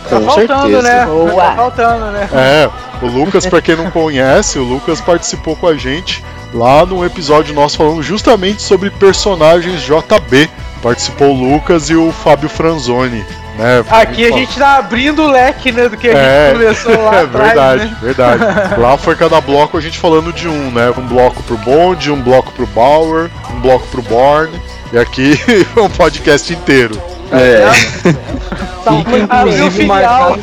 Tá 0.09 0.19
Com 0.19 0.25
faltando, 0.25 0.63
certeza. 0.63 0.83
né? 0.83 1.07
Boa. 1.07 1.43
Tá 1.43 1.53
faltando, 1.55 2.07
né? 2.07 2.29
É, 2.33 2.71
o 3.05 3.09
Lucas, 3.09 3.45
pra 3.45 3.61
quem 3.61 3.77
não 3.77 3.91
conhece, 3.91 4.59
o 4.59 4.65
Lucas 4.65 5.01
participou 5.01 5.55
com 5.57 5.67
a 5.67 5.77
gente 5.77 6.25
lá 6.55 6.87
num 6.87 7.05
episódio 7.05 7.55
nosso 7.55 7.77
falando 7.77 8.03
justamente 8.03 8.63
sobre 8.63 8.89
personagens 8.89 9.83
JB. 9.83 10.49
Participou 10.83 11.35
o 11.35 11.35
Lucas 11.53 11.91
e 11.91 11.97
o 11.97 12.11
Fábio 12.13 12.49
Franzoni. 12.49 13.25
Né? 13.59 13.85
Aqui 13.91 14.27
a 14.27 14.33
gente 14.33 14.59
tá 14.59 14.77
abrindo 14.77 15.23
o 15.23 15.31
leque, 15.31 15.73
né? 15.73 15.89
Do 15.89 15.97
que 15.97 16.09
a 16.09 16.13
É, 16.13 16.51
gente 16.51 16.59
começou 16.59 17.03
lá 17.05 17.17
é 17.21 17.23
atrás, 17.23 17.47
verdade, 17.53 17.85
né? 17.85 17.97
verdade. 18.03 18.45
Lá 18.81 18.99
foi 18.99 19.17
cada 19.17 19.41
bloco 19.41 19.79
a 19.79 19.81
gente 19.81 19.99
falando 19.99 20.33
de 20.33 20.47
um, 20.47 20.71
né? 20.71 20.93
Um 20.97 21.07
bloco 21.07 21.43
pro 21.43 21.57
Bond, 21.59 22.11
um 22.13 22.21
bloco 22.21 22.53
pro 22.53 22.67
Bauer, 22.67 23.31
um 23.55 23.61
bloco 23.61 23.87
pro 23.89 24.03
Born. 24.03 24.51
E 24.93 24.99
aqui 24.99 25.41
é 25.77 25.81
um 25.81 25.89
podcast 25.89 26.53
inteiro. 26.53 27.01
É, 27.33 27.67
São 28.85 28.99
Fica, 28.99 29.11
muito 29.11 29.33
Abriu 29.33 29.55
inclusive, 29.55 29.87
marcado, 29.87 30.39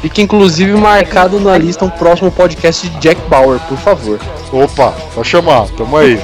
fica 0.00 0.20
inclusive 0.22 0.72
marcado 0.74 1.40
na 1.40 1.58
lista 1.58 1.84
um 1.84 1.90
próximo 1.90 2.30
podcast 2.30 2.88
de 2.88 2.96
Jack 3.00 3.20
Bauer, 3.28 3.58
por 3.60 3.76
favor. 3.78 4.20
Opa, 4.52 4.94
só 5.12 5.24
chamar, 5.24 5.66
tamo 5.76 5.96
aí. 5.96 6.20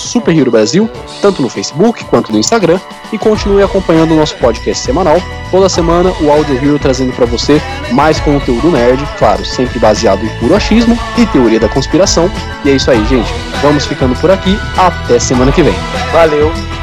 Brasil, 0.52 0.90
tanto 1.22 1.42
no 1.42 1.50
Facebook 1.50 2.04
quanto 2.06 2.32
no 2.32 2.40
Instagram, 2.40 2.80
e 3.12 3.18
continue 3.18 3.64
acompanhando 3.64 4.14
o 4.14 4.18
nosso 4.18 4.36
podcast 4.38 4.84
semanal. 4.84 5.18
Toda 5.52 5.70
semana 5.70 6.12
o 6.22 6.32
Audio 6.32 6.56
Hero 6.56 6.80
trazendo 6.80 7.14
para 7.14 7.26
você 7.26 7.62
mais 7.92 8.20
conteúdo 8.20 8.72
nerd, 8.72 9.04
claro, 9.18 9.46
sempre 9.46 9.80
baseado 9.80 10.24
em 10.24 10.30
puro 10.40 10.56
achismo 10.56 10.98
e 11.18 11.26
teoria 11.28 11.60
da 11.60 11.70
conspiração. 11.70 12.30
E 12.66 12.70
é 12.70 12.76
isso 12.76 12.90
aí, 12.90 13.06
gente. 13.06 13.32
Vamos 13.62 13.86
ficando 13.86 14.16
por 14.20 14.32
aqui. 14.32 14.58
Até 14.78 15.20
semana 15.20 15.52
que 15.52 15.64
vem. 15.64 15.76
Valeu! 16.12 16.83